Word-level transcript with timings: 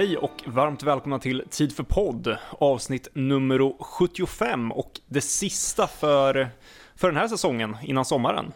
hej 0.00 0.16
och 0.16 0.42
varmt 0.46 0.82
välkomna 0.82 1.18
till 1.18 1.42
Tid 1.50 1.72
för 1.72 1.82
podd, 1.82 2.36
avsnitt 2.50 3.08
nummer 3.12 3.82
75 3.82 4.72
och 4.72 5.00
det 5.06 5.20
sista 5.20 5.86
för, 5.86 6.48
för 6.96 7.08
den 7.08 7.16
här 7.16 7.28
säsongen 7.28 7.76
innan 7.82 8.04
sommaren. 8.04 8.52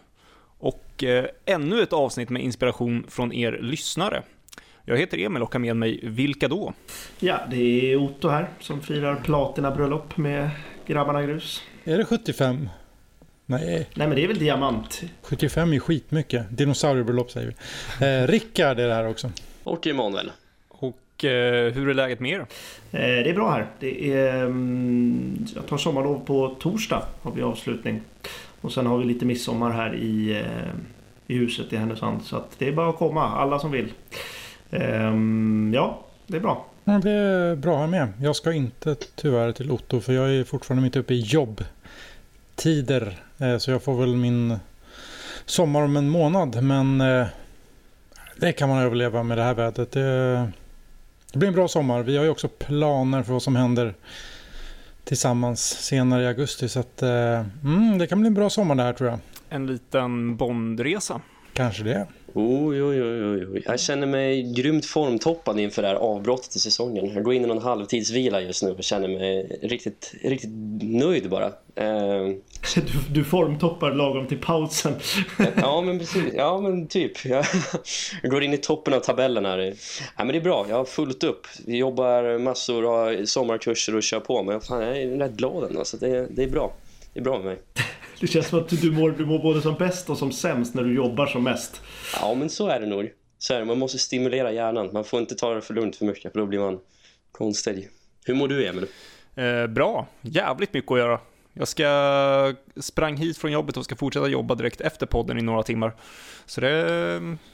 Och 0.58 1.04
eh, 1.04 1.26
ännu 1.44 1.82
ett 1.82 1.92
avsnitt 1.92 2.30
med 2.30 2.42
inspiration 2.42 3.06
från 3.08 3.32
er 3.32 3.58
lyssnare. 3.62 4.22
Jag 4.84 4.96
heter 4.96 5.18
Emil 5.18 5.42
och 5.42 5.52
har 5.52 5.60
med 5.60 5.76
mig 5.76 6.00
Vilka 6.02 6.48
då? 6.48 6.72
Ja, 7.18 7.40
det 7.50 7.92
är 7.92 7.96
Otto 7.96 8.28
här 8.28 8.48
som 8.60 8.80
firar 8.80 9.16
platinabröllop 9.16 10.16
med 10.16 10.50
grabbarna 10.86 11.22
grus. 11.22 11.62
Är 11.84 11.98
det 11.98 12.04
75? 12.04 12.68
Nej. 13.46 13.88
Nej, 13.94 14.08
men 14.08 14.16
det 14.16 14.24
är 14.24 14.28
väl 14.28 14.38
diamant. 14.38 15.02
75 15.22 15.72
är 15.72 15.78
skitmycket. 15.78 16.46
Dinosauriebröllop 16.50 17.30
säger 17.30 17.54
vi. 18.00 18.06
Eh, 18.06 18.26
Rickard 18.26 18.78
är 18.78 18.88
det 18.88 18.94
här 18.94 19.08
också. 19.08 19.30
Och 19.64 19.86
Emanuel. 19.86 20.30
Och 21.14 21.24
eh, 21.24 21.72
hur 21.72 21.88
är 21.88 21.94
läget 21.94 22.20
med 22.20 22.30
er? 22.30 22.40
Eh, 22.40 22.44
det 23.00 23.30
är 23.30 23.34
bra 23.34 23.50
här. 23.50 23.66
Det 23.80 24.12
är, 24.12 24.44
mm, 24.44 25.46
jag 25.54 25.66
tar 25.66 25.76
sommarlov 25.76 26.24
på 26.24 26.56
torsdag. 26.60 27.02
Har 27.22 27.32
vi 27.32 27.42
avslutning. 27.42 28.00
Och 28.60 28.72
sen 28.72 28.86
har 28.86 28.98
vi 28.98 29.04
lite 29.04 29.24
midsommar 29.24 29.70
här 29.70 29.94
i, 29.94 30.40
eh, 30.40 30.70
i 31.26 31.38
huset 31.38 31.72
i 31.72 31.76
Härnösand. 31.76 32.22
Så 32.22 32.36
att 32.36 32.58
det 32.58 32.68
är 32.68 32.72
bara 32.72 32.90
att 32.90 32.96
komma, 32.96 33.28
alla 33.28 33.58
som 33.58 33.70
vill. 33.70 33.92
Ehm, 34.70 35.72
ja, 35.74 36.00
det 36.26 36.36
är 36.36 36.40
bra. 36.40 36.66
Ja, 36.84 36.92
det 36.92 37.10
är 37.10 37.56
bra 37.56 37.78
här 37.78 37.86
med. 37.86 38.08
Jag 38.20 38.36
ska 38.36 38.52
inte 38.52 38.94
tyvärr 38.94 39.52
till 39.52 39.70
Otto 39.70 40.00
för 40.00 40.12
jag 40.12 40.34
är 40.34 40.44
fortfarande 40.44 40.82
mitt 40.82 40.96
uppe 40.96 41.14
i 41.14 41.20
jobbtider. 41.20 43.16
Så 43.58 43.70
jag 43.70 43.82
får 43.82 44.00
väl 44.00 44.16
min 44.16 44.56
sommar 45.44 45.82
om 45.82 45.96
en 45.96 46.08
månad. 46.08 46.62
Men 46.62 46.98
det 48.36 48.52
kan 48.52 48.68
man 48.68 48.78
överleva 48.78 49.22
med 49.22 49.38
det 49.38 49.44
här 49.44 49.54
vädret. 49.54 49.92
Det, 49.92 50.48
det 51.34 51.38
blir 51.38 51.48
en 51.48 51.54
bra 51.54 51.68
sommar. 51.68 52.02
Vi 52.02 52.16
har 52.16 52.24
ju 52.24 52.30
också 52.30 52.48
planer 52.48 53.22
för 53.22 53.32
vad 53.32 53.42
som 53.42 53.56
händer 53.56 53.94
tillsammans 55.04 55.60
senare 55.64 56.22
i 56.22 56.26
augusti. 56.26 56.68
Så 56.68 56.80
att, 56.80 57.02
eh, 57.02 57.44
mm, 57.64 57.98
det 57.98 58.06
kan 58.06 58.20
bli 58.20 58.26
en 58.26 58.34
bra 58.34 58.50
sommar 58.50 58.74
där 58.74 58.92
tror 58.92 59.10
jag. 59.10 59.18
En 59.48 59.66
liten 59.66 60.36
Bondresa. 60.36 61.20
Kanske 61.52 61.82
det. 61.82 62.06
Oj, 62.36 62.82
oj, 62.82 63.02
oj, 63.02 63.46
oj. 63.46 63.62
Jag 63.66 63.80
känner 63.80 64.06
mig 64.06 64.52
grymt 64.52 64.86
formtoppad 64.86 65.60
inför 65.60 65.82
det 65.82 65.88
här 65.88 65.94
avbrottet 65.94 66.56
i 66.56 66.58
säsongen. 66.58 67.14
Jag 67.14 67.24
går 67.24 67.34
in 67.34 67.44
i 67.44 67.46
någon 67.46 67.62
halvtidsvila 67.62 68.40
just 68.40 68.62
nu 68.62 68.70
och 68.70 68.84
känner 68.84 69.08
mig 69.08 69.58
riktigt, 69.62 70.14
riktigt 70.22 70.50
nöjd 70.82 71.30
bara. 71.30 71.46
Eh, 71.74 72.34
Du, 72.74 73.14
du 73.14 73.24
formtoppar 73.24 73.92
lagom 73.92 74.26
till 74.26 74.38
pausen. 74.38 74.92
ja, 75.56 75.80
men 75.80 75.98
precis. 75.98 76.24
Ja, 76.36 76.60
men 76.60 76.86
typ. 76.86 77.24
Jag, 77.24 77.44
jag 78.22 78.30
går 78.30 78.42
in 78.42 78.54
i 78.54 78.58
toppen 78.58 78.94
av 78.94 79.00
tabellen 79.00 79.44
här. 79.44 79.58
Ja, 80.16 80.24
men 80.24 80.28
det 80.28 80.36
är 80.36 80.40
bra. 80.40 80.66
Jag 80.68 80.76
har 80.76 80.84
fullt 80.84 81.24
upp. 81.24 81.46
Vi 81.66 81.76
jobbar 81.76 82.38
massor, 82.38 82.82
har 82.82 83.24
sommarkurser 83.24 83.96
och 83.96 84.02
kör 84.02 84.20
på. 84.20 84.42
Men 84.42 84.60
fan, 84.60 84.82
jag 84.82 84.98
är 84.98 85.18
rätt 85.18 85.32
glad 85.32 85.64
ändå. 85.64 85.84
Så 85.84 85.96
det, 85.96 86.26
det 86.30 86.42
är 86.42 86.48
bra. 86.48 86.72
Det 87.12 87.20
är 87.20 87.24
bra 87.24 87.36
med 87.36 87.44
mig. 87.44 87.58
Det 88.24 88.28
känns 88.28 88.46
som 88.46 88.58
att 88.58 88.68
du 88.68 88.90
mår, 88.90 89.10
du 89.10 89.26
mår 89.26 89.38
både 89.38 89.62
som 89.62 89.74
bäst 89.74 90.10
och 90.10 90.18
som 90.18 90.32
sämst 90.32 90.74
när 90.74 90.84
du 90.84 90.94
jobbar 90.94 91.26
som 91.26 91.44
mest. 91.44 91.82
Ja, 92.20 92.34
men 92.34 92.50
så 92.50 92.68
är 92.68 92.80
det 92.80 92.86
nog. 92.86 93.10
Så 93.38 93.54
är 93.54 93.58
det. 93.58 93.64
Man 93.64 93.78
måste 93.78 93.98
stimulera 93.98 94.52
hjärnan. 94.52 94.90
Man 94.92 95.04
får 95.04 95.20
inte 95.20 95.34
ta 95.34 95.54
det 95.54 95.60
för 95.60 95.74
lugnt 95.74 95.96
för 95.96 96.04
mycket, 96.04 96.32
för 96.32 96.40
då 96.40 96.46
blir 96.46 96.58
man 96.58 96.78
konstig. 97.32 97.88
Hur 98.24 98.34
mår 98.34 98.48
du, 98.48 98.66
Emil? 98.66 98.86
Eh, 99.34 99.66
bra, 99.66 100.06
jävligt 100.20 100.74
mycket 100.74 100.92
att 100.92 100.98
göra. 100.98 101.20
Jag 101.52 101.68
ska 101.68 102.54
sprang 102.76 103.16
hit 103.16 103.38
från 103.38 103.52
jobbet 103.52 103.76
och 103.76 103.84
ska 103.84 103.96
fortsätta 103.96 104.28
jobba 104.28 104.54
direkt 104.54 104.80
efter 104.80 105.06
podden 105.06 105.38
i 105.38 105.42
några 105.42 105.62
timmar. 105.62 105.94
Så 106.46 106.60
det, 106.60 106.70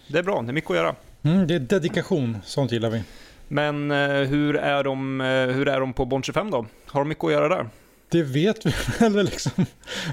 det 0.09 0.19
är 0.19 0.23
bra, 0.23 0.43
det 0.43 0.51
är 0.51 0.53
mycket 0.53 0.71
att 0.71 0.77
göra. 0.77 0.95
Mm, 1.23 1.47
det 1.47 1.55
är 1.55 1.61
dedikation, 1.61 2.39
sånt 2.45 2.73
gillar 2.73 2.91
vi. 2.91 3.03
Men 3.49 3.91
eh, 3.91 4.09
hur, 4.09 4.57
är 4.57 4.85
de, 4.85 5.21
eh, 5.21 5.47
hur 5.47 5.69
är 5.69 5.81
de 5.81 5.93
på 5.93 6.05
Bond 6.05 6.25
25 6.25 6.51
då? 6.51 6.67
Har 6.87 7.01
de 7.01 7.09
mycket 7.09 7.25
att 7.25 7.33
göra 7.33 7.49
där? 7.49 7.67
Det 8.11 8.23
vet 8.23 8.67
vi 8.67 8.73
väl 9.09 9.27
liksom. 9.27 9.67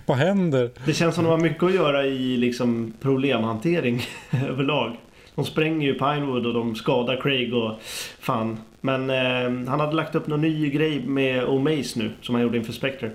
Vad 0.05 0.17
händer? 0.17 0.71
Det 0.85 0.93
känns 0.93 1.15
som 1.15 1.23
att 1.23 1.29
de 1.29 1.31
har 1.31 1.49
mycket 1.49 1.63
att 1.63 1.73
göra 1.73 2.05
i 2.05 2.37
liksom, 2.37 2.93
problemhantering 3.01 4.05
överlag. 4.49 4.97
De 5.35 5.45
spränger 5.45 5.87
ju 5.87 5.93
Pinewood 5.93 6.45
och 6.45 6.53
de 6.53 6.75
skadar 6.75 7.21
Craig 7.21 7.53
och 7.53 7.73
fan. 8.19 8.57
Men 8.81 9.09
eh, 9.09 9.69
han 9.69 9.79
hade 9.79 9.95
lagt 9.95 10.15
upp 10.15 10.27
någon 10.27 10.41
ny 10.41 10.69
grej 10.69 10.99
med 11.05 11.43
O'Mace 11.43 11.97
nu 11.97 12.11
som 12.21 12.35
han 12.35 12.41
gjorde 12.41 12.57
inför 12.57 12.73
Spectre. 12.73 13.11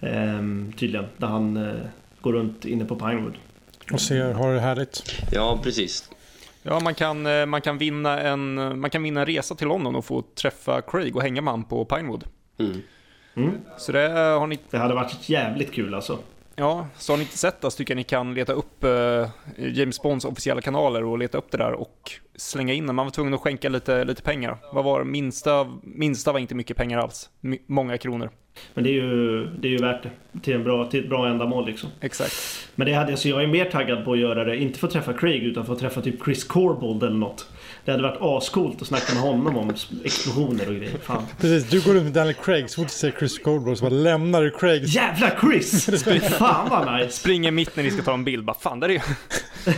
Eh, 0.00 0.42
tydligen. 0.76 1.06
Där 1.16 1.26
han 1.26 1.56
eh, 1.56 1.74
går 2.20 2.32
runt 2.32 2.64
inne 2.64 2.84
på 2.84 2.96
Pinewood. 2.96 3.34
Och 3.92 4.00
ser, 4.00 4.32
har 4.32 4.54
det 4.54 4.60
härligt. 4.60 5.22
Ja, 5.32 5.60
precis. 5.62 6.10
Ja, 6.62 6.80
man 6.80 6.94
kan, 6.94 7.26
eh, 7.26 7.46
man, 7.46 7.60
kan 7.60 7.78
vinna 7.78 8.20
en, 8.20 8.54
man 8.80 8.90
kan 8.90 9.02
vinna 9.02 9.20
en 9.20 9.26
resa 9.26 9.54
till 9.54 9.68
London 9.68 9.96
och 9.96 10.04
få 10.04 10.22
träffa 10.22 10.82
Craig 10.82 11.16
och 11.16 11.22
hänga 11.22 11.42
med 11.42 11.52
han 11.52 11.64
på 11.64 11.84
Pinewood. 11.84 12.24
Mm. 12.58 12.82
Mm. 13.36 13.50
Så 13.76 13.92
det 13.92 14.06
eh, 14.06 14.38
har 14.38 14.46
ni, 14.46 14.58
Det 14.70 14.78
hade 14.78 14.94
varit 14.94 15.28
jävligt 15.28 15.72
kul 15.72 15.94
alltså. 15.94 16.18
ja, 16.56 16.86
så 16.98 17.12
har 17.12 17.16
ni 17.16 17.22
inte 17.22 17.38
sett 17.38 17.60
det 17.60 17.70
så 17.70 17.76
tycker 17.76 17.94
jag 17.94 17.96
ni 17.96 18.04
kan 18.04 18.34
leta 18.34 18.52
upp 18.52 18.84
eh, 18.84 19.28
James 19.58 20.02
Bonds 20.02 20.24
officiella 20.24 20.60
kanaler 20.60 21.04
och 21.04 21.18
leta 21.18 21.38
upp 21.38 21.50
det 21.50 21.58
där 21.58 21.72
och 21.72 22.12
slänga 22.36 22.72
in 22.72 22.86
det. 22.86 22.92
Man 22.92 23.06
var 23.06 23.10
tvungen 23.10 23.34
att 23.34 23.40
skänka 23.40 23.68
lite, 23.68 24.04
lite 24.04 24.22
pengar. 24.22 24.56
Vad 24.72 24.84
var 24.84 24.98
det? 24.98 25.04
Minsta, 25.04 25.66
minsta 25.82 26.32
var 26.32 26.38
inte 26.40 26.54
mycket 26.54 26.76
pengar 26.76 26.98
alls. 26.98 27.30
My, 27.40 27.58
många 27.66 27.98
kronor. 27.98 28.30
Men 28.74 28.84
det 28.84 28.90
är 28.90 28.94
ju, 28.94 29.46
det 29.46 29.68
är 29.68 29.72
ju 29.72 29.78
värt 29.78 30.02
det. 30.02 30.40
Till, 30.40 30.54
en 30.54 30.64
bra, 30.64 30.90
till 30.90 31.00
ett 31.00 31.08
bra 31.08 31.28
ändamål 31.28 31.66
liksom. 31.66 31.90
Exakt. 32.00 32.34
Men 32.74 32.86
det 32.86 32.92
hade, 32.92 33.16
så 33.16 33.28
jag 33.28 33.42
är 33.42 33.46
mer 33.46 33.64
taggad 33.64 34.04
på 34.04 34.12
att 34.12 34.18
göra 34.18 34.44
det, 34.44 34.56
inte 34.56 34.78
för 34.78 34.86
att 34.86 34.92
träffa 34.92 35.12
Craig 35.12 35.42
utan 35.42 35.66
för 35.66 35.72
att 35.72 35.78
träffa 35.78 36.00
typ 36.00 36.24
Chris 36.24 36.44
Corbold 36.44 37.02
eller 37.02 37.16
något. 37.16 37.50
Det 37.84 37.90
hade 37.90 38.02
varit 38.02 38.18
ascoolt 38.20 38.82
att 38.82 38.88
snacka 38.88 39.14
med 39.14 39.22
honom 39.22 39.56
om 39.56 39.70
explosioner 40.04 40.68
och 40.68 40.74
grejer. 40.74 40.98
Fan. 40.98 41.26
Precis, 41.40 41.70
du 41.70 41.80
går 41.80 41.94
runt 41.94 42.04
med 42.04 42.12
Daniel 42.12 42.34
Craig 42.34 42.70
så 42.70 42.80
fort 42.80 42.88
du 42.88 42.94
ser 42.94 43.10
Chris 43.18 43.38
Goldberg 43.38 43.76
så 43.76 43.84
bara 43.84 43.94
lämnar 43.94 44.42
du 44.42 44.50
Craig. 44.50 44.84
Jävla 44.84 45.40
Chris! 45.40 45.84
Fan 46.38 46.70
vad 46.70 47.00
nice! 47.00 47.16
Springer 47.16 47.50
mitt 47.50 47.76
när 47.76 47.82
ni 47.82 47.90
ska 47.90 48.02
ta 48.02 48.14
en 48.14 48.24
bild. 48.24 48.44
Bara, 48.44 48.56
fan, 48.56 48.80
där 48.80 48.88
är 48.88 48.92
ju... 48.92 49.00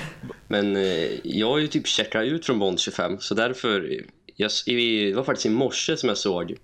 Men 0.48 0.76
eh, 0.76 1.08
jag 1.22 1.48
har 1.48 1.58
ju 1.58 1.66
typ 1.66 1.86
checkat 1.86 2.24
ut 2.24 2.46
från 2.46 2.58
Bond 2.58 2.80
25 2.80 3.18
så 3.20 3.34
därför 3.34 4.00
jag, 4.36 4.50
det 4.66 5.14
var 5.16 5.24
faktiskt 5.24 5.46
i 5.46 5.50
morse 5.50 5.96
som 5.96 6.08
jag 6.08 6.18
såg 6.18 6.54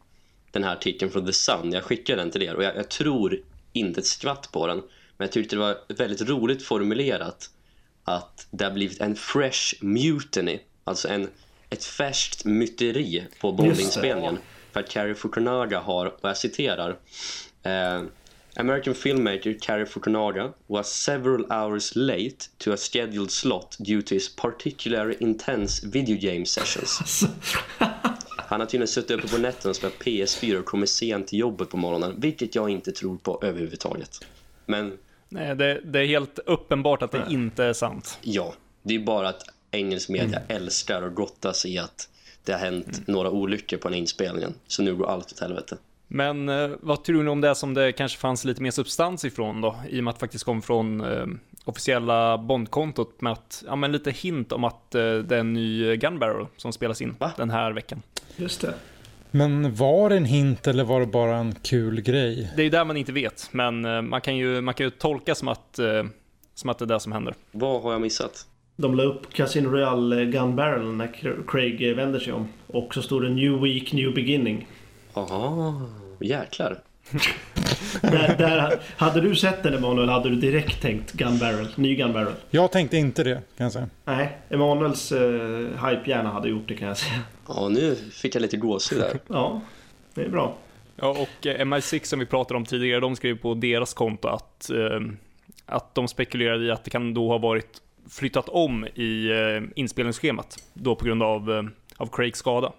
den 0.50 0.64
här 0.64 0.72
artikeln 0.72 1.12
från 1.12 1.26
The 1.26 1.32
Sun. 1.32 1.72
Jag 1.72 1.84
skickade 1.84 2.22
den 2.22 2.30
till 2.30 2.42
er 2.42 2.54
och 2.54 2.64
jag, 2.64 2.76
jag 2.76 2.88
tror 2.88 3.38
inte 3.72 4.00
ett 4.00 4.06
skvatt 4.06 4.52
på 4.52 4.66
den. 4.66 4.76
Men 5.16 5.26
jag 5.26 5.32
tyckte 5.32 5.56
det 5.56 5.60
var 5.60 5.76
väldigt 5.88 6.28
roligt 6.28 6.62
formulerat 6.62 7.50
att 8.04 8.46
det 8.50 8.64
har 8.64 8.70
blivit 8.70 9.00
en 9.00 9.16
fresh 9.16 9.74
mutiny. 9.80 10.58
Alltså 10.84 11.08
en, 11.08 11.28
ett 11.70 11.84
färskt 11.84 12.44
myteri 12.44 13.26
på 13.40 13.52
Bond-inspelningen. 13.52 14.38
För 14.72 14.80
att 14.80 14.88
Cary 14.88 15.14
Fukunaga 15.14 15.80
har, 15.80 16.06
och 16.06 16.28
jag 16.28 16.36
citerar 16.36 16.96
eh, 17.62 18.02
American 18.56 18.94
filmmaker 18.94 19.58
Cary 19.60 19.86
Fukunaga 19.86 20.52
was 20.66 20.92
several 20.92 21.44
hours 21.50 21.96
late 21.96 22.36
to 22.58 22.72
a 22.72 22.76
scheduled 22.76 23.30
slot 23.30 23.76
due 23.78 24.02
to 24.02 24.14
his 24.14 24.36
particularly 24.36 25.16
intense 25.20 25.86
video 25.86 26.16
game 26.20 26.46
sessions. 26.46 26.98
Alltså, 27.00 27.26
Han 28.36 28.60
har 28.60 28.66
tydligen 28.66 28.88
suttit 28.88 29.10
uppe 29.10 29.28
på 29.28 29.38
nätterna 29.38 29.70
och 29.70 29.76
spelat 29.76 29.98
PS4 29.98 30.58
och 30.58 30.64
kommer 30.64 30.86
sent 30.86 31.28
till 31.28 31.38
jobbet 31.38 31.70
på 31.70 31.76
morgonen, 31.76 32.14
vilket 32.20 32.54
jag 32.54 32.70
inte 32.70 32.92
tror 32.92 33.16
på 33.16 33.40
överhuvudtaget. 33.42 34.24
Men 34.66 34.98
Nej, 35.28 35.56
det, 35.56 35.80
det 35.84 36.00
är 36.00 36.06
helt 36.06 36.38
uppenbart 36.46 37.02
att 37.02 37.12
det 37.12 37.26
inte 37.30 37.64
är 37.64 37.72
sant. 37.72 38.18
ja, 38.22 38.54
det 38.82 38.94
är 38.94 38.98
bara 38.98 39.28
att 39.28 39.42
engelsk 39.72 40.08
media 40.08 40.42
älskar 40.48 41.02
att 41.02 41.16
grottas 41.16 41.66
i 41.66 41.78
att 41.78 42.08
det 42.44 42.52
har 42.52 42.58
hänt 42.58 43.06
några 43.06 43.30
olyckor 43.30 43.76
på 43.76 43.88
den 43.88 43.98
inspelningen. 43.98 44.54
Så 44.66 44.82
nu 44.82 44.94
går 44.94 45.10
allt 45.10 45.32
åt 45.32 45.40
helvete. 45.40 45.76
Men 46.08 46.48
eh, 46.48 46.70
vad 46.80 47.04
tror 47.04 47.22
ni 47.22 47.30
om 47.30 47.40
det 47.40 47.54
som 47.54 47.74
det 47.74 47.92
kanske 47.92 48.18
fanns 48.18 48.44
lite 48.44 48.62
mer 48.62 48.70
substans 48.70 49.24
ifrån 49.24 49.60
då? 49.60 49.76
I 49.88 50.00
och 50.00 50.04
med 50.04 50.10
att 50.10 50.16
det 50.16 50.20
faktiskt 50.20 50.44
kom 50.44 50.62
från 50.62 51.00
eh, 51.00 51.26
officiella 51.64 52.38
Bondkontot 52.38 53.20
med 53.20 53.32
att, 53.32 53.64
ja 53.66 53.76
men 53.76 53.92
lite 53.92 54.10
hint 54.10 54.52
om 54.52 54.64
att 54.64 54.94
eh, 54.94 55.00
det 55.00 55.36
är 55.36 55.40
en 55.40 55.52
ny 55.52 55.96
Gun 55.96 56.18
Barrel 56.18 56.46
som 56.56 56.72
spelas 56.72 57.02
in 57.02 57.16
Va? 57.18 57.32
den 57.36 57.50
här 57.50 57.72
veckan. 57.72 58.02
just 58.36 58.60
det. 58.60 58.74
Men 59.30 59.74
var 59.74 60.10
det 60.10 60.16
en 60.16 60.24
hint 60.24 60.66
eller 60.66 60.84
var 60.84 61.00
det 61.00 61.06
bara 61.06 61.36
en 61.36 61.54
kul 61.54 62.00
grej? 62.00 62.52
Det 62.56 62.62
är 62.62 62.64
ju 62.64 62.70
där 62.70 62.84
man 62.84 62.96
inte 62.96 63.12
vet, 63.12 63.48
men 63.52 63.84
eh, 63.84 64.02
man 64.02 64.20
kan 64.20 64.36
ju, 64.36 64.60
man 64.60 64.74
kan 64.74 64.86
ju 64.86 64.90
tolka 64.90 65.34
som 65.34 65.48
att, 65.48 65.78
eh, 65.78 66.04
som 66.54 66.70
att 66.70 66.78
det 66.78 66.84
är 66.84 66.86
det 66.86 67.00
som 67.00 67.12
händer. 67.12 67.34
Vad 67.50 67.82
har 67.82 67.92
jag 67.92 68.00
missat? 68.00 68.46
De 68.76 68.94
la 68.94 69.02
upp 69.02 69.32
Casino 69.32 69.70
Royale 69.70 70.24
Gun 70.24 70.56
Barrel 70.56 70.92
när 70.92 71.46
Craig 71.46 71.96
vänder 71.96 72.20
sig 72.20 72.32
om. 72.32 72.48
Och 72.66 72.94
så 72.94 73.02
står 73.02 73.20
det 73.20 73.28
New 73.28 73.60
Week, 73.60 73.92
New 73.92 74.14
Beginning. 74.14 74.66
Aha, 75.14 75.82
jäklar. 76.20 76.78
Där, 78.02 78.36
där, 78.38 78.80
hade 78.96 79.20
du 79.20 79.36
sett 79.36 79.62
den 79.62 79.74
Emanuel 79.74 80.08
hade 80.08 80.28
du 80.28 80.36
direkt 80.36 80.82
tänkt 80.82 81.12
Gun 81.12 81.38
Barrel, 81.38 81.68
ny 81.76 81.94
Gun 81.94 82.12
Barrel. 82.12 82.32
Jag 82.50 82.72
tänkte 82.72 82.96
inte 82.96 83.24
det 83.24 83.34
kan 83.34 83.64
jag 83.64 83.72
säga. 83.72 83.88
Nej, 84.04 84.38
Emanuels 84.48 85.12
eh, 85.12 85.20
hype-hjärna 85.86 86.30
hade 86.30 86.48
gjort 86.48 86.68
det 86.68 86.74
kan 86.74 86.88
jag 86.88 86.96
säga. 86.98 87.20
Ja, 87.48 87.68
nu 87.68 87.94
fick 87.94 88.34
jag 88.34 88.42
lite 88.42 88.56
gåshud 88.56 88.98
där. 89.00 89.18
Ja, 89.28 89.60
det 90.14 90.22
är 90.22 90.28
bra. 90.28 90.54
Ja, 90.96 91.08
och 91.10 91.46
eh, 91.46 91.64
MI6 91.64 92.04
som 92.04 92.18
vi 92.18 92.26
pratade 92.26 92.56
om 92.56 92.64
tidigare, 92.64 93.00
de 93.00 93.16
skrev 93.16 93.38
på 93.38 93.54
deras 93.54 93.94
konto 93.94 94.28
att, 94.28 94.70
eh, 94.70 95.00
att 95.66 95.94
de 95.94 96.08
spekulerade 96.08 96.64
i 96.64 96.70
att 96.70 96.84
det 96.84 96.90
kan 96.90 97.14
då 97.14 97.28
ha 97.28 97.38
varit 97.38 97.82
flyttat 98.10 98.48
om 98.48 98.86
i 98.94 99.30
eh, 99.30 99.62
inspelningsschemat, 99.76 100.56
då 100.74 100.96
på 100.96 101.04
grund 101.04 101.22
av, 101.22 101.50
eh, 101.50 101.62
av 101.96 102.06
Craigs 102.06 102.38
skada. 102.38 102.72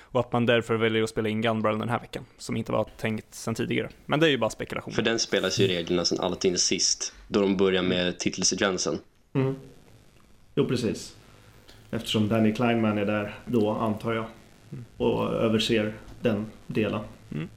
Och 0.00 0.20
att 0.20 0.32
man 0.32 0.46
därför 0.46 0.74
väljer 0.74 1.02
att 1.02 1.10
spela 1.10 1.28
in 1.28 1.42
Gunbrother 1.42 1.78
den 1.78 1.88
här 1.88 2.00
veckan, 2.00 2.24
som 2.38 2.56
inte 2.56 2.72
var 2.72 2.88
tänkt 2.96 3.34
sedan 3.34 3.54
tidigare. 3.54 3.88
Men 4.06 4.20
det 4.20 4.26
är 4.26 4.30
ju 4.30 4.38
bara 4.38 4.50
spekulation. 4.50 4.94
För 4.94 5.02
den 5.02 5.18
spelas 5.18 5.60
ju 5.60 5.64
i 5.64 5.68
regel 5.68 5.96
nästan 5.96 6.20
alltid 6.20 6.60
sist, 6.60 7.14
då 7.28 7.40
de 7.40 7.56
börjar 7.56 7.82
med 7.82 8.18
titelsekvensen. 8.18 8.98
Mm. 9.32 9.54
Jo, 10.54 10.68
precis. 10.68 11.16
Eftersom 11.90 12.28
Danny 12.28 12.54
Kleinman 12.54 12.98
är 12.98 13.06
där 13.06 13.34
då, 13.46 13.70
antar 13.70 14.12
jag. 14.12 14.26
Och 14.96 15.32
överser 15.32 15.94
den 16.20 16.46
delen. 16.66 17.00
Mm. 17.32 17.48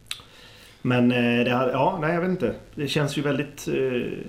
Men 0.82 1.12
eh, 1.12 1.46
det 1.46 1.52
hade, 1.52 1.72
ja, 1.72 1.98
nej 2.02 2.14
jag 2.14 2.22
vet 2.22 2.30
inte. 2.30 2.56
Det 2.76 2.88
känns 2.88 3.18
ju 3.18 3.22
väldigt... 3.22 3.68
Eh, 3.68 4.20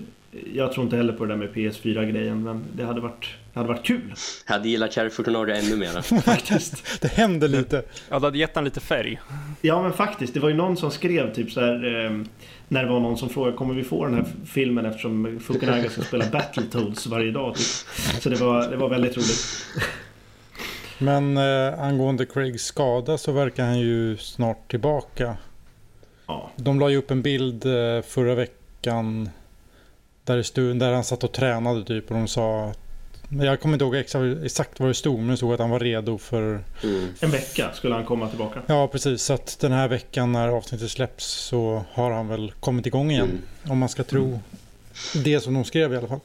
jag 0.55 0.73
tror 0.73 0.85
inte 0.85 0.97
heller 0.97 1.13
på 1.13 1.25
det 1.25 1.33
där 1.33 1.39
med 1.39 1.53
PS4-grejen, 1.53 2.43
men 2.43 2.65
det 2.73 2.85
hade 2.85 3.01
varit, 3.01 3.29
det 3.53 3.61
hade 3.61 3.69
varit 3.69 3.85
kul. 3.85 4.15
Jag 4.47 4.53
hade 4.53 4.69
gillat 4.69 4.93
Carrie 4.93 5.11
Fortunario 5.11 5.55
ännu 5.55 5.77
mer. 5.77 6.21
Faktiskt. 6.23 7.01
Det 7.01 7.09
händer 7.09 7.49
lite. 7.49 7.83
Ja, 8.09 8.19
det 8.19 8.27
hade 8.27 8.39
gett 8.39 8.55
den 8.55 8.65
lite 8.65 8.81
färg. 8.81 9.21
Ja 9.61 9.83
men 9.83 9.93
faktiskt, 9.93 10.35
det 10.35 10.41
var 10.41 10.49
ju 10.49 10.55
någon 10.55 10.77
som 10.77 10.91
skrev 10.91 11.35
typ 11.35 11.53
så 11.53 11.61
här 11.61 12.05
eh, 12.05 12.11
När 12.69 12.85
det 12.85 12.91
var 12.91 13.01
någon 13.01 13.19
som 13.19 13.29
frågade 13.29 13.57
kommer 13.57 13.75
vi 13.75 13.85
få 13.85 14.05
den 14.05 14.15
här 14.15 14.25
filmen 14.47 14.87
eftersom 14.87 15.41
Fukunaga 15.41 15.91
ska 15.91 16.03
spela 16.03 16.25
Battletoads 16.33 17.07
varje 17.07 17.31
dag 17.31 17.55
typ. 17.55 17.67
Så 18.23 18.29
det 18.29 18.37
var, 18.37 18.71
det 18.71 18.77
var 18.77 18.89
väldigt 18.89 19.17
roligt. 19.17 19.67
Men 20.99 21.37
eh, 21.37 21.81
angående 21.81 22.27
Craigs 22.27 22.65
skada 22.65 23.19
så 23.19 23.33
verkar 23.33 23.65
han 23.65 23.79
ju 23.79 24.17
snart 24.17 24.71
tillbaka. 24.71 25.37
Ja, 26.27 26.51
De 26.57 26.81
la 26.81 26.89
ju 26.89 26.97
upp 26.97 27.11
en 27.11 27.23
bild 27.23 27.67
eh, 27.67 28.03
förra 28.03 28.35
veckan 28.35 29.29
där, 30.29 30.37
det 30.37 30.45
stod, 30.45 30.79
där 30.79 30.93
han 30.93 31.05
satt 31.05 31.25
och 31.25 31.33
tränade 31.33 31.85
typ 31.85 32.11
och 32.11 32.17
de 32.17 32.29
sa 32.29 32.65
att 32.65 32.79
jag 33.43 33.61
kommer 33.61 33.75
inte 33.75 33.85
ihåg 33.85 33.97
exakt, 33.97 34.45
exakt 34.45 34.81
vad 34.81 34.89
det 34.91 34.95
stod 34.95 35.19
men 35.19 35.29
det 35.29 35.37
stod 35.37 35.53
att 35.53 35.61
han 35.61 35.71
var 35.71 35.81
redo 35.81 36.19
för 36.19 36.61
Mm. 36.85 37.09
en 37.21 37.31
vecka 37.31 37.73
skulle 37.75 37.95
han 37.95 38.05
komma 38.05 38.29
tillbaka. 38.29 38.61
Ja 38.67 38.89
precis 38.89 39.23
så 39.23 39.33
att 39.33 39.59
den 39.61 39.73
här 39.73 39.89
veckan 39.89 40.33
när 40.33 40.49
avsnittet 40.49 40.91
släpps 40.91 41.25
så 41.27 41.85
har 41.93 42.11
han 42.11 42.29
väl 42.29 42.53
kommit 42.61 42.87
igång 42.87 43.11
igen. 43.11 43.25
Mm. 43.31 43.73
Om 43.73 43.79
man 43.79 43.89
ska 43.89 44.05
tro 44.05 44.41
det 45.25 45.41
som 45.41 45.55
de 45.55 45.65
skrev 45.65 45.93
i 45.93 45.97
alla 45.97 46.09
fall. 46.09 46.21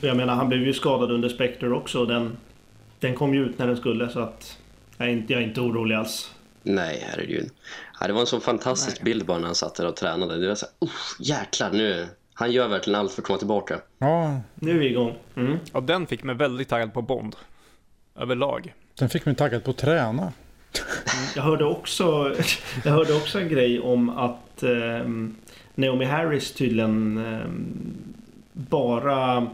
Jag 0.00 0.16
menar 0.16 0.34
han 0.34 0.48
blev 0.48 0.62
ju 0.62 0.72
skadad 0.72 1.10
under 1.10 1.28
Spectre 1.28 1.70
också 1.74 1.98
och 2.00 2.06
den, 2.06 2.36
den 3.00 3.14
kom 3.14 3.34
ju 3.34 3.44
ut 3.44 3.58
när 3.58 3.66
den 3.66 3.76
skulle 3.76 4.08
så 4.08 4.20
att 4.20 4.56
jag 4.98 5.08
är 5.08 5.12
inte, 5.12 5.32
jag 5.32 5.42
är 5.42 5.46
inte 5.46 5.60
orolig 5.60 5.94
alls. 5.96 6.30
Nej, 6.62 7.04
herregud. 7.10 7.50
Ja, 8.00 8.06
det 8.06 8.12
var 8.12 8.20
en 8.20 8.26
sån 8.26 8.40
fantastisk 8.40 9.02
bild 9.02 9.24
bara 9.26 9.38
när 9.38 9.46
han 9.46 9.54
satt 9.54 9.74
där 9.74 9.86
och 9.86 9.96
tränade. 9.96 10.38
Det 10.40 10.48
var 10.48 10.54
så 10.54 10.66
här, 10.66 10.88
"Uff, 10.88 11.16
jäklar 11.20 11.70
nu. 11.72 12.06
Han 12.38 12.52
gör 12.52 12.68
verkligen 12.68 13.00
allt 13.00 13.12
för 13.12 13.22
att 13.22 13.26
komma 13.26 13.38
tillbaka. 13.38 13.80
Ja, 13.98 14.40
Nu 14.54 14.70
är 14.70 14.78
vi 14.78 14.86
igång. 14.86 15.14
Mm. 15.34 15.58
Ja, 15.72 15.80
den 15.80 16.06
fick 16.06 16.22
mig 16.22 16.34
väldigt 16.34 16.68
taggad 16.68 16.94
på 16.94 17.02
Bond. 17.02 17.36
Överlag. 18.16 18.74
den 18.98 19.08
fick 19.08 19.26
mig 19.26 19.34
taggad 19.34 19.64
på 19.64 19.70
att 19.70 19.76
träna. 19.76 20.32
Jag 21.36 21.42
hörde 21.42 21.64
också, 21.64 22.34
jag 22.84 22.92
hörde 22.92 23.14
också 23.14 23.40
en 23.40 23.48
grej 23.48 23.80
om 23.80 24.10
att 24.10 24.62
ehm, 24.62 25.36
Naomi 25.74 26.04
Harris 26.04 26.52
tydligen 26.52 27.18
ehm, 27.18 27.94
bara 28.52 29.46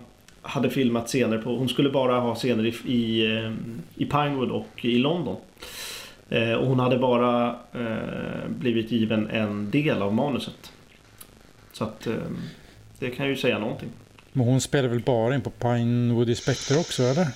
hade 0.43 0.70
filmat 0.70 1.06
scener 1.08 1.38
på... 1.38 1.56
Hon 1.56 1.69
skulle 1.69 1.90
bara 1.90 2.20
ha 2.20 2.35
scener 2.35 2.67
i, 2.67 2.93
i, 2.93 3.37
ehm, 3.37 3.82
i 3.94 4.05
Pinewood 4.05 4.50
och 4.50 4.85
i 4.85 4.99
London. 4.99 5.37
Eh, 6.28 6.52
och 6.52 6.67
hon 6.67 6.81
hade 6.81 6.99
bara 6.99 7.56
eh, 7.73 8.49
blivit 8.49 8.90
given 8.90 9.31
en 9.31 9.70
del 9.70 10.02
av 10.02 10.14
manuset. 10.14 10.73
Så 11.73 11.85
att 11.85 12.06
ehm, 12.06 12.38
det 13.02 13.10
kan 13.10 13.28
ju 13.28 13.37
säga 13.37 13.58
någonting. 13.58 13.88
Men 14.32 14.46
hon 14.46 14.60
spelar 14.60 14.88
väl 14.88 15.00
bara 15.00 15.34
in 15.34 15.40
på 15.40 15.50
Pinewood 15.50 16.31
i 16.31 16.34
Spectre 16.34 16.76
också 16.78 17.02
eller? 17.02 17.26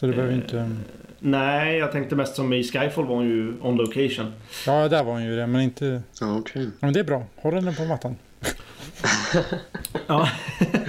Så 0.00 0.06
det 0.06 0.12
behöver 0.12 0.32
Eh, 0.32 0.38
inte... 0.38 0.70
Nej, 1.18 1.78
jag 1.78 1.92
tänkte 1.92 2.16
mest 2.16 2.36
som 2.36 2.52
i 2.52 2.64
Skyfall 2.64 3.06
var 3.06 3.14
hon 3.16 3.26
ju 3.28 3.60
on 3.60 3.76
location. 3.76 4.32
Ja, 4.66 4.88
där 4.88 5.04
var 5.04 5.12
hon 5.12 5.24
ju 5.24 5.36
det 5.36 5.46
men 5.46 5.60
inte... 5.60 6.02
Ja, 6.20 6.36
okej. 6.38 6.62
Ja, 6.64 6.70
men 6.80 6.92
det 6.92 7.00
är 7.00 7.04
bra. 7.04 7.24
Håll 7.36 7.54
den 7.64 7.74
på 7.74 7.84
mattan. 7.84 8.16
Ja, 10.06 10.28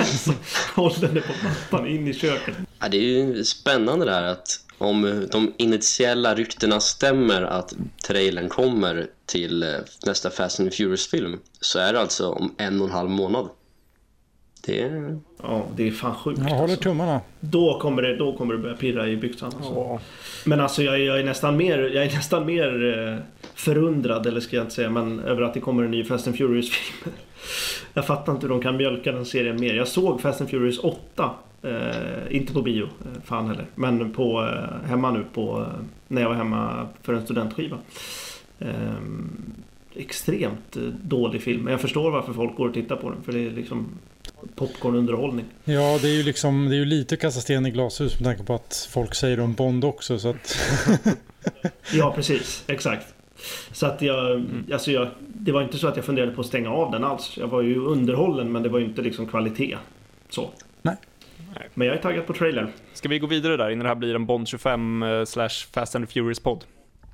så 0.05 0.33
håll 0.75 0.93
den 1.01 1.09
på 1.21 1.33
mattan 1.43 1.87
in 1.87 2.07
i 2.07 2.13
köket. 2.13 2.55
Ja, 2.79 2.87
det 2.89 2.97
är 2.97 3.01
ju 3.01 3.43
spännande 3.43 4.05
det 4.05 4.11
här 4.11 4.23
att 4.23 4.59
om 4.77 5.27
de 5.31 5.53
initiella 5.57 6.35
ryktena 6.35 6.79
stämmer 6.79 7.41
att 7.41 7.73
trailern 8.07 8.49
kommer 8.49 9.07
till 9.25 9.63
eh, 9.63 9.69
nästa 10.05 10.29
Fast 10.29 10.59
and 10.59 10.73
Furious-film 10.73 11.39
så 11.61 11.79
är 11.79 11.93
det 11.93 11.99
alltså 12.01 12.29
om 12.29 12.55
en 12.57 12.81
och 12.81 12.87
en 12.87 12.93
halv 12.93 13.09
månad. 13.09 13.49
Det 14.67 14.81
är... 14.81 15.19
Ja, 15.43 15.65
det 15.75 15.87
är 15.87 15.91
fan 15.91 16.15
sjukt. 16.15 16.39
Jag 16.39 16.45
håller 16.49 16.61
alltså. 16.63 16.77
tummarna. 16.79 17.21
Då 17.39 17.79
kommer 17.79 18.01
det, 18.01 18.15
då 18.15 18.37
kommer 18.37 18.53
det 18.53 18.59
börja 18.59 18.75
pirra 18.75 19.07
i 19.07 19.17
byxan. 19.17 19.51
Alltså. 19.57 19.73
Ja. 19.73 19.99
Men 20.45 20.59
alltså 20.61 20.83
jag, 20.83 20.95
är- 20.95 21.05
jag 21.05 21.19
är 21.19 21.23
nästan 21.23 21.57
mer, 21.57 21.79
jag 21.79 22.03
är 22.05 22.15
nästan 22.15 22.45
mer 22.45 22.97
eh, 23.07 23.15
förundrad, 23.55 24.25
eller 24.27 24.39
ska 24.39 24.55
jag 24.55 24.63
inte 24.63 24.75
säga, 24.75 24.89
men 24.89 25.19
över 25.19 25.41
att 25.41 25.53
det 25.53 25.59
kommer 25.59 25.83
en 25.83 25.91
ny 25.91 26.03
Fast 26.03 26.27
and 26.27 26.37
Furious-film. 26.37 27.15
Jag 27.93 28.05
fattar 28.07 28.33
inte 28.33 28.47
hur 28.47 28.49
de 28.53 28.61
kan 28.61 28.77
mjölka 28.77 29.11
den 29.11 29.25
serien 29.25 29.59
mer. 29.59 29.73
Jag 29.73 29.87
såg 29.87 30.21
Fast 30.21 30.41
and 30.41 30.49
Furious 30.49 30.79
8. 30.79 31.29
Eh, 31.63 31.71
inte 32.29 32.53
på 32.53 32.61
bio, 32.61 32.83
eh, 32.83 33.21
fan 33.23 33.47
heller. 33.47 33.65
Men 33.75 34.13
på, 34.13 34.41
eh, 34.43 34.87
hemma 34.89 35.11
nu 35.11 35.25
på, 35.33 35.59
eh, 35.61 35.83
när 36.07 36.21
jag 36.21 36.29
var 36.29 36.35
hemma 36.35 36.87
för 37.01 37.13
en 37.13 37.23
studentskiva. 37.23 37.77
Eh, 38.59 38.69
extremt 39.95 40.77
dålig 41.03 41.41
film. 41.41 41.63
Men 41.63 41.71
jag 41.71 41.81
förstår 41.81 42.11
varför 42.11 42.33
folk 42.33 42.55
går 42.55 42.67
och 42.67 42.73
tittar 42.73 42.95
på 42.95 43.09
den. 43.09 43.21
För 43.23 43.31
det 43.31 43.39
är 43.47 43.51
liksom 43.51 43.87
popcornunderhållning. 44.55 45.45
Ja, 45.63 45.99
det 46.01 46.07
är 46.09 46.13
ju 46.13 46.23
liksom... 46.23 46.69
Det 46.69 46.75
är 46.75 46.79
ju 46.79 46.85
lite 46.85 47.17
kasta 47.17 47.41
sten 47.41 47.65
i 47.65 47.71
glashus 47.71 48.19
med 48.19 48.23
tanke 48.25 48.43
på 48.43 48.53
att 48.55 48.87
folk 48.91 49.15
säger 49.15 49.39
om 49.39 49.53
Bond 49.53 49.85
också 49.85 50.19
så 50.19 50.29
att... 50.29 50.57
Ja, 51.93 52.13
precis. 52.15 52.63
Exakt. 52.67 53.07
Så 53.71 53.85
att 53.85 54.01
jag, 54.01 54.45
alltså 54.73 54.91
jag, 54.91 55.09
det 55.19 55.51
var 55.51 55.61
inte 55.61 55.77
så 55.77 55.87
att 55.87 55.95
jag 55.95 56.05
funderade 56.05 56.31
på 56.31 56.41
att 56.41 56.47
stänga 56.47 56.69
av 56.69 56.91
den 56.91 57.03
alls. 57.03 57.37
Jag 57.37 57.47
var 57.47 57.61
ju 57.61 57.75
underhållen 57.85 58.51
men 58.51 58.63
det 58.63 58.69
var 58.69 58.79
ju 58.79 58.85
inte 58.85 59.01
liksom 59.01 59.27
kvalitet. 59.27 59.77
Så. 60.29 60.49
Nej. 60.81 60.95
Men 61.73 61.87
jag 61.87 61.97
är 61.97 62.01
taggad 62.01 62.27
på 62.27 62.33
trailern. 62.33 62.67
Ska 62.93 63.09
vi 63.09 63.19
gå 63.19 63.27
vidare 63.27 63.57
där 63.57 63.69
innan 63.69 63.83
det 63.83 63.89
här 63.89 63.95
blir 63.95 64.15
en 64.15 64.25
Bond 64.25 64.47
25 64.47 65.03
eh, 65.03 65.25
slash 65.25 65.49
Fast 65.71 65.95
and 65.95 66.09
Furious 66.09 66.39
podd? 66.39 66.63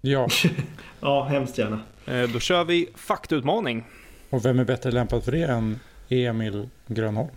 Ja, 0.02 0.28
Ja, 1.00 1.24
hemskt 1.24 1.58
gärna. 1.58 1.80
Eh, 2.06 2.30
Då 2.30 2.40
kör 2.40 2.64
vi 2.64 2.90
faktautmaning. 2.96 3.84
och 4.30 4.46
vem 4.46 4.60
är 4.60 4.63
bättre 4.65 4.92
lämpad 4.92 5.24
för 5.24 5.32
det 5.32 5.44
än 5.44 5.80
Emil 6.13 6.70
Grönholm? 6.88 7.29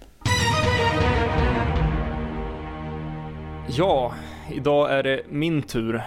Ja, 3.69 4.15
idag 4.53 4.93
är 4.93 5.03
det 5.03 5.23
min 5.29 5.63
tur. 5.63 6.03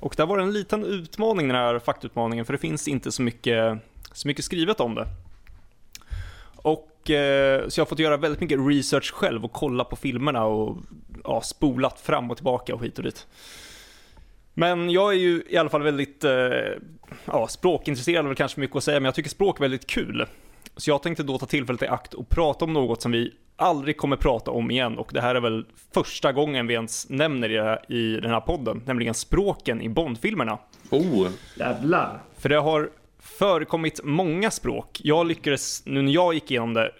Och 0.00 0.14
där 0.16 0.26
var 0.26 0.36
det 0.36 0.42
en 0.42 0.52
liten 0.52 0.84
utmaning 0.84 1.48
den 1.48 1.56
här 1.56 1.78
faktautmaningen 1.78 2.44
för 2.44 2.52
det 2.52 2.58
finns 2.58 2.88
inte 2.88 3.12
så 3.12 3.22
mycket, 3.22 3.78
så 4.12 4.28
mycket 4.28 4.44
skrivet 4.44 4.80
om 4.80 4.94
det. 4.94 5.06
Och 6.56 7.10
eh, 7.10 7.68
så 7.68 7.80
jag 7.80 7.84
har 7.84 7.88
fått 7.88 7.98
göra 7.98 8.16
väldigt 8.16 8.40
mycket 8.40 8.58
research 8.68 9.12
själv 9.12 9.44
och 9.44 9.52
kolla 9.52 9.84
på 9.84 9.96
filmerna 9.96 10.44
och 10.44 10.76
ja, 11.24 11.40
spolat 11.40 12.00
fram 12.00 12.30
och 12.30 12.36
tillbaka 12.36 12.74
och 12.74 12.84
hit 12.84 12.98
och 12.98 13.04
dit. 13.04 13.26
Men 14.54 14.90
jag 14.90 15.12
är 15.12 15.18
ju 15.18 15.42
i 15.48 15.56
alla 15.56 15.70
fall 15.70 15.82
väldigt, 15.82 16.24
eh, 16.24 16.32
ja, 17.24 17.48
språkintresserad 17.48 18.26
väl 18.26 18.36
kanske 18.36 18.60
mycket 18.60 18.76
att 18.76 18.84
säga, 18.84 19.00
men 19.00 19.04
jag 19.04 19.14
tycker 19.14 19.30
språk 19.30 19.58
är 19.58 19.60
väldigt 19.60 19.86
kul. 19.86 20.26
Så 20.76 20.90
jag 20.90 21.02
tänkte 21.02 21.22
då 21.22 21.38
ta 21.38 21.46
tillfället 21.46 21.82
i 21.82 21.86
akt 21.86 22.14
och 22.14 22.28
prata 22.28 22.64
om 22.64 22.72
något 22.72 23.02
som 23.02 23.12
vi 23.12 23.32
aldrig 23.56 23.96
kommer 23.96 24.16
prata 24.16 24.50
om 24.50 24.70
igen 24.70 24.98
och 24.98 25.10
det 25.12 25.20
här 25.20 25.34
är 25.34 25.40
väl 25.40 25.66
första 25.94 26.32
gången 26.32 26.66
vi 26.66 26.74
ens 26.74 27.10
nämner 27.10 27.48
det 27.48 27.94
i 27.94 28.20
den 28.20 28.30
här 28.30 28.40
podden, 28.40 28.82
nämligen 28.86 29.14
språken 29.14 29.82
i 29.82 29.88
Bondfilmerna. 29.88 30.58
Oh, 30.90 31.28
Jävlar. 31.58 32.22
För 32.38 32.48
det 32.48 32.56
har 32.56 32.90
förekommit 33.18 34.00
många 34.04 34.50
språk. 34.50 35.00
Jag 35.04 35.26
lyckades, 35.26 35.86
nu 35.86 36.02
när 36.02 36.12
jag 36.12 36.34
gick 36.34 36.50
igenom 36.50 36.74
det, 36.74 36.90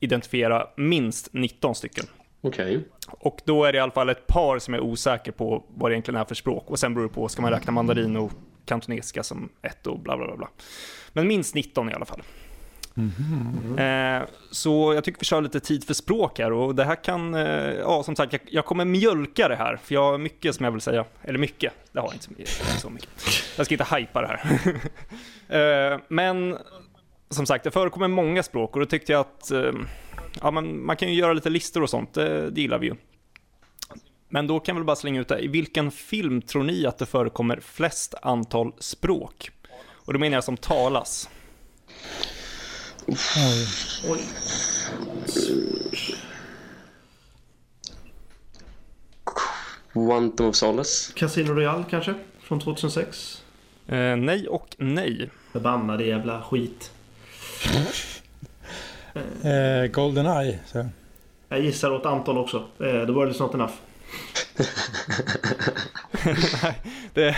identifiera 0.00 0.66
minst 0.76 1.28
19 1.32 1.74
stycken. 1.74 2.04
okej. 2.40 2.88
Och 3.08 3.40
då 3.44 3.64
är 3.64 3.72
det 3.72 3.78
i 3.78 3.80
alla 3.80 3.92
fall 3.92 4.08
ett 4.08 4.26
par 4.26 4.58
som 4.58 4.74
är 4.74 4.80
osäker 4.80 5.32
på 5.32 5.64
vad 5.68 5.90
det 5.90 5.94
egentligen 5.94 6.20
är 6.20 6.24
för 6.24 6.34
språk. 6.34 6.70
Och 6.70 6.78
sen 6.78 6.94
beror 6.94 7.08
det 7.08 7.14
på, 7.14 7.28
ska 7.28 7.42
man 7.42 7.50
räkna 7.50 7.72
mandarin 7.72 8.16
och 8.16 8.32
kantonesiska 8.64 9.22
som 9.22 9.48
ett 9.62 9.86
och 9.86 10.00
bla 10.00 10.16
bla 10.16 10.26
bla. 10.26 10.36
bla. 10.36 10.48
Men 11.12 11.28
minst 11.28 11.54
19 11.54 11.90
i 11.90 11.92
alla 11.92 12.04
fall. 12.04 12.22
Eh, 13.78 14.28
så 14.50 14.94
jag 14.94 15.04
tycker 15.04 15.20
vi 15.20 15.24
kör 15.24 15.40
lite 15.40 15.60
tid 15.60 15.84
för 15.84 15.94
språk 15.94 16.38
här 16.38 16.52
och 16.52 16.74
det 16.74 16.84
här 16.84 17.04
kan, 17.04 17.34
eh, 17.34 17.74
ja 17.74 18.02
som 18.02 18.16
sagt, 18.16 18.32
jag, 18.32 18.42
jag 18.46 18.64
kommer 18.64 18.84
mjölka 18.84 19.48
det 19.48 19.56
här 19.56 19.76
för 19.76 19.94
jag 19.94 20.10
har 20.10 20.18
mycket 20.18 20.54
som 20.54 20.64
jag 20.64 20.72
vill 20.72 20.80
säga. 20.80 21.04
Eller 21.22 21.38
mycket, 21.38 21.72
det 21.92 22.00
har 22.00 22.06
jag 22.06 22.14
inte 22.14 22.24
så 22.24 22.30
mycket. 22.30 22.48
så 22.80 22.90
mycket. 22.90 23.08
Jag 23.56 23.66
ska 23.66 23.74
inte 23.74 23.96
hypa 23.96 24.20
det 24.20 24.26
här. 24.28 24.60
eh, 25.92 26.00
men 26.08 26.58
som 27.30 27.46
sagt, 27.46 27.64
det 27.64 27.70
förekommer 27.70 28.08
många 28.08 28.42
språk 28.42 28.74
och 28.74 28.80
då 28.80 28.86
tyckte 28.86 29.12
jag 29.12 29.20
att 29.20 29.50
eh, 29.50 29.72
ja, 30.42 30.50
man, 30.50 30.84
man 30.84 30.96
kan 30.96 31.08
ju 31.08 31.14
göra 31.14 31.32
lite 31.32 31.50
listor 31.50 31.82
och 31.82 31.90
sånt, 31.90 32.14
det, 32.14 32.50
det 32.50 32.60
gillar 32.60 32.78
vi 32.78 32.86
ju. 32.86 32.94
Men 34.28 34.46
då 34.46 34.60
kan 34.60 34.76
vi 34.76 34.78
väl 34.78 34.86
bara 34.86 34.96
slänga 34.96 35.20
ut 35.20 35.28
det. 35.28 35.38
I 35.38 35.48
vilken 35.48 35.90
film 35.90 36.42
tror 36.42 36.64
ni 36.64 36.86
att 36.86 36.98
det 36.98 37.06
förekommer 37.06 37.60
flest 37.60 38.14
antal 38.22 38.72
språk? 38.78 39.50
Och 40.10 40.12
då 40.12 40.18
menar 40.18 40.36
jag 40.36 40.44
som 40.44 40.56
talas. 40.56 41.28
Oj. 43.10 43.66
Oj. 44.08 44.20
Quantum 49.92 50.46
of 50.46 50.56
Solace. 50.56 51.12
Casino 51.14 51.52
Royale 51.54 51.84
kanske? 51.90 52.14
Från 52.40 52.60
2006? 52.60 53.42
Eh, 53.86 54.16
nej 54.16 54.48
och 54.48 54.76
nej. 54.78 55.30
Förbannade 55.52 56.04
jävla 56.04 56.42
skit. 56.42 56.90
Eh, 59.42 59.86
Goldeneye. 59.90 60.58
Så. 60.66 60.88
Jag 61.48 61.60
gissar 61.60 61.90
åt 61.90 62.06
Anton 62.06 62.38
också. 62.38 62.56
Eh, 62.78 63.06
the 63.06 63.12
world 63.12 63.32
is 63.32 63.40
not 63.40 63.54
enough. 63.54 63.72
nej, 64.58 64.68
det, 67.14 67.36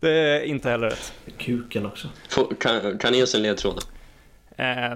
det 0.00 0.10
är 0.10 0.42
inte 0.42 0.70
heller 0.70 0.90
rätt. 0.90 1.12
Kuken 1.38 1.86
också. 1.86 2.08
Kan, 2.60 2.98
kan 2.98 3.12
ni 3.12 3.16
ge 3.18 3.24
oss 3.24 3.34
en 3.34 3.42
ledtråd? 3.42 3.84
Eh, 4.56 4.92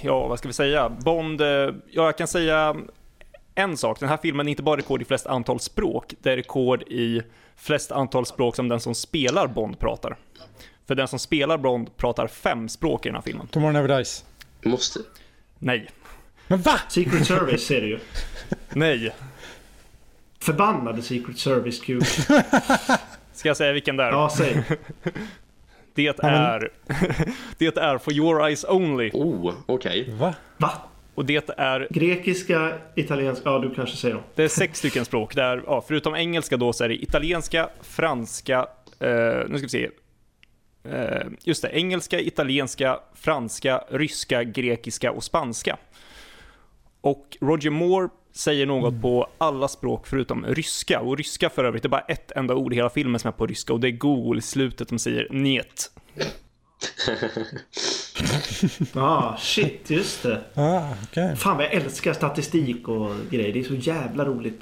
ja, 0.00 0.28
vad 0.28 0.38
ska 0.38 0.48
vi 0.48 0.54
säga? 0.54 0.88
Bond, 0.88 1.40
eh, 1.40 1.46
ja 1.46 1.74
jag 1.90 2.18
kan 2.18 2.28
säga 2.28 2.76
en 3.54 3.76
sak. 3.76 4.00
Den 4.00 4.08
här 4.08 4.16
filmen 4.16 4.46
är 4.46 4.50
inte 4.50 4.62
bara 4.62 4.76
rekord 4.76 5.02
i 5.02 5.04
flest 5.04 5.26
antal 5.26 5.60
språk, 5.60 6.14
det 6.22 6.32
är 6.32 6.36
rekord 6.36 6.82
i 6.82 7.22
flest 7.56 7.92
antal 7.92 8.26
språk 8.26 8.56
som 8.56 8.68
den 8.68 8.80
som 8.80 8.94
spelar 8.94 9.46
Bond 9.46 9.78
pratar. 9.78 10.16
För 10.86 10.94
den 10.94 11.08
som 11.08 11.18
spelar 11.18 11.58
Bond 11.58 11.96
pratar 11.96 12.26
fem 12.26 12.68
språk 12.68 13.06
i 13.06 13.08
den 13.08 13.16
här 13.16 13.22
filmen. 13.22 13.46
Tomorrow 13.46 13.72
Never 13.72 13.96
Dies. 13.96 14.24
Måste... 14.62 15.00
Nej, 15.58 15.90
Men 16.46 16.60
va? 16.62 16.80
Secret 16.88 17.26
Service 17.26 17.66
ser 17.66 17.80
du 17.80 17.88
ju. 17.88 17.98
nej. 18.68 19.14
Förbannade 20.40 21.02
Secret 21.02 21.38
Service 21.38 21.80
kuk. 21.80 22.04
Ska 23.32 23.48
jag 23.48 23.56
säga 23.56 23.72
vilken 23.72 23.96
det 23.96 24.04
är? 24.04 24.10
Ja, 24.10 24.30
säg. 24.36 24.62
Det 25.98 26.24
är... 26.24 26.70
det 27.58 27.76
är 27.76 27.98
For 27.98 28.12
Your 28.12 28.46
Eyes 28.46 28.64
Only. 28.68 29.10
Oh, 29.12 29.54
okej. 29.66 30.14
Va? 30.18 30.34
Va? 30.56 30.72
Och 31.14 31.24
det 31.24 31.50
är 31.56 31.88
Grekiska, 31.90 32.72
italienska, 32.94 33.50
ja 33.50 33.58
du 33.58 33.74
kanske 33.74 33.96
säger 33.96 34.14
dem. 34.14 34.24
Det 34.34 34.44
är 34.44 34.48
sex 34.48 34.78
stycken 34.78 35.04
språk. 35.04 35.34
Där, 35.34 35.62
ja, 35.66 35.84
förutom 35.88 36.14
engelska 36.14 36.56
då 36.56 36.72
så 36.72 36.84
är 36.84 36.88
det 36.88 37.02
italienska, 37.02 37.68
franska, 37.82 38.66
eh, 39.00 39.08
nu 39.48 39.58
ska 39.58 39.62
vi 39.62 39.68
se. 39.68 39.88
Eh, 40.84 41.26
just 41.44 41.62
det, 41.62 41.68
engelska, 41.68 42.20
italienska, 42.20 43.00
franska, 43.14 43.84
ryska, 43.90 44.44
grekiska 44.44 45.12
och 45.12 45.24
spanska. 45.24 45.76
Och 47.00 47.36
Roger 47.40 47.70
Moore 47.70 48.08
säger 48.38 48.66
något 48.66 49.02
på 49.02 49.26
alla 49.38 49.68
språk 49.68 50.06
förutom 50.06 50.46
ryska. 50.46 51.00
Och 51.00 51.16
ryska 51.16 51.50
för 51.50 51.64
övrigt, 51.64 51.82
det 51.82 51.86
är 51.86 51.90
bara 51.90 52.00
ett 52.00 52.32
enda 52.32 52.54
ord 52.54 52.72
i 52.72 52.76
hela 52.76 52.90
filmen 52.90 53.18
som 53.18 53.28
är 53.28 53.32
på 53.32 53.46
ryska 53.46 53.72
och 53.72 53.80
det 53.80 53.88
är 53.88 53.92
Google 53.92 54.38
i 54.38 54.42
slutet 54.42 54.88
som 54.88 54.98
säger 54.98 55.28
njet. 55.30 55.90
Ah, 58.94 59.36
shit, 59.36 59.90
just 59.90 60.22
det. 60.22 60.40
Ah, 60.54 60.82
okej. 61.02 61.36
Fan 61.36 61.56
vad 61.56 61.64
jag 61.66 61.72
älskar 61.72 62.12
statistik 62.12 62.88
och 62.88 63.10
grejer. 63.30 63.52
Det 63.52 63.60
är 63.60 63.64
så 63.64 63.74
jävla 63.74 64.24
roligt. 64.24 64.60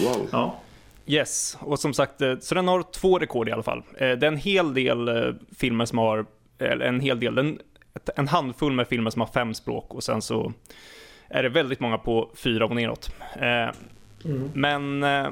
Wow. 0.00 0.28
Ja. 0.32 0.60
Yes, 1.06 1.56
och 1.60 1.78
som 1.78 1.94
sagt, 1.94 2.20
eh, 2.20 2.38
så 2.40 2.54
den 2.54 2.68
har 2.68 2.82
två 2.82 3.18
rekord 3.18 3.48
i 3.48 3.52
alla 3.52 3.62
fall. 3.62 3.78
Eh, 3.78 3.82
Det 3.98 4.06
är 4.06 4.24
en 4.24 4.36
hel 4.36 4.74
del 4.74 5.08
eh, 5.08 5.34
filmer 5.58 5.84
som 5.84 5.98
har, 5.98 6.26
eller 6.58 6.86
en 6.86 7.00
hel 7.00 7.20
del, 7.20 7.38
en, 7.38 7.58
en 8.16 8.28
handfull 8.28 8.72
med 8.72 8.88
filmer 8.88 9.10
som 9.10 9.20
har 9.20 9.28
fem 9.28 9.54
språk 9.54 9.94
och 9.94 10.04
sen 10.04 10.22
så 10.22 10.52
är 11.34 11.42
det 11.42 11.48
väldigt 11.48 11.80
många 11.80 11.98
på 11.98 12.30
fyra 12.34 12.64
och 12.64 12.74
neråt. 12.76 13.10
Eh, 13.36 13.74
Men 14.54 15.02
eh, 15.02 15.26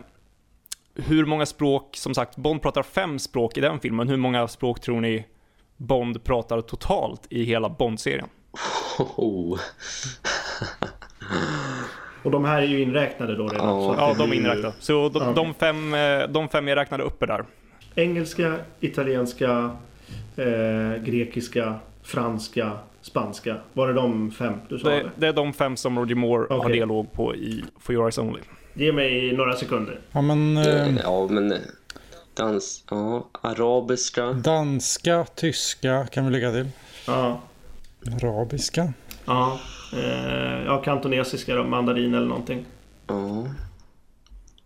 hur 0.94 1.24
många 1.26 1.46
språk, 1.46 1.96
som 1.96 2.14
sagt, 2.14 2.36
Bond 2.36 2.62
pratar 2.62 2.82
fem 2.82 3.18
språk 3.18 3.56
i 3.56 3.60
den 3.60 3.80
filmen. 3.80 4.08
Hur 4.08 4.16
många 4.16 4.48
språk 4.48 4.80
tror 4.80 5.00
ni 5.00 5.26
Bond 5.76 6.24
pratar 6.24 6.60
totalt 6.60 7.26
i 7.30 7.44
hela 7.44 7.68
Bond-serien? 7.68 8.28
Oh. 9.16 9.58
Och 12.22 12.30
de 12.30 12.44
här 12.44 12.62
är 12.62 12.66
ju 12.66 12.80
inräknade 12.82 13.36
då 13.36 13.48
redan. 13.48 13.68
Att 13.90 13.98
Ja, 13.98 14.14
de 14.18 14.30
är 14.32 14.34
inräknade. 14.36 14.74
Så 14.78 15.08
de, 15.08 15.22
Ja. 15.22 15.32
de, 15.32 15.54
fem, 15.54 15.94
eh, 15.94 16.28
de 16.28 16.48
fem 16.48 16.68
jag 16.68 16.76
räknade 16.76 17.02
upp 17.02 17.22
är 17.22 17.26
där. 17.26 17.44
Engelska, 17.94 18.56
italienska, 18.80 19.76
eh, 20.36 21.02
grekiska, 21.04 21.74
franska, 22.02 22.72
spanska. 23.02 23.56
Var 23.72 23.86
det 23.88 23.92
de 23.94 24.30
fem 24.30 24.54
du 24.68 24.78
sa? 24.78 24.88
Det, 24.88 24.94
eller? 24.94 25.10
det 25.16 25.26
är 25.28 25.32
de 25.32 25.52
fem 25.52 25.76
som 25.76 25.98
Roger 25.98 26.14
Moore 26.14 26.46
har 26.50 26.58
Okej. 26.58 26.72
dialog 26.72 27.12
på 27.12 27.34
i 27.36 27.64
For 27.80 27.94
Your 27.94 28.04
Eyes 28.04 28.18
Only. 28.18 28.40
Ge 28.74 28.92
mig 28.92 29.32
några 29.36 29.56
sekunder. 29.56 30.00
Ja, 30.12 30.20
men 30.22 30.56
eh, 30.56 30.96
Ja, 31.02 31.26
men... 31.30 31.54
Dans... 32.34 32.84
Ja, 32.90 33.28
arabiska. 33.40 34.32
danska, 34.32 35.24
tyska 35.34 36.06
kan 36.06 36.24
vi 36.26 36.32
lägga 36.32 36.52
till. 36.52 36.68
Ja. 37.06 37.40
Arabiska. 38.22 38.92
Ja. 39.24 39.58
Eh, 39.92 40.64
ja, 40.66 40.82
kantonesiska 40.84 41.54
då, 41.54 41.64
mandarin 41.64 42.14
eller 42.14 42.26
någonting. 42.26 42.64
Ja. 43.06 43.46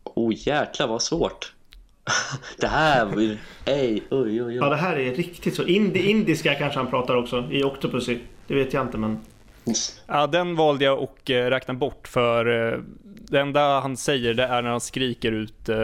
Oh, 0.05 0.33
jäklar 0.37 0.87
vad 0.89 1.03
svårt. 1.03 1.53
Det 2.61 2.67
här 2.67 3.07
blir... 3.07 3.39
Ej, 3.65 4.03
oj, 4.11 4.43
oj, 4.43 4.55
Ja, 4.57 4.65
oj. 4.65 4.71
det 4.71 4.77
här 4.77 4.97
är 4.99 5.15
riktigt 5.15 5.55
så. 5.55 5.63
Indi, 5.65 6.11
indiska 6.11 6.55
kanske 6.55 6.79
han 6.79 6.91
pratar 6.91 7.17
också 7.17 7.45
i 7.51 7.63
Octopussy. 7.65 8.19
Det 8.47 8.55
vet 8.55 8.73
jag 8.73 8.83
inte 8.87 8.99
men... 8.99 9.19
Ja, 10.07 10.27
den 10.27 10.57
valde 10.57 10.85
jag 10.85 10.99
att 11.03 11.31
eh, 11.31 11.35
räkna 11.35 11.75
bort 11.75 12.09
för 12.09 12.73
eh, 12.75 12.79
det 13.29 13.41
enda 13.41 13.81
han 13.81 13.97
säger 13.97 14.35
det 14.35 14.43
är 14.45 14.63
när 14.63 14.71
han 14.71 14.81
skriker 14.81 15.33
ut, 15.33 15.69
eh, 15.69 15.77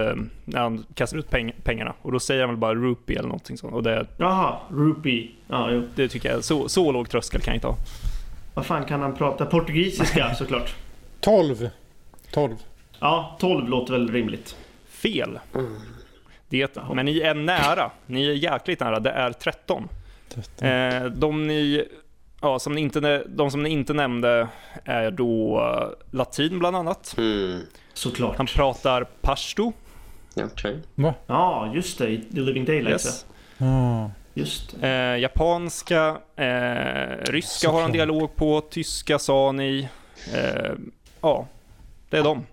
när 0.44 0.60
han 0.60 0.84
kastar 0.94 1.18
ut 1.18 1.30
peng 1.30 1.52
pengarna. 1.64 1.94
Och 2.02 2.12
då 2.12 2.20
säger 2.20 2.40
han 2.40 2.50
väl 2.50 2.58
bara 2.58 2.74
rupee 2.74 3.14
eller 3.18 3.28
någonting 3.28 3.58
sånt. 3.58 3.74
Och 3.74 3.82
det, 3.82 4.06
Jaha, 4.16 4.56
rupee. 4.70 5.30
Ja, 5.48 5.70
jo. 5.70 5.82
det 5.94 6.08
tycker 6.08 6.30
jag, 6.32 6.44
så, 6.44 6.68
så 6.68 6.92
låg 6.92 7.10
tröskel 7.10 7.40
kan 7.40 7.52
jag 7.52 7.56
inte 7.56 7.66
ha. 7.66 7.76
Vad 8.54 8.66
fan 8.66 8.84
kan 8.84 9.00
han 9.00 9.14
prata? 9.14 9.46
Portugisiska 9.46 10.34
såklart. 10.38 10.74
12. 11.20 11.68
12. 12.32 12.54
Ja, 13.00 13.36
12 13.40 13.68
låter 13.68 13.92
väl 13.92 14.08
rimligt. 14.12 14.56
Fel. 14.88 15.38
Det, 16.52 16.76
men 16.94 17.04
ni 17.06 17.21
är 17.21 17.35
nära. 17.35 17.90
Ni 18.06 18.28
är 18.28 18.32
jäkligt 18.32 18.80
nära. 18.80 19.00
Det 19.00 19.11
är 19.11 19.32
13. 19.32 19.88
13. 20.28 20.68
Eh, 20.68 21.04
de, 21.04 21.47
ni, 21.47 21.85
ja, 22.40 22.59
som 22.59 22.73
ni 22.73 22.80
inte, 22.80 23.25
de 23.26 23.50
som 23.50 23.62
ni 23.62 23.68
inte 23.71 23.92
nämnde 23.92 24.49
är 24.85 25.11
då 25.11 25.61
eh, 25.61 26.16
latin 26.16 26.59
bland 26.59 26.76
annat. 26.76 27.14
Mm. 27.18 27.61
Såklart. 27.94 28.37
Han 28.37 28.47
pratar 28.47 29.04
pashto. 29.04 29.73
Ja, 30.35 30.44
Okej. 30.44 30.78
Va? 30.94 31.14
Ja, 31.26 31.73
just 31.75 31.99
det. 31.99 32.09
i 32.09 32.18
The 32.35 32.40
Living 32.40 32.64
Daylights. 32.64 33.04
Yes. 33.06 33.26
Ah. 33.59 34.11
Just. 34.35 34.75
Eh, 34.82 34.90
japanska, 35.18 36.16
eh, 36.37 36.44
ryska 37.32 37.68
har 37.68 37.80
han 37.80 37.88
Såklart. 37.90 37.92
dialog 37.92 38.37
på, 38.37 38.61
tyska 38.61 39.18
sa 39.18 39.52
ni. 39.52 39.88
Eh, 40.35 40.73
ja, 41.21 41.47
det 42.11 42.18
är 42.18 42.23
de. 42.23 42.47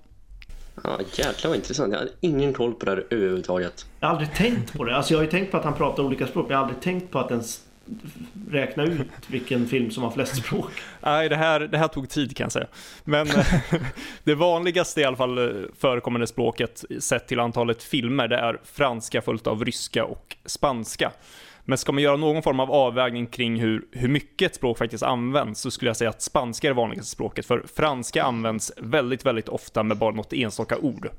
Ja, 0.83 0.99
jäklar 1.13 1.49
vad 1.49 1.55
intressant. 1.55 1.93
Jag 1.93 1.99
hade 1.99 2.11
ingen 2.19 2.53
koll 2.53 2.73
på 2.73 2.85
det 2.85 2.91
här 2.91 3.05
överhuvudtaget. 3.09 3.85
Jag 3.99 4.07
har 4.07 4.13
aldrig 4.13 4.33
tänkt 4.33 4.73
på 4.73 4.83
det. 4.83 4.95
Alltså 4.95 5.13
jag 5.13 5.17
har 5.17 5.23
ju 5.23 5.29
tänkt 5.29 5.51
på 5.51 5.57
att 5.57 5.63
han 5.63 5.73
pratar 5.73 6.03
olika 6.03 6.27
språk. 6.27 6.45
Men 6.47 6.51
jag 6.51 6.57
har 6.57 6.65
aldrig 6.65 6.81
tänkt 6.81 7.11
på 7.11 7.19
att 7.19 7.31
ens 7.31 7.61
räkna 8.49 8.83
ut 8.83 9.07
vilken 9.27 9.67
film 9.67 9.91
som 9.91 10.03
har 10.03 10.11
flest 10.11 10.35
språk. 10.35 10.71
Nej, 11.01 11.29
det 11.29 11.35
här, 11.35 11.59
det 11.59 11.77
här 11.77 11.87
tog 11.87 12.09
tid 12.09 12.37
kan 12.37 12.45
jag 12.45 12.51
säga. 12.51 12.67
Men 13.03 13.27
eh, 13.27 13.45
det 14.23 14.35
vanligaste 14.35 15.01
i 15.01 15.03
alla 15.03 15.17
fall 15.17 15.37
eh, 15.37 15.63
förekommande 15.79 16.27
språket 16.27 16.83
sett 16.99 17.27
till 17.27 17.39
antalet 17.39 17.83
filmer, 17.83 18.27
det 18.27 18.37
är 18.37 18.59
franska 18.63 19.21
följt 19.21 19.47
av 19.47 19.65
ryska 19.65 20.05
och 20.05 20.35
spanska. 20.45 21.11
Men 21.69 21.77
ska 21.77 21.91
man 21.91 22.03
göra 22.03 22.17
någon 22.17 22.43
form 22.43 22.59
av 22.59 22.71
avvägning 22.71 23.27
kring 23.27 23.59
hur, 23.59 23.85
hur 23.91 24.07
mycket 24.07 24.51
ett 24.51 24.55
språk 24.55 24.77
faktiskt 24.77 25.03
används 25.03 25.61
så 25.61 25.71
skulle 25.71 25.89
jag 25.89 25.97
säga 25.97 26.09
att 26.09 26.21
spanska 26.21 26.67
är 26.67 26.71
det 26.71 26.75
vanligaste 26.75 27.11
språket. 27.11 27.45
För 27.45 27.63
franska 27.75 28.23
används 28.23 28.71
väldigt, 28.77 29.25
väldigt 29.25 29.49
ofta 29.49 29.83
med 29.83 29.97
bara 29.97 30.11
något 30.11 30.33
enstaka 30.33 30.77
ord. 30.77 31.09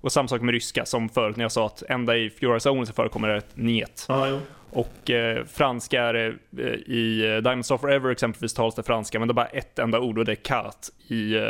Och 0.00 0.12
samma 0.12 0.28
sak 0.28 0.40
med 0.40 0.52
ryska, 0.52 0.84
som 0.84 1.08
förut 1.08 1.36
när 1.36 1.44
jag 1.44 1.52
sa 1.52 1.66
att 1.66 1.82
enda 1.82 2.16
i 2.16 2.30
Furious 2.30 2.66
Zone 2.66 2.86
så 2.86 2.92
förekommer 2.92 3.28
det 3.28 3.36
ett 3.36 3.56
njet. 3.56 4.04
Ja, 4.08 4.28
jo. 4.28 4.40
Och 4.70 5.10
eh, 5.10 5.44
franska 5.44 6.02
är 6.02 6.38
eh, 6.58 6.64
i 6.66 7.32
eh, 7.34 7.42
Diamonds 7.42 7.70
of 7.70 7.80
Forever 7.80 8.10
exempelvis 8.10 8.54
talas 8.54 8.74
det 8.74 8.82
franska, 8.82 9.18
men 9.18 9.28
det 9.28 9.32
är 9.32 9.34
bara 9.34 9.46
ett 9.46 9.78
enda 9.78 10.00
ord 10.00 10.18
och 10.18 10.24
det 10.24 10.32
är 10.32 10.36
kat 10.36 10.90
i 11.08 11.34
eh, 11.34 11.42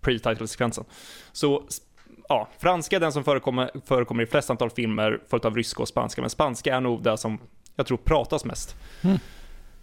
pre-title-sekvensen. 0.00 0.84
Så 1.32 1.62
ja, 2.28 2.48
franska 2.58 2.96
är 2.96 3.00
den 3.00 3.12
som 3.12 3.24
förekommer, 3.24 3.70
förekommer 3.86 4.22
i 4.22 4.26
flest 4.26 4.50
antal 4.50 4.70
filmer, 4.70 5.20
följt 5.28 5.44
av 5.44 5.56
ryska 5.56 5.82
och 5.82 5.88
spanska, 5.88 6.20
men 6.20 6.30
spanska 6.30 6.76
är 6.76 6.80
nog 6.80 7.02
det 7.02 7.18
som 7.18 7.38
jag 7.76 7.86
tror 7.86 7.96
pratas 7.98 8.44
mest. 8.44 8.76
Mm. 9.02 9.18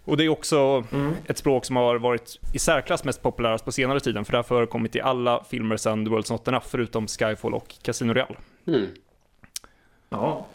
Och 0.06 0.18
det 0.18 0.24
är 0.26 0.30
också 0.30 0.84
Mm. 0.92 1.14
ett 1.28 1.38
språk 1.38 1.66
som 1.66 1.76
har 1.76 1.96
varit 1.96 2.40
i 2.54 2.60
särklass 2.60 3.04
mest 3.04 3.22
populärast 3.22 3.66
på 3.66 3.72
senare 3.72 4.00
tiden, 4.00 4.26
för 4.26 4.32
det 4.32 4.38
har 4.38 4.44
förekommit 4.44 4.96
i 4.96 5.02
alla 5.02 5.44
filmer 5.44 5.78
sedan 5.78 6.06
The 6.06 6.12
World's 6.12 6.32
Not 6.32 6.48
Enough, 6.48 6.66
förutom 6.70 7.08
Skyfall 7.08 7.54
och 7.54 7.76
Casino 7.82 8.14
Real. 8.14 8.38
Mm. 8.68 8.86
Ja. 10.10 10.46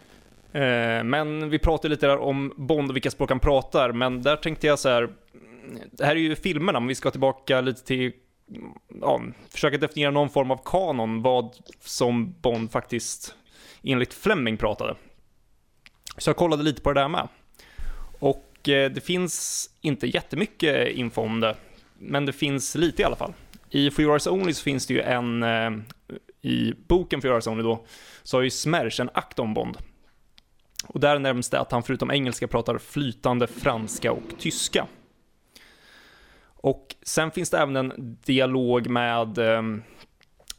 Eh, 0.51 1.03
Men 1.03 1.49
vi 1.49 1.59
pratade 1.59 1.89
lite 1.89 2.07
där 2.07 2.17
om 2.17 2.53
Bond 2.57 2.89
och 2.89 2.95
vilka 2.95 3.11
språk 3.11 3.29
han 3.29 3.39
pratar, 3.39 3.91
men 3.91 4.21
där 4.21 4.35
tänkte 4.35 4.67
jag 4.67 4.79
så 4.79 4.89
här. 4.89 5.09
Det 5.91 6.05
här 6.05 6.15
är 6.15 6.19
ju 6.19 6.35
filmerna, 6.35 6.79
men 6.79 6.87
vi 6.87 6.95
ska 6.95 7.11
tillbaka 7.11 7.61
lite 7.61 7.83
till, 7.85 8.11
ja, 9.01 9.21
försöka 9.49 9.77
definiera 9.77 10.11
någon 10.11 10.29
form 10.29 10.51
av 10.51 10.59
kanon, 10.65 11.21
vad 11.21 11.55
som 11.79 12.35
Bond 12.41 12.71
faktiskt 12.71 13.35
enligt 13.83 14.13
Fleming 14.13 14.57
pratade. 14.57 14.95
Så 16.17 16.29
jag 16.29 16.37
kollade 16.37 16.63
lite 16.63 16.81
på 16.81 16.93
det 16.93 17.01
där 17.01 17.07
med. 17.07 17.27
Och 18.19 18.69
eh, 18.69 18.91
det 18.91 19.01
finns 19.01 19.69
inte 19.81 20.07
jättemycket 20.07 20.87
info 20.87 21.21
om 21.21 21.39
det, 21.39 21.55
men 21.99 22.25
det 22.25 22.33
finns 22.33 22.75
lite 22.75 23.01
i 23.01 23.05
alla 23.05 23.15
fall. 23.15 23.33
I 23.69 23.91
For 23.91 24.01
Your 24.01 24.13
Eyes 24.13 24.27
Only 24.27 24.53
så 24.53 24.63
finns 24.63 24.87
det 24.87 24.93
ju 24.93 25.01
en, 25.01 25.43
eh, 25.43 25.71
i 26.41 26.73
boken 26.87 27.21
For 27.21 27.27
Your 27.27 27.35
Eyes 27.35 27.47
Only 27.47 27.63
då, 27.63 27.85
så 28.23 28.37
har 28.37 28.41
ju 28.41 28.49
Smerch 28.49 28.99
en 28.99 29.09
akt 29.13 29.39
om 29.39 29.53
Bond. 29.53 29.77
Och 30.87 30.99
där 30.99 31.19
nämns 31.19 31.49
det 31.49 31.59
att 31.59 31.71
han 31.71 31.83
förutom 31.83 32.11
engelska 32.11 32.47
pratar 32.47 32.77
flytande 32.77 33.47
franska 33.47 34.11
och 34.11 34.39
tyska. 34.39 34.87
Och 36.59 36.95
sen 37.01 37.31
finns 37.31 37.49
det 37.49 37.57
även 37.57 37.75
en 37.75 38.17
dialog 38.25 38.89
med 38.89 39.37
eh, 39.37 39.61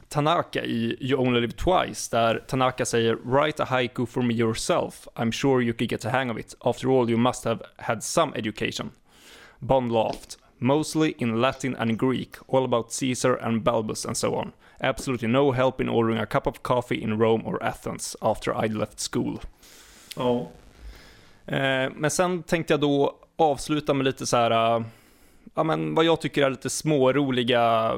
Tanaka 0.09 0.65
i 0.65 0.97
You 1.01 1.21
Only 1.21 1.41
Live 1.41 1.53
Twice, 1.53 2.11
där 2.11 2.45
Tanaka 2.47 2.85
säger 2.85 3.15
“Write 3.15 3.63
a 3.63 3.67
haiku 3.67 4.07
for 4.07 4.23
me 4.23 4.35
yourself. 4.35 5.09
I'm 5.15 5.33
sure 5.33 5.63
you 5.63 5.73
could 5.73 5.91
get 5.91 6.05
a 6.05 6.11
hang 6.11 6.31
of 6.31 6.39
it. 6.39 6.57
After 6.61 6.89
all 6.89 7.11
you 7.11 7.19
must 7.19 7.45
have 7.45 7.61
had 7.77 8.03
some 8.03 8.33
education.” 8.37 8.91
Bond 9.59 9.93
laughed. 9.93 10.39
Mostly 10.59 11.15
in 11.19 11.41
Latin 11.41 11.77
and 11.77 11.99
Greek, 11.99 12.37
all 12.47 12.65
about 12.65 12.93
Caesar 12.93 13.35
and 13.35 13.63
Balbus 13.63 14.07
and 14.07 14.17
so 14.17 14.35
on. 14.35 14.53
Absolutely 14.81 15.29
no 15.29 15.53
help 15.53 15.81
in 15.81 15.89
ordering 15.89 16.19
a 16.19 16.27
cup 16.27 16.47
of 16.47 16.63
coffee 16.63 17.03
in 17.03 17.19
Rome 17.19 17.43
or 17.47 17.63
Athens 17.63 18.17
after 18.21 18.65
I 18.65 18.69
left 18.69 19.01
school. 19.01 19.41
Ja. 20.17 20.49
Eh, 21.47 21.91
men 21.95 22.11
sen 22.11 22.43
tänkte 22.43 22.73
jag 22.73 22.81
då 22.81 23.17
avsluta 23.37 23.95
med 23.95 24.05
lite 24.05 24.27
så 24.27 24.37
här, 24.37 24.51
eh, 24.51 24.85
ja 25.55 25.63
men 25.63 25.95
vad 25.95 26.05
jag 26.05 26.21
tycker 26.21 26.43
är 26.43 26.51
lite 26.51 26.71
småroliga 26.71 27.93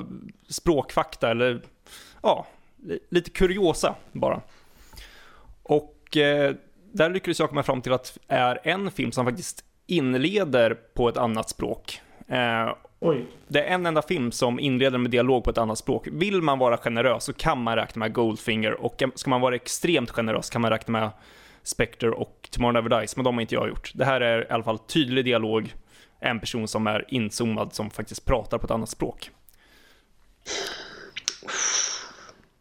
språkfakta 0.49 1.31
eller 1.31 1.63
ja, 2.23 2.47
li- 2.83 2.99
lite 3.11 3.31
kuriosa 3.31 3.95
bara. 4.13 4.41
Och 5.63 6.17
eh, 6.17 6.55
där 6.93 7.11
lyckades 7.11 7.41
jag 7.41 7.49
komma 7.49 7.63
fram 7.63 7.83
till 7.83 7.93
att 7.93 8.19
det 8.27 8.35
är 8.35 8.61
en 8.63 8.91
film 8.91 9.13
som 9.13 9.25
faktiskt 9.27 9.65
inleder 9.87 10.75
på 10.95 11.09
ett 11.09 11.17
annat 11.17 11.49
språk. 11.51 12.01
Eh, 12.29 12.75
Oj. 13.01 13.27
det 13.49 13.63
är 13.65 13.75
en 13.75 13.87
enda 13.87 14.03
film 14.03 14.33
som 14.33 14.61
inleder 14.61 14.99
med 14.99 15.11
dialog 15.11 15.45
på 15.45 15.51
ett 15.51 15.59
annat 15.59 15.79
språk. 15.79 16.09
Vill 16.13 16.43
man 16.43 16.59
vara 16.59 16.77
generös 16.77 17.25
så 17.25 17.33
kan 17.33 17.63
man 17.63 17.77
räkna 17.77 17.99
med 18.01 18.13
Goldfinger 18.13 18.73
och 18.73 19.03
ska 19.15 19.31
man 19.31 19.41
vara 19.41 19.55
extremt 19.55 20.11
generös 20.11 20.51
kan 20.51 20.63
man 20.63 20.71
räkna 20.71 20.93
med 21.01 21.11
Spectre 21.63 22.11
och 22.11 22.49
Tomorrow 22.51 22.73
Never 22.75 23.01
Dies, 23.01 23.17
men 23.17 23.25
de 23.25 23.35
har 23.35 23.41
inte 23.43 23.55
jag 23.55 23.69
gjort. 23.69 23.93
Det 23.95 24.05
här 24.05 24.21
är 24.21 24.43
i 24.43 24.49
alla 24.53 24.63
fall 24.65 24.79
tydlig 24.79 25.25
dialog, 25.25 25.75
en 26.21 26.41
person 26.41 26.69
som 26.69 26.87
är 26.87 27.05
inzoomad 27.09 27.73
som 27.73 27.91
faktiskt 27.91 28.25
pratar 28.25 28.59
på 28.59 28.65
ett 28.65 28.71
annat 28.71 28.89
språk. 28.89 29.31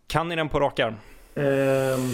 Kan 0.09 0.29
ni 0.29 0.35
den 0.35 0.49
på 0.49 0.59
rak 0.59 0.79
arm? 0.79 0.95
Ehm, 1.35 2.13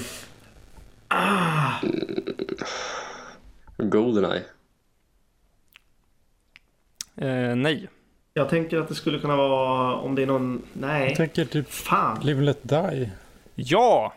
Goldeneye. 3.77 4.43
Eh, 7.17 7.55
nej. 7.55 7.89
jag 8.33 8.49
tänker 8.49 8.77
att 8.77 8.87
det 8.87 8.95
skulle 8.95 9.19
kunna 9.19 9.35
vara 9.35 9.95
om 9.95 10.15
det 10.15 10.21
är 10.21 10.25
någon... 10.27 10.61
Nej. 10.73 11.07
Jag 11.07 11.15
tänker 11.17 11.45
typ 11.45 11.71
Fan. 11.71 12.19
Live 12.23 12.37
and 12.37 12.45
Let 12.45 12.59
Die. 12.63 13.11
Ja! 13.55 14.13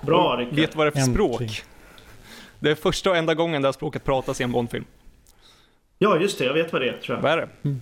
Bra 0.00 0.36
Rickard. 0.36 0.54
Vet 0.54 0.76
vad 0.76 0.86
det 0.86 0.88
är 0.88 0.90
för 0.92 0.98
Äntligen. 1.00 1.14
språk? 1.48 1.62
Det 2.58 2.70
är 2.70 2.74
första 2.74 3.10
och 3.10 3.16
enda 3.16 3.34
gången 3.34 3.62
det 3.62 3.68
här 3.68 3.72
språket 3.72 4.04
pratas 4.04 4.40
i 4.40 4.44
en 4.44 4.52
Bondfilm. 4.52 4.84
Ja, 5.98 6.18
just 6.20 6.38
det. 6.38 6.44
Jag 6.44 6.54
vet 6.54 6.72
vad 6.72 6.82
det 6.82 6.88
är 6.88 6.96
tror 6.96 7.16
jag. 7.16 7.22
Vad 7.22 7.32
är 7.32 7.36
det? 7.36 7.76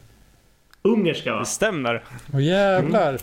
Ungerska 0.82 1.32
va? 1.32 1.38
Det 1.38 1.46
stämmer. 1.46 2.02
Åh 2.32 2.42
jävlar! 2.44 3.18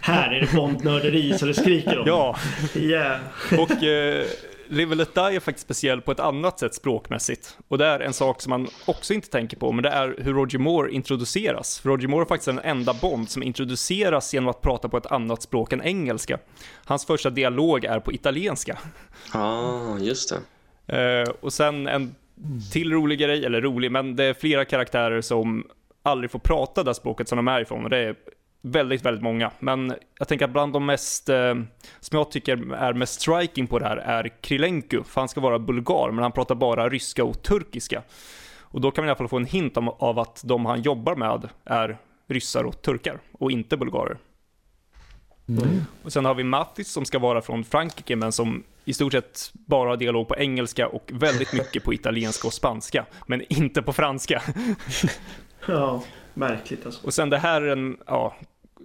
Här 0.00 0.32
är 0.32 0.40
det 0.40 0.52
Bondnörderi 0.54 1.38
så 1.38 1.46
det 1.46 1.54
skriker 1.54 1.98
om. 1.98 2.04
Ja. 2.06 2.36
Yeah. 2.74 3.20
Och 3.58 3.82
eh, 3.82 4.26
Live 4.68 4.94
Let 4.94 5.14
Die 5.14 5.20
är 5.20 5.40
faktiskt 5.40 5.64
speciell 5.64 6.00
på 6.00 6.12
ett 6.12 6.20
annat 6.20 6.58
sätt 6.58 6.74
språkmässigt. 6.74 7.58
Och 7.68 7.78
det 7.78 7.86
är 7.86 8.00
en 8.00 8.12
sak 8.12 8.42
som 8.42 8.50
man 8.50 8.68
också 8.86 9.14
inte 9.14 9.28
tänker 9.28 9.56
på, 9.56 9.72
men 9.72 9.82
det 9.82 9.88
är 9.88 10.14
hur 10.18 10.34
Roger 10.34 10.58
Moore 10.58 10.92
introduceras. 10.92 11.80
För 11.80 11.88
Roger 11.88 12.08
Moore 12.08 12.22
är 12.22 12.26
faktiskt 12.26 12.46
den 12.46 12.58
enda 12.58 12.94
Bond 12.94 13.30
som 13.30 13.42
introduceras 13.42 14.34
genom 14.34 14.48
att 14.48 14.60
prata 14.60 14.88
på 14.88 14.96
ett 14.96 15.06
annat 15.06 15.42
språk 15.42 15.72
än 15.72 15.82
engelska. 15.82 16.38
Hans 16.84 17.06
första 17.06 17.30
dialog 17.30 17.84
är 17.84 18.00
på 18.00 18.12
italienska. 18.12 18.78
Ah, 19.32 19.98
just 19.98 20.34
det. 20.86 21.22
Eh, 21.22 21.34
och 21.40 21.52
sen 21.52 21.86
en 21.86 22.14
till 22.72 22.92
rolig 22.92 23.18
grej, 23.18 23.44
eller 23.44 23.60
rolig, 23.60 23.92
men 23.92 24.16
det 24.16 24.24
är 24.24 24.34
flera 24.34 24.64
karaktärer 24.64 25.20
som 25.20 25.66
aldrig 26.02 26.30
får 26.30 26.38
prata 26.38 26.82
det 26.82 26.94
språket 26.94 27.28
som 27.28 27.36
de 27.36 27.48
är 27.48 27.60
ifrån. 27.60 27.84
Och 27.84 27.90
det 27.90 27.98
är 27.98 28.14
väldigt, 28.62 29.04
väldigt 29.04 29.22
många. 29.22 29.50
Men 29.58 29.94
jag 30.18 30.28
tänker 30.28 30.44
att 30.44 30.50
bland 30.50 30.72
de 30.72 30.86
mest, 30.86 31.28
eh, 31.28 31.54
som 32.00 32.18
jag 32.18 32.30
tycker 32.30 32.72
är 32.74 32.92
mest 32.92 33.20
striking 33.20 33.66
på 33.66 33.78
det 33.78 33.84
här 33.84 33.96
är 33.96 34.28
Krilenko. 34.40 35.02
För 35.04 35.20
han 35.20 35.28
ska 35.28 35.40
vara 35.40 35.58
bulgar, 35.58 36.10
men 36.10 36.22
han 36.22 36.32
pratar 36.32 36.54
bara 36.54 36.88
ryska 36.88 37.24
och 37.24 37.42
turkiska. 37.42 38.02
Och 38.60 38.80
då 38.80 38.90
kan 38.90 39.04
man 39.04 39.08
i 39.08 39.10
alla 39.10 39.18
fall 39.18 39.28
få 39.28 39.36
en 39.36 39.46
hint 39.46 39.76
om, 39.76 39.88
av 39.88 40.18
att 40.18 40.42
de 40.44 40.66
han 40.66 40.82
jobbar 40.82 41.16
med 41.16 41.48
är 41.64 41.98
ryssar 42.28 42.64
och 42.64 42.82
turkar, 42.82 43.20
och 43.32 43.50
inte 43.50 43.76
bulgarer. 43.76 44.18
Och 46.02 46.12
sen 46.12 46.24
har 46.24 46.34
vi 46.34 46.44
Mathis 46.44 46.92
som 46.92 47.04
ska 47.04 47.18
vara 47.18 47.42
från 47.42 47.64
Frankrike, 47.64 48.16
men 48.16 48.32
som 48.32 48.62
i 48.84 48.94
stort 48.94 49.12
sett 49.12 49.50
bara 49.52 49.88
har 49.88 49.96
dialog 49.96 50.28
på 50.28 50.36
engelska 50.36 50.88
och 50.88 51.10
väldigt 51.12 51.52
mycket 51.52 51.84
på 51.84 51.94
italienska 51.94 52.48
och 52.48 52.54
spanska, 52.54 53.06
men 53.26 53.42
inte 53.48 53.82
på 53.82 53.92
franska. 53.92 54.42
Ja, 55.66 56.02
märkligt 56.34 56.86
alltså. 56.86 57.06
Och 57.06 57.14
sen 57.14 57.30
det 57.30 57.38
här 57.38 57.62
är 57.62 57.72
en, 57.72 57.96
ja, 58.06 58.36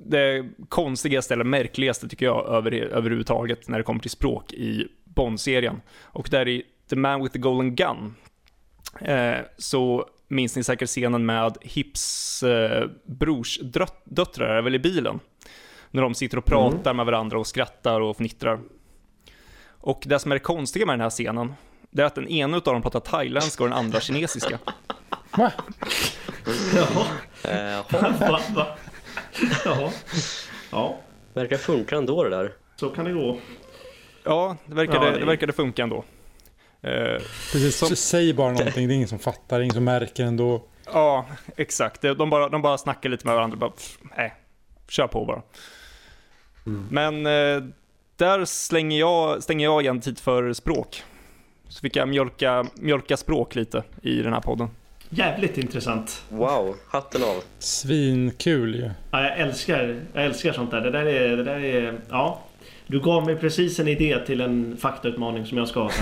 det 0.06 0.46
konstigaste 0.70 1.34
eller 1.34 1.44
märkligaste 1.44 2.08
tycker 2.08 2.26
jag 2.26 2.48
över, 2.48 2.72
överhuvudtaget 2.72 3.68
när 3.68 3.78
det 3.78 3.84
kommer 3.84 4.00
till 4.00 4.10
språk 4.12 4.54
i 4.54 4.88
Bond-serien. 5.04 5.82
Och 6.02 6.28
där 6.32 6.48
i 6.48 6.64
The 6.90 6.96
Man 6.96 7.24
with 7.24 7.34
the 7.34 7.40
Golden 7.40 7.76
Gun 7.76 8.16
eh, 9.02 9.38
så 9.58 10.06
minns 10.28 10.56
ni 10.56 10.64
säkert 10.64 10.90
scenen 10.90 11.26
med 11.26 11.58
Hips 11.62 12.44
eh, 12.44 12.88
brors 13.06 13.60
drött- 13.60 14.02
döttrar 14.06 14.58
är 14.58 14.62
väl 14.62 14.76
i 14.76 14.80
bilen. 14.80 15.20
När 15.92 16.02
de 16.02 16.14
sitter 16.14 16.38
och 16.38 16.46
pratar 16.46 16.94
med 16.94 17.06
varandra 17.06 17.40
och 17.40 17.48
skrattar 17.48 18.02
och 18.02 18.18
fnittrar. 18.18 18.60
Och 19.70 20.04
det 20.06 20.20
som 20.20 20.32
är 20.32 20.36
det 20.36 20.40
konstiga 20.40 20.86
med 20.86 20.94
den 20.94 21.02
här 21.02 21.10
scenen, 21.10 21.54
det 21.90 22.02
är 22.02 22.06
att 22.06 22.16
den 22.16 22.28
ena 22.28 22.58
av 22.58 22.64
dem 22.64 22.82
pratar 22.82 23.00
thailändska 23.00 23.64
och 23.64 23.70
den 23.70 23.78
andra 23.80 24.00
kinesiska. 24.00 24.60
Jaha. 25.38 25.52
Jaha. 29.66 29.92
Ja, 30.72 30.98
verkar 31.34 31.58
funka 31.58 31.96
ändå 31.98 32.24
det 32.24 32.30
där. 32.30 32.52
så 32.76 32.90
kan 32.90 33.06
det 33.06 33.12
gå. 33.14 33.38
Ja, 34.24 34.58
det 34.66 34.76
verkade, 34.76 35.06
Ja, 35.06 35.12
det... 35.12 35.20
det- 35.20 35.26
verkade 35.26 35.54
funka 35.54 35.84
ändå. 35.84 36.04
Eh, 36.82 37.22
Precis, 37.52 37.78
Som- 37.78 37.96
säg 37.96 38.34
bara 38.34 38.52
någonting. 38.52 38.88
Det 38.88 38.94
är 38.94 38.96
ingen 38.96 39.08
som 39.08 39.20
fattar, 39.20 39.60
ingen 39.62 39.74
som 39.74 39.84
märker 39.84 40.24
ändå. 40.24 40.64
ja, 40.86 41.26
exakt. 41.56 42.02
De 42.02 42.30
bara, 42.30 42.50
de 42.50 42.62
bara 42.62 42.78
snackar 42.78 43.10
lite 43.10 43.26
med 43.28 43.36
varandra. 43.36 43.58
Bara, 43.58 43.70
pff, 43.72 43.98
nej, 44.18 44.34
kör 44.90 45.08
på 45.08 45.26
bara. 45.26 45.42
Men 46.90 47.26
eh, 47.26 47.64
där 48.16 48.46
slänger 48.46 49.00
jag, 49.00 49.44
stänger 49.44 49.66
jag 49.66 49.82
igen 49.82 50.02
tid 50.02 50.20
för 50.20 50.54
språk. 50.54 51.04
Så 51.70 51.80
fick 51.82 51.96
jag 51.96 52.08
mjölka, 52.10 52.66
mjölka 52.76 53.18
språk 53.18 53.56
lite 53.56 53.84
i 54.02 54.22
den 54.22 54.34
här 54.34 54.42
podden. 54.42 54.70
Jävligt 55.10 55.58
intressant. 55.58 56.24
Wow, 56.30 56.76
hatten 56.88 57.24
av. 57.24 57.44
Svinkul 57.60 58.76
ju. 58.76 58.90
Ja, 59.12 59.24
jag 59.24 59.40
älskar, 59.40 60.02
jag 60.14 60.26
älskar 60.26 60.54
sånt 60.54 60.72
där. 60.72 60.82
Det 60.82 60.92
där 60.92 61.06
är, 61.06 61.38
det 61.38 61.44
där 61.44 61.60
är, 61.60 62.00
ja. 62.10 62.44
Du 62.88 63.00
gav 63.00 63.26
mig 63.26 63.36
precis 63.36 63.80
en 63.80 63.88
idé 63.88 64.20
till 64.26 64.42
en 64.42 64.78
faktautmaning 64.78 65.46
som 65.46 65.58
jag 65.58 65.68
ska 65.68 65.80
ha. 65.80 65.92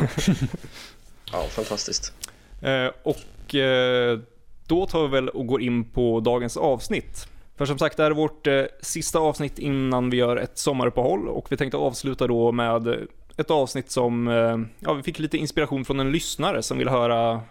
Ja, 1.32 1.44
fantastiskt. 1.50 2.14
Eh, 2.62 2.88
och 3.04 3.56
eh, 3.56 4.20
då 4.68 4.86
tar 4.86 5.02
vi 5.02 5.08
väl 5.08 5.30
och 5.30 5.48
går 5.48 5.62
in 5.62 5.84
på 5.84 6.20
dagens 6.20 6.58
avsnitt. 6.58 7.28
För 7.58 7.66
som 7.66 7.78
sagt, 7.80 7.98
det 7.98 8.04
här 8.04 8.12
är 8.12 8.16
vårt 8.16 8.48
eh, 8.48 8.64
sista 8.82 9.20
avsnitt 9.20 9.60
innan 9.60 10.10
vi 10.10 10.18
gör 10.18 10.38
ett 10.38 10.58
sommaruppehåll 10.58 11.28
och 11.28 11.52
vi 11.52 11.58
tänkte 11.58 11.78
avsluta 11.78 12.28
då 12.28 12.52
med 12.52 13.08
ett 13.38 13.52
avsnitt 13.52 13.92
som, 13.92 14.28
eh, 14.28 14.58
ja 14.80 14.94
vi 14.94 15.04
fick 15.04 15.20
lite 15.20 15.38
inspiration 15.38 15.86
från 15.86 16.00
en 16.00 16.12
lyssnare 16.12 16.64
som 16.64 16.78
vill 16.78 16.90
höra, 16.90 17.42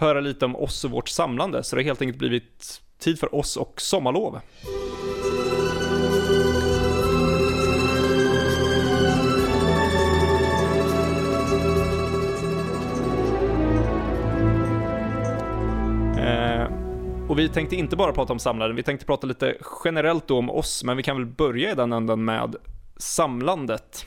höra 0.00 0.20
lite 0.20 0.44
om 0.44 0.56
oss 0.56 0.84
och 0.84 0.90
vårt 0.90 1.08
samlande. 1.08 1.62
Så 1.62 1.76
det 1.76 1.82
har 1.82 1.84
helt 1.84 2.02
enkelt 2.02 2.18
blivit 2.18 2.82
tid 2.98 3.18
för 3.18 3.34
oss 3.34 3.56
och 3.56 3.80
sommarlov. 3.80 4.40
Eh, 16.18 16.72
och 17.28 17.38
vi 17.38 17.48
tänkte 17.48 17.76
inte 17.76 17.96
bara 17.96 18.12
prata 18.12 18.32
om 18.32 18.38
samlaren, 18.38 18.76
vi 18.76 18.82
tänkte 18.82 19.06
prata 19.06 19.26
lite 19.26 19.56
generellt 19.84 20.26
då 20.26 20.38
om 20.38 20.50
oss, 20.50 20.84
men 20.84 20.96
vi 20.96 21.02
kan 21.02 21.16
väl 21.16 21.26
börja 21.26 21.72
i 21.72 21.74
den 21.74 21.92
änden 21.92 22.24
med 22.24 22.56
samlandet. 22.96 24.06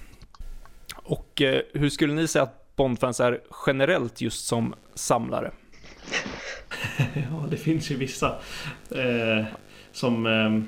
Och 0.96 1.42
eh, 1.42 1.62
hur 1.74 1.90
skulle 1.90 2.14
ni 2.14 2.28
säga 2.28 2.44
att 2.44 2.76
Bondfans 2.76 3.20
är 3.20 3.42
generellt 3.68 4.22
just 4.22 4.46
som 4.46 4.74
samlare? 4.96 5.52
Ja, 7.14 7.46
det 7.50 7.58
finns 7.58 7.92
ju 7.92 7.96
vissa 7.96 8.36
eh, 8.92 9.46
som 9.92 10.26
eh, 10.26 10.62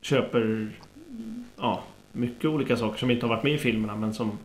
köper 0.00 0.70
ja, 1.56 1.82
mycket 2.12 2.44
olika 2.44 2.76
saker 2.76 2.98
som 2.98 3.10
inte 3.10 3.26
har 3.26 3.34
varit 3.34 3.44
med 3.44 3.52
i 3.52 3.58
filmerna 3.58 3.96
men 3.96 4.14
som 4.14 4.38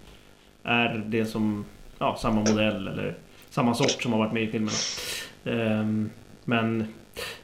är 0.64 1.04
det 1.08 1.26
som 1.26 1.66
ja, 2.00 2.18
samma 2.22 2.40
modell 2.40 2.88
eller 2.88 3.16
samma 3.50 3.74
sort 3.74 4.02
som 4.04 4.12
har 4.14 4.20
varit 4.20 4.34
med 4.34 4.44
i 4.44 4.48
filmerna. 4.48 4.78
Eh, 5.44 6.10
men 6.46 6.88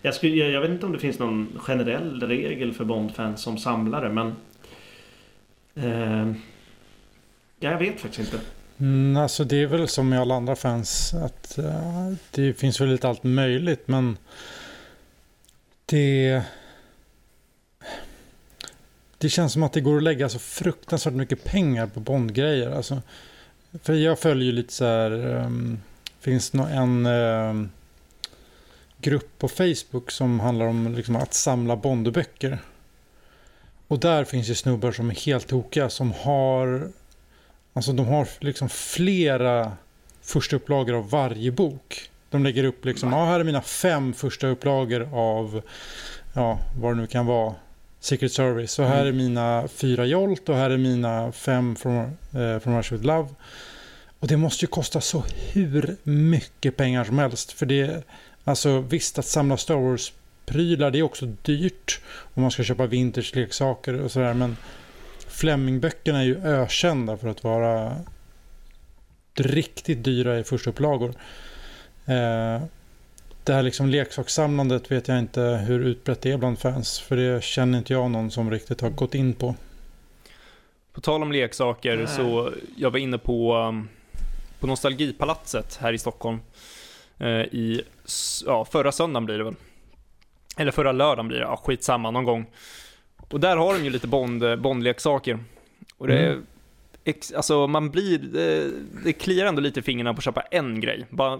jag, 0.01 0.13
skulle, 0.13 0.35
jag, 0.35 0.51
jag 0.51 0.61
vet 0.61 0.71
inte 0.71 0.85
om 0.85 0.91
det 0.91 0.99
finns 0.99 1.19
någon 1.19 1.59
generell 1.59 2.21
regel 2.27 2.73
för 2.73 2.85
Bondfans 2.85 3.41
som 3.41 3.57
samlare 3.57 4.09
men 4.09 4.35
eh, 5.75 6.27
ja, 7.59 7.71
jag 7.71 7.79
vet 7.79 7.99
faktiskt 7.99 8.33
inte. 8.33 8.45
Mm, 8.79 9.17
alltså 9.17 9.43
det 9.43 9.61
är 9.61 9.65
väl 9.65 9.87
som 9.87 10.09
med 10.09 10.21
alla 10.21 10.35
andra 10.35 10.55
fans 10.55 11.13
att 11.13 11.55
uh, 11.59 12.13
det 12.31 12.53
finns 12.53 12.81
väl 12.81 12.89
lite 12.89 13.09
allt 13.09 13.23
möjligt 13.23 13.87
men 13.87 14.17
det 15.85 16.43
det 19.17 19.29
känns 19.29 19.53
som 19.53 19.63
att 19.63 19.73
det 19.73 19.81
går 19.81 19.97
att 19.97 20.03
lägga 20.03 20.29
så 20.29 20.39
fruktansvärt 20.39 21.13
mycket 21.13 21.43
pengar 21.43 21.87
på 21.87 21.99
Bondgrejer. 21.99 22.71
Alltså, 22.71 23.01
för 23.83 23.93
jag 23.93 24.19
följer 24.19 24.45
ju 24.45 24.51
lite 24.51 24.73
så 24.73 24.85
här, 24.85 25.11
um, 25.11 25.81
finns 26.19 26.49
det 26.49 26.63
en 26.63 27.05
um, 27.05 27.69
grupp 28.97 29.39
på 29.39 29.47
Facebook 29.47 30.11
som 30.11 30.39
handlar 30.39 30.65
om 30.65 30.95
liksom, 30.95 31.15
att 31.15 31.33
samla 31.33 31.75
Bondböcker. 31.75 32.59
Och 33.87 33.99
där 33.99 34.23
finns 34.23 34.47
ju 34.49 34.55
snubbar 34.55 34.91
som 34.91 35.09
är 35.09 35.15
helt 35.15 35.47
tokiga 35.47 35.89
som 35.89 36.11
har 36.11 36.89
Alltså 37.75 37.91
de 37.93 38.07
har 38.07 38.27
liksom 38.39 38.69
flera 38.69 39.71
första 40.21 40.55
upplagor 40.55 40.95
av 40.95 41.09
varje 41.09 41.51
bok. 41.51 42.09
De 42.29 42.43
lägger 42.43 42.63
upp 42.63 42.85
liksom, 42.85 43.11
ja 43.11 43.25
här 43.25 43.39
är 43.39 43.43
mina 43.43 43.61
fem 43.61 44.13
första 44.13 44.47
upplagor 44.47 45.09
av, 45.13 45.61
ja 46.33 46.59
vad 46.79 46.95
det 46.95 47.01
nu 47.01 47.07
kan 47.07 47.25
vara, 47.25 47.55
Secret 47.99 48.31
Service. 48.31 48.71
Så 48.71 48.83
här 48.83 49.05
mm. 49.05 49.07
är 49.07 49.23
mina 49.23 49.67
fyra 49.67 50.05
Jolt 50.05 50.49
och 50.49 50.55
här 50.55 50.69
är 50.69 50.77
mina 50.77 51.31
fem 51.31 51.75
från, 51.75 51.95
eh, 52.33 52.59
från 52.59 52.77
Rush 52.77 52.93
with 52.93 53.05
Love. 53.05 53.29
Och 54.19 54.27
det 54.27 54.37
måste 54.37 54.65
ju 54.65 54.67
kosta 54.67 55.01
så 55.01 55.23
hur 55.53 55.95
mycket 56.03 56.77
pengar 56.77 57.03
som 57.03 57.19
helst. 57.19 57.51
För 57.51 57.65
det, 57.65 58.03
alltså 58.43 58.79
visst 58.79 59.19
att 59.19 59.25
samla 59.25 59.57
Star 59.57 59.75
Wars-prylar 59.75 60.91
det 60.91 60.99
är 60.99 61.03
också 61.03 61.25
dyrt. 61.25 62.01
Om 62.33 62.41
man 62.41 62.51
ska 62.51 62.63
köpa 62.63 62.85
vintage-leksaker 62.85 64.01
och 64.01 64.11
sådär. 64.11 64.33
Men 64.33 64.57
Flemmingböckerna 65.35 66.19
är 66.19 66.23
ju 66.23 66.41
ökända 66.43 67.17
för 67.17 67.27
att 67.27 67.43
vara 67.43 67.95
riktigt 69.33 70.03
dyra 70.03 70.39
i 70.39 70.43
första 70.43 70.69
upplagor. 70.69 71.09
Eh, 72.05 72.61
det 73.43 73.53
här 73.53 73.63
liksom 73.63 73.87
leksakssamlandet 73.89 74.91
vet 74.91 75.07
jag 75.07 75.19
inte 75.19 75.41
hur 75.41 75.79
utbrett 75.79 76.21
det 76.21 76.31
är 76.31 76.37
bland 76.37 76.59
fans. 76.59 76.99
För 76.99 77.15
det 77.15 77.43
känner 77.43 77.77
inte 77.77 77.93
jag 77.93 78.11
någon 78.11 78.31
som 78.31 78.51
riktigt 78.51 78.81
har 78.81 78.89
gått 78.89 79.15
in 79.15 79.33
på. 79.33 79.55
På 80.93 81.01
tal 81.01 81.21
om 81.21 81.31
leksaker 81.31 81.97
Nej. 81.97 82.07
så 82.07 82.53
jag 82.77 82.91
var 82.91 82.99
inne 82.99 83.17
på, 83.17 83.55
um, 83.55 83.89
på 84.59 84.67
Nostalgipalatset 84.67 85.77
här 85.81 85.93
i 85.93 85.97
Stockholm. 85.97 86.39
Eh, 87.17 87.27
I 87.29 87.81
ja, 88.45 88.65
förra 88.65 88.91
söndagen 88.91 89.25
blir 89.25 89.37
det 89.37 89.43
väl. 89.43 89.55
Eller 90.57 90.71
förra 90.71 90.91
lördagen 90.91 91.27
blir 91.27 91.37
det, 91.37 91.43
ja, 91.43 91.61
skitsamma 91.63 92.11
någon 92.11 92.23
gång. 92.23 92.45
Och 93.31 93.39
där 93.39 93.57
har 93.57 93.73
de 93.73 93.83
ju 93.83 93.89
lite 93.89 94.07
Bond, 94.07 94.43
Bond-leksaker. 94.61 95.39
Och 95.97 96.07
det 96.07 96.27
mm. 96.27 96.45
alltså 97.35 97.67
man 97.67 97.89
blir, 97.89 98.17
det, 98.19 98.71
det 99.03 99.13
kliar 99.13 99.45
ändå 99.45 99.61
lite 99.61 99.79
i 99.79 99.83
fingrarna 99.83 100.13
på 100.13 100.17
att 100.17 100.23
köpa 100.23 100.41
en 100.41 100.79
grej. 100.79 101.05
Bara, 101.09 101.39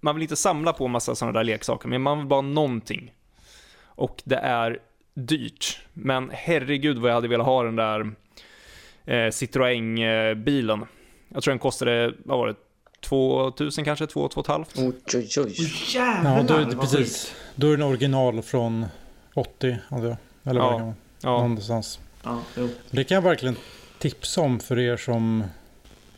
man 0.00 0.14
vill 0.14 0.22
inte 0.22 0.36
samla 0.36 0.72
på 0.72 0.84
en 0.84 0.90
massa 0.90 1.14
sådana 1.14 1.38
där 1.38 1.44
leksaker, 1.44 1.88
men 1.88 2.02
man 2.02 2.18
vill 2.18 2.26
bara 2.26 2.36
ha 2.36 2.42
någonting. 2.42 3.14
Och 3.82 4.22
det 4.24 4.36
är 4.36 4.78
dyrt. 5.14 5.78
Men 5.92 6.30
herregud 6.34 6.98
vad 6.98 7.10
jag 7.10 7.14
hade 7.14 7.28
velat 7.28 7.46
ha 7.46 7.62
den 7.62 7.76
där 7.76 8.00
eh, 9.04 9.30
Citroën-bilen. 9.30 10.86
Jag 11.28 11.42
tror 11.42 11.52
den 11.52 11.58
kostade, 11.58 12.14
vad 12.24 12.38
var 12.38 12.46
det, 12.48 12.54
2000 13.00 13.84
kanske, 13.84 14.06
2 14.06 14.28
2 14.28 14.44
halvt. 14.46 14.78
Oj, 14.78 14.92
oj, 15.14 15.28
oj. 15.36 15.54
Ja, 15.94 16.44
då 16.48 16.54
är 16.54 16.64
det 16.64 16.76
precis. 16.76 17.34
Då 17.54 17.66
är 17.66 17.70
den 17.76 17.82
original 17.82 18.42
från 18.42 18.86
80, 19.34 19.78
alltså. 19.88 20.16
Eller 20.44 20.60
vad 20.60 20.68
ja. 20.68 20.72
det 20.72 20.78
kan 20.78 20.86
vara. 20.86 20.94
Ja. 21.20 21.42
Någonstans. 21.42 22.00
Ja, 22.22 22.42
det 22.90 23.04
kan 23.04 23.14
jag 23.14 23.22
verkligen 23.22 23.56
tipsa 23.98 24.40
om 24.40 24.60
för 24.60 24.78
er 24.78 24.96
som 24.96 25.44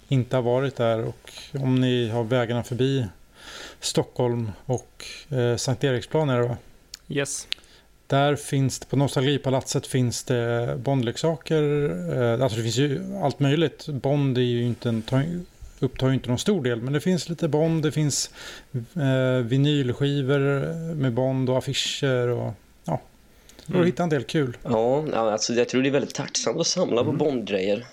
inte 0.09 0.37
har 0.37 0.43
varit 0.43 0.77
där 0.77 1.05
och 1.05 1.33
om 1.53 1.75
ni 1.75 2.09
har 2.09 2.25
vägarna 2.25 2.62
förbi 2.62 3.07
Stockholm 3.81 4.53
och 4.67 5.05
eh, 5.29 5.57
Sankt 5.57 5.85
Eriksplan 5.85 6.31
är 6.31 6.41
det 6.41 6.49
va? 6.49 6.57
Yes. 7.09 7.49
Där 8.07 8.37
finns 8.37 8.79
det, 8.79 8.87
på 8.87 8.97
Nostalgipalatset 8.97 9.87
finns 9.87 10.25
det 10.25 10.75
Bondleksaker. 10.79 11.62
Eh, 12.17 12.43
alltså 12.43 12.57
det 12.57 12.62
finns 12.62 12.79
ju 12.79 13.17
allt 13.23 13.41
möjligt. 13.41 13.88
Bond 13.88 14.38
är 14.38 14.43
ju 14.43 14.62
inte 14.62 14.88
en, 14.88 15.03
upptar 15.81 16.09
ju 16.09 16.15
inte 16.15 16.29
någon 16.29 16.38
stor 16.38 16.62
del. 16.62 16.83
Men 16.83 16.93
det 16.93 17.01
finns 17.01 17.29
lite 17.29 17.49
Bond. 17.49 17.83
Det 17.83 17.93
finns 17.93 18.31
eh, 18.73 19.45
vinylskivor 19.45 20.75
med 20.95 21.12
Bond 21.12 21.51
och 21.51 21.59
affischer 21.59 22.29
och 22.29 22.53
Mm. 23.68 23.81
Och 23.81 23.87
hitta 23.87 24.03
en 24.03 24.09
del 24.09 24.25
kul. 24.25 24.57
Ja, 24.62 25.05
alltså 25.14 25.55
jag 25.55 25.68
tror 25.68 25.83
det 25.83 25.88
är 25.88 25.90
väldigt 25.90 26.14
tacksamt 26.14 26.61
att 26.61 26.66
samla 26.66 27.01
mm. 27.01 27.18
på 27.18 27.25
Bond-grejer. 27.25 27.87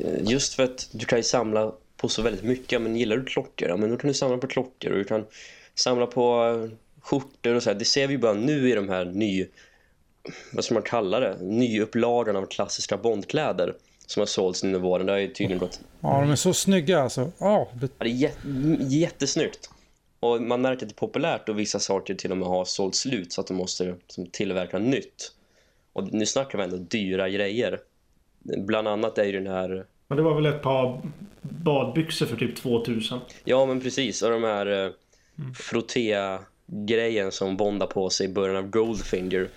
Eh, 0.00 0.30
just 0.30 0.54
för 0.54 0.62
att 0.62 0.88
du 0.92 1.06
kan 1.06 1.18
ju 1.18 1.22
samla 1.22 1.72
på 1.96 2.08
så 2.08 2.22
väldigt 2.22 2.44
mycket. 2.44 2.82
Men 2.82 2.96
gillar 2.96 3.16
du 3.16 3.24
klockor? 3.24 3.68
Ja, 3.68 3.76
men 3.76 3.90
då 3.90 3.96
kan 3.96 4.08
du 4.08 4.14
samla 4.14 4.38
på 4.38 4.46
klockor. 4.46 4.90
Och 4.90 4.98
du 4.98 5.04
kan 5.04 5.24
samla 5.74 6.06
på 6.06 6.44
eh, 6.44 6.78
skjortor 7.02 7.54
och 7.54 7.62
så 7.62 7.70
här. 7.70 7.78
Det 7.78 7.84
ser 7.84 8.06
vi 8.06 8.18
bara 8.18 8.34
nu 8.34 8.70
i 8.70 8.74
de 8.74 8.88
här 8.88 9.04
ny... 9.04 9.46
Vad 10.52 10.64
ska 10.64 10.74
man 10.74 10.82
kalla 10.82 11.20
det? 11.20 11.36
Nyupplagan 11.40 12.36
av 12.36 12.46
klassiska 12.46 12.96
Bondkläder 12.96 13.74
som 14.06 14.20
har 14.20 14.26
sålts 14.26 14.64
under 14.64 14.78
våren. 14.78 15.06
Det 15.06 15.12
har 15.12 15.18
ju 15.18 15.28
tydligen 15.28 15.58
gått... 15.58 15.80
Ja, 16.00 16.20
de 16.20 16.30
är 16.30 16.36
så 16.36 16.54
snygga 16.54 17.00
alltså. 17.00 17.32
Ja, 17.38 17.68
det 17.80 17.90
är 17.98 18.04
jät 18.06 18.36
jättesnyggt. 18.80 19.70
Och 20.22 20.42
man 20.42 20.60
märker 20.60 20.84
att 20.86 20.88
det 20.88 20.92
är 20.92 21.06
populärt 21.06 21.48
och 21.48 21.58
vissa 21.58 21.78
saker 21.78 22.14
till 22.14 22.30
och 22.30 22.36
med 22.36 22.48
har 22.48 22.64
sålt 22.64 22.94
slut 22.94 23.32
så 23.32 23.40
att 23.40 23.46
de 23.46 23.54
måste 23.54 23.84
liksom, 23.84 24.26
tillverka 24.26 24.78
nytt. 24.78 25.32
Och 25.92 26.12
nu 26.12 26.26
snackar 26.26 26.58
vi 26.58 26.64
ändå 26.64 26.76
dyra 26.76 27.28
grejer. 27.28 27.80
Bland 28.58 28.88
annat 28.88 29.18
är 29.18 29.24
ju 29.24 29.32
den 29.32 29.46
här... 29.46 29.86
Men 30.08 30.16
det 30.16 30.22
var 30.22 30.34
väl 30.34 30.46
ett 30.46 30.62
par 30.62 31.00
badbyxor 31.40 32.26
för 32.26 32.36
typ 32.36 32.56
2000? 32.56 33.18
Ja, 33.44 33.66
men 33.66 33.80
precis. 33.80 34.22
Och 34.22 34.30
de 34.30 34.44
här 34.44 34.66
eh, 34.66 34.92
mm. 35.38 35.54
frotté-grejen 35.54 37.32
som 37.32 37.56
bondar 37.56 37.86
på 37.86 38.10
sig 38.10 38.26
i 38.26 38.32
början 38.32 38.56
av 38.56 38.70
Goldfinger. 38.70 39.48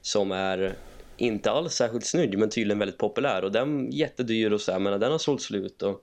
Som 0.00 0.32
är 0.32 0.74
inte 1.16 1.50
alls 1.50 1.72
särskilt 1.72 2.06
snygg 2.06 2.38
men 2.38 2.50
tydligen 2.50 2.78
väldigt 2.78 2.98
populär. 2.98 3.44
Och 3.44 3.52
den 3.52 3.86
är 3.86 3.92
jättedyr 3.92 4.50
och 4.50 4.60
så 4.60 4.72
här, 4.72 4.78
men 4.78 5.00
den 5.00 5.12
har 5.12 5.18
sålt 5.18 5.42
slut 5.42 5.82
och 5.82 6.02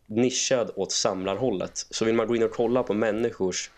nischad 0.10 0.72
åt 0.76 0.92
samlarhållet. 0.92 1.86
Så 1.90 2.06
vill 2.06 2.16
man 2.16 2.28
gå 2.28 2.36
in 2.36 2.44
och 2.44 2.52
kolla 2.52 2.84
på 2.84 2.94
människors 2.94 3.70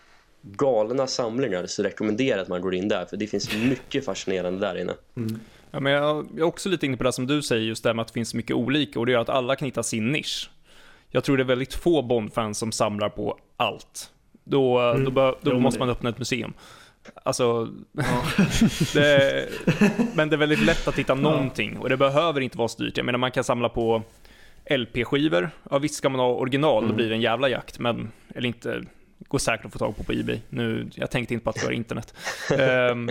galna 0.42 1.06
samlingar 1.06 1.66
så 1.66 1.82
rekommenderar 1.82 2.36
jag 2.36 2.42
att 2.42 2.48
man 2.48 2.60
går 2.60 2.74
in 2.74 2.88
där. 2.88 3.04
För 3.04 3.16
det 3.16 3.26
finns 3.26 3.54
mycket 3.54 4.04
fascinerande 4.04 4.66
där 4.66 4.80
inne. 4.80 4.94
Mm. 5.16 5.40
Ja, 5.70 5.80
men 5.80 5.92
jag, 5.92 6.38
är 6.38 6.42
också 6.42 6.68
lite 6.68 6.86
inne 6.86 6.96
på 6.96 7.04
det 7.04 7.12
som 7.12 7.26
du 7.26 7.42
säger, 7.42 7.62
just 7.62 7.84
det 7.84 7.94
med 7.94 8.02
att 8.02 8.08
det 8.08 8.14
finns 8.14 8.34
mycket 8.34 8.56
olika. 8.56 9.00
Och 9.00 9.06
det 9.06 9.12
gör 9.12 9.20
att 9.20 9.28
alla 9.28 9.56
kan 9.56 9.66
hitta 9.66 9.82
sin 9.82 10.12
nisch. 10.12 10.50
Jag 11.10 11.24
tror 11.24 11.36
det 11.36 11.42
är 11.42 11.44
väldigt 11.44 11.74
få 11.74 12.02
Bond-fans 12.02 12.58
som 12.58 12.72
samlar 12.72 13.08
på 13.08 13.38
allt. 13.56 14.10
Då, 14.44 14.78
mm. 14.78 15.04
då, 15.04 15.10
bör, 15.10 15.38
då 15.40 15.58
måste 15.58 15.80
man 15.80 15.90
öppna 15.90 16.10
ett 16.10 16.18
museum. 16.18 16.52
Alltså, 17.14 17.68
ja. 17.92 18.22
det, 18.94 19.48
men 20.14 20.28
det 20.28 20.36
är 20.36 20.38
väldigt 20.38 20.62
lätt 20.62 20.88
att 20.88 20.98
hitta 20.98 21.14
någonting 21.14 21.78
och 21.78 21.88
det 21.88 21.96
behöver 21.96 22.40
inte 22.40 22.58
vara 22.58 22.68
styrt. 22.68 22.96
Jag 22.96 23.06
menar 23.06 23.18
man 23.18 23.30
kan 23.30 23.44
samla 23.44 23.68
på 23.68 24.02
LP-skivor. 24.70 25.50
Ja 25.70 25.78
visst 25.78 25.94
ska 25.94 26.08
man 26.08 26.20
ha 26.20 26.28
original, 26.28 26.78
mm. 26.78 26.90
då 26.90 26.96
blir 26.96 27.08
det 27.08 27.14
en 27.14 27.20
jävla 27.20 27.48
jakt. 27.48 27.78
Men, 27.78 28.12
eller 28.34 28.48
inte, 28.48 28.82
går 29.28 29.38
säkert 29.38 29.66
att 29.66 29.72
få 29.72 29.78
tag 29.78 29.96
på 29.96 30.04
på 30.04 30.12
Ebay. 30.12 30.40
Nu, 30.48 30.90
jag 30.94 31.10
tänkte 31.10 31.34
inte 31.34 31.44
på 31.44 31.50
att 31.50 31.56
det 31.56 31.64
var 31.64 31.72
internet. 31.72 32.14
um, 32.50 32.56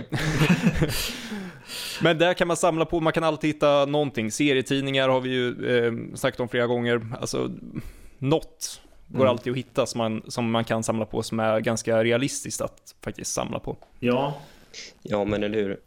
men 2.02 2.18
där 2.18 2.34
kan 2.34 2.48
man 2.48 2.56
samla 2.56 2.84
på, 2.84 3.00
man 3.00 3.12
kan 3.12 3.24
alltid 3.24 3.48
hitta 3.48 3.86
någonting. 3.86 4.30
Serietidningar 4.30 5.08
har 5.08 5.20
vi 5.20 5.30
ju 5.30 5.76
eh, 5.76 5.92
sagt 6.14 6.40
om 6.40 6.48
flera 6.48 6.66
gånger. 6.66 7.00
Alltså, 7.20 7.50
något 8.18 8.80
går 9.08 9.20
mm. 9.20 9.30
alltid 9.30 9.50
att 9.50 9.58
hitta 9.58 9.86
som 9.86 9.98
man, 9.98 10.22
som 10.28 10.50
man 10.50 10.64
kan 10.64 10.82
samla 10.82 11.06
på 11.06 11.22
som 11.22 11.40
är 11.40 11.60
ganska 11.60 12.04
realistiskt 12.04 12.60
att 12.60 12.94
faktiskt 13.04 13.32
samla 13.32 13.58
på. 13.58 13.76
Ja. 14.00 14.40
Ja, 15.02 15.24
men 15.24 15.42
eller 15.42 15.58
hur? 15.58 15.80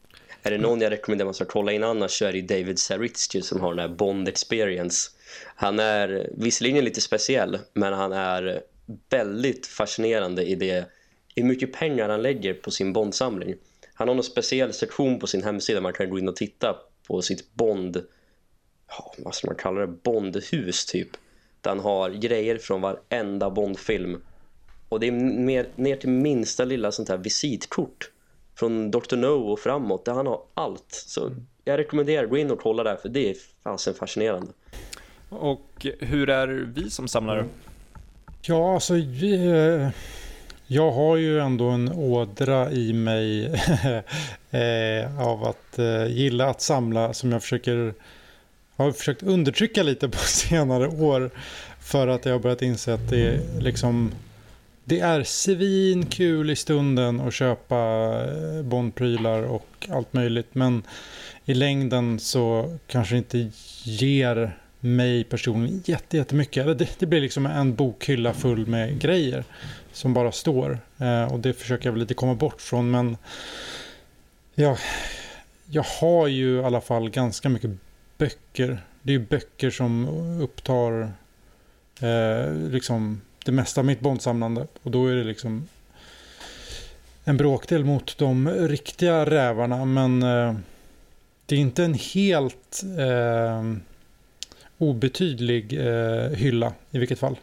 Är 0.44 0.52
det 0.52 0.58
någon 0.58 0.82
jag 0.82 0.92
rekommenderar 0.92 1.26
man 1.26 1.34
ska 1.34 1.46
kolla 1.46 1.72
in 1.72 1.84
annars 1.84 2.12
så 2.12 2.26
är 2.26 2.34
det 2.34 2.42
David 2.42 2.80
Saritsky 2.80 3.42
som 3.42 3.62
har 3.62 3.70
den 3.70 3.80
här 3.80 3.96
Bond 3.96 4.28
Experience. 4.28 5.12
Han 5.44 5.80
är 5.80 6.30
visserligen 6.38 6.86
lite 6.86 7.02
speciell 7.02 7.60
men 7.74 7.94
han 7.94 8.14
är 8.14 8.62
väldigt 9.10 9.68
fascinerande 9.68 10.44
i 10.44 10.56
det 10.56 10.86
hur 11.36 11.44
mycket 11.44 11.74
pengar 11.74 12.10
han 12.10 12.22
lägger 12.22 12.54
på 12.54 12.72
sin 12.72 12.94
Bondsamling. 12.94 13.56
Han 13.94 14.08
har 14.08 14.16
en 14.16 14.24
speciell 14.24 14.74
sektion 14.74 15.20
på 15.20 15.28
sin 15.28 15.44
hemsida 15.44 15.82
man 15.82 15.94
kan 15.94 16.10
gå 16.10 16.20
in 16.20 16.28
och 16.28 16.36
titta 16.36 16.76
på 17.08 17.22
sitt 17.22 17.54
Bond 17.54 18.06
vad 19.18 19.36
ska 19.36 19.48
man 19.48 19.56
kalla 19.56 19.80
det, 19.80 19.88
Bondhus 19.88 20.86
typ 20.86 21.10
där 21.62 21.72
han 21.72 21.80
har 21.80 22.10
grejer 22.10 22.58
från 22.58 22.82
varenda 22.82 23.50
Bond-film. 23.50 24.22
Och 24.90 25.00
det 25.00 25.08
är 25.08 25.12
mer, 25.12 25.68
ner 25.76 25.96
till 25.96 26.10
minsta 26.10 26.66
lilla 26.66 26.92
sånt 26.92 27.10
här 27.10 27.18
visitkort 27.18 28.12
från 28.56 28.92
Dr. 28.92 29.16
No 29.16 29.52
och 29.52 29.60
framåt 29.60 30.06
där 30.06 30.14
han 30.14 30.28
har 30.28 30.42
allt. 30.54 30.86
Så 30.90 31.32
jag 31.64 31.78
rekommenderar 31.78 32.26
gå 32.26 32.38
in 32.38 32.52
och 32.52 32.60
kolla 32.60 32.84
där 32.84 32.96
för 32.96 33.10
det 33.10 33.30
är 33.30 33.36
fasen 33.64 33.94
fascinerande. 33.94 34.52
Och 35.30 35.88
hur 36.00 36.30
är 36.30 36.48
vi 36.48 36.90
som 36.90 37.08
samlare? 37.08 37.46
Ja, 38.42 38.74
alltså 38.74 38.94
vi, 38.94 39.34
eh, 39.34 39.90
jag 40.68 40.92
har 40.92 41.18
ju 41.18 41.40
ändå 41.40 41.70
en 41.70 41.92
ådra 41.92 42.72
i 42.72 42.94
mig 42.94 43.46
eh, 44.52 45.22
av 45.22 45.44
att 45.44 45.80
eh, 45.80 46.08
gilla 46.08 46.50
att 46.50 46.62
samla 46.62 47.14
som 47.14 47.32
jag 47.32 47.42
försöker 47.42 47.94
har 48.76 48.92
försökt 48.92 49.24
undertrycka 49.24 49.84
lite 49.84 50.10
på 50.10 50.18
senare 50.26 50.88
år 50.88 51.30
för 51.80 52.08
att 52.08 52.26
jag 52.26 52.34
har 52.34 52.40
börjat 52.40 52.62
inse 52.62 52.94
att 52.94 53.10
det 53.10 53.28
är 53.28 53.40
liksom 53.60 54.12
det 54.84 55.00
är 55.00 55.24
svinkul 55.24 56.50
i 56.50 56.56
stunden 56.56 57.22
att 57.22 57.34
köpa 57.34 58.12
Bondprylar 58.64 59.44
och 59.44 59.88
allt 59.90 60.14
möjligt 60.14 60.56
men 60.56 60.84
i 61.46 61.54
längden 61.54 62.20
så 62.20 62.78
kanske 62.88 63.16
det 63.16 63.18
inte 63.18 63.52
ger 63.84 64.58
mig 64.86 65.24
personligen 65.24 65.84
jättemycket. 66.10 66.78
Det, 66.78 67.00
det 67.00 67.06
blir 67.06 67.22
liksom 67.22 67.46
en 67.46 67.76
bokhylla 67.76 68.34
full 68.34 68.68
med 68.68 69.00
grejer 69.00 69.44
som 69.92 70.14
bara 70.14 70.32
står. 70.32 70.80
Eh, 70.98 71.34
och 71.34 71.40
det 71.40 71.54
försöker 71.54 71.86
jag 71.86 71.92
väl 71.92 72.02
lite 72.02 72.14
komma 72.14 72.36
bort 72.36 72.62
från. 72.62 72.92
Men 72.92 73.18
jag, 74.56 74.78
jag 75.66 75.86
har 76.02 76.28
ju 76.28 76.60
i 76.60 76.64
alla 76.64 76.82
fall 76.82 77.10
ganska 77.10 77.50
mycket 77.50 77.72
böcker. 78.18 78.78
Det 79.02 79.14
är 79.14 79.18
ju 79.18 79.26
böcker 79.26 79.70
som 79.70 80.08
upptar 80.42 81.12
eh, 82.02 82.54
liksom 82.70 83.22
det 83.46 83.52
mesta 83.52 83.82
av 83.82 83.86
mitt 83.86 84.00
bondsamlande. 84.00 84.68
Och 84.84 84.92
då 84.92 85.08
är 85.08 85.16
det 85.16 85.24
liksom 85.24 85.68
en 87.24 87.38
bråkdel 87.38 87.86
mot 87.86 88.18
de 88.18 88.50
riktiga 88.50 89.26
rävarna. 89.26 89.86
Men 89.86 90.24
eh, 90.24 90.56
det 91.46 91.56
är 91.56 91.60
inte 91.60 91.84
en 91.84 91.94
helt 91.94 92.84
eh, 92.98 93.64
obetydlig 94.78 95.74
eh, 95.74 96.30
hylla 96.30 96.74
i 96.92 97.00
vilket 97.00 97.20
fall. 97.20 97.36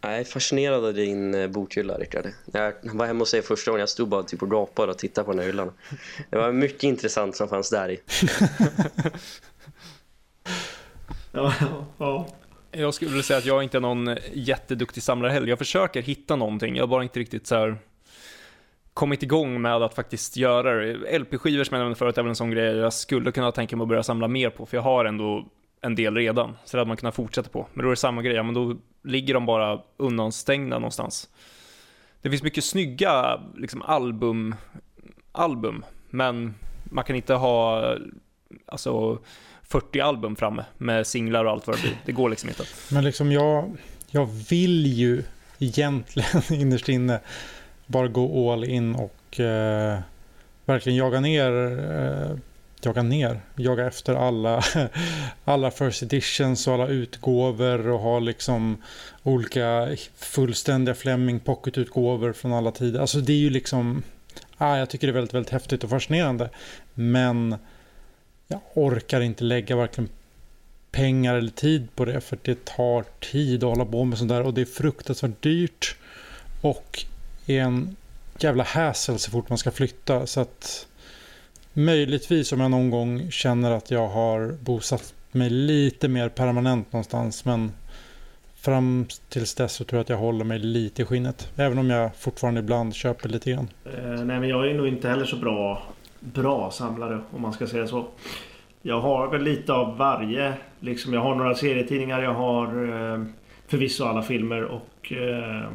Jag 0.00 0.18
är 0.18 0.24
fascinerad 0.24 0.84
av 0.84 0.94
din 0.94 1.34
eh, 1.34 1.48
bokhylla, 1.48 1.98
Rickard. 1.98 2.26
Jag 2.52 2.74
var 2.82 3.06
hemma 3.06 3.18
hos 3.18 3.30
dig 3.30 3.42
första 3.42 3.70
gången. 3.70 3.80
Jag 3.80 3.88
stod 3.88 4.08
bara 4.08 4.22
typ 4.22 4.42
och 4.42 4.50
gapade 4.50 4.92
och 4.92 4.98
tittade 4.98 5.24
på 5.24 5.30
den 5.32 5.38
här 5.38 5.46
hyllan. 5.46 5.72
Det 6.30 6.36
var 6.36 6.52
mycket 6.52 6.82
intressant 6.82 7.36
som 7.36 7.48
fanns 7.48 7.70
där 7.70 7.90
i. 7.90 8.00
ja, 11.32 11.54
ja. 11.98 12.28
Jag 12.70 12.94
skulle 12.94 13.10
vilja 13.10 13.22
säga 13.22 13.38
att 13.38 13.44
jag 13.44 13.62
inte 13.62 13.76
är 13.76 13.80
någon 13.80 14.16
jätteduktig 14.32 15.02
samlare 15.02 15.32
heller. 15.32 15.46
Jag 15.46 15.58
försöker 15.58 16.02
hitta 16.02 16.36
någonting. 16.36 16.76
Jag 16.76 16.82
har 16.82 16.88
bara 16.88 17.02
inte 17.02 17.20
riktigt 17.20 17.46
så 17.46 17.54
här 17.54 17.78
kommit 18.94 19.22
igång 19.22 19.62
med 19.62 19.74
att 19.74 19.94
faktiskt 19.94 20.36
göra 20.36 20.74
det. 20.74 21.18
LP-skivor 21.18 21.64
som 21.64 21.74
jag 21.74 21.82
nämnde 21.82 21.98
förut 21.98 22.18
är 22.18 22.22
väl 22.22 22.28
en 22.28 22.36
sån 22.36 22.50
grej 22.50 22.76
jag 22.76 22.92
skulle 22.92 23.32
kunna 23.32 23.52
tänka 23.52 23.76
mig 23.76 23.82
att 23.82 23.88
börja 23.88 24.02
samla 24.02 24.28
mer 24.28 24.50
på. 24.50 24.66
För 24.66 24.76
jag 24.76 24.82
har 24.82 25.04
ändå 25.04 25.46
en 25.84 25.94
del 25.94 26.14
redan. 26.14 26.56
Så 26.64 26.76
det 26.76 26.80
hade 26.80 26.88
man 26.88 26.96
kunnat 26.96 27.14
fortsätta 27.14 27.48
på. 27.48 27.66
Men 27.74 27.82
då 27.82 27.88
är 27.88 27.90
det 27.90 27.96
samma 27.96 28.22
grej, 28.22 28.42
men 28.42 28.54
då 28.54 28.76
ligger 29.02 29.34
de 29.34 29.46
bara 29.46 29.80
undanstängda 29.96 30.78
någonstans. 30.78 31.28
Det 32.22 32.30
finns 32.30 32.42
mycket 32.42 32.64
snygga 32.64 33.40
liksom, 33.56 33.82
album, 33.82 34.54
album, 35.32 35.84
men 36.10 36.54
man 36.84 37.04
kan 37.04 37.16
inte 37.16 37.34
ha 37.34 37.82
alltså, 38.66 39.18
40 39.62 40.00
album 40.00 40.36
framme 40.36 40.64
med 40.78 41.06
singlar 41.06 41.44
och 41.44 41.50
allt 41.50 41.66
vad 41.66 41.76
det 41.76 41.82
blir. 41.82 41.96
Det 42.04 42.12
går 42.12 42.28
liksom 42.28 42.48
inte. 42.48 42.64
Men 42.90 43.04
liksom 43.04 43.32
jag, 43.32 43.76
jag 44.10 44.26
vill 44.26 44.86
ju 44.86 45.22
egentligen 45.58 46.42
innerst 46.60 46.88
inne 46.88 47.20
bara 47.86 48.08
gå 48.08 48.52
all 48.52 48.64
in 48.64 48.94
och 48.94 49.40
eh, 49.40 49.98
verkligen 50.64 50.96
jaga 50.96 51.20
ner 51.20 51.52
eh, 51.92 52.36
jaga 52.84 53.02
ner, 53.02 53.40
jaga 53.56 53.86
efter 53.86 54.14
alla, 54.14 54.64
alla 55.44 55.70
first 55.70 56.02
editions 56.02 56.66
och 56.66 56.74
alla 56.74 56.88
utgåvor 56.88 57.88
och 57.88 58.00
ha 58.00 58.18
liksom 58.18 58.82
olika 59.22 59.96
fullständiga 60.16 60.94
Fleming 60.94 61.40
pocketutgåvor 61.40 62.32
från 62.32 62.52
alla 62.52 62.70
tider. 62.70 63.00
Alltså 63.00 63.20
det 63.20 63.32
är 63.32 63.36
ju 63.36 63.50
liksom, 63.50 64.02
ah, 64.56 64.76
jag 64.76 64.90
tycker 64.90 65.06
det 65.06 65.10
är 65.10 65.14
väldigt, 65.14 65.34
väldigt 65.34 65.52
häftigt 65.52 65.84
och 65.84 65.90
fascinerande. 65.90 66.50
Men 66.94 67.56
jag 68.48 68.60
orkar 68.74 69.20
inte 69.20 69.44
lägga 69.44 69.76
varken 69.76 70.08
pengar 70.90 71.34
eller 71.34 71.50
tid 71.50 71.88
på 71.94 72.04
det 72.04 72.20
för 72.20 72.38
det 72.42 72.64
tar 72.64 73.04
tid 73.20 73.64
att 73.64 73.70
hålla 73.70 73.84
på 73.84 74.04
med 74.04 74.18
sånt 74.18 74.30
där 74.30 74.42
och 74.42 74.54
det 74.54 74.60
är 74.60 74.64
fruktansvärt 74.64 75.42
dyrt 75.42 75.96
och 76.60 77.04
är 77.46 77.60
en 77.60 77.96
jävla 78.38 78.64
hassle 78.64 79.18
så 79.18 79.30
fort 79.30 79.48
man 79.48 79.58
ska 79.58 79.70
flytta 79.70 80.26
så 80.26 80.40
att 80.40 80.86
Möjligtvis 81.76 82.52
om 82.52 82.60
jag 82.60 82.70
någon 82.70 82.90
gång 82.90 83.30
känner 83.30 83.70
att 83.70 83.90
jag 83.90 84.08
har 84.08 84.56
bosatt 84.64 85.14
mig 85.32 85.50
lite 85.50 86.08
mer 86.08 86.28
permanent 86.28 86.92
någonstans. 86.92 87.44
Men 87.44 87.72
fram 88.56 89.06
tills 89.28 89.54
dess 89.54 89.72
så 89.72 89.84
tror 89.84 89.98
jag 89.98 90.02
att 90.02 90.08
jag 90.08 90.16
håller 90.16 90.44
mig 90.44 90.58
lite 90.58 91.02
i 91.02 91.04
skinnet. 91.04 91.50
Även 91.56 91.78
om 91.78 91.90
jag 91.90 92.16
fortfarande 92.16 92.60
ibland 92.60 92.94
köper 92.94 93.28
lite 93.28 93.50
grann. 93.50 93.68
Eh, 93.84 94.24
nej 94.24 94.40
men 94.40 94.48
jag 94.48 94.70
är 94.70 94.74
nog 94.74 94.88
inte 94.88 95.08
heller 95.08 95.24
så 95.24 95.36
bra, 95.36 95.82
bra 96.20 96.70
samlare 96.70 97.20
om 97.30 97.42
man 97.42 97.52
ska 97.52 97.66
säga 97.66 97.86
så. 97.86 98.06
Jag 98.82 99.00
har 99.00 99.30
väl 99.30 99.42
lite 99.42 99.72
av 99.72 99.96
varje. 99.96 100.54
Liksom 100.80 101.12
jag 101.12 101.20
har 101.20 101.34
några 101.34 101.54
serietidningar, 101.54 102.22
jag 102.22 102.34
har 102.34 102.66
eh, 102.66 103.24
förvisso 103.66 104.04
alla 104.04 104.22
filmer 104.22 104.64
och 104.64 105.12
eh, 105.12 105.64
eh 105.64 105.74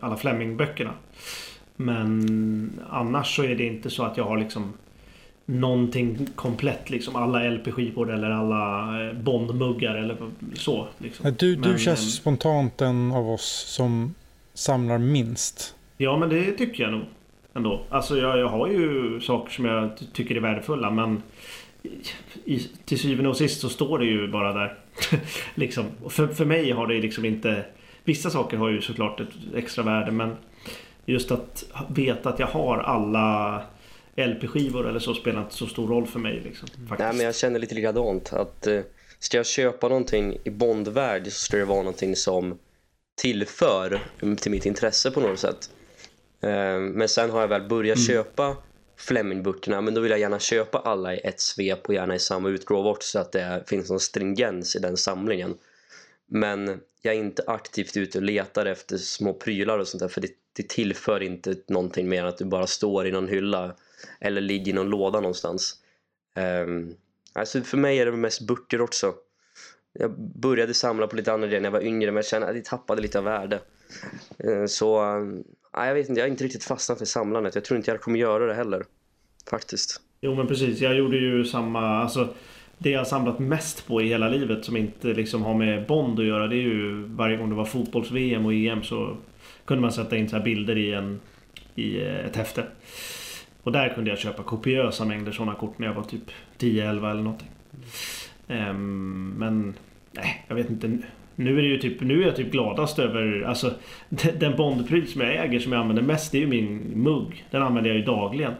alla 0.00 0.16
Fleming-böckerna. 0.16 0.92
Men 1.76 2.80
annars 2.90 3.36
så 3.36 3.42
är 3.42 3.54
det 3.54 3.66
inte 3.66 3.90
så 3.90 4.02
att 4.02 4.16
jag 4.16 4.24
har 4.24 4.38
liksom 4.38 4.72
någonting 5.46 6.26
komplett 6.34 6.90
liksom. 6.90 7.16
Alla 7.16 7.50
LP-skivor 7.50 8.12
eller 8.12 8.30
alla 8.30 8.94
eh, 9.08 9.12
Bondmuggar 9.12 9.94
eller 9.94 10.16
så. 10.54 10.88
Liksom. 10.98 11.34
Du, 11.38 11.56
du 11.56 11.68
men, 11.68 11.78
känns 11.78 12.00
äm... 12.00 12.10
spontant 12.10 12.80
en 12.80 13.12
av 13.12 13.30
oss 13.30 13.64
som 13.68 14.14
samlar 14.54 14.98
minst. 14.98 15.74
Ja 15.96 16.16
men 16.16 16.28
det 16.28 16.52
tycker 16.52 16.82
jag 16.82 16.92
nog. 16.92 17.04
Ändå. 17.54 17.80
Alltså 17.88 18.18
jag, 18.18 18.38
jag 18.38 18.48
har 18.48 18.68
ju 18.68 19.20
saker 19.20 19.52
som 19.52 19.64
jag 19.64 19.90
tycker 20.12 20.36
är 20.36 20.40
värdefulla 20.40 20.90
men 20.90 21.22
i, 22.44 22.58
till 22.84 22.98
syvende 22.98 23.30
och 23.30 23.36
sist 23.36 23.60
så 23.60 23.68
står 23.68 23.98
det 23.98 24.04
ju 24.04 24.28
bara 24.28 24.52
där. 24.52 24.78
liksom. 25.54 25.84
för, 26.08 26.26
för 26.26 26.44
mig 26.44 26.70
har 26.70 26.86
det 26.86 26.94
liksom 26.94 27.24
inte... 27.24 27.64
Vissa 28.04 28.30
saker 28.30 28.56
har 28.56 28.68
ju 28.68 28.82
såklart 28.82 29.20
ett 29.20 29.28
extra 29.54 29.84
värde 29.84 30.10
men 30.10 30.36
just 31.06 31.30
att 31.30 31.64
veta 31.88 32.28
att 32.28 32.38
jag 32.38 32.46
har 32.46 32.78
alla 32.78 33.62
LP-skivor 34.16 34.88
eller 34.88 35.00
så 35.00 35.14
spelar 35.14 35.40
inte 35.40 35.54
så 35.54 35.66
stor 35.66 35.88
roll 35.88 36.06
för 36.06 36.18
mig. 36.18 36.40
Liksom, 36.40 36.68
Nej, 36.98 37.12
men 37.12 37.20
jag 37.20 37.34
känner 37.34 37.58
lite 37.58 37.74
likadant. 37.74 38.32
Att, 38.32 38.66
eh, 38.66 38.80
ska 39.18 39.36
jag 39.36 39.46
köpa 39.46 39.88
någonting 39.88 40.38
i 40.44 40.50
Bondvärld 40.50 41.24
så 41.24 41.30
ska 41.30 41.56
det 41.56 41.64
vara 41.64 41.78
någonting 41.78 42.16
som 42.16 42.58
tillför 43.14 44.00
till 44.36 44.50
mitt 44.50 44.66
intresse 44.66 45.10
på 45.10 45.20
något 45.20 45.38
sätt. 45.38 45.70
Eh, 46.40 46.78
men 46.78 47.08
sen 47.08 47.30
har 47.30 47.40
jag 47.40 47.48
väl 47.48 47.68
börjat 47.68 47.96
mm. 47.96 48.06
köpa 48.06 48.56
Fleming-böckerna 48.96 49.80
men 49.80 49.94
då 49.94 50.00
vill 50.00 50.10
jag 50.10 50.20
gärna 50.20 50.38
köpa 50.38 50.78
alla 50.78 51.14
i 51.14 51.18
ett 51.18 51.40
svep 51.40 51.86
och 51.86 51.94
gärna 51.94 52.14
i 52.14 52.18
samma 52.18 52.48
utgåva 52.48 52.90
också 52.90 53.08
så 53.08 53.18
att 53.18 53.32
det 53.32 53.64
finns 53.66 53.90
någon 53.90 54.00
stringens 54.00 54.76
i 54.76 54.78
den 54.78 54.96
samlingen. 54.96 55.54
Men 56.26 56.80
jag 57.02 57.14
är 57.14 57.18
inte 57.18 57.44
aktivt 57.46 57.96
ute 57.96 58.18
och 58.18 58.24
letar 58.24 58.66
efter 58.66 58.96
små 58.96 59.34
prylar 59.34 59.78
och 59.78 59.88
sånt 59.88 60.00
där 60.00 60.08
för 60.08 60.20
det 60.20 60.30
det 60.56 60.68
tillför 60.68 61.22
inte 61.22 61.56
någonting 61.68 62.08
mer 62.08 62.20
än 62.20 62.26
att 62.26 62.38
du 62.38 62.44
bara 62.44 62.66
står 62.66 63.06
i 63.06 63.12
någon 63.12 63.28
hylla 63.28 63.74
eller 64.20 64.40
ligger 64.40 64.72
i 64.72 64.74
någon 64.74 64.90
låda 64.90 65.20
någonstans. 65.20 65.74
Um, 66.66 66.94
alltså 67.32 67.60
för 67.60 67.76
mig 67.76 67.98
är 67.98 68.06
det 68.06 68.12
mest 68.12 68.46
böcker 68.46 68.80
också. 68.80 69.14
Jag 69.92 70.18
började 70.18 70.74
samla 70.74 71.06
på 71.06 71.16
lite 71.16 71.32
andra 71.32 71.46
grejer 71.46 71.60
när 71.60 71.66
jag 71.66 71.72
var 71.72 71.86
yngre 71.86 72.10
men 72.10 72.16
jag 72.16 72.26
kände 72.26 72.48
att 72.48 72.54
det 72.54 72.64
tappade 72.64 73.02
lite 73.02 73.18
av 73.18 73.24
värde. 73.24 73.60
Uh, 74.44 74.66
så 74.66 75.16
uh, 75.18 75.40
jag 75.72 75.94
vet 75.94 76.08
inte, 76.08 76.20
jag 76.20 76.26
har 76.26 76.30
inte 76.30 76.44
riktigt 76.44 76.64
fastnat 76.64 76.98
för 76.98 77.04
samlandet. 77.04 77.54
Jag 77.54 77.64
tror 77.64 77.76
inte 77.76 77.90
jag 77.90 78.00
kommer 78.00 78.18
göra 78.18 78.46
det 78.46 78.54
heller. 78.54 78.84
Faktiskt. 79.50 80.00
Jo 80.20 80.34
men 80.34 80.46
precis, 80.46 80.80
jag 80.80 80.94
gjorde 80.94 81.16
ju 81.16 81.44
samma, 81.44 81.80
alltså 81.80 82.34
det 82.84 82.90
jag 82.90 83.00
har 83.00 83.04
samlat 83.04 83.38
mest 83.38 83.86
på 83.86 84.02
i 84.02 84.08
hela 84.08 84.28
livet 84.28 84.64
som 84.64 84.76
inte 84.76 85.08
liksom 85.08 85.42
har 85.42 85.54
med 85.54 85.86
Bond 85.86 86.20
att 86.20 86.26
göra 86.26 86.46
det 86.46 86.56
är 86.56 86.62
ju 86.62 87.02
varje 87.02 87.36
gång 87.36 87.48
det 87.48 87.54
var 87.54 87.64
fotbolls-VM 87.64 88.46
och 88.46 88.54
EM 88.54 88.82
så 88.82 89.16
kunde 89.64 89.80
man 89.80 89.92
sätta 89.92 90.16
in 90.16 90.28
så 90.28 90.40
bilder 90.40 90.78
i, 90.78 90.92
en, 90.92 91.20
i 91.74 92.02
eh, 92.02 92.26
ett 92.26 92.36
häfte. 92.36 92.64
Och 93.62 93.72
där 93.72 93.94
kunde 93.94 94.10
jag 94.10 94.18
köpa 94.18 94.42
kopiösa 94.42 95.04
mängder 95.04 95.32
sådana 95.32 95.54
kort 95.54 95.78
när 95.78 95.86
jag 95.86 95.94
var 95.94 96.02
typ 96.02 96.30
10-11 96.58 97.10
eller 97.10 97.22
någonting. 97.22 97.48
Um, 98.48 99.34
men 99.38 99.74
nej, 100.12 100.44
jag 100.48 100.54
vet 100.54 100.70
inte. 100.70 100.98
Nu 101.36 101.58
är 101.58 101.62
det 101.62 101.68
ju 101.68 101.78
typ, 101.78 102.00
nu 102.00 102.22
är 102.22 102.26
jag 102.26 102.36
typ 102.36 102.52
gladast 102.52 102.98
över, 102.98 103.42
alltså 103.42 103.74
den 104.38 104.56
Bondpryl 104.56 105.06
som 105.06 105.20
jag 105.20 105.34
äger 105.34 105.60
som 105.60 105.72
jag 105.72 105.80
använder 105.80 106.02
mest 106.02 106.32
det 106.32 106.38
är 106.38 106.40
ju 106.40 106.46
min 106.46 106.92
mugg. 106.94 107.44
Den 107.50 107.62
använder 107.62 107.90
jag 107.90 107.98
ju 107.98 108.04
dagligen. 108.04 108.52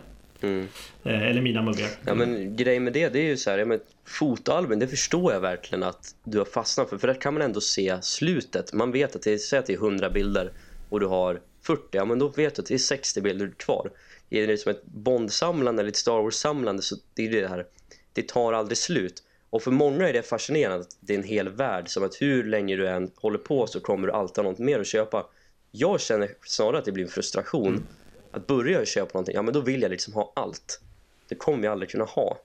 Mm. 0.45 0.69
Eh, 1.05 1.23
eller 1.23 1.41
mina 1.41 1.63
muggar. 1.63 1.89
Ja 2.07 2.15
men 2.15 2.57
grejen 2.57 2.85
med 2.85 2.93
det, 2.93 3.09
det 3.09 3.19
är 3.19 3.27
ju 3.27 3.37
så 3.37 3.51
här, 3.51 3.59
ja, 3.59 3.65
men 3.65 3.81
fotoalbum, 4.07 4.79
det 4.79 4.89
förstår 4.89 5.33
jag 5.33 5.41
verkligen 5.41 5.83
att 5.83 6.15
du 6.25 6.39
har 6.39 6.45
fastnat 6.45 6.91
för. 6.91 6.99
För 6.99 7.07
där 7.07 7.21
kan 7.21 7.35
man 7.35 7.43
ändå 7.43 7.61
se 7.61 8.03
slutet. 8.03 8.73
Man 8.73 8.93
vet 8.93 9.17
att 9.17 9.23
det, 9.23 9.39
säg 9.39 9.59
att 9.59 9.67
det 9.67 9.73
är 9.73 9.79
100 9.79 10.11
bilder 10.11 10.53
och 10.89 11.01
du 11.01 11.07
har 11.07 11.41
40, 11.63 11.83
ja 11.91 12.05
men 12.05 12.19
då 12.19 12.29
vet 12.29 12.55
du 12.55 12.63
att 12.63 12.69
det 12.69 12.75
är 12.75 12.79
60 12.79 13.21
bilder 13.21 13.53
kvar. 13.57 13.91
Är 14.31 14.47
det 14.47 14.59
som 14.59 14.71
ett 14.71 14.85
Bond-samlande 14.85 15.83
eller 15.83 15.91
ett 15.91 15.97
Star 15.97 16.23
Wars-samlande 16.23 16.83
så 16.83 16.97
det 17.15 17.27
är 17.27 17.43
det 17.43 17.49
här, 17.49 17.67
det 18.13 18.29
tar 18.29 18.53
aldrig 18.53 18.79
slut. 18.79 19.23
Och 19.51 19.63
för 19.63 19.71
många 19.71 20.09
är 20.09 20.13
det 20.13 20.23
fascinerande 20.23 20.81
att 20.81 20.97
det 21.01 21.15
är 21.15 21.19
en 21.19 21.25
hel 21.25 21.49
värld 21.49 21.89
som 21.89 22.05
att 22.05 22.23
hur 22.23 22.45
länge 22.45 22.77
du 22.77 22.89
än 22.89 23.11
håller 23.17 23.39
på 23.39 23.67
så 23.67 23.81
kommer 23.81 24.07
du 24.07 24.13
alltid 24.13 24.45
ha 24.45 24.51
något 24.51 24.59
mer 24.59 24.81
att 24.81 24.87
köpa. 24.87 25.27
Jag 25.71 26.01
känner 26.01 26.31
snarare 26.47 26.79
att 26.79 26.85
det 26.85 26.93
blir 26.93 27.05
en 27.05 27.11
frustration. 27.11 27.87
Att 28.35 28.47
börja 28.47 28.85
köpa 28.85 29.11
någonting, 29.15 29.35
ja 29.35 29.43
men 29.43 29.55
då 29.55 29.61
vill 29.61 29.83
jag 29.83 29.91
liksom 29.91 30.15
ha 30.15 30.33
allt. 30.37 30.81
Det 31.29 31.35
kommer 31.35 31.65
jag 31.65 31.73
aldrig 31.73 31.91
kunna 31.91 32.05
ha. 32.05 32.39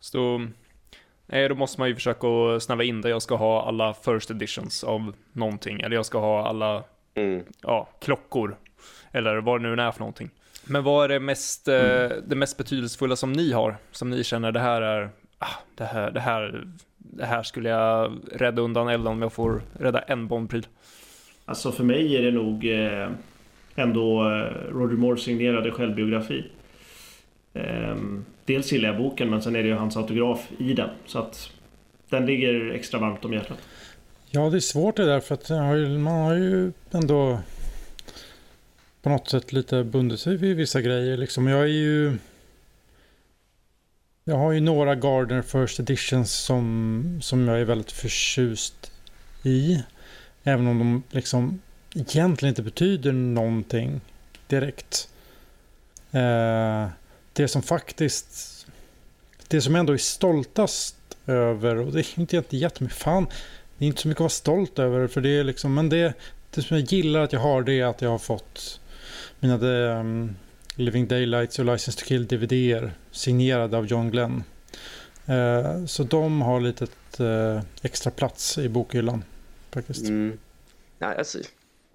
Så 0.00 0.18
då, 0.18 0.46
nej, 1.26 1.48
då 1.48 1.54
måste 1.54 1.80
man 1.80 1.88
ju 1.88 1.94
försöka 1.94 2.60
snäva 2.60 2.84
in 2.84 3.00
det. 3.00 3.08
Jag 3.08 3.22
ska 3.22 3.34
ha 3.36 3.68
alla 3.68 3.94
first 3.94 4.30
editions 4.30 4.84
av 4.84 5.14
någonting. 5.32 5.80
Eller 5.80 5.96
jag 5.96 6.06
ska 6.06 6.18
ha 6.18 6.46
alla 6.48 6.84
Mm. 7.14 7.44
ja, 7.62 7.88
klockor. 8.00 8.56
Eller 9.12 9.36
vad 9.36 9.62
det 9.62 9.68
nu 9.68 9.82
är 9.82 9.92
för 9.92 10.00
någonting. 10.00 10.30
Men 10.64 10.84
vad 10.84 11.04
är 11.04 11.08
det 11.08 11.20
mest, 11.20 11.68
eh, 11.68 12.08
det 12.26 12.34
mest 12.36 12.56
betydelsefulla 12.56 13.16
som 13.16 13.32
ni 13.32 13.52
har? 13.52 13.76
Som 13.92 14.10
ni 14.10 14.24
känner 14.24 14.52
det 14.52 14.60
här 14.60 14.82
är, 14.82 15.10
ah, 15.38 15.46
det 15.74 15.84
här, 15.84 16.10
det 16.10 16.20
här, 16.20 16.64
det 16.98 17.24
här 17.26 17.42
skulle 17.42 17.68
jag 17.68 18.12
rädda 18.32 18.62
undan 18.62 18.88
elden 18.88 19.06
om 19.12 19.22
jag 19.22 19.32
får 19.32 19.62
rädda 19.78 19.98
en 19.98 20.26
Bondpryl. 20.28 20.66
Alltså 21.44 21.72
för 21.72 21.84
mig 21.84 22.16
är 22.16 22.22
det 22.22 22.30
nog 22.30 22.66
eh, 22.66 23.08
ändå 23.74 24.22
eh, 24.30 24.72
Roger 24.72 24.96
Moore 24.96 25.20
signerade 25.20 25.70
självbiografi. 25.70 26.44
Ehm, 27.54 28.24
dels 28.44 28.72
gillar 28.72 28.88
jag 28.88 28.98
boken 28.98 29.30
men 29.30 29.42
sen 29.42 29.56
är 29.56 29.62
det 29.62 29.68
ju 29.68 29.74
hans 29.74 29.96
autograf 29.96 30.48
i 30.58 30.72
den. 30.74 30.90
Så 31.06 31.18
att 31.18 31.50
den 32.08 32.26
ligger 32.26 32.70
extra 32.70 33.00
varmt 33.00 33.24
om 33.24 33.32
hjärtat. 33.32 33.58
Ja, 34.30 34.50
det 34.50 34.56
är 34.58 34.60
svårt 34.60 34.96
det 34.96 35.04
där 35.06 35.20
för 35.20 35.34
att 35.34 35.48
har 35.48 35.74
ju- 35.74 35.98
man 35.98 36.12
har 36.24 36.34
ju 36.34 36.72
ändå 36.90 37.40
på 39.02 39.08
något 39.08 39.28
sätt 39.28 39.52
lite 39.52 39.84
bundit 39.84 40.20
sig 40.20 40.36
vid 40.36 40.56
vissa 40.56 40.80
grejer. 40.80 41.16
Liksom. 41.16 41.46
Jag 41.46 41.60
är 41.62 41.66
ju... 41.66 42.16
Jag 44.24 44.36
har 44.36 44.52
ju 44.52 44.60
några 44.60 44.94
Gardner 44.94 45.42
First 45.42 45.80
Editions 45.80 46.32
som, 46.32 47.18
som 47.22 47.48
jag 47.48 47.60
är 47.60 47.64
väldigt 47.64 47.92
förtjust 47.92 48.92
i. 49.44 49.82
Även 50.44 50.66
om 50.66 50.78
de 50.78 51.02
liksom 51.10 51.60
egentligen 51.94 52.52
inte 52.52 52.62
betyder 52.62 53.12
någonting 53.12 54.00
direkt. 54.46 55.08
Eh, 56.10 56.88
det 57.32 57.48
som 57.48 57.62
faktiskt... 57.62 58.56
Det 59.48 59.60
som 59.60 59.74
jag 59.74 59.80
ändå 59.80 59.92
är 59.92 59.96
stoltast 59.96 60.96
över, 61.26 61.76
och 61.76 61.92
det 61.92 62.00
är 62.00 62.20
inte 62.20 62.56
jättemycket 62.56 62.98
fan, 62.98 63.26
det 63.78 63.84
är 63.84 63.86
inte 63.86 64.02
så 64.02 64.08
mycket 64.08 64.20
att 64.20 64.20
vara 64.20 64.30
stolt 64.30 64.78
över 64.78 65.06
för 65.06 65.20
det 65.20 65.28
är 65.28 65.44
liksom, 65.44 65.74
men 65.74 65.88
det, 65.88 66.14
det 66.50 66.62
som 66.62 66.76
jag 66.76 66.86
gillar 66.86 67.20
att 67.20 67.32
jag 67.32 67.40
har 67.40 67.62
det 67.62 67.80
är 67.80 67.84
att 67.84 68.02
jag 68.02 68.10
har 68.10 68.18
fått 68.18 68.80
mina 69.40 69.56
um, 69.56 70.36
Living 70.74 71.08
Daylights 71.08 71.58
och 71.58 71.64
License 71.64 71.98
to 71.98 72.04
Kill 72.06 72.26
DVD-er 72.26 72.92
signerade 73.10 73.76
av 73.76 73.86
John 73.86 74.10
Glenn. 74.10 74.44
Eh, 75.26 75.84
så 75.86 76.02
de 76.02 76.42
har 76.42 76.60
lite 76.60 76.86
eh, 77.18 77.62
extra 77.82 78.10
plats 78.10 78.58
i 78.58 78.68
bokhyllan 78.68 79.24
faktiskt. 79.70 80.04
Mm. 80.04 80.38
Nej, 80.98 81.16
alltså, 81.18 81.38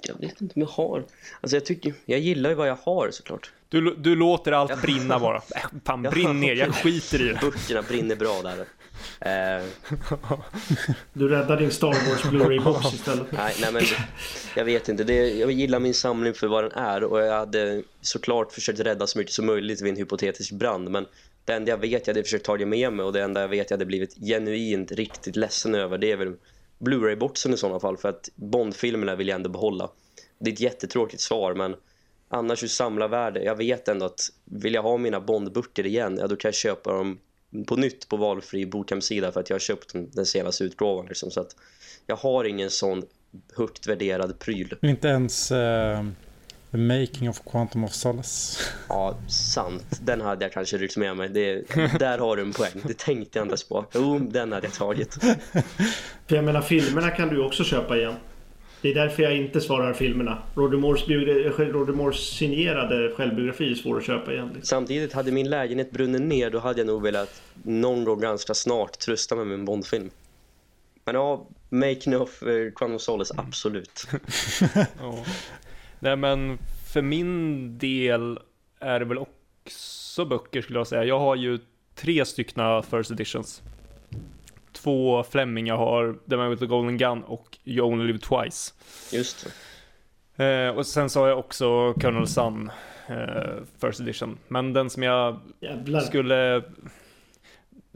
jag 0.07 0.19
vet 0.27 0.41
inte 0.41 0.53
om 0.55 0.61
jag 0.61 0.69
har. 0.69 1.03
Alltså 1.41 1.55
jag 1.55 1.65
tycker, 1.65 1.93
jag 2.05 2.19
gillar 2.19 2.49
ju 2.49 2.55
vad 2.55 2.67
jag 2.67 2.77
har 2.83 3.11
såklart. 3.11 3.51
Du, 3.69 3.95
du 3.95 4.15
låter 4.15 4.51
allt 4.51 4.81
brinna 4.81 5.19
bara. 5.19 5.35
Äh, 5.55 5.61
fan, 5.85 6.01
brinn 6.01 6.39
ner, 6.39 6.55
jag 6.55 6.75
skiter 6.75 7.21
i 7.21 7.27
det. 7.27 7.39
Böckerna 7.41 7.81
brinner 7.81 8.15
bra 8.15 8.41
där. 8.41 8.65
Eh, 9.19 9.63
Du 11.13 11.27
räddar 11.29 11.57
din 11.57 11.71
Star 11.71 11.87
Wars 11.87 12.23
Blu-ray-box 12.23 12.85
istället. 12.93 13.31
nej, 13.31 13.55
nej, 13.61 13.73
men 13.73 13.83
jag 14.55 14.65
vet 14.65 14.89
inte. 14.89 15.03
Det, 15.03 15.13
jag 15.33 15.51
gillar 15.51 15.79
min 15.79 15.93
samling 15.93 16.33
för 16.33 16.47
vad 16.47 16.63
den 16.63 16.71
är 16.71 17.03
och 17.03 17.21
jag 17.21 17.33
hade 17.37 17.83
såklart 18.01 18.51
försökt 18.51 18.79
rädda 18.79 19.07
så 19.07 19.17
mycket 19.17 19.33
som 19.33 19.45
möjligt 19.45 19.81
vid 19.81 19.89
en 19.91 19.97
hypotetisk 19.97 20.51
brand. 20.51 20.89
Men 20.91 21.05
det 21.45 21.53
enda 21.53 21.71
jag 21.71 21.77
vet 21.77 22.07
jag 22.07 22.13
hade 22.13 22.23
försökt 22.23 22.45
ta 22.45 22.57
det 22.57 22.65
med 22.65 22.93
mig 22.93 23.05
och 23.05 23.13
det 23.13 23.21
enda 23.23 23.41
jag 23.41 23.47
vet 23.47 23.69
jag 23.69 23.77
hade 23.77 23.85
blivit 23.85 24.15
genuint 24.15 24.91
riktigt 24.91 25.35
ledsen 25.35 25.75
över 25.75 25.97
det 25.97 26.11
är 26.11 26.17
väl 26.17 26.33
Blu-ray-boxen 26.79 27.53
i 27.53 27.57
sådana 27.57 27.79
fall 27.79 27.97
för 27.97 28.09
att 28.09 28.29
Bond-filmerna 28.35 29.15
vill 29.15 29.27
jag 29.27 29.35
ändå 29.35 29.49
behålla. 29.49 29.89
Det 30.39 30.49
är 30.49 30.53
ett 30.53 30.59
jättetråkigt 30.59 31.21
svar 31.21 31.53
men 31.53 31.75
annars 32.29 32.63
ju 32.63 32.67
samla 32.67 33.07
värde. 33.07 33.43
Jag 33.43 33.55
vet 33.55 33.87
ändå 33.87 34.05
att 34.05 34.29
vill 34.45 34.73
jag 34.73 34.83
ha 34.83 34.97
mina 34.97 35.19
Bond-böcker 35.19 35.85
igen, 35.85 36.17
ja 36.21 36.27
då 36.27 36.35
kan 36.35 36.49
jag 36.49 36.55
köpa 36.55 36.91
dem 36.93 37.19
på 37.67 37.75
nytt 37.75 38.09
på 38.09 38.17
valfri 38.17 38.65
bokhemsida 38.65 39.31
för 39.31 39.39
att 39.39 39.49
jag 39.49 39.55
har 39.55 39.59
köpt 39.59 39.93
den, 39.93 40.09
den 40.11 40.25
senaste 40.25 40.63
utgåvan 40.63 41.05
liksom. 41.05 41.31
så 41.31 41.41
att 41.41 41.55
jag 42.07 42.15
har 42.15 42.45
ingen 42.45 42.69
sån 42.69 43.03
högt 43.55 43.87
värderad 43.87 44.39
pryl. 44.39 44.75
Inte 44.81 45.07
ens 45.07 45.51
eh, 45.51 46.05
The 46.75 46.81
Making 46.81 47.29
of 47.29 47.41
Quantum 47.45 47.83
of 47.83 47.93
Solace. 47.93 48.59
Ja, 48.89 49.17
sant. 49.27 49.99
Den 50.01 50.21
hade 50.21 50.45
jag 50.45 50.51
kanske 50.51 50.77
ryckt 50.77 50.97
med 50.97 51.17
mig. 51.17 51.29
Det, 51.29 51.75
där 51.99 52.17
har 52.17 52.35
du 52.35 52.41
en 52.41 52.53
poäng. 52.53 52.71
Det 52.83 52.97
tänkte 52.97 53.39
jag 53.39 53.43
inte 53.43 53.51
ens 53.51 53.63
på. 53.63 53.85
Jo, 53.93 54.19
den 54.19 54.51
hade 54.51 54.67
jag 54.67 54.73
tagit. 54.73 55.13
För 56.27 56.35
jag 56.35 56.43
menar 56.43 56.61
filmerna 56.61 57.09
kan 57.09 57.29
du 57.29 57.43
också 57.43 57.63
köpa 57.63 57.97
igen. 57.97 58.13
Det 58.81 58.89
är 58.89 58.95
därför 58.95 59.23
jag 59.23 59.37
inte 59.37 59.61
svarar 59.61 59.93
filmerna. 59.93 60.37
Roger 60.55 60.77
Moores, 60.77 61.01
eh, 61.01 61.73
Roger 61.73 61.93
Moores 61.93 62.17
signerade 62.17 63.11
självbiografi 63.15 63.71
är 63.71 63.75
svår 63.75 63.97
att 63.97 64.05
köpa 64.05 64.33
igen. 64.33 64.47
Liksom. 64.47 64.65
Samtidigt 64.65 65.13
hade 65.13 65.31
min 65.31 65.49
lägenhet 65.49 65.91
brunnit 65.91 66.21
ner 66.21 66.49
då 66.49 66.59
hade 66.59 66.79
jag 66.79 66.87
nog 66.87 67.01
velat 67.01 67.41
någon 67.63 68.03
gång 68.03 68.19
ganska 68.19 68.53
snart 68.53 68.99
trösta 68.99 69.35
mig 69.35 69.45
med 69.45 69.53
en 69.53 69.65
Bondfilm. 69.65 70.09
Men 71.05 71.15
ja, 71.15 71.47
Making 71.69 72.17
of 72.17 72.43
uh, 72.43 72.71
Quantum 72.71 72.95
of 72.95 73.01
Solace, 73.01 73.33
absolut. 73.37 74.07
Ja. 74.99 75.25
Nej 76.05 76.15
men 76.15 76.57
för 76.93 77.01
min 77.01 77.77
del 77.77 78.39
är 78.79 78.99
det 78.99 79.05
väl 79.05 79.17
också 79.17 80.25
böcker 80.25 80.61
skulle 80.61 80.79
jag 80.79 80.87
säga. 80.87 81.03
Jag 81.03 81.19
har 81.19 81.35
ju 81.35 81.59
tre 81.95 82.25
styckna 82.25 82.81
first 82.81 83.11
editions. 83.11 83.61
Två 84.71 85.23
Fleming 85.23 85.67
jag 85.67 85.77
har, 85.77 86.17
The 86.29 86.37
Man 86.37 86.49
with 86.49 86.59
the 86.59 86.65
Golden 86.65 86.97
Gun 86.97 87.23
och 87.23 87.57
You 87.63 87.87
Only 87.87 88.05
Live 88.05 88.19
Twice. 88.19 88.73
Just. 89.13 89.47
Eh, 90.35 90.67
och 90.67 90.85
sen 90.85 91.09
så 91.09 91.19
har 91.19 91.27
jag 91.27 91.39
också 91.39 91.93
Colonel 91.93 92.27
Sun 92.27 92.71
eh, 93.07 93.63
First 93.81 93.99
Edition. 93.99 94.37
Men 94.47 94.73
den 94.73 94.89
som 94.89 95.03
jag 95.03 95.39
Jävlar. 95.59 95.99
skulle... 95.99 96.63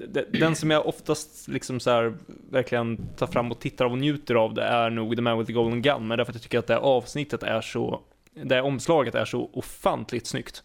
de- 0.08 0.40
Den 0.40 0.56
som 0.56 0.72
jag 0.72 0.88
oftast 0.88 1.48
liksom 1.48 1.80
så 1.80 1.90
här 1.90 2.14
verkligen 2.52 3.08
tar 3.18 3.28
fram 3.28 3.52
och 3.52 3.60
tittar 3.60 3.86
av 3.86 3.92
och 3.92 3.98
njuter 3.98 4.36
av 4.36 4.54
det 4.54 4.64
är 4.64 4.90
nog 4.90 5.16
The 5.16 5.22
Man 5.22 5.38
with 5.38 5.48
the 5.48 5.54
Golden 5.54 5.82
Gun. 5.82 6.08
Men 6.08 6.18
därför 6.18 6.32
att 6.32 6.36
jag 6.36 6.42
tycker 6.44 6.60
att 6.60 6.68
det 6.68 6.74
här 6.74 6.82
avsnittet 6.82 7.44
är 7.44 7.62
så... 7.62 8.02
Det 8.44 8.56
här 8.56 8.62
omslaget 8.62 9.16
är 9.16 9.26
så 9.26 9.50
ofantligt 9.54 10.28
snyggt. 10.28 10.64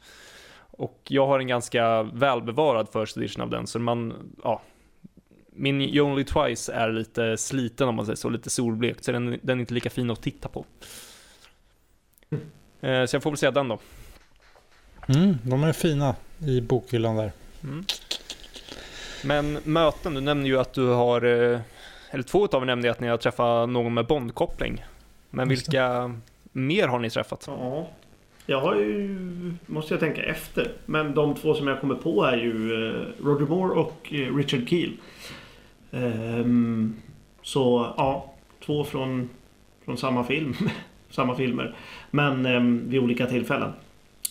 Och 0.77 1.01
jag 1.09 1.27
har 1.27 1.39
en 1.39 1.47
ganska 1.47 2.03
välbevarad 2.03 2.89
First 2.93 3.17
Edition 3.17 3.43
av 3.43 3.51
den, 3.51 3.67
så 3.67 3.79
man... 3.79 4.15
Ja, 4.45 4.63
min 5.57 5.81
You 5.81 6.11
Only 6.11 6.25
Twice 6.25 6.73
är 6.73 6.93
lite 6.93 7.37
sliten 7.37 7.89
om 7.89 7.95
man 7.95 8.07
säger 8.07 8.17
så, 8.17 8.29
lite 8.29 8.51
solblekt, 8.51 9.05
så 9.05 9.13
den, 9.13 9.39
den 9.43 9.59
är 9.59 9.61
inte 9.61 9.75
lika 9.75 9.91
fin 9.91 10.11
att 10.11 10.23
titta 10.23 10.49
på. 10.49 10.65
Eh, 12.81 13.05
Så 13.07 13.17
jag 13.17 13.23
får 13.23 13.31
väl 13.31 13.39
säga 13.39 13.51
den 13.51 13.69
då. 13.69 13.79
Mm, 15.09 15.39
de 15.43 15.65
är 15.65 15.73
fina 15.73 16.15
i 16.47 16.61
bokhyllan 16.61 17.17
där. 17.17 17.33
Mm. 17.65 17.85
Men 19.25 19.59
möten, 19.65 20.15
du 20.15 20.21
nämner 20.21 20.47
ju 20.47 20.59
att 20.59 20.73
du 20.73 20.87
har, 20.87 21.23
eh, 21.25 21.61
eller 22.11 22.23
två 22.23 22.47
av 22.47 22.63
er 22.63 22.67
nämnde 22.67 22.91
att 22.91 23.01
ni 23.01 23.09
har 23.09 23.17
träffat 23.17 23.69
någon 23.69 23.95
med 23.95 24.07
Bondkoppling. 24.07 24.85
Men 25.31 25.49
vilka 25.49 26.15
mer 26.53 26.89
har 26.89 26.99
ni 26.99 27.11
träffat? 27.11 27.45
Ja. 27.47 27.89
Jag 28.47 28.61
har 28.61 28.75
ju... 28.75 29.19
Måste 29.67 29.95
jag 29.95 30.01
tänka 30.01 30.23
efter. 30.23 30.73
Men 30.87 31.15
de 31.15 31.35
två 31.35 31.55
som 31.55 31.69
jag 31.69 31.81
kommer 31.81 31.95
på 31.95 32.25
är 32.25 32.37
ju 32.37 32.87
eh, 32.89 33.25
Roger 33.25 33.47
Moore 33.47 33.81
och 33.81 34.09
eh, 34.11 34.37
Richard 34.37 34.69
Keel. 34.69 34.93
Ehm, 35.93 36.97
så 37.43 37.95
ja, 37.97 38.35
två 38.67 38.85
från, 38.85 39.31
från 39.85 39.97
samma 39.97 40.25
film. 40.25 40.55
samma 41.11 41.35
filmer. 41.35 41.77
Men 42.11 42.47
ehm, 42.47 42.91
vid 42.91 43.01
olika 43.01 43.27
tillfällen. 43.27 43.73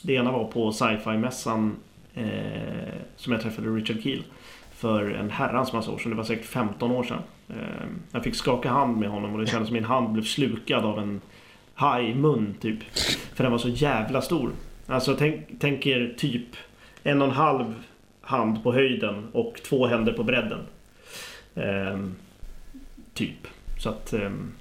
Det 0.02 0.14
ena 0.14 0.32
var 0.32 0.44
på 0.44 0.72
sci-fi-mässan 0.72 1.76
eh, 2.14 2.94
som 3.16 3.34
jag 3.34 3.42
träffade 3.42 3.70
Richard 3.70 4.04
Keel. 4.04 4.24
För 4.84 5.10
en 5.10 5.30
herrans 5.30 5.74
massa 5.74 5.92
år 5.92 5.98
sedan. 5.98 6.10
Det 6.10 6.18
var 6.18 6.24
säkert 6.24 6.46
15 6.46 6.92
år 6.92 7.04
sedan. 7.04 7.22
Ehm, 7.50 8.02
jag 8.12 8.24
fick 8.24 8.36
skaka 8.36 8.70
hand 8.70 8.98
med 8.98 9.10
honom 9.10 9.34
och 9.34 9.40
det 9.40 9.48
kändes 9.48 9.68
som 9.68 9.74
min 9.74 9.84
hand 9.84 10.14
blev 10.14 10.24
slukad 10.24 10.86
av 10.86 11.00
en 11.00 11.22
hajmun 11.74 12.56
typ. 12.62 12.84
För 13.34 13.44
den 13.44 13.52
var 13.52 13.60
så 13.60 13.70
jävla 13.70 14.22
stor. 14.22 14.52
Alltså 14.88 15.16
tänk, 15.16 15.46
tänk 15.60 15.86
er 15.86 16.14
typ 16.18 16.48
en 17.04 17.22
och 17.22 17.28
en 17.28 17.34
halv 17.34 17.84
hand 18.22 18.64
på 18.64 18.74
höjden 18.74 19.28
och 19.34 19.56
två 19.66 19.88
händer 19.88 20.14
på 20.14 20.24
bredden. 20.24 20.60
Ehm, 21.56 22.16
typ. 23.14 23.48
Så 23.80 23.90
att 23.90 24.14
ehm, 24.14 24.52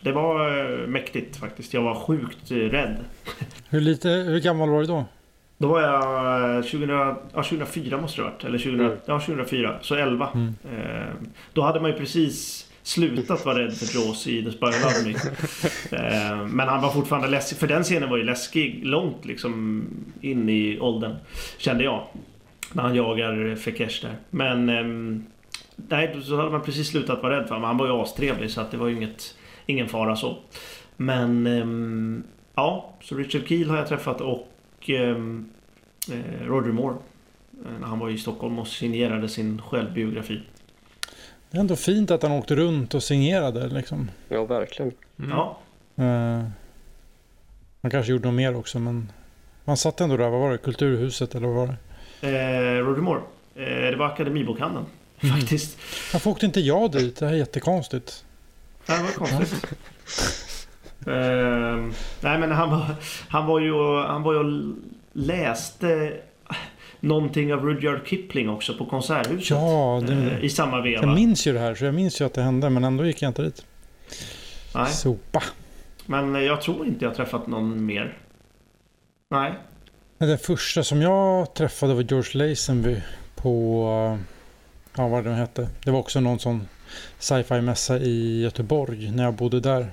det 0.00 0.12
var 0.12 0.58
eh, 0.58 0.86
mäktigt 0.86 1.36
faktiskt. 1.36 1.74
Jag 1.74 1.82
var 1.82 1.94
sjukt 1.94 2.50
eh, 2.50 2.56
rädd. 2.56 2.96
Hur, 3.68 3.80
lite, 3.80 4.08
hur 4.08 4.40
gammal 4.40 4.70
var 4.70 4.80
du 4.80 4.86
då? 4.86 5.04
Då 5.62 5.68
var 5.68 5.80
jag 5.80 6.64
2000, 6.64 6.88
ja, 6.90 7.16
2004 7.34 8.00
måste 8.00 8.20
det 8.20 8.24
ha 8.24 8.30
varit. 8.30 8.44
Eller 8.44 8.58
2000, 8.58 8.80
Mm. 8.80 8.98
ja, 9.06 9.20
2004. 9.20 9.74
Så 9.80 9.94
11. 9.94 10.28
Mm. 10.34 10.54
Eh, 10.64 11.14
då 11.52 11.62
hade 11.62 11.80
man 11.80 11.90
ju 11.90 11.96
precis 11.96 12.68
slutat 12.82 13.44
vara 13.44 13.58
rädd 13.58 13.74
för 13.74 13.98
Jaws 13.98 14.26
i 14.26 14.42
The 14.42 14.50
Loved 14.60 15.06
Me. 15.06 15.10
eh, 15.98 16.46
men 16.46 16.68
han 16.68 16.82
var 16.82 16.90
fortfarande 16.90 17.28
läskig. 17.28 17.58
För 17.58 17.66
den 17.66 17.82
scenen 17.82 18.10
var 18.10 18.16
ju 18.16 18.24
läskig 18.24 18.80
långt 18.86 19.24
liksom 19.24 19.84
in 20.20 20.48
i 20.48 20.78
åldern. 20.80 21.16
Kände 21.58 21.84
jag. 21.84 22.06
När 22.72 22.82
han 22.82 22.94
jagar 22.94 23.56
Fekesh 23.56 24.02
där. 24.02 24.14
Men... 24.30 24.68
ehm, 24.68 25.24
nej, 25.76 26.16
så 26.24 26.36
hade 26.36 26.50
man 26.50 26.62
precis 26.62 26.88
slutat 26.88 27.22
vara 27.22 27.36
rädd 27.40 27.48
för 27.48 27.54
honom. 27.54 27.64
Han 27.68 27.76
var 27.76 27.86
ju 27.86 27.92
astrevlig 27.92 28.50
så 28.50 28.60
att 28.60 28.70
det 28.70 28.76
var 28.76 28.88
ju 28.88 28.96
inget, 28.96 29.34
ingen 29.66 29.88
fara 29.88 30.16
så. 30.16 30.36
Men... 30.96 31.46
ehm, 31.46 32.22
ja, 32.54 32.94
så 33.02 33.14
Richard 33.14 33.48
Keel 33.48 33.70
har 33.70 33.76
jag 33.76 33.88
träffat 33.88 34.20
och 34.20 34.48
ehm, 34.90 35.48
eh, 36.12 36.46
Roger 36.46 36.72
Moore. 36.72 36.96
eh, 37.66 37.72
När 37.80 37.86
han 37.86 37.98
var 37.98 38.10
i 38.10 38.18
Stockholm 38.18 38.58
och 38.58 38.68
signerade 38.68 39.28
sin 39.28 39.62
självbiografi. 39.62 40.42
Det 41.50 41.56
är 41.58 41.60
ändå 41.60 41.76
fint 41.76 42.10
att 42.10 42.22
han 42.22 42.32
åkte 42.32 42.54
runt 42.54 42.94
och 42.94 43.02
signerade 43.02 43.68
liksom. 43.68 44.10
Ja, 44.28 44.44
verkligen. 44.44 44.92
Mm. 45.18 45.30
Ja, 45.30 45.58
Eh, 45.96 46.44
han 47.82 47.90
kanske 47.90 48.12
gjorde 48.12 48.26
något 48.28 48.34
mer 48.34 48.56
också 48.56 48.78
men 48.78 49.12
han 49.64 49.76
satt 49.76 50.00
ändå 50.00 50.16
där, 50.16 50.28
vad 50.30 50.40
var 50.40 50.50
det? 50.52 50.58
Kulturhuset 50.58 51.34
eller 51.34 51.46
vad 51.48 51.56
var 51.56 51.76
det? 52.20 52.28
eh, 52.28 52.78
Roger 52.84 53.02
Moore. 53.02 53.20
Eh, 53.54 53.90
det 53.90 53.96
var 53.96 54.06
Akademibokhandeln. 54.06 54.86
Mm. 55.20 55.36
Faktiskt. 55.36 55.78
Varför 56.12 56.30
åkte 56.30 56.46
inte 56.46 56.60
jag 56.60 56.92
dit? 56.92 57.16
Det 57.16 57.26
här 57.26 57.32
är 57.32 57.38
jättekonstigt. 57.38 58.24
Det 58.86 58.92
här 58.92 59.02
var 59.02 59.10
konstigt. 59.10 59.66
Ehm, 61.06 61.92
nej 62.20 62.38
men 62.38 62.52
han 62.52 62.70
var, 62.70 62.86
han 63.28 63.46
var 63.46 63.60
ju 63.60 63.72
han 64.06 64.22
var 64.22 64.34
ju 64.34 64.74
läste 65.12 66.12
någonting 67.00 67.54
av 67.54 67.64
Rudyard 67.64 68.06
Kipling 68.06 68.48
också 68.48 68.74
på 68.74 68.84
Konserthuset. 68.86 69.50
Ja, 69.50 70.02
det, 70.06 70.12
eh, 70.12 70.44
I 70.44 70.48
samma 70.48 70.80
veva. 70.80 71.06
jag 71.06 71.14
minns 71.14 71.46
ju 71.46 71.52
det 71.52 71.58
här 71.58 71.74
så 71.74 71.84
jag 71.84 71.94
minns 71.94 72.20
ju 72.20 72.24
att 72.24 72.34
det 72.34 72.42
hände 72.42 72.70
men 72.70 72.84
ändå 72.84 73.06
gick 73.06 73.22
jag 73.22 73.30
inte 73.30 73.42
dit. 73.42 73.64
Nej, 74.74 74.90
Sopa. 74.90 75.42
men 76.06 76.34
jag 76.34 76.62
tror 76.62 76.86
inte 76.86 77.04
jag 77.04 77.14
träffat 77.14 77.46
någon 77.46 77.86
mer. 77.86 78.18
Nej. 79.30 79.54
Den 80.18 80.38
första 80.38 80.82
som 80.82 81.02
jag 81.02 81.54
träffade 81.54 81.94
var 81.94 82.02
George 82.02 82.48
Lazenby 82.48 83.02
på, 83.34 84.18
ja 84.96 85.08
vad 85.08 85.24
det 85.24 85.30
nu 85.30 85.36
hette. 85.36 85.68
Det 85.84 85.90
var 85.90 85.98
också 85.98 86.20
någon 86.20 86.38
sån 86.38 86.68
sci-fi 87.18 87.60
mässa 87.60 87.98
i 87.98 88.42
Göteborg 88.42 89.10
när 89.10 89.24
jag 89.24 89.34
bodde 89.34 89.60
där. 89.60 89.90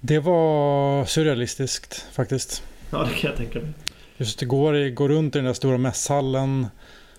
Det 0.00 0.18
var 0.18 1.04
surrealistiskt 1.04 2.06
faktiskt. 2.12 2.62
Ja, 2.90 2.98
det 2.98 3.14
kan 3.14 3.30
jag 3.30 3.36
tänka 3.36 3.60
mig. 3.60 3.70
Just 4.16 4.38
det 4.38 4.46
går, 4.46 4.90
går 4.90 5.08
runt 5.08 5.36
i 5.36 5.38
den 5.38 5.46
där 5.46 5.52
stora 5.52 5.78
mässhallen, 5.78 6.66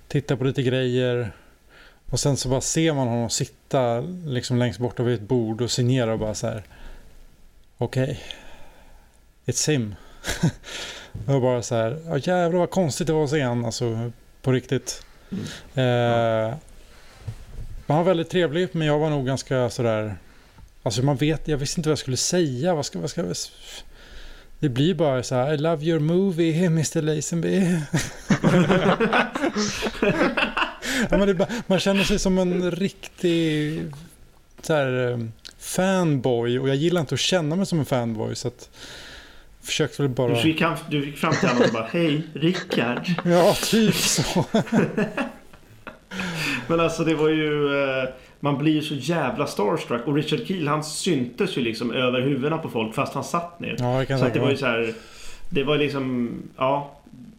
tittar 0.08 0.36
på 0.36 0.44
lite 0.44 0.64
grejer 0.64 1.32
och 2.10 2.20
sen 2.20 2.38
så 2.38 2.50
bara 2.50 2.62
ser 2.62 2.94
man 2.94 3.08
honom 3.08 3.30
sitta 3.30 4.00
liksom 4.26 4.58
längst 4.58 4.80
bort 4.80 5.00
vid 5.00 5.14
ett 5.14 5.28
bord 5.28 5.62
och 5.62 5.72
signera 5.72 6.14
och 6.14 6.20
bara 6.20 6.34
så 6.34 6.48
här. 6.48 6.64
Okej. 7.78 8.20
It's 9.46 9.70
him. 9.70 9.96
det 11.12 11.32
var 11.32 11.42
bara 11.42 11.62
så 11.62 11.76
här. 11.76 12.02
Ja, 12.08 12.18
jävlar 12.18 12.60
vad 12.60 12.70
konstigt 12.70 13.08
det 13.08 13.14
var 13.14 13.24
att 13.24 13.30
se 13.30 13.42
han 13.42 13.66
alltså 13.66 14.12
på 14.42 14.52
riktigt. 14.52 15.06
Mm. 15.32 15.44
Eh, 15.76 16.56
Han 17.88 17.98
var 17.98 18.04
väldigt 18.04 18.30
trevlig 18.30 18.70
men 18.72 18.88
jag 18.88 19.00
var 19.00 19.10
nog 19.10 19.26
ganska 19.26 19.70
sådär. 19.70 20.16
Alltså 20.84 21.04
man 21.04 21.16
vet, 21.16 21.48
jag 21.48 21.58
visste 21.58 21.80
inte 21.80 21.90
vad 21.90 21.92
jag 21.92 22.00
skulle 22.00 22.18
säga. 22.18 22.76
Vad 22.76 22.86
ska, 22.86 23.00
vad 23.00 23.10
ska, 23.10 23.24
det 24.60 24.70
blir 24.70 24.94
bara 24.94 25.24
så 25.24 25.36
här, 25.36 25.54
I 25.54 25.58
love 25.58 25.86
your 25.86 26.00
movie, 26.00 26.66
Mr 26.66 27.02
Lazenby. 27.02 27.80
ja, 31.10 31.18
är 31.30 31.34
bara- 31.34 31.50
man 31.68 31.80
känner 31.80 32.04
sig 32.04 32.20
som 32.20 32.38
en 32.38 32.72
riktig 32.72 33.82
så 34.62 34.74
här, 34.74 35.12
eh, 35.12 35.18
fanboy 35.60 36.60
och 36.60 36.70
jag 36.70 36.76
gillar 36.76 37.02
inte 37.02 37.16
att 37.16 37.20
känna 37.20 37.56
mig 37.56 37.66
som 37.66 37.80
en 37.80 37.86
fanboy 37.86 38.36
så 38.36 38.48
att 38.48 38.70
försökte 39.62 40.02
väl 40.02 40.12
bara... 40.12 40.42
Du 40.42 40.48
gick, 40.50 40.60
fram, 40.60 40.76
du 40.90 41.06
gick 41.06 41.18
fram 41.18 41.34
till 41.34 41.50
honom 41.50 41.64
och 41.68 41.74
bara 41.74 41.88
Hej, 41.92 42.22
Rickard. 42.34 43.08
Ja, 43.26 43.56
typ 43.64 43.96
så. 43.96 44.46
Men 46.68 46.80
alltså 46.80 47.04
det 47.04 47.16
var 47.16 47.30
ju... 47.30 47.82
Eh, 47.84 48.10
man 48.40 48.58
blir 48.58 48.82
så 48.82 48.94
jävla 48.96 49.48
starstruck. 49.48 50.08
Och 50.08 50.16
Richard 50.16 50.48
Keel 50.48 50.68
han 50.68 50.84
syntes 50.84 51.58
ju 51.58 51.62
liksom 51.62 51.92
över 51.92 52.22
huvudena 52.22 52.58
på 52.58 52.70
folk 52.70 52.96
fast 52.96 53.14
han 53.14 53.24
satt 53.24 53.60
ner. 53.60 53.76
Ja, 53.80 54.18
Så 54.18 54.28
det 54.34 54.40
var 54.40 54.50
ju 54.50 54.58
så 54.58 54.66
här. 54.66 54.94
Det 55.50 55.64
var 55.64 55.78
liksom... 55.78 56.32
Ja. 56.58 56.92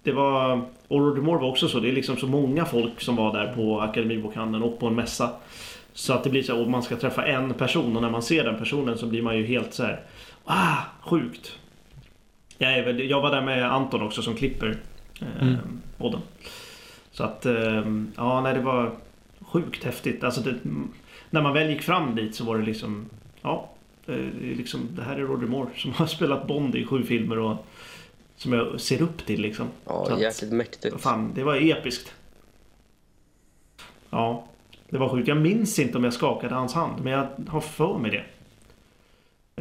Det 0.02 0.12
var... 0.12 0.60
Roger 0.88 1.22
Moore 1.22 1.40
var 1.40 1.48
också 1.48 1.68
så. 1.68 1.80
Det 1.80 1.88
är 1.88 1.92
liksom 1.92 2.16
så 2.16 2.26
många 2.26 2.64
folk 2.64 3.00
som 3.00 3.16
var 3.16 3.32
där 3.32 3.52
på 3.54 3.80
Akademibokhandeln 3.80 4.62
och 4.64 4.78
på 4.78 4.86
en 4.86 4.94
mässa. 4.94 5.30
Så 5.92 6.12
att 6.12 6.24
det 6.24 6.30
blir 6.30 6.42
så 6.42 6.54
här, 6.54 6.62
och 6.62 6.70
man 6.70 6.82
ska 6.82 6.96
träffa 6.96 7.26
en 7.26 7.54
person 7.54 7.96
och 7.96 8.02
när 8.02 8.10
man 8.10 8.22
ser 8.22 8.44
den 8.44 8.58
personen 8.58 8.98
så 8.98 9.06
blir 9.06 9.22
man 9.22 9.36
ju 9.38 9.46
helt 9.46 9.74
så 9.74 9.82
här. 9.82 10.00
Ah, 10.44 10.76
sjukt. 11.02 11.58
Jag, 12.58 12.78
är 12.78 12.84
väl, 12.84 13.10
jag 13.10 13.20
var 13.20 13.30
där 13.30 13.40
med 13.42 13.72
Anton 13.72 14.02
också 14.02 14.22
som 14.22 14.34
klipper 14.34 14.76
eh, 15.20 15.42
Mm. 15.48 15.56
podden. 15.98 16.20
Så 17.12 17.24
att, 17.24 17.46
eh, 17.46 17.84
ja 18.16 18.40
nej 18.40 18.54
det 18.54 18.60
var 18.60 18.90
sjukt 19.52 19.84
häftigt. 19.84 20.24
Alltså 20.24 20.40
det, 20.40 20.54
när 21.30 21.42
man 21.42 21.52
väl 21.54 21.70
gick 21.70 21.82
fram 21.82 22.14
dit 22.14 22.34
så 22.34 22.44
var 22.44 22.58
det 22.58 22.64
liksom, 22.64 23.06
ja. 23.42 23.70
Det, 24.06 24.12
är 24.14 24.54
liksom, 24.56 24.88
det 24.96 25.02
här 25.02 25.16
är 25.16 25.20
Roger 25.20 25.46
Moore 25.46 25.70
som 25.76 25.92
har 25.96 26.06
spelat 26.06 26.46
Bond 26.46 26.74
i 26.74 26.86
sju 26.86 27.02
filmer 27.04 27.38
och 27.38 27.66
som 28.36 28.52
jag 28.52 28.80
ser 28.80 29.02
upp 29.02 29.26
till 29.26 29.40
liksom. 29.40 29.66
Så 29.66 30.06
Ja, 30.08 30.14
att- 30.14 30.20
jäkligt 30.20 30.52
mäktigt. 30.52 31.00
Fan, 31.00 31.32
det 31.34 31.42
var 31.44 31.56
episkt. 31.56 32.12
Ja, 34.10 34.44
det 34.88 34.98
var 34.98 35.08
sjukt. 35.08 35.28
Jag 35.28 35.36
minns 35.36 35.78
inte 35.78 35.98
om 35.98 36.04
jag 36.04 36.12
skakade 36.12 36.54
hans 36.54 36.74
hand, 36.74 37.04
men 37.04 37.12
jag 37.12 37.26
har 37.48 37.60
för 37.60 37.98
mig 37.98 38.10
det. 38.10 38.24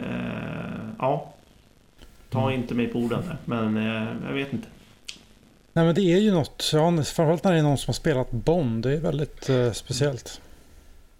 Eh, 0.02 0.90
ja. 1.00 1.34
Ta 2.30 2.52
inte 2.54 2.74
mig 2.76 2.88
på 2.88 3.00
orden 3.00 3.24
men 3.46 3.78
eh, 3.78 4.08
jag 4.28 4.34
vet 4.34 4.54
inte. 4.54 4.68
Nej 5.80 5.86
men 5.86 5.96
det 5.96 6.14
är 6.14 6.18
ju 6.18 6.32
något, 6.32 6.72
ja, 6.74 6.92
framförallt 6.92 7.44
när 7.44 7.52
det 7.52 7.58
är 7.58 7.64
någon 7.64 7.78
som 7.78 7.92
har 7.92 7.94
spelat 7.94 8.32
Bond, 8.32 8.84
det 8.84 8.94
är 8.94 9.00
väldigt 9.00 9.50
eh, 9.50 9.72
speciellt. 9.72 10.42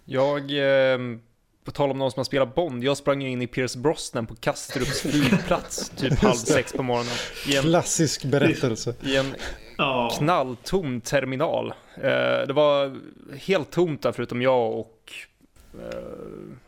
Jag, 0.04 0.40
eh, 0.40 0.98
på 1.64 1.70
tal 1.70 1.90
om 1.90 1.98
någon 1.98 2.10
som 2.10 2.18
har 2.18 2.24
spelat 2.24 2.54
Bond, 2.54 2.84
jag 2.84 2.96
sprang 2.96 3.22
ju 3.22 3.28
in 3.28 3.42
i 3.42 3.46
Pierce 3.46 3.76
Brosnan 3.76 4.26
på 4.26 4.34
Kastrups 4.34 5.00
flygplats 5.02 5.88
typ 5.88 6.18
halv 6.18 6.34
sex 6.34 6.72
på 6.72 6.82
morgonen. 6.82 7.12
I 7.48 7.56
en, 7.56 7.62
Klassisk 7.62 8.24
berättelse. 8.24 8.94
i 9.02 9.16
en 9.16 9.36
knalltom 10.18 11.00
terminal. 11.00 11.72
Eh, 11.96 12.46
det 12.46 12.52
var 12.52 13.00
helt 13.36 13.70
tomt 13.70 14.02
där 14.02 14.12
förutom 14.12 14.42
jag 14.42 14.72
och 14.72 15.12
eh, 15.74 15.98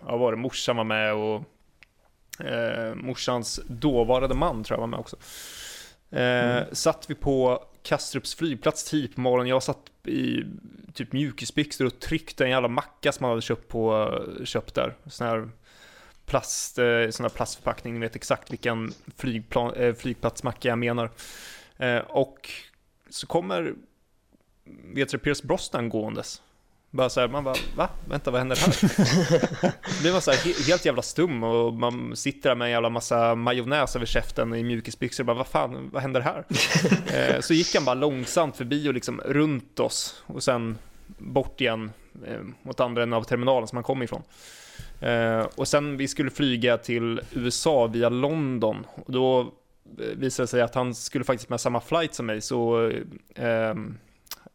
ja, 0.07 0.17
var 0.17 0.33
det 0.33 0.39
morsan 0.39 0.77
var 0.77 0.85
med 0.85 1.15
och 1.15 1.43
eh, 2.45 2.95
morsans 2.95 3.61
dåvarande 3.67 4.35
man 4.35 4.65
tror 4.65 4.77
jag 4.77 4.81
var 4.81 4.87
med 4.87 5.01
också. 5.01 5.17
Eh, 6.17 6.63
Satt 6.73 7.05
vi 7.09 7.15
på 7.15 7.65
Kastrups 7.83 8.35
flygplats 8.35 8.85
tidigt 8.85 9.15
på 9.15 9.21
morgonen. 9.21 9.49
Jag 9.49 9.63
satt 9.63 9.91
i 10.05 10.45
typ 10.95 11.13
mjukisbyxor 11.13 11.87
och 11.87 12.01
tryckte 12.01 12.45
en 12.45 12.51
jävla 12.51 12.69
macka 12.69 13.13
som 13.13 13.25
man 13.25 13.31
hade 13.31 13.43
köpt, 13.43 13.69
på, 13.69 14.19
köpt 14.45 14.75
där. 14.75 14.97
Sån 15.07 15.27
här 15.27 15.49
plast, 16.27 16.79
eh, 16.79 17.11
sån 17.11 17.25
här 17.25 17.31
plastförpackning, 17.31 17.95
ni 17.95 18.01
vet 18.01 18.17
exakt 18.17 18.53
vilken 18.53 18.93
flygplan, 19.17 19.75
eh, 19.75 19.95
flygplatsmacka 19.95 20.69
jag 20.69 20.79
menar. 20.79 21.11
Eh, 21.77 21.99
och 21.99 22.51
så 23.09 23.27
kommer 23.27 23.75
vet 24.95 25.09
du, 25.09 25.19
Pierce 25.19 25.43
Brosnan 25.43 25.89
gåendes. 25.89 26.43
Bara 26.95 27.09
så 27.09 27.21
här, 27.21 27.29
man 27.29 27.45
bara, 27.45 27.55
va? 27.77 27.89
Vänta, 28.09 28.31
vad 28.31 28.41
händer 28.41 28.57
här? 28.57 28.67
Då 29.97 30.03
blir 30.03 30.13
man 30.13 30.21
så 30.21 30.31
här 30.31 30.39
he- 30.39 30.67
helt 30.67 30.85
jävla 30.85 31.03
stum 31.03 31.43
och 31.43 31.73
man 31.75 32.17
sitter 32.17 32.49
där 32.49 32.57
med 32.57 32.65
en 32.65 32.71
jävla 32.71 32.89
massa 32.91 33.35
majonnäs 33.35 33.97
över 33.97 34.07
käften 34.07 34.55
i 34.55 34.65
mjukisbyxor 34.65 35.23
och 35.23 35.27
bara, 35.27 35.37
vad 35.37 35.47
fan, 35.47 35.91
vad 35.93 36.03
händer 36.03 36.21
här? 36.21 36.45
eh, 37.35 37.41
så 37.41 37.55
gick 37.55 37.75
han 37.75 37.85
bara 37.85 37.95
långsamt 37.95 38.57
förbi 38.57 38.89
och 38.89 38.95
liksom 38.95 39.21
runt 39.25 39.81
oss 39.81 40.23
och 40.27 40.43
sen 40.43 40.79
bort 41.19 41.61
igen 41.61 41.93
eh, 42.27 42.41
mot 42.63 42.81
andra 42.81 43.03
änden 43.03 43.19
av 43.19 43.23
terminalen 43.23 43.69
som 43.69 43.77
han 43.77 43.85
kom 43.85 44.03
ifrån. 44.03 44.23
Eh, 45.01 45.47
och 45.55 45.69
sen 45.69 45.97
vi 45.97 46.09
skulle 46.09 46.31
flyga 46.31 46.79
till 46.79 47.21
USA 47.33 47.87
via 47.87 48.09
London 48.09 48.87
och 48.95 49.13
då 49.13 49.41
eh, 49.41 50.07
visade 50.17 50.45
det 50.45 50.49
sig 50.49 50.63
att 50.63 50.75
han 50.75 50.95
skulle 50.95 51.25
faktiskt 51.25 51.49
med 51.51 51.61
samma 51.61 51.81
flight 51.81 52.15
som 52.15 52.27
mig 52.27 52.41
så 52.41 52.91
eh, 53.35 53.75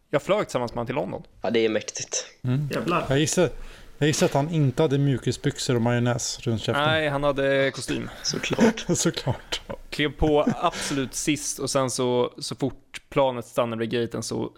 jag 0.10 0.22
flög 0.22 0.48
tillsammans 0.48 0.72
med 0.72 0.76
honom 0.76 0.86
till 0.86 0.96
London. 0.96 1.24
Ja, 1.42 1.50
det 1.50 1.66
är 1.66 1.70
mäktigt. 1.70 2.26
Mm. 2.44 2.70
jävlar. 2.74 3.06
Jag 3.10 3.20
gissar, 3.20 3.50
Jag 3.98 4.08
gissar 4.08 4.26
att 4.26 4.34
han 4.34 4.50
inte 4.50 4.82
hade 4.82 4.98
mjukisbyxor 4.98 5.76
och 5.76 5.82
majonnäs 5.82 6.40
runt 6.40 6.62
käften. 6.62 6.84
Nej, 6.84 7.10
han 7.10 7.24
hade 7.24 7.72
kostym. 7.72 8.10
Såklart. 8.24 8.86
Såklart. 8.98 9.62
Klev 9.90 10.12
på 10.12 10.48
absolut 10.62 11.14
sist 11.16 11.60
och 11.60 11.70
sen 11.70 11.90
så, 11.90 12.34
så 12.38 12.56
fort 12.56 13.02
planet 13.10 13.46
stannade 13.46 13.80
vid 13.80 13.90
gaten 13.90 14.24
så 14.24 14.52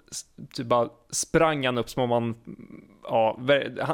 typ 0.53 0.67
bara 0.67 0.89
sprang 1.11 1.65
han 1.65 1.77
upp 1.77 1.89
som 1.89 2.03
om 2.03 2.11
han, 2.11 2.35
ja, 3.03 3.39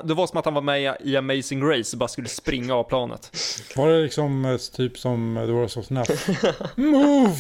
det 0.04 0.14
var 0.14 0.28
som 0.28 0.40
att 0.40 0.46
han 0.46 0.54
var 0.54 0.62
med 0.62 0.98
i 1.04 1.18
Amazing 1.18 1.64
Race 1.64 1.96
och 1.96 2.00
bara 2.00 2.08
skulle 2.08 2.28
springa 2.28 2.76
av 2.76 2.84
planet. 2.84 3.32
Var 3.76 3.90
det 3.90 4.02
liksom 4.04 4.46
eh, 4.46 4.58
typ 4.58 4.98
som 4.98 5.44
The 5.46 5.52
Wars 5.52 5.78
of 5.78 5.86
Snap? 5.86 6.08
Move! 6.76 7.36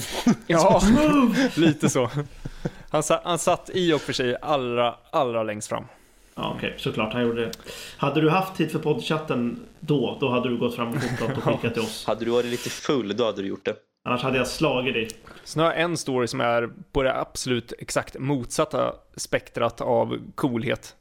Ja, 0.47 0.81
lite 1.55 1.89
så. 1.89 2.09
Han, 2.95 3.03
sa, 3.03 3.21
han 3.23 3.39
satt 3.39 3.69
i 3.73 3.93
och 3.93 4.01
för 4.01 4.13
sig 4.13 4.35
allra, 4.41 4.95
allra 5.11 5.43
längst 5.43 5.67
fram. 5.67 5.85
Ja, 6.35 6.53
okej, 6.57 6.73
såklart 6.77 7.13
han 7.13 7.21
gjorde 7.21 7.45
det. 7.45 7.51
Hade 7.97 8.21
du 8.21 8.29
haft 8.29 8.55
tid 8.55 8.71
för 8.71 8.79
poddchatten 8.79 9.65
då, 9.79 10.17
då 10.19 10.29
hade 10.29 10.49
du 10.49 10.57
gått 10.57 10.75
fram 10.75 10.87
och 10.87 11.01
fotat 11.01 11.37
och 11.37 11.43
skickat 11.43 11.73
till 11.73 11.81
oss. 11.81 12.05
Hade 12.07 12.25
du 12.25 12.31
varit 12.31 12.45
lite 12.45 12.69
full, 12.69 13.17
då 13.17 13.25
hade 13.25 13.41
du 13.41 13.47
gjort 13.47 13.65
det. 13.65 13.75
Annars 14.05 14.23
hade 14.23 14.37
jag 14.37 14.47
slagit 14.47 14.93
dig. 14.93 15.09
Sen 15.43 15.63
har 15.63 15.71
jag 15.71 15.81
en 15.81 15.97
story 15.97 16.27
som 16.27 16.41
är 16.41 16.69
på 16.91 17.03
det 17.03 17.19
absolut 17.19 17.73
exakt 17.79 18.19
motsatta 18.19 18.95
spektrat 19.15 19.81
av 19.81 20.19
coolhet. 20.35 20.95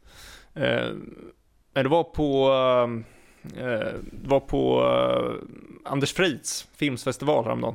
Eh, 0.54 0.88
det 1.72 1.88
var 1.88 2.04
på, 2.04 2.50
eh, 3.56 3.76
det 4.12 4.28
var 4.28 4.40
på 4.40 4.82
eh, 4.82 5.92
Anders 5.92 6.12
Freits 6.12 6.68
filmsfestival 6.76 7.44
häromdagen. 7.44 7.74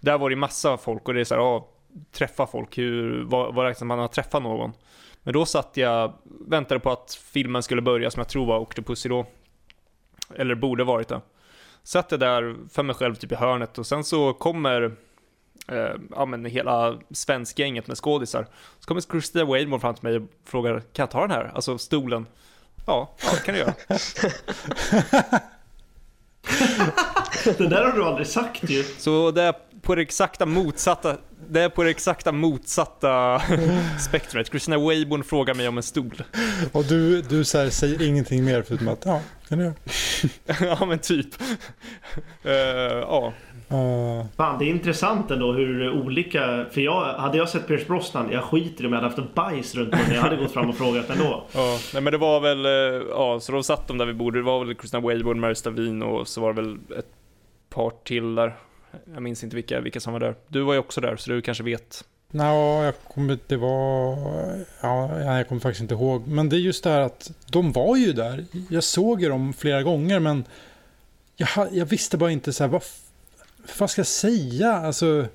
Där 0.00 0.18
var 0.18 0.30
det 0.30 0.36
massa 0.36 0.76
folk 0.76 1.08
och 1.08 1.14
det 1.14 1.20
är 1.20 1.24
så 1.24 1.34
här, 1.34 1.42
ja, 1.42 1.68
träffa 2.12 2.46
folk, 2.46 2.78
hur, 2.78 3.24
vad, 3.24 3.54
vad 3.54 3.66
räknas 3.66 3.82
man 3.82 3.98
har 3.98 4.08
träffat 4.08 4.42
någon? 4.42 4.72
Men 5.22 5.32
då 5.32 5.46
satt 5.46 5.76
jag, 5.76 6.12
väntade 6.24 6.80
på 6.80 6.90
att 6.90 7.18
filmen 7.32 7.62
skulle 7.62 7.82
börja 7.82 8.10
som 8.10 8.20
jag 8.20 8.28
tror 8.28 8.46
var 8.46 8.58
Octopussy 8.58 9.08
då. 9.08 9.26
Eller 10.34 10.54
borde 10.54 10.84
varit 10.84 11.08
det. 11.08 11.20
Satt 11.82 12.10
jag 12.10 12.20
där 12.20 12.56
för 12.72 12.82
mig 12.82 12.94
själv 12.94 13.14
typ 13.14 13.32
i 13.32 13.34
hörnet 13.34 13.78
och 13.78 13.86
sen 13.86 14.04
så 14.04 14.32
kommer 14.32 14.82
eh, 15.68 15.94
ja, 16.10 16.26
men 16.26 16.44
hela 16.44 16.98
svenskgänget 17.10 17.86
med 17.86 17.96
skådisar. 17.96 18.46
Så 18.80 18.86
kommer 18.86 19.00
Christina 19.00 19.44
Waymore 19.44 19.80
fram 19.80 19.94
till 19.94 20.04
mig 20.04 20.16
och 20.16 20.22
frågar, 20.44 20.80
kan 20.80 21.02
jag 21.02 21.10
ta 21.10 21.20
den 21.20 21.30
här? 21.30 21.50
Alltså 21.54 21.78
stolen. 21.78 22.26
Ja, 22.86 23.14
ja 23.22 23.28
det 23.32 23.44
kan 23.44 23.54
du 23.54 23.60
göra. 23.60 23.74
Det 27.58 27.68
där 27.68 27.84
har 27.84 27.92
du 27.92 28.04
aldrig 28.04 28.26
sagt 28.26 28.70
ju. 28.70 28.82
Så 28.82 29.30
det 29.30 29.42
är 29.42 29.54
på 29.82 29.94
det 29.94 30.02
exakta 30.02 30.46
motsatta, 30.46 31.16
det 31.48 31.60
är 31.60 31.68
på 31.68 31.82
det 31.82 31.90
exakta 31.90 32.32
motsatta 32.32 33.42
spektrat. 34.08 34.46
Christina 34.46 34.78
Wayborn 34.78 35.24
frågar 35.24 35.54
mig 35.54 35.68
om 35.68 35.76
en 35.76 35.82
stol. 35.82 36.22
Och 36.72 36.84
du, 36.84 37.22
du 37.22 37.44
så 37.44 37.58
här, 37.58 37.70
säger 37.70 38.02
ingenting 38.02 38.44
mer 38.44 38.62
förutom 38.62 38.88
att 38.88 39.02
ja, 39.04 39.20
kan 39.48 39.58
du 39.58 39.72
ja 40.60 40.86
men 40.86 40.98
typ. 40.98 41.28
Eh, 42.42 42.52
ja. 43.00 43.32
Uh, 43.72 44.26
Fan, 44.36 44.58
det 44.58 44.64
är 44.64 44.68
intressant 44.68 45.30
ändå 45.30 45.52
hur 45.52 45.90
olika... 45.90 46.66
För 46.70 46.80
jag, 46.80 47.04
hade 47.04 47.38
jag 47.38 47.48
sett 47.48 47.66
Pierce 47.66 47.86
Brosnan, 47.86 48.32
jag 48.32 48.44
skiter 48.44 48.84
i 48.84 48.86
om 48.86 48.92
jag 48.92 49.00
hade 49.00 49.08
haft 49.08 49.18
en 49.18 49.28
bajs 49.34 49.74
runt 49.74 49.92
munnen. 49.92 50.14
Jag 50.14 50.22
hade 50.22 50.36
gått 50.36 50.52
fram 50.52 50.68
och 50.68 50.76
frågat 50.76 51.10
ändå. 51.10 51.44
Ja, 51.52 51.78
nej 51.92 52.02
men 52.02 52.12
det 52.12 52.18
var 52.18 52.40
väl, 52.40 52.66
eh, 52.66 53.06
ja, 53.10 53.40
så 53.40 53.52
då 53.52 53.62
satt 53.62 53.88
de 53.88 53.98
där 53.98 54.06
vid 54.06 54.16
bordet. 54.16 54.40
Det 54.40 54.46
var 54.46 54.64
väl 54.64 54.74
Christina 54.74 55.00
Wayborn, 55.00 55.40
Mary 55.40 55.54
Stavin 55.54 56.02
och 56.02 56.28
så 56.28 56.40
var 56.40 56.52
det 56.52 56.62
väl 56.62 56.78
ett 56.98 57.06
par 57.70 57.92
till 58.04 58.34
där. 58.34 58.52
Jag 59.14 59.22
minns 59.22 59.44
inte 59.44 59.56
vilka, 59.56 59.80
vilka 59.80 60.00
som 60.00 60.12
var 60.12 60.20
där. 60.20 60.34
Du 60.48 60.60
var 60.62 60.72
ju 60.72 60.78
också 60.78 61.00
där, 61.00 61.16
så 61.16 61.30
du 61.30 61.42
kanske 61.42 61.64
vet. 61.64 62.04
Nå, 62.30 62.82
jag 62.84 62.94
kommer, 63.14 63.38
det 63.46 63.56
var, 63.56 64.16
ja, 64.80 65.20
jag 65.22 65.48
kommer 65.48 65.60
faktiskt 65.60 65.82
inte 65.82 65.94
ihåg. 65.94 66.26
Men 66.28 66.48
det 66.48 66.56
är 66.56 66.58
just 66.58 66.84
det 66.84 66.90
här 66.90 67.00
att 67.00 67.30
de 67.50 67.72
var 67.72 67.96
ju 67.96 68.12
där. 68.12 68.44
Jag 68.70 68.84
såg 68.84 69.22
ju 69.22 69.28
dem 69.28 69.52
flera 69.52 69.82
gånger 69.82 70.20
men 70.20 70.44
jag, 71.36 71.48
jag 71.72 71.86
visste 71.86 72.16
bara 72.16 72.30
inte 72.30 72.52
så 72.52 72.64
här, 72.64 72.68
vad, 72.70 72.82
vad 73.78 73.90
ska 73.90 73.98
jag 74.00 74.06
säga? 74.06 74.72
Alltså, 74.72 75.26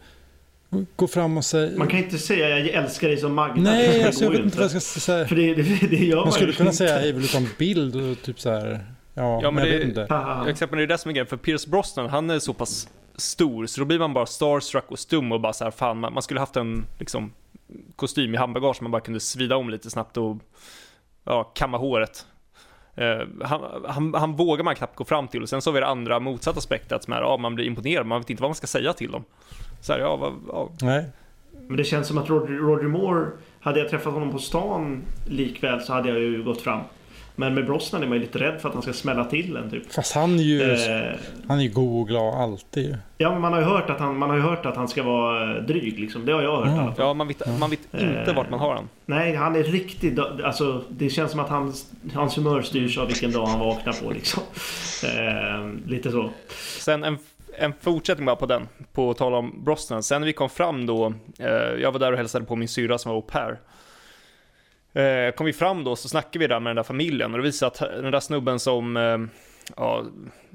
gå 0.95 1.07
fram 1.07 1.37
och 1.37 1.45
säga... 1.45 1.77
Man 1.77 1.87
kan 1.87 1.99
inte 1.99 2.17
säga 2.17 2.49
jag 2.59 2.67
älskar 2.67 3.07
dig 3.07 3.17
som 3.17 3.33
Magda. 3.33 3.61
Nej, 3.61 4.03
alltså, 4.03 4.23
jag 4.23 4.31
vet 4.31 4.39
inte 4.39 4.57
vad 4.57 4.63
jag 4.73 4.81
ska 4.81 4.99
säga. 4.99 5.27
För 5.27 5.35
det, 5.35 5.53
det, 5.53 5.87
det 5.87 6.05
gör 6.05 6.23
Man 6.23 6.31
skulle 6.31 6.53
kunna 6.53 6.69
inte. 6.69 6.77
säga 6.77 6.97
hej 6.99 7.11
vill 7.11 7.23
utan 7.23 7.47
bild 7.57 7.95
och 7.95 8.21
typ 8.21 8.39
så 8.39 8.49
här. 8.49 8.85
Ja, 9.13 9.39
Ja, 9.43 9.51
men 9.51 9.55
men 9.55 9.63
jag 9.63 9.73
det- 9.73 9.77
vet 9.77 9.87
inte. 9.87 10.01
Exakt, 10.51 10.71
men 10.71 10.77
det 10.77 10.83
är 10.83 10.87
det 10.87 10.97
som 10.97 11.09
är 11.09 11.13
grejen, 11.13 11.27
för 11.27 11.37
Pierce 11.37 11.67
Brosnan, 11.67 12.09
han 12.09 12.29
är 12.29 12.39
så 12.39 12.53
pass 12.53 12.89
stor, 13.21 13.65
så 13.65 13.81
då 13.81 13.85
blir 13.85 13.99
man 13.99 14.13
bara 14.13 14.25
starstruck 14.25 14.91
och 14.91 14.99
stum 14.99 15.31
och 15.31 15.41
bara 15.41 15.53
så 15.53 15.63
här, 15.63 15.71
fan, 15.71 15.99
man, 15.99 16.13
man 16.13 16.23
skulle 16.23 16.39
haft 16.39 16.55
en 16.55 16.85
liksom, 16.99 17.31
kostym 17.95 18.33
i 18.33 18.37
handbagage 18.37 18.81
man 18.81 18.91
bara 18.91 19.01
kunde 19.01 19.19
svida 19.19 19.55
om 19.55 19.69
lite 19.69 19.89
snabbt 19.89 20.17
och 20.17 20.37
ja, 21.23 21.43
kamma 21.43 21.77
håret. 21.77 22.25
Eh, 22.95 23.21
han, 23.41 23.61
han, 23.87 24.13
han 24.13 24.35
vågar 24.35 24.63
man 24.63 24.75
knappt 24.75 24.95
gå 24.95 25.03
fram 25.03 25.27
till 25.27 25.41
och 25.41 25.49
sen 25.49 25.61
så 25.61 25.69
har 25.69 25.73
vi 25.73 25.79
det 25.79 25.87
andra 25.87 26.19
motsatta 26.19 26.61
spektrat 26.61 27.03
som 27.03 27.13
är, 27.13 27.21
ja, 27.21 27.37
man 27.37 27.55
blir 27.55 27.65
imponerad, 27.65 28.05
man 28.05 28.21
vet 28.21 28.29
inte 28.29 28.41
vad 28.41 28.49
man 28.49 28.55
ska 28.55 28.67
säga 28.67 28.93
till 28.93 29.11
dem. 29.11 29.23
Så 29.81 29.93
här, 29.93 29.99
ja, 29.99 30.15
vad, 30.15 30.33
ja, 30.47 30.69
Nej. 30.81 31.05
Men 31.67 31.77
det 31.77 31.83
känns 31.83 32.07
som 32.07 32.17
att 32.17 32.29
Roger, 32.29 32.53
Roger 32.53 32.87
Moore, 32.87 33.27
hade 33.59 33.79
jag 33.79 33.89
träffat 33.89 34.13
honom 34.13 34.31
på 34.31 34.39
stan 34.39 35.01
likväl 35.25 35.81
så 35.81 35.93
hade 35.93 36.09
jag 36.09 36.19
ju 36.19 36.43
gått 36.43 36.61
fram. 36.61 36.81
Men 37.41 37.53
med 37.53 37.65
Brosnan 37.65 38.03
är 38.03 38.07
man 38.07 38.17
ju 38.17 38.21
lite 38.23 38.39
rädd 38.39 38.61
för 38.61 38.67
att 38.69 38.73
han 38.73 38.83
ska 38.83 38.93
smälla 38.93 39.25
till 39.25 39.55
en 39.57 39.69
typ. 39.69 39.93
Fast 39.93 40.13
han 40.15 40.39
är 40.39 40.43
ju, 40.43 40.61
Eh, 40.61 41.15
han 41.47 41.59
är 41.59 41.63
ju 41.63 41.69
god 41.69 42.01
och 42.01 42.07
glad 42.07 42.33
alltid 42.41 42.97
ja 43.17 43.31
men 43.31 43.41
man 43.41 43.53
har 43.53 43.59
ju 43.59 43.65
hört 43.65 43.89
att 43.89 43.99
han, 43.99 44.17
man 44.17 44.29
har 44.29 44.37
ju 44.37 44.43
hört 44.43 44.65
att 44.65 44.75
han 44.75 44.87
ska 44.87 45.03
vara 45.03 45.55
eh, 45.57 45.63
dryg 45.63 45.99
liksom. 45.99 46.25
Det 46.25 46.31
har 46.31 46.41
jag 46.41 46.55
hört 46.57 46.67
i 46.67 46.69
Ja. 46.69 46.81
alla 46.81 46.91
fall. 46.95 47.05
ja 47.05 47.13
man 47.13 47.27
vet, 47.27 47.59
man 47.59 47.69
vet 47.69 47.79
inte 47.93 48.33
vart 48.35 48.49
man 48.49 48.59
har 48.59 48.75
den. 48.75 48.89
Nej, 49.05 49.35
han 49.35 49.55
är 49.55 49.63
riktigt... 49.63 50.19
Alltså, 50.19 50.83
det 50.89 51.09
känns 51.09 51.31
som 51.31 51.39
att 51.39 51.49
hans, 51.49 51.91
hans 52.13 52.37
humör 52.37 52.61
styrs 52.61 52.97
av 52.97 53.07
vilken 53.07 53.31
dag 53.31 53.45
han 53.45 53.59
vaknar 53.59 53.93
på 53.93 54.11
liksom. 54.11 54.43
Eh, 55.03 55.89
lite 55.89 56.11
så. 56.11 56.29
Sen 56.79 57.03
en, 57.03 57.17
en 57.57 57.73
fortsättning 57.81 58.25
bara 58.25 58.35
på 58.35 58.45
den, 58.45 58.67
på 58.93 59.13
tal 59.13 59.33
om 59.33 59.63
Brosnan. 59.63 60.03
Sen 60.03 60.21
när 60.21 60.25
vi 60.25 60.33
kom 60.33 60.49
fram 60.49 60.85
då, 60.85 61.13
eh, 61.39 61.47
jag 61.81 61.91
var 61.91 61.99
där 61.99 62.11
och 62.11 62.17
hälsade 62.17 62.45
på 62.45 62.55
min 62.55 62.67
syra 62.67 62.97
som 62.97 63.09
var 63.09 63.15
au 63.15 63.21
pair. 63.21 63.57
Eh, 64.93 65.31
kom 65.35 65.45
vi 65.45 65.53
fram 65.53 65.83
då 65.83 65.95
så 65.95 66.09
snackade 66.09 66.39
vi 66.39 66.47
där 66.47 66.59
med 66.59 66.69
den 66.69 66.75
där 66.75 66.83
familjen 66.83 67.31
och 67.31 67.37
det 67.37 67.43
visade 67.43 67.67
att 67.67 67.79
den 68.01 68.11
där 68.11 68.19
snubben 68.19 68.59
som, 68.59 68.97
eh, 68.97 69.17
ja, 69.77 70.03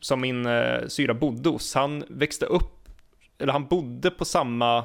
som 0.01 0.21
min 0.21 0.47
eh, 0.47 0.87
syra 0.89 1.15
bodde 1.15 1.49
hos, 1.49 1.75
han 1.75 2.05
växte 2.09 2.47
upp, 2.47 2.89
eller 3.39 3.53
han 3.53 3.67
bodde 3.67 4.11
på 4.11 4.25
samma 4.25 4.85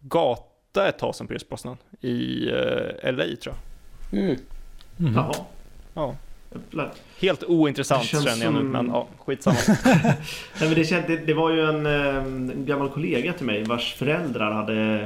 gata 0.00 0.88
ett 0.88 0.98
tag 0.98 1.14
som 1.14 1.26
Pierce 1.26 1.48
Brosnan 1.48 1.76
i 2.00 2.48
eh, 2.48 3.12
LA 3.12 3.24
tror 3.42 3.54
jag. 4.10 4.20
Mm. 4.22 4.36
Mhm. 4.96 5.14
Jaha. 5.14 5.34
Ja. 5.94 6.14
Helt 7.20 7.44
ointressant 7.44 8.04
känner 8.04 8.26
jag 8.28 8.38
nu, 8.38 8.44
som- 8.60 8.68
men 8.72 8.86
ja, 8.86 9.06
skitsamma. 9.18 9.56
Nej, 9.84 10.16
men 10.60 10.74
det, 10.74 11.06
det, 11.06 11.16
det 11.16 11.34
var 11.34 11.50
ju 11.50 11.60
en, 11.64 11.86
eh, 11.86 12.16
en 12.16 12.64
gammal 12.66 12.88
kollega 12.90 13.32
till 13.32 13.46
mig 13.46 13.64
vars 13.64 13.94
föräldrar 13.94 14.52
hade 14.52 15.00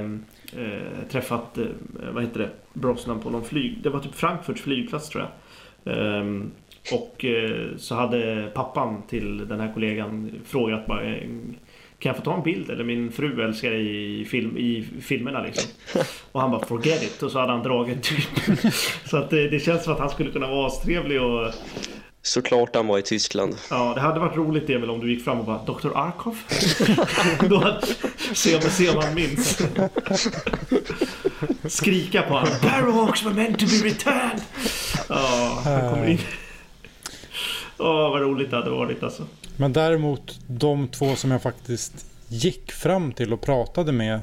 eh, 0.58 1.08
träffat, 1.10 1.58
eh, 1.58 1.66
vad 2.12 2.22
heter 2.22 2.40
det, 2.40 2.50
Brosnan 2.72 3.20
på 3.20 3.30
någon 3.30 3.44
flyg. 3.44 3.78
Det 3.82 3.90
var 3.90 4.00
typ 4.00 4.14
Frankfurts 4.14 4.62
flygplats 4.62 5.08
tror 5.08 5.22
jag. 5.22 5.30
Ehm, 5.96 6.50
och 6.92 7.24
eh, 7.24 7.76
så 7.76 7.94
hade 7.94 8.50
pappan 8.54 9.02
till 9.08 9.48
den 9.48 9.60
här 9.60 9.72
kollegan 9.72 10.30
frågat 10.44 10.86
bara 10.86 11.04
eh, 11.04 11.28
kan 11.98 12.10
jag 12.10 12.16
få 12.16 12.22
ta 12.22 12.36
en 12.36 12.42
bild? 12.42 12.70
Eller 12.70 12.84
min 12.84 13.12
fru 13.12 13.44
älskar 13.44 13.72
i, 13.72 14.24
film, 14.24 14.56
i 14.56 14.84
filmerna 15.00 15.42
liksom. 15.42 15.70
Och 16.32 16.40
han 16.40 16.50
bara 16.50 16.66
forget 16.66 17.02
it. 17.02 17.22
Och 17.22 17.30
så 17.30 17.38
hade 17.38 17.52
han 17.52 17.62
dragit 17.62 18.02
typ. 18.02 18.58
Så 19.04 19.16
att 19.16 19.30
det, 19.30 19.48
det 19.48 19.60
känns 19.60 19.84
som 19.84 19.92
att 19.92 19.98
han 19.98 20.10
skulle 20.10 20.30
kunna 20.30 20.46
vara 20.46 20.66
astrevlig 20.66 21.22
och 21.22 21.52
Såklart 22.26 22.74
han 22.76 22.86
var 22.86 22.98
i 22.98 23.02
Tyskland. 23.02 23.56
Ja, 23.70 23.92
det 23.94 24.00
hade 24.00 24.20
varit 24.20 24.36
roligt 24.36 24.66
det 24.66 24.78
väl 24.78 24.90
om 24.90 25.00
du 25.00 25.12
gick 25.14 25.24
fram 25.24 25.38
och 25.40 25.44
bara 25.46 25.58
Dr. 25.64 25.88
Arkov? 25.98 26.38
Då 27.48 27.58
hade, 27.58 27.86
se, 28.34 28.56
om, 28.56 28.62
se 28.62 28.88
om 28.90 29.02
han 29.04 29.14
minns. 29.14 29.58
Skrika 31.68 32.22
på 32.22 32.34
honom. 32.34 32.48
Barrowhawks 32.62 33.22
were 33.24 33.34
meant 33.34 33.58
to 33.58 33.66
be 33.66 33.88
returned! 33.88 34.40
Ja, 35.08 35.60
han 35.64 35.90
kommer 35.90 36.06
in. 36.06 36.18
Åh, 37.78 38.10
vad 38.10 38.20
roligt 38.20 38.50
det 38.50 38.56
hade 38.56 38.70
varit 38.70 39.02
alltså. 39.02 39.26
Men 39.56 39.72
däremot 39.72 40.38
de 40.46 40.88
två 40.88 41.16
som 41.16 41.30
jag 41.30 41.42
faktiskt 41.42 42.06
gick 42.28 42.72
fram 42.72 43.12
till 43.12 43.32
och 43.32 43.40
pratade 43.40 43.92
med 43.92 44.20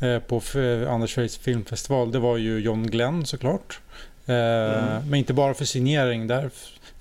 eh, 0.00 0.18
på 0.18 0.36
f- 0.36 0.88
Anders 0.88 1.14
Freys 1.14 1.36
filmfestival. 1.36 2.12
Det 2.12 2.18
var 2.18 2.36
ju 2.36 2.58
John 2.58 2.86
Glenn 2.86 3.26
såklart. 3.26 3.80
Eh, 4.26 4.34
Mm. 4.34 5.08
Men 5.10 5.14
inte 5.14 5.32
bara 5.34 5.54
för 5.54 5.64
signering. 5.64 6.26
Där 6.26 6.50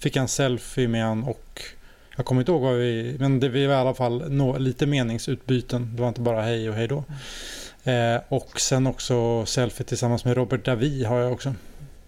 fick 0.04 0.16
en 0.16 0.28
selfie 0.28 0.88
med 0.88 1.04
han 1.04 1.24
och 1.24 1.62
jag 2.16 2.26
kommer 2.26 2.42
inte 2.42 2.52
ihåg 2.52 2.62
vad 2.62 2.76
vi... 2.76 3.16
Men 3.20 3.40
det 3.40 3.50
var 3.50 3.58
i 3.58 3.74
alla 3.74 3.94
fall 3.94 4.32
nå, 4.32 4.58
lite 4.58 4.86
meningsutbyten. 4.86 5.96
Det 5.96 6.02
var 6.02 6.10
inte 6.10 6.22
bara 6.22 6.42
hej 6.42 6.70
och 6.70 6.76
hej 6.76 6.88
då. 6.88 7.04
Eh, 7.92 8.22
och 8.28 8.62
sen 8.62 8.88
också 8.88 9.46
selfie 9.46 9.86
tillsammans 9.86 10.26
med 10.26 10.38
Robert 10.38 10.66
Davi 10.66 11.04
har 11.04 11.20
jag 11.20 11.32
också. 11.32 11.56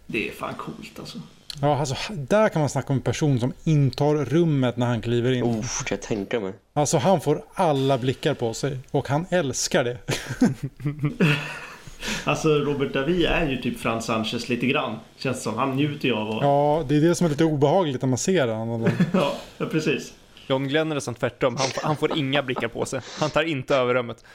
Det 0.07 0.27
är 0.27 0.31
fan 0.31 0.53
coolt 0.53 0.99
alltså. 0.99 1.21
Ja, 1.61 1.79
alltså, 1.79 1.95
där 2.13 2.49
kan 2.49 2.59
man 2.59 2.69
snacka 2.69 2.89
om 2.89 2.95
en 2.95 3.01
person 3.01 3.39
som 3.39 3.53
intar 3.63 4.15
rummet 4.15 4.77
när 4.77 4.85
han 4.85 5.01
kliver 5.01 5.31
in. 5.31 5.43
Oh, 5.43 5.65
jag 5.89 6.01
tänka 6.01 6.39
mig. 6.39 6.53
Alltså 6.73 6.97
han 6.97 7.21
får 7.21 7.43
alla 7.53 7.97
blickar 7.97 8.33
på 8.33 8.53
sig 8.53 8.79
och 8.91 9.09
han 9.09 9.25
älskar 9.29 9.83
det. 9.83 9.97
Alltså 12.25 12.49
Robert 12.49 12.93
Davi 12.93 13.25
är 13.25 13.49
ju 13.49 13.57
typ 13.57 13.79
Frans 13.79 14.05
Sanchez 14.05 14.49
lite 14.49 14.65
grann. 14.65 14.99
Känns 15.17 15.43
som. 15.43 15.57
Han 15.57 15.75
njuter 15.75 16.07
ju 16.07 16.15
av 16.15 16.29
att... 16.29 16.41
Ja, 16.41 16.85
det 16.87 16.97
är 16.97 17.01
det 17.01 17.15
som 17.15 17.25
är 17.25 17.29
lite 17.29 17.43
obehagligt 17.43 18.01
när 18.01 18.09
man 18.09 18.17
ser 18.17 18.47
honom. 18.47 18.89
ja, 19.13 19.33
ja 19.57 19.65
precis. 19.65 20.13
John 20.47 20.67
Glenn 20.67 20.91
är 20.91 20.95
nästan 20.95 21.15
tvärtom. 21.15 21.55
Han, 21.55 21.69
han 21.83 21.97
får 21.97 22.17
inga 22.17 22.43
blickar 22.43 22.67
på 22.67 22.85
sig. 22.85 23.01
Han 23.19 23.29
tar 23.29 23.43
inte 23.43 23.75
över 23.75 23.93
rummet. 23.93 24.25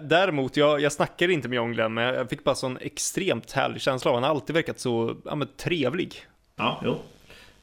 Däremot, 0.00 0.56
jag, 0.56 0.80
jag 0.80 0.92
snackade 0.92 1.32
inte 1.32 1.48
med 1.48 1.56
John 1.56 1.72
Glenn, 1.72 1.94
men 1.94 2.04
jag 2.04 2.30
fick 2.30 2.44
bara 2.44 2.54
sån 2.54 2.78
extremt 2.80 3.52
härlig 3.52 3.80
känsla 3.80 4.10
av 4.10 4.14
Han 4.14 4.22
har 4.22 4.30
alltid 4.30 4.54
verkat 4.54 4.80
så 4.80 5.16
ja, 5.24 5.34
men, 5.34 5.48
trevlig. 5.56 6.14
Ja, 6.56 6.80
jo. 6.84 6.98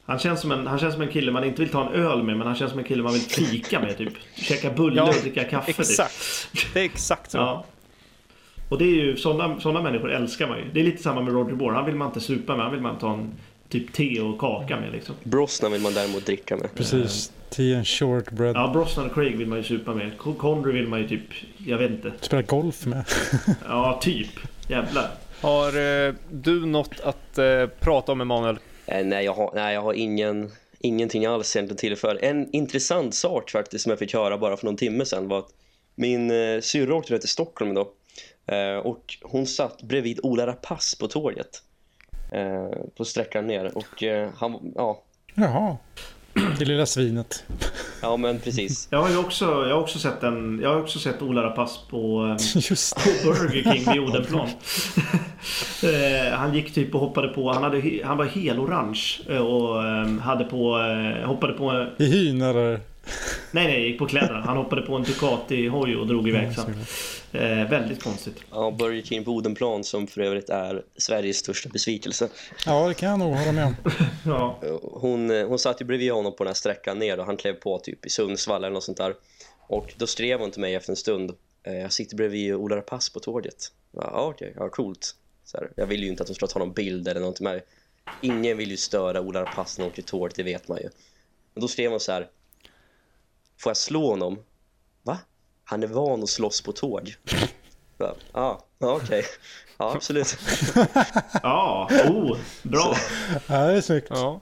Han 0.05 0.19
känns, 0.19 0.41
som 0.41 0.51
en, 0.51 0.67
han 0.67 0.79
känns 0.79 0.93
som 0.93 1.03
en 1.03 1.09
kille 1.09 1.31
man 1.31 1.43
inte 1.43 1.61
vill 1.61 1.71
ta 1.71 1.87
en 1.87 1.93
öl 1.93 2.23
med, 2.23 2.37
men 2.37 2.47
han 2.47 2.55
känns 2.55 2.71
som 2.71 2.79
en 2.79 2.85
kille 2.85 3.03
man 3.03 3.13
vill 3.13 3.21
fika 3.21 3.79
med 3.79 3.97
typ. 3.97 4.13
Käka 4.35 4.69
bullar 4.69 5.03
ja, 5.03 5.09
och 5.09 5.15
dricka 5.21 5.43
kaffe 5.43 5.71
exakt. 5.71 6.51
Typ. 6.51 6.73
Det 6.73 6.79
är 6.79 6.85
exakt 6.85 7.31
så. 7.31 7.37
Ja. 7.37 7.65
Och 8.69 8.77
det 8.77 8.85
är 8.85 9.05
ju 9.05 9.17
sådana, 9.17 9.59
sådana 9.59 9.81
människor 9.81 10.11
älskar 10.11 10.47
man 10.47 10.57
ju. 10.57 10.63
Det 10.73 10.79
är 10.79 10.83
lite 10.83 11.03
samma 11.03 11.21
med 11.21 11.33
Roger 11.33 11.55
Moore. 11.55 11.75
Han 11.75 11.85
vill 11.85 11.95
man 11.95 12.07
inte 12.07 12.19
supa 12.19 12.55
med, 12.55 12.65
han 12.65 12.73
vill 12.73 12.81
man 12.81 12.97
ta 12.99 13.13
en 13.13 13.31
typ 13.69 13.93
te 13.93 14.21
och 14.21 14.39
kaka 14.39 14.79
med 14.79 14.91
liksom. 14.91 15.15
Brosnan 15.23 15.71
vill 15.71 15.81
man 15.81 15.93
däremot 15.93 16.25
dricka 16.25 16.57
med. 16.57 16.75
Precis. 16.75 17.31
Tea 17.49 17.77
and 17.77 17.87
shortbread. 17.87 18.55
Ja, 18.55 18.71
Brosnan 18.73 19.05
och 19.05 19.13
Craig 19.13 19.37
vill 19.37 19.47
man 19.47 19.57
ju 19.57 19.63
supa 19.63 19.93
med. 19.93 20.17
Connery 20.17 20.73
vill 20.73 20.87
man 20.87 20.99
ju 20.99 21.07
typ, 21.07 21.23
jag 21.57 21.77
vet 21.77 21.91
inte. 21.91 22.11
Spela 22.21 22.41
golf 22.41 22.85
med. 22.85 23.05
ja, 23.67 23.99
typ. 24.01 24.29
Jävlar. 24.67 25.11
Har 25.41 25.67
eh, 26.07 26.13
du 26.31 26.65
något 26.65 26.99
att 27.03 27.37
eh, 27.37 27.65
prata 27.79 28.11
om 28.11 28.21
Emanuel? 28.21 28.59
Eh, 28.85 29.05
nej, 29.05 29.25
jag 29.25 29.33
har, 29.33 29.51
nej, 29.55 29.73
jag 29.73 29.81
har 29.81 29.93
ingen, 29.93 30.51
ingenting 30.79 31.25
alls 31.25 31.55
egentligen 31.55 31.77
tillför. 31.77 32.19
En 32.21 32.55
intressant 32.55 33.15
sak 33.15 33.51
faktiskt 33.51 33.83
som 33.83 33.89
jag 33.89 33.99
fick 33.99 34.13
höra 34.13 34.37
bara 34.37 34.57
för 34.57 34.65
någon 34.65 34.77
timme 34.77 35.05
sedan 35.05 35.27
var 35.27 35.39
att 35.39 35.49
min 35.95 36.31
eh, 36.31 36.61
syrra 36.61 36.95
åkte 36.95 37.19
till 37.19 37.29
Stockholm 37.29 37.71
idag. 37.71 37.87
Eh, 38.47 38.77
och 38.77 39.17
hon 39.21 39.47
satt 39.47 39.81
bredvid 39.81 40.19
Ola 40.23 40.47
Rapace 40.47 40.97
på 40.99 41.07
tåget. 41.07 41.61
Eh, 42.31 42.79
på 42.97 43.05
sträckan 43.05 43.47
ner. 43.47 43.77
Och 43.77 44.03
eh, 44.03 44.29
han, 44.35 44.73
ja. 44.75 45.03
Jaha. 45.33 45.77
Det 46.59 46.65
lilla 46.65 46.85
svinet. 46.85 47.43
Ja, 48.01 48.17
men 48.17 48.39
precis. 48.39 48.87
Jag 48.91 49.01
har 49.01 49.09
ju 49.09 49.17
också, 49.17 49.45
jag 49.45 49.75
har 49.75 49.81
också 49.81 49.99
sett 49.99 50.23
en, 50.23 50.59
jag 50.63 50.69
har 50.69 50.81
också 50.81 50.99
sett 50.99 51.21
Ola 51.21 51.43
Rapace 51.43 51.79
på, 51.89 52.35
Just. 52.55 52.95
på 52.95 53.29
Burger 53.29 53.73
King 53.73 53.93
vid 53.93 54.01
Odenplan. 54.01 54.49
Han 56.31 56.53
gick 56.53 56.73
typ 56.73 56.95
och 56.95 57.01
hoppade 57.01 57.27
på, 57.27 57.51
han, 57.51 57.63
hade, 57.63 58.01
han 58.03 58.17
var 58.17 58.25
helorange 58.25 59.39
och 59.39 59.83
hade 60.21 60.43
på, 60.43 60.77
hoppade 61.25 61.53
på... 61.53 61.87
I 61.97 62.05
hyn 62.05 62.41
eller? 62.41 62.79
Nej, 63.51 63.67
nej, 63.67 63.89
gick 63.89 63.99
på 63.99 64.05
kläderna. 64.05 64.41
Han 64.41 64.57
hoppade 64.57 64.81
på 64.81 64.95
en 64.95 65.03
Ducati-hoj 65.03 65.95
och 65.95 66.07
drog 66.07 66.29
iväg 66.29 66.55
sen. 66.55 66.75
Eh, 67.31 67.69
väldigt 67.69 68.03
konstigt. 68.03 68.35
Ja, 68.51 68.71
Burger 68.71 69.01
King 69.01 69.23
på 69.23 69.31
Odenplan 69.31 69.83
som 69.83 70.07
för 70.07 70.21
övrigt 70.21 70.49
är 70.49 70.83
Sveriges 70.97 71.37
största 71.37 71.69
besvikelse. 71.69 72.29
Ja, 72.65 72.87
det 72.87 72.93
kan 72.93 73.09
jag 73.09 73.19
nog 73.19 73.35
hålla 73.35 73.51
med 73.51 73.65
om. 73.65 73.75
ja. 74.25 74.59
hon, 74.81 75.29
hon 75.29 75.59
satt 75.59 75.81
ju 75.81 75.85
bredvid 75.85 76.11
honom 76.11 76.35
på 76.35 76.43
den 76.43 76.49
här 76.49 76.55
sträckan 76.55 76.99
ner 76.99 77.19
och 77.19 77.25
han 77.25 77.37
klev 77.37 77.53
på 77.53 77.79
typ 77.79 78.05
i 78.05 78.09
Sundsvall 78.09 78.63
eller 78.63 78.73
något 78.73 78.83
sånt 78.83 78.97
där. 78.97 79.13
Och 79.67 79.93
då 79.97 80.07
skrev 80.07 80.39
hon 80.39 80.51
till 80.51 80.61
mig 80.61 80.75
efter 80.75 80.91
en 80.91 80.95
stund. 80.95 81.31
Eh, 81.63 81.73
jag 81.73 81.93
sitter 81.93 82.15
bredvid 82.15 82.55
Ola 82.55 82.75
Rapace 82.75 83.13
på 83.13 83.19
tåget. 83.19 83.71
Ja, 83.91 84.11
okej, 84.11 84.49
okay, 84.49 84.63
ja, 84.63 84.69
coolt. 84.69 85.15
Så 85.43 85.57
här, 85.57 85.69
jag 85.75 85.85
vill 85.85 86.03
ju 86.03 86.09
inte 86.09 86.23
att 86.23 86.29
hon 86.29 86.35
ska 86.35 86.47
ta 86.47 86.59
någon 86.59 86.73
bild 86.73 87.07
eller 87.07 87.19
någonting 87.19 87.43
med. 87.43 87.61
Ingen 88.21 88.57
vill 88.57 88.71
ju 88.71 88.77
störa 88.77 89.21
Ola 89.21 89.41
Rapace 89.41 89.81
när 89.81 89.85
hon 89.85 89.91
åker 89.91 90.01
tåg, 90.01 90.31
det 90.35 90.43
vet 90.43 90.67
man 90.67 90.77
ju. 90.77 90.89
Men 91.53 91.61
då 91.61 91.67
skrev 91.67 91.91
hon 91.91 91.99
så 91.99 92.11
här. 92.11 92.29
Får 93.63 93.69
jag 93.69 93.77
slå 93.77 94.09
honom? 94.09 94.39
Va? 95.03 95.17
Han 95.63 95.83
är 95.83 95.87
van 95.87 96.23
att 96.23 96.29
slåss 96.29 96.61
på 96.61 96.71
tåg. 96.71 97.15
Ja, 97.97 98.15
ah, 98.31 98.57
okej. 98.79 99.05
Okay. 99.05 99.23
Ja, 99.77 99.93
absolut. 99.95 100.37
ja, 101.43 101.89
oh, 102.09 102.37
bra. 102.63 102.95
Ja, 103.47 103.67
det 103.67 103.77
är 103.77 103.81
snyggt. 103.81 104.07
Ja. 104.09 104.41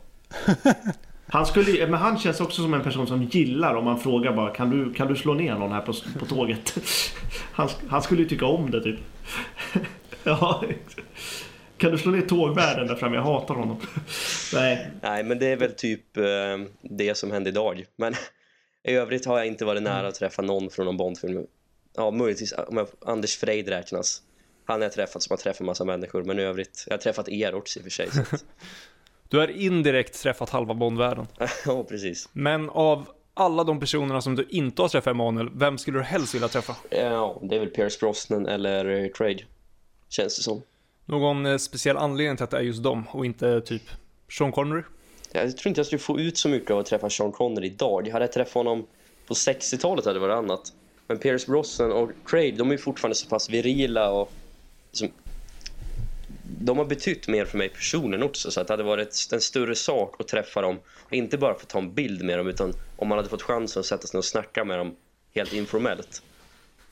Han, 1.27 1.45
skulle, 1.45 1.87
men 1.87 1.99
han 1.99 2.19
känns 2.19 2.41
också 2.41 2.61
som 2.61 2.73
en 2.73 2.83
person 2.83 3.07
som 3.07 3.23
gillar 3.23 3.75
om 3.75 3.85
man 3.85 3.99
frågar 3.99 4.33
bara 4.33 4.53
kan 4.53 4.69
du, 4.69 4.93
kan 4.93 5.07
du 5.07 5.15
slå 5.15 5.33
ner 5.33 5.55
någon 5.55 5.71
här 5.71 5.81
på, 5.81 5.93
på 6.19 6.25
tåget? 6.25 6.77
Han, 7.53 7.69
han 7.89 8.01
skulle 8.01 8.21
ju 8.21 8.29
tycka 8.29 8.45
om 8.45 8.71
det 8.71 8.83
typ. 8.83 8.99
Ja, 10.23 10.63
kan 11.77 11.91
du 11.91 11.97
slå 11.97 12.11
ner 12.11 12.21
tågvärden 12.21 12.87
där 12.87 12.95
framme? 12.95 13.15
Jag 13.15 13.23
hatar 13.23 13.55
honom. 13.55 13.77
Nej. 14.53 14.89
Nej, 15.01 15.23
men 15.23 15.39
det 15.39 15.45
är 15.45 15.57
väl 15.57 15.71
typ 15.71 16.17
eh, 16.17 16.23
det 16.81 17.17
som 17.17 17.31
hände 17.31 17.49
idag. 17.49 17.85
Men 17.95 18.15
i 18.83 18.93
övrigt 18.93 19.25
har 19.25 19.37
jag 19.37 19.47
inte 19.47 19.65
varit 19.65 19.83
nära 19.83 20.07
att 20.07 20.15
träffa 20.15 20.41
någon 20.41 20.69
från 20.69 20.85
någon 20.85 20.97
Bondfilm. 20.97 21.45
Ja, 21.95 22.11
möjligtvis 22.11 22.53
om 22.67 22.77
jag, 22.77 22.87
Anders 23.05 23.37
Freid 23.37 23.67
räknas. 23.67 24.21
Han 24.65 24.79
har 24.79 24.85
jag 24.85 24.93
träffat 24.93 25.23
som 25.23 25.33
har 25.33 25.37
träffat 25.37 25.59
en 25.59 25.65
massa 25.65 25.85
människor. 25.85 26.23
Men 26.23 26.39
i 26.39 26.41
övrigt, 26.41 26.83
jag 26.87 26.93
har 26.93 27.01
träffat 27.01 27.29
er 27.29 27.55
också 27.55 27.79
i 27.79 27.81
och 27.81 27.83
för 27.83 27.89
sig. 27.89 28.09
du 29.29 29.37
har 29.37 29.47
indirekt 29.47 30.21
träffat 30.21 30.49
halva 30.49 30.73
Bondvärlden. 30.73 31.27
ja, 31.65 31.83
precis. 31.83 32.29
Men 32.33 32.69
av 32.69 33.07
alla 33.33 33.63
de 33.63 33.79
personerna 33.79 34.21
som 34.21 34.35
du 34.35 34.47
inte 34.49 34.81
har 34.81 34.89
träffat 34.89 35.11
Emanuel, 35.11 35.49
vem 35.53 35.77
skulle 35.77 35.97
du 35.97 36.03
helst 36.03 36.35
vilja 36.35 36.47
träffa? 36.47 36.75
Ja, 36.89 37.41
det 37.43 37.55
är 37.55 37.59
väl 37.59 37.69
Pierce 37.69 37.99
Brosnan 37.99 38.45
eller 38.45 39.13
Craig. 39.13 39.45
Känns 40.09 40.37
det 40.37 40.43
som. 40.43 40.61
Någon 41.05 41.45
eh, 41.45 41.57
speciell 41.57 41.97
anledning 41.97 42.37
till 42.37 42.43
att 42.43 42.51
det 42.51 42.57
är 42.57 42.61
just 42.61 42.83
dem 42.83 43.03
och 43.11 43.25
inte 43.25 43.61
typ 43.61 43.83
Sean 44.29 44.51
Connery? 44.51 44.83
Jag 45.31 45.57
tror 45.57 45.69
inte 45.69 45.79
jag 45.79 45.85
skulle 45.85 45.99
få 45.99 46.19
ut 46.19 46.37
så 46.37 46.49
mycket 46.49 46.71
av 46.71 46.79
att 46.79 46.85
träffa 46.85 47.09
Sean 47.09 47.31
Connery 47.31 47.67
idag. 47.67 48.07
Jag 48.07 48.13
hade 48.13 48.27
träffat 48.27 48.53
honom 48.53 48.87
på 49.27 49.33
60-talet 49.33 50.05
hade 50.05 50.19
det 50.19 50.27
varit 50.27 50.37
annat. 50.37 50.73
Men 51.07 51.17
Pierce 51.17 51.47
Brosnan 51.47 51.91
och 51.91 52.11
Craig, 52.25 52.57
de 52.57 52.71
är 52.71 52.77
fortfarande 52.77 53.15
så 53.15 53.27
pass 53.27 53.49
virila 53.49 54.11
och 54.11 54.31
liksom, 54.91 55.11
de 56.43 56.77
har 56.77 56.85
betytt 56.85 57.27
mer 57.27 57.45
för 57.45 57.57
mig 57.57 57.69
personligen 57.69 58.23
också 58.23 58.51
så 58.51 58.61
att 58.61 58.67
det 58.67 58.73
hade 58.73 58.83
varit 58.83 59.29
en 59.31 59.41
större 59.41 59.75
sak 59.75 60.21
att 60.21 60.27
träffa 60.27 60.61
dem. 60.61 60.79
Inte 61.09 61.37
bara 61.37 61.53
för 61.53 61.61
att 61.61 61.69
ta 61.69 61.79
en 61.79 61.93
bild 61.93 62.23
med 62.23 62.37
dem 62.37 62.47
utan 62.47 62.73
om 62.95 63.07
man 63.07 63.17
hade 63.17 63.29
fått 63.29 63.41
chansen 63.41 63.79
att 63.79 63.85
sätta 63.85 64.07
sig 64.07 64.17
och 64.17 64.25
snacka 64.25 64.65
med 64.65 64.77
dem 64.77 64.95
helt 65.35 65.53
informellt. 65.53 66.23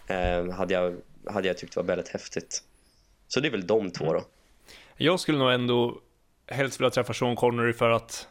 Eh, 0.07 0.49
hade, 0.49 0.73
jag, 0.73 0.95
hade 1.25 1.47
jag 1.47 1.57
tyckt 1.57 1.75
var 1.75 1.83
väldigt 1.83 2.07
häftigt. 2.07 2.63
Så 3.27 3.39
det 3.39 3.47
är 3.47 3.51
väl 3.51 3.67
de 3.67 3.91
två 3.91 4.13
då. 4.13 4.23
Jag 4.97 5.19
skulle 5.19 5.37
nog 5.37 5.51
ändå 5.51 6.01
helst 6.51 6.79
vilja 6.79 6.89
träffa 6.89 7.13
Sean 7.13 7.35
Connery 7.35 7.73
för 7.73 7.89
att 7.89 8.27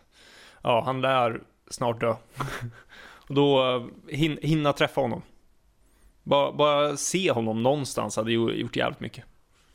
ja, 0.62 0.82
han 0.84 1.00
lär 1.00 1.40
snart 1.70 2.00
dö. 2.00 2.14
Och 3.28 3.34
då 3.34 3.76
eh, 3.76 4.14
hin 4.16 4.38
hinna 4.42 4.72
träffa 4.72 5.00
honom. 5.00 5.22
Bara, 6.22 6.52
bara 6.52 6.96
se 6.96 7.30
honom 7.30 7.62
någonstans 7.62 8.16
hade 8.16 8.32
gjort 8.32 8.76
jävligt 8.76 9.00
mycket. 9.00 9.24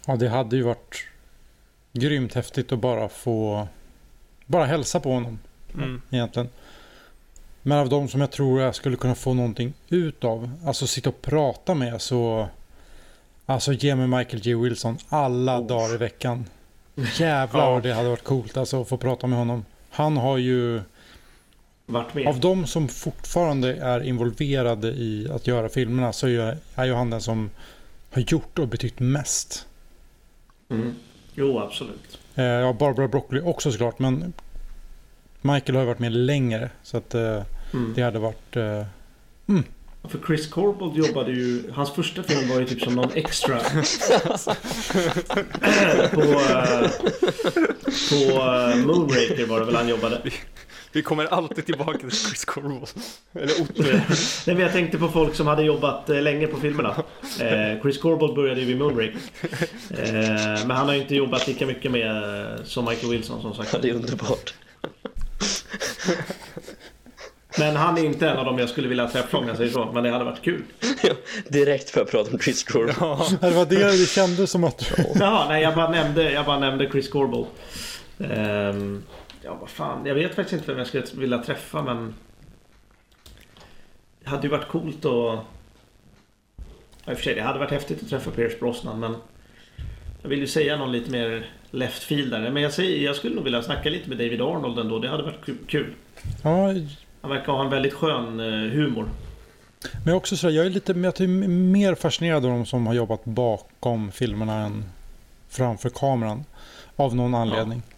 Ja, 0.07 0.15
det 0.15 0.29
hade 0.29 0.55
ju 0.55 0.63
varit 0.63 1.07
grymt 1.91 2.33
häftigt 2.33 2.71
att 2.71 2.79
bara 2.79 3.09
få 3.09 3.67
bara 4.45 4.65
hälsa 4.65 4.99
på 4.99 5.13
honom 5.13 5.39
mm. 5.73 6.01
egentligen. 6.09 6.49
Men 7.61 7.77
av 7.77 7.89
de 7.89 8.07
som 8.07 8.21
jag 8.21 8.31
tror 8.31 8.61
jag 8.61 8.75
skulle 8.75 8.97
kunna 8.97 9.15
få 9.15 9.33
någonting 9.33 9.73
ut 9.89 10.23
av, 10.23 10.51
alltså 10.65 10.87
sitta 10.87 11.09
och 11.09 11.21
prata 11.21 11.73
med 11.73 12.01
så 12.01 12.49
Alltså 13.45 13.73
ge 13.73 13.95
mig 13.95 14.07
Michael 14.07 14.43
G. 14.43 14.55
Wilson 14.55 14.97
alla 15.09 15.59
oh. 15.59 15.67
dagar 15.67 15.93
i 15.93 15.97
veckan. 15.97 16.45
Jävlar 16.95 17.73
ja. 17.73 17.79
det 17.79 17.93
hade 17.93 18.09
varit 18.09 18.23
coolt 18.23 18.57
alltså 18.57 18.81
att 18.81 18.89
få 18.89 18.97
prata 18.97 19.27
med 19.27 19.39
honom. 19.39 19.65
Han 19.89 20.17
har 20.17 20.37
ju 20.37 20.81
varit 21.85 22.13
med. 22.13 22.27
Av 22.27 22.39
de 22.39 22.67
som 22.67 22.87
fortfarande 22.87 23.75
är 23.75 24.03
involverade 24.03 24.87
i 24.87 25.29
att 25.31 25.47
göra 25.47 25.69
filmerna 25.69 26.13
så 26.13 26.27
är 26.75 26.85
ju 26.85 26.93
han 26.93 27.09
den 27.09 27.21
som 27.21 27.49
har 28.11 28.21
gjort 28.21 28.59
och 28.59 28.67
betytt 28.67 28.99
mest. 28.99 29.67
Mm. 30.69 30.95
Jo, 31.33 31.59
absolut. 31.59 32.19
Eh, 32.35 32.43
ja, 32.43 32.73
Barbara 32.73 33.07
Broccoli 33.07 33.41
också 33.41 33.71
såklart, 33.71 33.99
men 33.99 34.33
Michael 35.41 35.75
har 35.75 35.81
ju 35.81 35.87
varit 35.87 35.99
med 35.99 36.11
längre. 36.11 36.69
Så 36.83 36.97
att 36.97 37.15
eh, 37.15 37.43
mm. 37.73 37.93
det 37.95 38.01
hade 38.01 38.19
varit... 38.19 38.55
Eh, 38.55 38.85
mm. 39.47 39.63
För 40.09 40.19
Chris 40.27 40.47
Corbold 40.47 40.97
jobbade 40.97 41.31
ju, 41.31 41.71
hans 41.71 41.91
första 41.91 42.23
film 42.23 42.49
var 42.49 42.59
ju 42.59 42.65
typ 42.65 42.81
som 42.81 42.95
någon 42.95 43.11
extra. 43.13 43.59
på 46.11 46.21
uh, 46.21 46.87
på 48.09 48.15
uh, 48.15 48.75
Moonraker 48.85 49.45
var 49.45 49.59
det 49.59 49.65
väl 49.65 49.75
han 49.75 49.87
jobbade. 49.87 50.21
Vi 50.91 51.01
kommer 51.01 51.25
alltid 51.25 51.65
tillbaka 51.65 51.97
till 51.97 52.11
Chris 52.11 52.45
Corbold. 52.45 52.89
Eller 53.33 53.61
Otto. 53.61 53.83
Nej, 54.47 54.59
jag 54.59 54.71
tänkte 54.71 54.97
på 54.97 55.07
folk 55.07 55.35
som 55.35 55.47
hade 55.47 55.63
jobbat 55.63 56.09
uh, 56.09 56.21
länge 56.21 56.47
på 56.47 56.57
filmerna. 56.57 57.03
Chris 57.81 57.97
Corbold 57.97 58.35
började 58.35 58.59
ju 58.59 58.65
vid 58.65 58.77
Moonraker. 58.77 59.19
men 60.67 60.71
han 60.71 60.87
har 60.87 60.93
ju 60.93 61.01
inte 61.01 61.15
jobbat 61.15 61.47
lika 61.47 61.65
mycket 61.65 61.91
med 61.91 62.59
som 62.63 62.85
Michael 62.85 63.11
Wilson 63.11 63.41
som 63.41 63.55
sagt. 63.55 63.73
Ja, 63.73 63.79
det 63.79 63.89
är 63.89 63.93
underbart. 63.93 64.53
Men 67.59 67.75
han 67.75 67.97
är 67.97 68.05
inte 68.05 68.29
en 68.29 68.37
av 68.37 68.45
dem 68.45 68.59
jag 68.59 68.69
skulle 68.69 68.87
vilja 68.87 69.07
träffa 69.07 69.37
om 69.37 69.47
jag 69.47 69.57
säger 69.57 69.71
så. 69.71 69.91
Men 69.93 70.03
det 70.03 70.09
hade 70.09 70.25
varit 70.25 70.41
kul. 70.41 70.63
direkt 71.47 71.89
för 71.89 72.01
att 72.01 72.11
prata 72.11 72.31
om 72.31 72.39
Chris 72.39 72.63
Corbold. 72.63 72.95
Ja. 72.99 73.27
Det 73.41 73.51
var 73.51 73.65
det 73.65 73.91
det 73.91 74.09
kändes 74.09 74.51
som 74.51 74.63
att... 74.63 74.91
Jaha, 75.15 75.47
nej 75.47 75.63
jag 75.63 75.75
bara 75.75 75.89
nämnde, 75.89 76.31
jag 76.31 76.45
bara 76.45 76.59
nämnde 76.59 76.89
Chris 76.89 77.09
Corbold. 77.09 77.47
Um, 78.17 79.03
ja, 79.41 79.57
vad 79.61 79.69
fan. 79.69 80.05
Jag 80.05 80.15
vet 80.15 80.35
faktiskt 80.35 80.53
inte 80.53 80.67
vem 80.67 80.77
jag 80.77 80.87
skulle 80.87 81.03
vilja 81.13 81.37
träffa 81.37 81.81
men... 81.81 82.13
Det 84.23 84.29
hade 84.29 84.43
ju 84.43 84.49
varit 84.49 84.67
coolt 84.67 85.05
att... 85.05 85.39
Ja, 87.05 87.11
i 87.11 87.13
och 87.13 87.17
för 87.17 87.23
sig, 87.23 87.35
det 87.35 87.41
hade 87.41 87.59
varit 87.59 87.71
häftigt 87.71 88.03
att 88.03 88.09
träffa 88.09 88.31
Pierce 88.31 88.59
Brosnan 88.59 88.99
men... 88.99 89.15
Jag 90.21 90.29
vill 90.29 90.39
ju 90.39 90.47
säga 90.47 90.77
någon 90.77 90.91
lite 90.91 91.11
mer 91.11 91.49
left 91.71 92.03
fieldare. 92.03 92.51
Men 92.51 92.63
jag, 92.63 92.73
säger, 92.73 93.05
jag 93.05 93.15
skulle 93.15 93.35
nog 93.35 93.43
vilja 93.43 93.61
snacka 93.61 93.89
lite 93.89 94.09
med 94.09 94.17
David 94.17 94.41
Arnold 94.41 94.79
ändå. 94.79 94.99
Det 94.99 95.09
hade 95.09 95.23
varit 95.23 95.45
kul. 95.67 95.93
Ja, 96.43 96.73
Han 97.23 97.31
verkar 97.31 97.53
ha 97.53 97.63
en 97.63 97.69
väldigt 97.69 97.93
skön 97.93 98.39
eh, 98.39 98.71
humor. 98.71 99.09
men 100.05 100.13
också 100.13 100.37
så 100.37 100.49
jag 100.49 100.65
är 100.65 100.69
lite 100.69 100.91
jag 100.91 101.21
är 101.21 101.27
mer 101.47 101.95
fascinerad 101.95 102.45
av 102.45 102.51
de 102.51 102.65
som 102.65 102.87
har 102.87 102.93
jobbat 102.93 103.25
bakom 103.25 104.11
filmerna 104.11 104.53
än 104.65 104.85
framför 105.49 105.89
kameran. 105.89 106.45
Av 106.95 107.15
någon 107.15 107.35
anledning. 107.35 107.81
Ja, 107.87 107.92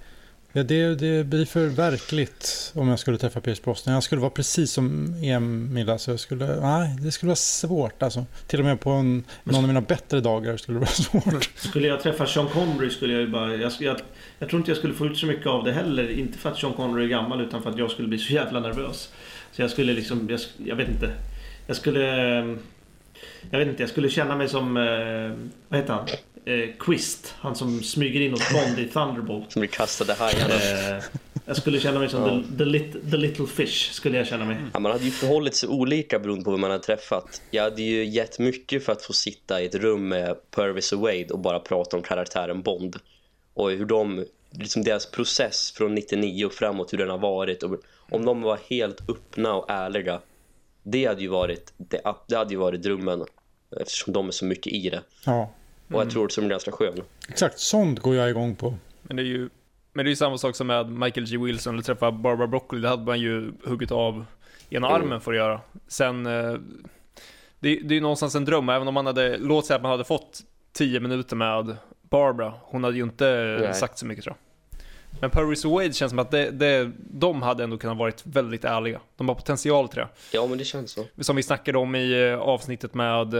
det, 0.64 0.96
det 0.96 1.24
blir 1.24 1.46
för 1.46 1.68
verkligt 1.68 2.72
om 2.76 2.88
jag 2.88 3.00
skulle 3.00 3.18
träffa 3.18 3.42
Pierce 3.42 3.64
Brosnan. 3.64 3.94
Jag 3.94 4.04
skulle 4.04 4.22
vara 4.22 4.32
precis 4.32 4.72
som 4.72 5.16
Emil. 5.24 5.90
Alltså 5.90 6.12
jag 6.12 6.20
skulle, 6.20 6.60
nej, 6.62 6.96
det 7.00 7.12
skulle 7.12 7.28
vara 7.28 7.36
svårt. 7.36 8.04
Alltså. 8.04 8.26
Till 8.48 8.60
och 8.60 8.66
med 8.66 8.80
på 8.80 8.90
en, 8.90 9.24
någon 9.44 9.56
av 9.56 9.68
mina 9.68 9.82
bättre 9.82 10.22
dagar 10.22 10.58
skulle 10.58 10.76
det 10.76 10.80
vara 10.80 10.90
svårt. 11.32 11.50
Skulle 11.56 11.88
jag 11.88 12.02
träffa 12.02 12.26
Sean 12.26 12.48
Connery 12.48 12.90
skulle 12.90 13.14
jag 13.14 13.22
ju 13.22 13.28
bara... 13.28 13.56
Jag, 13.56 13.72
jag, 13.80 13.98
jag 14.40 14.50
tror 14.50 14.60
inte 14.60 14.72
jag 14.72 14.78
skulle 14.78 14.94
få 14.94 15.06
ut 15.06 15.18
så 15.18 15.26
mycket 15.26 15.48
av 15.48 15.64
det 15.64 15.72
heller. 15.72 16.20
Inte 16.20 16.38
för 16.38 16.52
att 16.52 16.58
Sean 16.58 16.74
Connery 16.74 17.06
är 17.06 17.10
gammal 17.10 17.42
utan 17.42 17.64
för 17.64 17.70
att 17.70 17.78
jag 17.78 17.92
skulle 17.92 18.08
bli 18.08 18.18
så 18.18 18.34
jävla 18.34 18.60
nervös. 18.60 19.12
Så 19.52 19.62
jag 19.62 19.72
skulle 19.72 19.94
liksom... 19.94 20.28
Jag, 20.30 20.40
jag 20.66 20.76
vet 20.76 20.90
inte. 20.90 21.12
Jag 21.68 21.76
skulle... 21.76 22.02
Jag 23.52 23.60
vet 23.60 23.68
inte, 23.68 23.84
jag 23.84 23.90
skulle 23.90 24.10
känna 24.10 24.36
mig 24.36 24.50
som... 24.50 24.78
Eh, 24.78 25.48
vad 25.68 25.80
heter 25.80 25.94
han? 25.94 26.08
Eh, 26.46 26.70
Quist. 26.80 27.34
Han 27.40 27.56
som 27.56 27.84
smyger 27.84 28.22
in 28.22 28.32
hos 28.32 28.52
Bond 28.54 28.80
i 28.80 28.88
Thunderbolt. 28.88 29.52
Som 29.52 29.60
blir 29.60 29.70
kastade 29.70 30.14
hajarna. 30.14 30.54
Eh, 30.98 31.04
jag 31.46 31.58
skulle 31.58 31.80
känna 31.80 32.00
mig 32.00 32.10
som 32.10 32.22
Ja. 32.22 32.44
the, 32.52 32.58
the, 32.58 32.66
lit, 32.66 33.12
the 33.12 33.18
Little 33.18 33.48
Fish. 33.48 33.92
Skulle 33.92 34.18
jag 34.18 34.28
känna 34.28 34.46
mig. 34.46 34.58
Ja, 34.74 34.80
man 34.80 34.92
hade 34.92 35.04
ju 35.04 35.12
förhållit 35.12 35.56
sig 35.56 35.70
olika 35.70 36.20
beroende 36.20 36.44
på 36.46 36.52
vem 36.52 36.62
man 36.62 36.72
hade 36.72 36.84
träffat. 36.84 37.42
Jag 37.52 37.64
hade 37.64 37.82
ju 37.82 38.06
gett 38.06 38.40
mycket 38.40 38.86
för 38.86 38.92
att 38.92 39.02
få 39.02 39.14
sitta 39.14 39.62
i 39.62 39.66
ett 39.66 39.76
rum 39.76 40.08
med 40.08 40.36
Purvis 40.52 40.92
och 40.94 41.00
Wade 41.00 41.28
och 41.32 41.40
bara 41.40 41.60
prata 41.60 41.98
om 41.98 42.04
karaktären 42.04 42.62
Bond. 42.62 42.96
Och 43.54 43.72
hur 43.72 43.86
de, 43.86 44.26
liksom 44.52 44.84
deras 44.84 45.12
process 45.12 45.72
från 45.72 45.96
99 45.96 46.46
och 46.46 46.54
framåt, 46.54 46.94
hur 46.94 46.98
den 46.98 47.10
har 47.10 47.18
varit. 47.18 47.64
Och 47.64 47.80
om 48.12 48.26
de 48.26 48.42
var 48.42 48.60
helt 48.70 49.10
öppna 49.10 49.54
och 49.54 49.70
ärliga, 49.70 50.22
det 50.84 51.06
hade 51.06 51.22
ju 51.22 51.28
varit, 51.28 51.74
det, 51.78 52.02
det 52.28 52.36
hade 52.36 52.52
ju 52.54 52.60
varit 52.60 52.84
drömmen. 52.84 53.26
Eftersom 53.82 54.14
de 54.14 54.28
är 54.28 54.32
så 54.32 54.46
mycket 54.46 54.74
i 54.74 54.90
det. 54.90 55.02
Ja, 55.26 55.52
Och 55.88 56.02
jag 56.02 56.10
tror 56.12 56.26
att 56.26 56.36
de 56.36 56.46
är 56.46 56.50
ganska 56.50 56.72
skön. 56.72 57.02
exakt. 57.30 57.60
Sånt 57.60 58.00
går 58.00 58.16
jag 58.16 58.30
igång 58.30 58.56
på. 58.56 58.74
Men 59.04 59.16
det 59.18 59.22
är 59.24 59.26
ju 59.26 59.50
men 59.94 60.06
det 60.06 60.10
är 60.10 60.12
ju 60.12 60.16
samma 60.16 60.38
sak 60.38 60.56
som 60.56 60.68
med 60.68 60.90
Michael 60.92 61.26
G. 61.28 61.38
Wilson 61.38 61.74
eller 61.74 61.84
träffa 61.84 62.12
Barbara 62.12 62.48
Broccoli. 62.48 62.82
Det 62.82 62.90
hade 62.90 63.06
man 63.06 63.20
ju 63.20 63.52
huggit 63.64 63.92
av 63.92 64.26
ena 64.70 64.88
Mm. 64.88 65.02
armen 65.02 65.22
för 65.22 65.32
att 65.32 65.38
göra. 65.38 65.62
Sen, 65.88 66.26
eh, 66.26 66.54
det, 67.60 67.76
det 67.76 67.94
är 67.94 67.96
ju 67.96 68.02
någonstans 68.02 68.36
en 68.36 68.46
dröm, 68.46 68.70
även 68.70 68.88
om 68.88 68.94
man 68.94 69.06
hade, 69.06 69.38
låt 69.38 69.66
säga 69.66 69.76
att 69.76 69.82
man 69.82 69.92
hade 69.92 70.04
fått 70.04 70.40
10 70.74 71.00
minuter 71.00 71.36
med 71.36 71.76
Barbara. 72.10 72.54
Hon 72.62 72.84
hade 72.84 72.98
ju 72.98 73.04
inte 73.04 73.58
Nej. 73.62 73.74
sagt 73.74 73.98
så 73.98 74.06
mycket 74.06 74.24
tror 74.24 74.36
jag. 74.36 74.80
Men 75.22 75.30
Purvis 75.30 75.66
och 75.66 75.72
Wade 75.72 75.94
känns 75.94 76.10
som 76.10 76.20
att 76.20 76.32
det, 76.32 76.52
det, 76.52 76.92
de 76.98 77.42
hade 77.42 77.64
ändå 77.64 77.78
kunnat 77.78 77.98
varit 77.98 78.22
väldigt 78.26 78.66
ärliga. 78.66 79.00
De 79.18 79.28
har 79.28 79.36
potential 79.36 79.90
till 79.90 80.00
det. 80.00 80.08
Ja, 80.32 80.48
men 80.48 80.58
det 80.58 80.64
känns 80.66 80.92
så. 80.92 81.06
Som 81.20 81.36
vi 81.36 81.44
snackade 81.44 81.78
om 81.78 81.96
i 81.96 82.30
eh, 82.30 82.40
avsnittet 82.40 82.94
med 82.94 83.36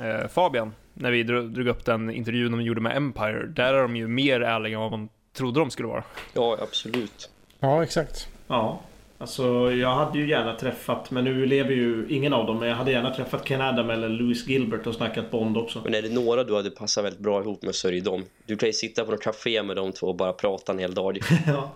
eh, 0.00 0.28
Fabian, 0.28 0.74
när 0.94 1.10
vi 1.10 1.22
drog, 1.22 1.50
drog 1.50 1.66
upp 1.68 1.84
den 1.84 2.10
intervjun 2.10 2.52
de 2.52 2.62
gjorde 2.62 2.80
med 2.80 2.96
Empire. 2.96 3.46
Där 3.46 3.74
är 3.74 3.82
de 3.82 3.96
ju 3.96 4.08
mer 4.08 4.40
ärliga 4.40 4.74
än 4.74 4.80
vad 4.80 4.90
man 4.90 5.08
trodde 5.36 5.60
de 5.60 5.70
skulle 5.70 5.88
vara. 5.88 6.04
Ja, 6.34 6.58
absolut. 6.62 7.30
Ja, 7.60 7.82
exakt. 7.82 8.28
Ja. 8.48 8.80
Alltså 9.18 9.72
jag 9.72 9.94
hade 9.94 10.18
ju 10.18 10.28
gärna 10.28 10.54
träffat, 10.56 11.10
men 11.10 11.24
nu 11.24 11.46
lever 11.46 11.70
ju 11.70 12.06
ingen 12.08 12.32
av 12.32 12.46
dem. 12.46 12.58
Men 12.58 12.68
jag 12.68 12.76
hade 12.76 12.90
gärna 12.90 13.14
träffat 13.14 13.48
Ken 13.48 13.60
Adam 13.60 13.90
eller 13.90 14.08
Louis 14.08 14.46
Gilbert 14.48 14.86
och 14.86 14.94
snackat 14.94 15.30
Bond 15.30 15.56
också. 15.56 15.80
Men 15.84 15.94
är 15.94 16.02
det 16.02 16.14
några 16.14 16.44
du 16.44 16.56
hade 16.56 16.70
passat 16.70 17.04
väldigt 17.04 17.20
bra 17.20 17.40
ihop 17.40 17.62
med 17.62 17.74
så 17.74 17.88
är 17.88 17.92
det 17.92 18.00
de. 18.00 18.24
Du 18.46 18.56
kan 18.56 18.68
ju 18.68 18.72
sitta 18.72 19.04
på 19.04 19.10
något 19.10 19.22
café 19.22 19.62
med 19.62 19.76
de 19.76 19.92
två 19.92 20.06
och 20.06 20.16
bara 20.16 20.32
prata 20.32 20.72
en 20.72 20.78
hel 20.78 20.94
dag. 20.94 21.18
ja. 21.46 21.70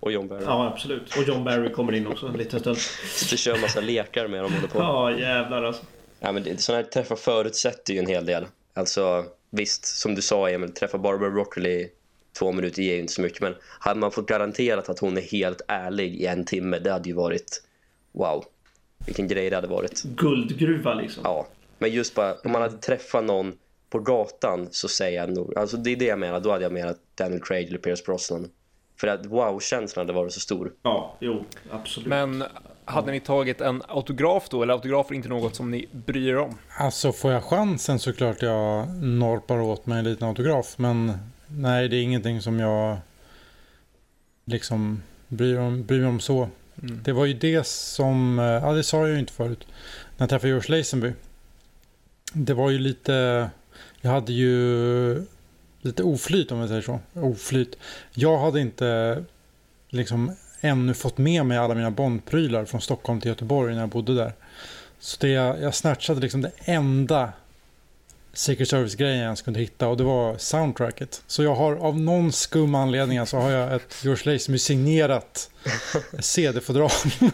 Och 0.00 0.12
John 0.12 0.28
Barry. 0.28 0.44
ja, 0.44 0.66
absolut. 0.66 1.16
Och 1.16 1.22
John 1.22 1.44
Barry 1.44 1.72
kommer 1.72 1.92
in 1.92 2.06
också 2.06 2.26
en 2.26 2.32
liten 2.32 2.60
stund. 2.60 2.76
Och 3.32 3.38
kör 3.38 3.54
en 3.54 3.60
massa 3.60 3.80
lekar 3.80 4.28
med 4.28 4.42
dem 4.42 4.52
på. 4.72 4.78
Ja, 4.78 5.18
jävlar 5.18 5.62
alltså. 5.62 5.84
Ja, 6.20 6.32
men 6.32 6.42
det, 6.42 6.60
sådana 6.60 6.82
här 6.82 6.90
träffar 6.90 7.16
förutsätter 7.16 7.92
ju 7.94 7.98
en 7.98 8.06
hel 8.06 8.26
del. 8.26 8.46
Alltså, 8.74 9.24
visst, 9.50 9.84
som 9.84 10.14
du 10.14 10.22
sa 10.22 10.50
Emil, 10.50 10.72
träffa 10.72 10.98
Barbara 10.98 11.30
Broccoli 11.30 11.90
två 12.38 12.52
minuter 12.52 12.82
ger 12.82 12.94
ju 12.94 13.00
inte 13.00 13.12
så 13.12 13.22
mycket. 13.22 13.40
Men 13.40 13.54
hade 13.78 14.00
man 14.00 14.10
fått 14.10 14.26
garanterat 14.26 14.88
att 14.88 14.98
hon 14.98 15.16
är 15.16 15.22
helt 15.22 15.60
ärlig 15.68 16.14
i 16.14 16.26
en 16.26 16.44
timme, 16.44 16.78
det 16.78 16.92
hade 16.92 17.08
ju 17.08 17.14
varit 17.14 17.62
wow. 18.12 18.44
Vilken 19.06 19.28
grej 19.28 19.50
det 19.50 19.56
hade 19.56 19.68
varit. 19.68 20.02
Guldgruva 20.02 20.94
liksom. 20.94 21.22
Ja, 21.24 21.46
men 21.78 21.90
just 21.90 22.14
bara, 22.14 22.34
om 22.34 22.52
man 22.52 22.62
hade 22.62 22.78
träffat 22.78 23.24
någon 23.24 23.52
på 23.90 23.98
gatan 23.98 24.68
så 24.70 24.88
säger 24.88 25.20
jag 25.20 25.32
nog, 25.32 25.58
alltså 25.58 25.76
det 25.76 25.90
är 25.90 25.96
det 25.96 26.04
jag 26.04 26.18
menar, 26.18 26.40
då 26.40 26.50
hade 26.50 26.62
jag 26.62 26.72
menat 26.72 26.98
Daniel 27.14 27.42
Craig 27.42 27.68
eller 27.68 27.78
Pierce 27.78 28.04
Brosnan. 28.04 28.50
För 29.00 29.08
att 29.08 29.26
wow-känslan 29.26 30.06
hade 30.06 30.12
varit 30.12 30.32
så 30.32 30.40
stor. 30.40 30.72
Ja, 30.82 31.16
jo, 31.20 31.44
absolut. 31.70 32.08
Men 32.08 32.44
hade 32.88 33.12
ni 33.12 33.20
tagit 33.20 33.60
en 33.60 33.82
autograf 33.88 34.48
då, 34.48 34.62
eller 34.62 34.74
autografer 34.74 35.14
inte 35.14 35.28
något 35.28 35.56
som 35.56 35.70
ni 35.70 35.86
bryr 35.92 36.28
er 36.28 36.38
om? 36.38 36.58
Alltså 36.78 37.12
får 37.12 37.32
jag 37.32 37.44
chansen 37.44 37.98
så 37.98 38.12
klart 38.12 38.42
jag 38.42 38.88
norpar 39.02 39.60
åt 39.60 39.86
mig 39.86 39.98
en 39.98 40.04
liten 40.04 40.28
autograf. 40.28 40.74
Men 40.78 41.12
nej, 41.46 41.88
det 41.88 41.96
är 41.96 42.02
ingenting 42.02 42.42
som 42.42 42.60
jag 42.60 42.96
liksom 44.44 45.02
bryr, 45.28 45.58
om, 45.58 45.84
bryr 45.84 46.00
mig 46.00 46.08
om 46.08 46.20
så. 46.20 46.48
Mm. 46.82 47.00
Det 47.02 47.12
var 47.12 47.26
ju 47.26 47.34
det 47.34 47.66
som, 47.66 48.38
eh, 48.38 48.44
ja 48.44 48.72
det 48.72 48.84
sa 48.84 48.98
jag 48.98 49.10
ju 49.10 49.18
inte 49.18 49.32
förut. 49.32 49.66
När 50.16 50.24
jag 50.24 50.28
träffade 50.30 50.48
George 50.48 50.76
Lazenby. 50.76 51.12
Det 52.32 52.54
var 52.54 52.70
ju 52.70 52.78
lite, 52.78 53.50
jag 54.00 54.10
hade 54.10 54.32
ju 54.32 55.26
lite 55.80 56.02
oflyt 56.02 56.52
om 56.52 56.58
jag 56.58 56.68
säger 56.68 56.82
så. 56.82 57.00
Oflyt. 57.14 57.78
Jag 58.12 58.38
hade 58.38 58.60
inte 58.60 59.24
liksom 59.88 60.36
ännu 60.60 60.94
fått 60.94 61.18
med 61.18 61.46
mig 61.46 61.58
alla 61.58 61.74
mina 61.74 61.90
Bondprylar 61.90 62.64
från 62.64 62.80
Stockholm 62.80 63.20
till 63.20 63.28
Göteborg 63.28 63.74
när 63.74 63.80
jag 63.80 63.88
bodde 63.88 64.14
där. 64.14 64.32
Så 64.98 65.16
det, 65.20 65.28
jag, 65.28 65.74
snatchade 65.74 66.20
liksom 66.20 66.42
det 66.42 66.52
enda 66.64 67.32
Secret 68.32 68.68
Service-grejen 68.68 69.18
jag 69.18 69.24
ens 69.24 69.42
kunde 69.42 69.60
hitta 69.60 69.88
och 69.88 69.96
det 69.96 70.04
var 70.04 70.38
soundtracket. 70.38 71.22
Så 71.26 71.42
jag 71.42 71.54
har 71.54 71.76
av 71.76 72.00
någon 72.00 72.32
skum 72.32 72.74
anledning 72.74 73.26
så 73.26 73.36
har 73.36 73.50
jag 73.50 73.74
ett 73.74 74.00
George 74.04 74.32
Lazenby 74.32 74.58
signerat 74.58 75.50
CD-fodral. 76.20 76.90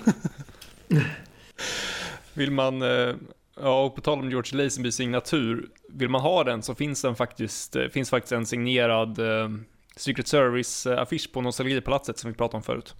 Vill 2.34 2.50
man, 2.50 2.82
eh, 2.82 3.14
ja 3.60 3.84
och 3.84 3.94
på 3.94 4.00
tal 4.00 4.18
om 4.18 4.30
George 4.30 4.64
Lazenby 4.64 4.92
signatur, 4.92 5.68
vill 5.88 6.08
man 6.08 6.20
ha 6.20 6.44
den 6.44 6.62
så 6.62 6.74
finns 6.74 7.02
den 7.02 7.16
faktiskt, 7.16 7.76
eh, 7.76 7.86
finns 7.88 8.10
faktiskt 8.10 8.32
en 8.32 8.46
signerad 8.46 9.18
eh, 9.18 9.48
Secret 9.96 10.28
Service-affisch 10.28 11.32
på 11.32 11.40
Nostalgipalatset 11.40 12.18
som 12.18 12.30
vi 12.30 12.36
pratade 12.36 12.56
om 12.56 12.62
förut. 12.62 12.94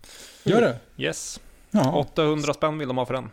Gör 0.45 0.61
det? 0.61 0.78
Yes, 0.97 1.40
Ja, 1.70 1.92
800 1.95 2.55
spänn 2.55 2.78
vill 2.78 2.88
de 2.88 2.99
ha 2.99 3.07
för 3.07 3.14
den. 3.14 3.30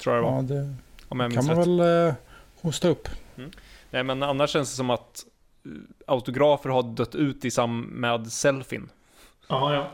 Tror 0.00 0.14
jag 0.16 0.24
det 0.24 0.30
var, 0.30 0.36
ja 0.36 0.42
det 0.42 0.74
om 1.08 1.20
jag 1.20 1.32
kan 1.34 1.46
man 1.46 1.56
rätt. 1.56 1.66
väl 1.66 2.06
eh, 2.08 2.14
hosta 2.60 2.88
upp. 2.88 3.08
Nej 3.90 4.02
men 4.02 4.22
annars 4.22 4.50
känns 4.50 4.70
det 4.70 4.76
som 4.76 4.90
att 4.90 5.24
eh, 5.66 5.70
autografer 6.06 6.70
har 6.70 6.82
dött 6.82 7.14
ut 7.14 7.44
i 7.44 7.50
sam 7.50 7.80
med 7.80 8.32
selfien. 8.32 8.90
Ja, 9.48 9.74
ja. 9.74 9.90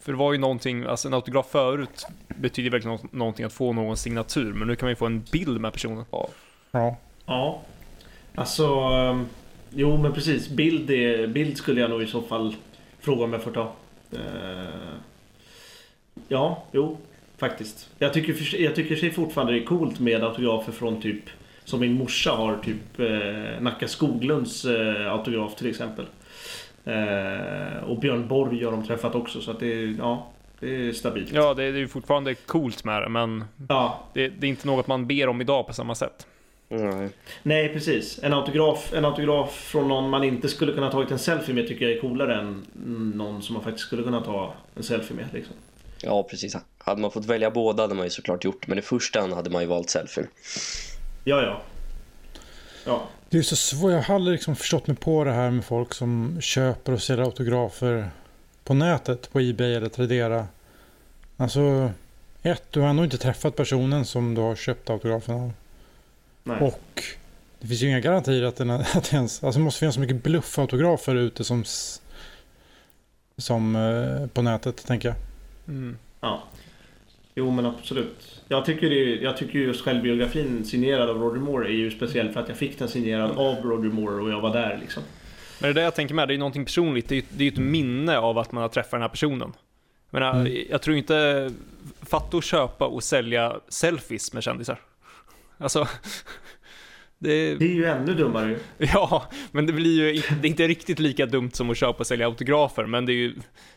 För 0.00 0.12
det 0.12 0.18
var 0.18 0.32
ju 0.32 0.38
någonting, 0.38 0.84
alltså 0.84 1.08
en 1.08 1.14
autograf 1.14 1.46
förut 1.50 2.06
betyder 2.28 2.70
verkligen 2.70 2.96
nå- 3.02 3.08
någonting 3.18 3.44
att 3.46 3.52
få 3.52 3.72
någon 3.72 3.96
signatur, 3.96 4.52
men 4.52 4.68
nu 4.68 4.76
kan 4.76 4.86
man 4.86 4.90
ju 4.90 4.96
få 4.96 5.06
en 5.06 5.20
bild 5.32 5.60
med 5.60 5.72
personen. 5.72 6.04
Ja. 6.10 6.28
Ja. 7.26 7.62
Alltså... 8.34 8.68
Jo, 9.78 9.96
men 9.96 10.12
precis. 10.12 10.48
Bild, 10.48 10.90
är, 10.90 11.26
bild 11.26 11.56
skulle 11.56 11.80
jag 11.80 11.90
nog 11.90 12.02
i 12.02 12.06
så 12.06 12.22
fall 12.22 12.54
fråga 13.00 13.24
om 13.24 13.32
jag 13.32 13.42
får 13.42 13.50
ta. 13.50 13.72
Eh, 14.12 14.98
Ja, 16.28 16.64
jo. 16.72 16.96
Faktiskt. 17.38 17.90
Jag 17.98 18.12
tycker, 18.12 18.60
jag 18.62 18.74
tycker 18.74 18.96
sig 18.96 19.10
fortfarande 19.10 19.52
det 19.52 19.58
är 19.58 19.64
coolt 19.64 20.00
med 20.00 20.24
autografer 20.24 20.72
från 20.72 21.00
typ... 21.00 21.22
Som 21.64 21.80
min 21.80 21.92
morsa 21.92 22.30
har, 22.30 22.56
typ 22.56 23.00
eh, 23.00 23.62
Nacka 23.62 23.88
Skoglunds 23.88 24.64
eh, 24.64 25.12
autograf 25.12 25.56
till 25.56 25.70
exempel. 25.70 26.06
Eh, 26.84 27.84
och 27.86 27.98
Björn 28.00 28.28
Borg 28.28 28.64
har 28.64 28.72
de 28.72 28.86
träffat 28.86 29.14
också, 29.14 29.40
så 29.40 29.50
att 29.50 29.60
det 29.60 29.72
är... 29.72 29.94
Ja, 29.98 30.26
det 30.60 30.88
är 30.88 30.92
stabilt. 30.92 31.32
Ja, 31.32 31.54
det 31.54 31.64
är 31.64 31.72
det 31.72 31.78
är 31.78 31.80
ju 31.80 31.88
fortfarande 31.88 32.34
coolt 32.34 32.84
med 32.84 33.02
det, 33.02 33.08
men 33.08 33.44
ja 33.68 34.04
det, 34.12 34.28
det 34.28 34.46
är 34.46 34.48
inte 34.48 34.66
något 34.66 34.86
man 34.86 35.06
ber 35.06 35.28
om 35.28 35.40
idag 35.40 35.66
på 35.66 35.72
samma 35.72 35.94
sätt. 35.94 36.26
Nej. 36.68 37.08
Nej, 37.42 37.68
precis. 37.68 38.20
En 38.22 38.32
autograf, 38.32 38.92
en 38.94 39.04
autograf 39.04 39.52
från 39.52 39.88
någon 39.88 40.10
man 40.10 40.24
inte 40.24 40.48
skulle 40.48 40.72
kunna 40.72 40.90
tagit 40.90 41.10
en 41.10 41.18
selfie 41.18 41.54
med 41.54 41.68
tycker 41.68 41.84
jag 41.88 41.96
är 41.96 42.00
coolare 42.00 42.40
än 42.40 42.66
någon 43.14 43.42
som 43.42 43.54
man 43.54 43.62
faktiskt 43.62 43.86
skulle 43.86 44.02
kunna 44.02 44.20
ta 44.20 44.54
en 44.76 44.82
selfie 44.82 45.16
med. 45.16 45.26
Liksom. 45.32 45.54
Ja, 46.02 46.22
precis. 46.22 46.56
Hade 46.78 47.00
man 47.00 47.10
fått 47.10 47.24
välja 47.26 47.50
båda 47.50 47.82
hade 47.82 47.94
man 47.94 48.04
ju 48.04 48.10
såklart 48.10 48.44
gjort. 48.44 48.66
Men 48.66 48.78
i 48.78 48.82
första 48.82 49.20
hand 49.20 49.32
hade 49.32 49.50
man 49.50 49.62
ju 49.62 49.68
valt 49.68 49.90
selfien. 49.90 50.26
Ja, 51.24 51.42
ja. 51.42 51.62
Ja, 52.86 53.08
Det 53.30 53.38
är 53.38 53.42
så 53.42 53.56
svårt. 53.56 53.92
Jag 53.92 54.02
har 54.02 54.14
aldrig 54.14 54.32
liksom 54.32 54.56
förstått 54.56 54.86
mig 54.86 54.96
på 54.96 55.24
det 55.24 55.32
här 55.32 55.50
med 55.50 55.64
folk 55.64 55.94
som 55.94 56.38
köper 56.40 56.92
och 56.92 57.02
säljer 57.02 57.24
autografer 57.24 58.10
på 58.64 58.74
nätet, 58.74 59.32
på 59.32 59.40
Ebay 59.40 59.74
eller 59.74 59.88
Tradera. 59.88 60.46
Alltså, 61.36 61.90
ett, 62.42 62.62
du 62.70 62.80
har 62.80 62.88
ändå 62.88 63.04
inte 63.04 63.18
träffat 63.18 63.56
personen 63.56 64.04
som 64.04 64.34
du 64.34 64.40
har 64.40 64.56
köpt 64.56 64.90
autografen 64.90 65.34
av. 65.34 65.52
nej. 66.46 66.60
Och 66.60 66.80
det 66.94 67.02
Det 67.60 67.66
finns 67.66 67.82
ju 67.82 67.88
inga 67.88 68.00
garantier 68.00 68.42
att, 68.42 68.56
den, 68.56 68.70
att 68.70 69.10
det 69.10 69.12
ens... 69.16 69.44
Alltså 69.44 69.58
det 69.58 69.64
måste 69.64 69.78
finnas 69.80 69.94
så 69.94 70.00
mycket 70.00 70.22
bluffautografer 70.22 71.14
ute 71.14 71.44
som... 71.44 71.64
Som 73.38 73.76
eh, 73.76 74.26
på 74.26 74.42
nätet, 74.42 74.86
tänker 74.86 75.08
jag. 75.08 75.16
Mm. 75.68 75.98
Ja. 76.20 76.42
Jo 77.34 77.50
men 77.50 77.66
absolut. 77.66 78.42
Jag 78.48 78.64
tycker, 78.64 78.90
det, 78.90 79.14
jag 79.14 79.36
tycker 79.36 79.58
just 79.58 79.84
självbiografin 79.84 80.64
signerad 80.64 81.10
av 81.10 81.16
Roger 81.20 81.40
Moore 81.40 81.68
är 81.68 81.72
ju 81.72 81.90
speciell 81.90 82.32
för 82.32 82.40
att 82.40 82.48
jag 82.48 82.56
fick 82.58 82.78
den 82.78 82.88
signerad 82.88 83.30
av 83.30 83.56
Roger 83.56 83.90
Moore 83.90 84.22
och 84.22 84.30
jag 84.30 84.40
var 84.40 84.52
där 84.52 84.78
liksom. 84.80 85.02
Men 85.60 85.70
det 85.70 85.74
där 85.74 85.82
jag 85.82 85.94
tänker 85.94 86.14
med, 86.14 86.28
det 86.28 86.34
är 86.34 86.38
någonting 86.38 86.64
personligt. 86.64 87.08
Det 87.08 87.14
är 87.14 87.16
ju 87.16 87.22
det 87.30 87.42
är 87.42 87.44
ju 87.44 87.52
ett 87.52 87.58
minne 87.58 88.18
av 88.18 88.38
att 88.38 88.52
man 88.52 88.62
har 88.62 88.68
träffat 88.68 88.90
den 88.90 89.00
här 89.00 89.08
personen. 89.08 89.52
Jag, 90.10 90.20
menar, 90.20 90.40
Mm. 90.40 90.64
jag 90.70 90.82
tror 90.82 90.96
inte... 90.96 91.50
Fatta 92.02 92.36
att 92.36 92.44
köpa 92.44 92.86
och 92.86 93.02
sälja 93.02 93.56
selfies 93.68 94.32
med 94.32 94.42
kändisar. 94.42 94.80
Alltså... 95.58 95.88
Det, 97.18 97.54
Det 97.54 97.64
är 97.64 97.74
ju 97.74 97.84
ännu 97.86 98.14
dummare 98.14 98.56
ja, 98.78 99.26
men 99.52 99.66
det 99.66 99.72
blir 99.72 99.90
ju 100.00 100.14
inte- 100.14 100.34
det 100.34 100.46
är 100.46 100.50
inte 100.50 100.68
riktigt 100.68 100.98
lika 100.98 101.26
dumt 101.26 101.50
som 101.52 101.70
att 101.70 101.76
köpa 101.76 101.98
och 101.98 102.06
sälja 102.06 102.26
autografer, 102.26 102.86
men 102.86 103.06
det 103.06 103.12
är 103.12 103.14
ju... 103.14 103.34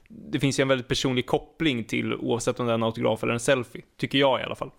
Det 0.08 0.40
finns 0.40 0.60
ju 0.60 0.62
en 0.62 0.68
väldigt 0.68 0.88
personlig 0.88 1.26
koppling 1.26 1.84
till 1.84 2.14
oavsett 2.14 2.60
om 2.60 2.66
det 2.66 2.72
är 2.72 2.74
en 2.74 2.84
autograf 2.84 3.24
eller 3.24 3.34
en 3.34 3.40
selfie, 3.40 3.82
tycker 3.98 4.18
jag 4.18 4.40
i 4.40 4.44
alla 4.44 4.56
fall. 4.56 4.72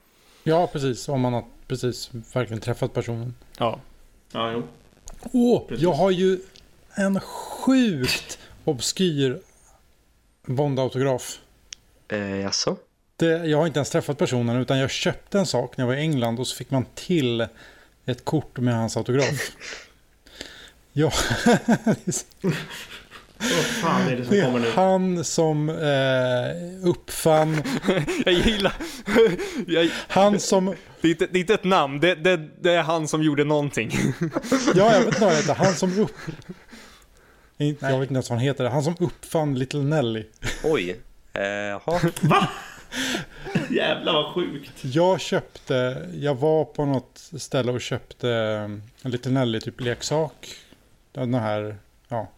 Ja, 0.43 0.67
precis. 0.73 1.09
Om 1.09 1.21
man 1.21 1.33
har 1.33 1.45
precis 1.69 2.11
verkligen 2.35 2.61
träffat 2.61 2.95
personen. 2.95 3.35
Ja. 3.59 3.81
Ja, 4.33 4.53
jo. 4.53 4.63
Åh, 5.33 5.69
Precis. 5.69 5.83
jag 5.83 5.93
har 5.93 6.11
ju 6.11 6.39
en 6.95 7.21
sjukt 7.21 8.39
obskyr 8.65 9.41
Bond-autograf. 10.47 11.39
Eh, 12.09 12.37
jaså? 12.41 12.77
Jag 13.27 13.59
har 13.59 13.67
inte 13.67 13.79
ens 13.79 13.91
träffat 13.91 14.19
personen 14.19 14.57
utan 14.57 14.79
jag 14.79 14.91
köpte 14.91 15.39
en 15.39 15.47
sak 15.47 15.77
när 15.77 15.83
jag 15.83 15.87
var 15.87 15.95
i 15.95 16.01
England 16.01 16.41
och 16.41 16.47
så 16.47 16.57
fick 16.57 16.71
man 16.71 16.85
till 16.95 17.47
ett 18.07 18.25
kort 18.25 18.59
med 18.59 18.75
hans 18.75 18.97
autograf. 18.97 19.51
Ja, 20.93 21.13
Vad 23.41 23.65
fan 23.65 24.09
är 24.09 24.17
det 24.17 24.25
som 24.25 24.37
det 24.37 24.43
kommer 24.43 24.59
nu? 24.59 24.69
är 24.69 24.73
han 24.73 25.25
som 25.25 25.69
eh, 25.69 26.89
uppfann, 26.89 27.63
Jag 28.25 28.35
gillar... 28.35 28.73
Jag, 29.67 29.91
han 30.09 30.41
som, 30.41 30.75
det, 31.01 31.09
är 31.09 31.13
inte, 31.13 31.27
det 31.27 31.39
är 31.39 31.41
inte 31.41 31.55
ett 31.55 31.65
namn, 31.65 32.01
det, 32.01 32.15
det, 32.15 32.37
det 32.61 32.73
är 32.73 32.83
han 32.83 33.09
som 33.09 33.23
gjorde 33.23 33.45
någonting. 33.45 33.91
ja 34.75 34.93
jag 34.93 34.99
vet 34.99 35.07
inte 35.07 35.21
vad 35.21 35.29
han 35.31 35.37
heter, 35.37 35.55
han 35.55 35.75
som 35.75 35.99
upp... 35.99 36.17
Jag 37.57 37.67
vet 37.69 37.83
inte 37.83 38.15
ens 38.15 38.31
vad 38.31 38.39
han 38.39 38.47
heter, 38.47 38.65
han 38.65 38.83
som 38.83 38.97
uppfann 39.01 39.59
Little 39.59 39.83
Nelly. 39.83 40.25
Oj. 40.65 41.01
Eh, 41.33 41.43
jaha. 41.45 42.01
Va? 42.21 42.49
Jävlar 43.71 44.13
vad 44.13 44.35
sjukt. 44.35 44.85
Jag 44.85 45.21
köpte, 45.21 46.09
jag 46.15 46.35
var 46.35 46.65
på 46.65 46.85
något 46.85 47.31
ställe 47.39 47.73
och 47.73 47.81
köpte 47.81 48.31
en 49.03 49.11
Little 49.11 49.33
Nelly 49.33 49.61
typ 49.61 49.81
leksak. 49.81 50.55
Den 51.13 51.35
här, 51.35 51.77
ja. 52.09 52.31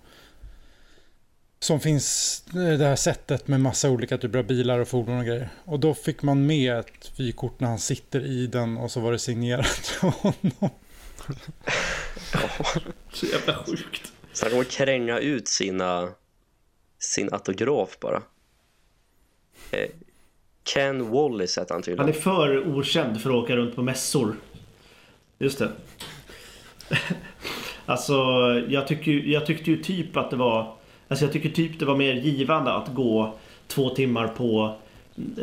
Som 1.59 1.81
finns, 1.81 2.41
det 2.53 2.85
här 2.85 2.97
sättet 2.97 3.49
med 3.49 3.61
massa 3.61 3.91
olika 3.91 4.19
typer 4.19 4.39
av 4.39 4.45
bilar 4.45 4.79
och 4.79 4.89
fordon 4.89 5.19
och 5.19 5.25
grejer. 5.25 5.49
Och 5.65 5.81
då 5.81 5.95
fick 5.95 6.23
man 6.23 6.47
med 6.47 6.79
ett 6.79 7.21
vykort 7.21 7.61
när 7.61 7.69
han 7.69 7.79
sitter 7.79 8.21
i 8.27 8.47
den 8.47 8.77
och 8.77 8.91
så 8.91 9.01
var 9.01 9.13
det 9.13 9.19
signerat 9.19 9.99
av 10.03 10.11
honom. 10.11 10.71
Så 13.13 13.27
jävla 13.27 13.65
sjukt. 13.65 14.13
Snacka 14.33 14.55
om 14.55 14.61
att 14.61 14.71
kränga 14.71 15.19
ut 15.19 15.49
sina, 15.49 16.09
sin 16.99 17.33
autograf 17.33 17.99
bara. 18.01 18.23
Ken 20.65 21.11
Wallace 21.11 21.61
heter 21.61 21.75
han 21.75 21.77
Han 21.77 21.83
tydligen. 21.83 22.09
är 22.09 22.13
för 22.13 22.79
okänd 22.79 23.21
för 23.21 23.31
att 23.31 23.37
åka 23.37 23.57
runt 23.57 23.77
på 23.77 23.83
mässor. 23.83 24.37
Just 25.39 25.59
det. 25.59 25.69
Alltså, 27.87 28.15
jag, 28.69 28.87
tycker, 28.89 29.13
jag 29.13 29.47
tyckte 29.47 29.71
ju 29.71 29.83
typ 29.83 30.17
att 30.17 30.31
det 30.31 30.37
var... 30.37 30.75
Alltså 31.09 31.25
jag 31.25 31.33
tycker 31.33 31.49
typ 31.49 31.79
det 31.79 31.85
var 31.85 31.97
mer 31.97 32.15
givande 32.15 32.73
att 32.73 32.95
gå 32.95 33.35
två 33.67 33.89
timmar 33.91 34.29
på 34.29 34.75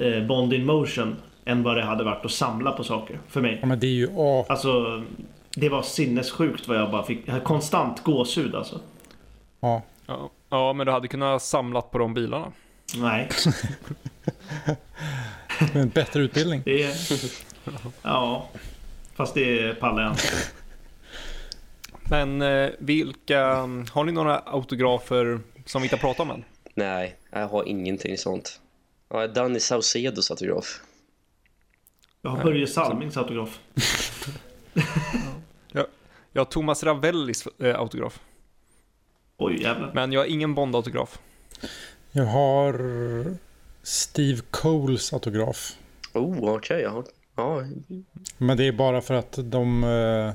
eh, 0.01 0.23
Bond 0.23 0.53
in 0.53 0.65
motion 0.65 1.15
än 1.45 1.63
vad 1.63 1.77
det 1.77 1.83
hade 1.83 2.03
varit 2.03 2.25
att 2.25 2.31
samla 2.31 2.71
på 2.71 2.83
saker 2.83 3.19
för 3.27 3.41
mig. 3.41 3.57
Ja 3.61 3.67
men 3.67 3.79
det 3.79 3.87
är 3.87 3.91
ju, 3.91 4.07
ja. 4.15 4.45
Alltså, 4.49 5.03
det 5.55 5.69
var 5.69 5.81
sinnessjukt 5.81 6.67
vad 6.67 6.77
jag 6.77 6.91
bara 6.91 7.03
fick. 7.03 7.21
Jag 7.25 7.33
hade 7.33 7.45
konstant 7.45 8.03
gåshud 8.03 8.55
alltså. 8.55 8.79
ja. 9.59 9.81
Ja, 10.05 10.29
ja 10.49 10.73
men 10.73 10.85
du 10.85 10.91
hade 10.91 11.07
kunnat 11.07 11.41
samlat 11.41 11.91
på 11.91 11.97
de 11.97 12.13
bilarna. 12.13 12.51
Nej, 12.97 13.29
Med 15.73 15.81
en 15.81 15.89
bättre 15.89 16.21
utbildning. 16.21 16.61
det 16.65 16.83
är... 16.83 16.95
Ja, 18.01 18.49
fast 19.15 19.33
det 19.33 19.79
pallar 19.79 20.03
jag 20.03 20.11
inte. 20.11 20.27
Men 22.09 22.41
eh, 22.41 22.69
vilka, 22.79 23.45
har 23.91 24.03
ni 24.03 24.11
några 24.11 24.39
autografer 24.39 25.39
som 25.65 25.81
vi 25.81 25.85
inte 25.85 25.95
har 25.95 26.01
pratat 26.01 26.19
om 26.19 26.31
än? 26.31 26.43
Nej, 26.73 27.15
jag 27.31 27.47
har 27.47 27.67
ingenting 27.67 28.17
sånt. 28.17 28.61
Ja, 29.09 29.27
Danny 29.27 29.59
Saucedos 29.59 30.31
autograf. 30.31 30.81
Jag 32.21 32.29
har 32.29 32.43
Börje 32.43 32.67
Salmings 32.67 33.17
autograf. 33.17 33.59
Jag 36.31 36.41
har 36.41 36.45
Thomas 36.45 36.83
Ravellis 36.83 37.47
eh, 37.47 37.79
autograf, 37.79 38.19
Oj 39.37 39.61
jävlar. 39.61 39.91
men 39.93 40.11
jag 40.11 40.21
har 40.21 40.25
ingen 40.25 40.55
Bond-autograf. 40.55 41.19
Jag 42.11 42.25
har 42.25 42.75
Steve 43.83 44.41
Coles 44.51 45.13
autograf. 45.13 45.75
Oh, 46.13 46.55
okej. 46.55 46.81
jag 46.81 46.89
har... 46.89 47.05
Ja, 47.35 47.63
Men 48.37 48.57
det 48.57 48.67
är 48.67 48.71
bara 48.71 49.01
för 49.01 49.13
att 49.13 49.39
de 49.43 49.83
eh, 49.83 50.33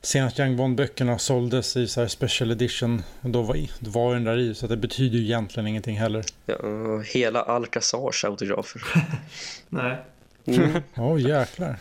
senaste 0.00 0.42
Young 0.42 0.56
Bond-böckerna 0.56 1.18
såldes 1.18 1.76
i 1.76 1.88
så 1.88 2.00
här 2.00 2.08
special 2.08 2.50
edition. 2.50 3.02
Och 3.20 3.30
då 3.30 3.42
var, 3.42 3.56
då 3.80 3.90
var 3.90 4.14
den 4.14 4.24
där 4.24 4.38
i, 4.38 4.54
så 4.54 4.66
det 4.66 4.76
betyder 4.76 5.18
ju 5.18 5.24
egentligen 5.24 5.66
ingenting 5.66 5.98
heller. 5.98 6.24
ja, 6.46 6.98
hela 6.98 7.42
Alcazars 7.42 8.24
autografer. 8.24 8.82
Nej. 9.68 9.96
Mm. 10.44 10.82
Åh 10.96 11.20
jäklar. 11.20 11.76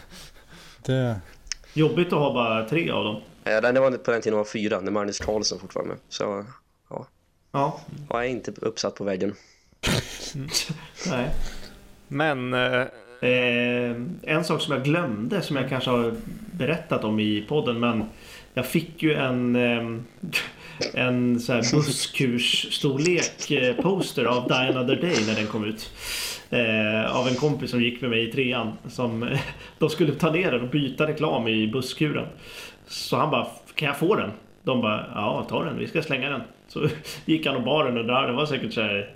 Det, 0.85 1.19
Jobbigt 1.73 2.07
att 2.07 2.19
ha 2.19 2.33
bara 2.33 2.69
tre 2.69 2.89
av 2.91 3.03
dem. 3.03 3.21
Ja, 3.43 3.71
det 3.71 3.79
var 3.79 3.91
på 3.91 4.11
den 4.11 4.21
tiden 4.21 4.37
var 4.37 4.45
fyra, 4.45 4.81
när 4.81 4.91
Magnus 4.91 5.19
Carlsen 5.19 5.59
fortfarande. 5.59 5.95
Så 6.09 6.45
Ja, 7.55 7.79
ja, 8.09 8.15
jag 8.17 8.25
är 8.25 8.29
inte 8.29 8.51
uppsatt 8.61 8.95
på 8.95 9.03
väggen. 9.03 9.33
nej. 11.09 11.29
Men 12.07 12.53
eh, 12.53 12.85
Eh, 13.21 13.95
en 14.21 14.43
sak 14.43 14.61
som 14.61 14.73
jag 14.73 14.83
glömde 14.83 15.41
som 15.41 15.55
jag 15.55 15.69
kanske 15.69 15.89
har 15.89 16.13
berättat 16.51 17.03
om 17.03 17.19
i 17.19 17.45
podden 17.47 17.79
men 17.79 18.03
jag 18.53 18.65
fick 18.65 19.03
ju 19.03 19.13
en 19.13 19.55
eh, 19.55 19.99
en 20.93 21.39
så 21.39 21.53
här 21.53 21.61
busskursstorlek 21.75 23.51
eh, 23.51 23.75
poster 23.75 24.25
av 24.25 24.47
Die 24.47 24.53
Another 24.53 24.95
Day 24.95 25.25
när 25.27 25.35
den 25.35 25.47
kom 25.47 25.65
ut. 25.65 25.91
Eh, 26.49 27.15
av 27.17 27.27
en 27.27 27.35
kompis 27.35 27.71
som 27.71 27.81
gick 27.81 28.01
med 28.01 28.09
mig 28.09 28.29
i 28.29 28.31
trean. 28.31 28.73
Som, 28.87 29.23
eh, 29.23 29.39
de 29.79 29.89
skulle 29.89 30.11
ta 30.11 30.31
ner 30.31 30.51
den 30.51 30.61
och 30.61 30.69
byta 30.69 31.07
reklam 31.07 31.47
i 31.47 31.67
busskuren. 31.67 32.27
Så 32.87 33.17
han 33.17 33.31
bara, 33.31 33.47
kan 33.75 33.87
jag 33.87 33.97
få 33.97 34.15
den? 34.15 34.31
De 34.63 34.81
bara, 34.81 35.11
ja 35.15 35.45
ta 35.49 35.63
den, 35.63 35.77
vi 35.77 35.87
ska 35.87 36.01
slänga 36.01 36.29
den. 36.29 36.41
Så 36.67 36.87
gick 37.25 37.45
han 37.45 37.55
och 37.55 37.63
bar 37.63 37.85
den 37.85 37.97
och 37.97 38.05
där, 38.05 38.27
den 38.27 38.35
var 38.35 38.45
säkert 38.45 38.73
så 38.73 38.81
här, 38.81 39.15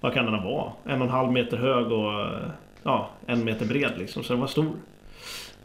vad 0.00 0.14
kan 0.14 0.24
den 0.24 0.42
vara? 0.44 0.72
En 0.84 1.00
och 1.00 1.06
en 1.06 1.12
halv 1.12 1.32
meter 1.32 1.56
hög 1.56 1.92
och 1.92 2.28
ja, 2.82 3.10
en 3.26 3.44
meter 3.44 3.66
bred 3.66 3.92
liksom. 3.98 4.24
Så 4.24 4.32
den 4.32 4.40
var 4.40 4.48
stor. 4.48 4.76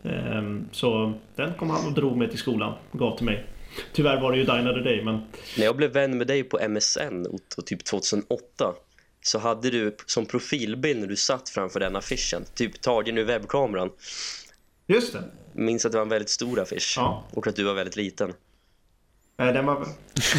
Ehm, 0.03 0.67
Så 0.71 1.13
den 1.36 1.53
kom 1.53 1.69
han 1.69 1.88
och 1.88 1.93
drog 1.93 2.17
med 2.17 2.29
till 2.29 2.39
skolan 2.39 2.73
och 2.91 2.99
gav 2.99 3.17
till 3.17 3.25
mig. 3.25 3.45
Tyvärr 3.93 4.21
var 4.21 4.32
det 4.32 4.38
ju 4.38 4.43
Die 4.43 4.51
Another 4.51 4.82
Day 4.84 5.03
men 5.03 5.21
När 5.57 5.65
jag 5.65 5.75
blev 5.77 5.91
vän 5.91 6.17
med 6.17 6.27
dig 6.27 6.43
på 6.43 6.59
MSN 6.69 7.25
typ 7.65 7.84
2008 7.86 8.73
så 9.21 9.39
hade 9.39 9.69
du 9.69 9.95
som 10.05 10.25
profilbild 10.25 10.99
när 10.99 11.07
du 11.07 11.15
satt 11.15 11.49
framför 11.49 11.79
den 11.79 11.95
affischen, 11.95 12.43
typ 12.55 12.82
tagen 12.82 13.17
ur 13.17 13.23
webbkameran. 13.23 13.89
just 14.88 15.13
det. 15.13 15.23
Minns 15.53 15.86
att 15.86 15.91
det 15.91 15.97
var 15.97 16.03
en 16.05 16.09
väldigt 16.09 16.29
stor 16.29 16.59
affisch 16.59 16.93
Ja. 16.97 17.23
och 17.34 17.47
att 17.47 17.55
du 17.55 17.63
var 17.63 17.73
väldigt 17.73 17.95
liten. 17.95 18.34
Nej, 19.42 19.54
den 19.54 19.66
var, 19.66 19.76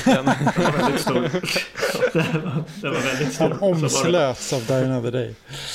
den, 0.05 0.25
den 0.25 0.25
var 0.65 0.79
väldigt 0.79 1.01
stor. 1.01 1.15
den, 2.13 2.43
var, 2.43 2.65
den 2.83 2.93
var 2.93 3.01
väldigt 3.01 3.33
stor. 3.33 3.49
han 3.49 3.59
omslöts 3.61 4.53
av 4.53 4.67
Die 4.67 4.85
Another 4.85 5.11
Day. 5.13 5.35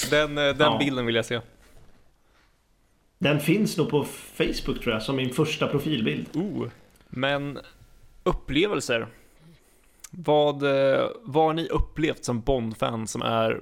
den, 0.10 0.38
eh, 0.38 0.44
den 0.44 0.60
Ja. 0.60 0.78
bilden 0.80 1.06
vill 1.06 1.16
jag 1.16 1.26
se. 1.26 1.40
Den 3.18 3.40
finns 3.40 3.78
nog 3.78 3.90
på 3.90 4.06
Facebook 4.36 4.82
tror 4.82 4.94
jag 4.94 5.04
som 5.04 5.16
min 5.16 5.34
första 5.34 5.68
profilbild. 5.68 6.28
Oh. 6.34 6.68
Men 7.10 7.60
upplevelser. 8.24 9.08
Vad, 10.12 10.64
eh, 10.64 11.08
vad 11.22 11.46
har 11.46 11.54
ni 11.54 11.68
upplevt 11.68 12.26
som 12.26 12.42
Bond-fan 12.42 13.08
som 13.08 13.22
är, 13.22 13.62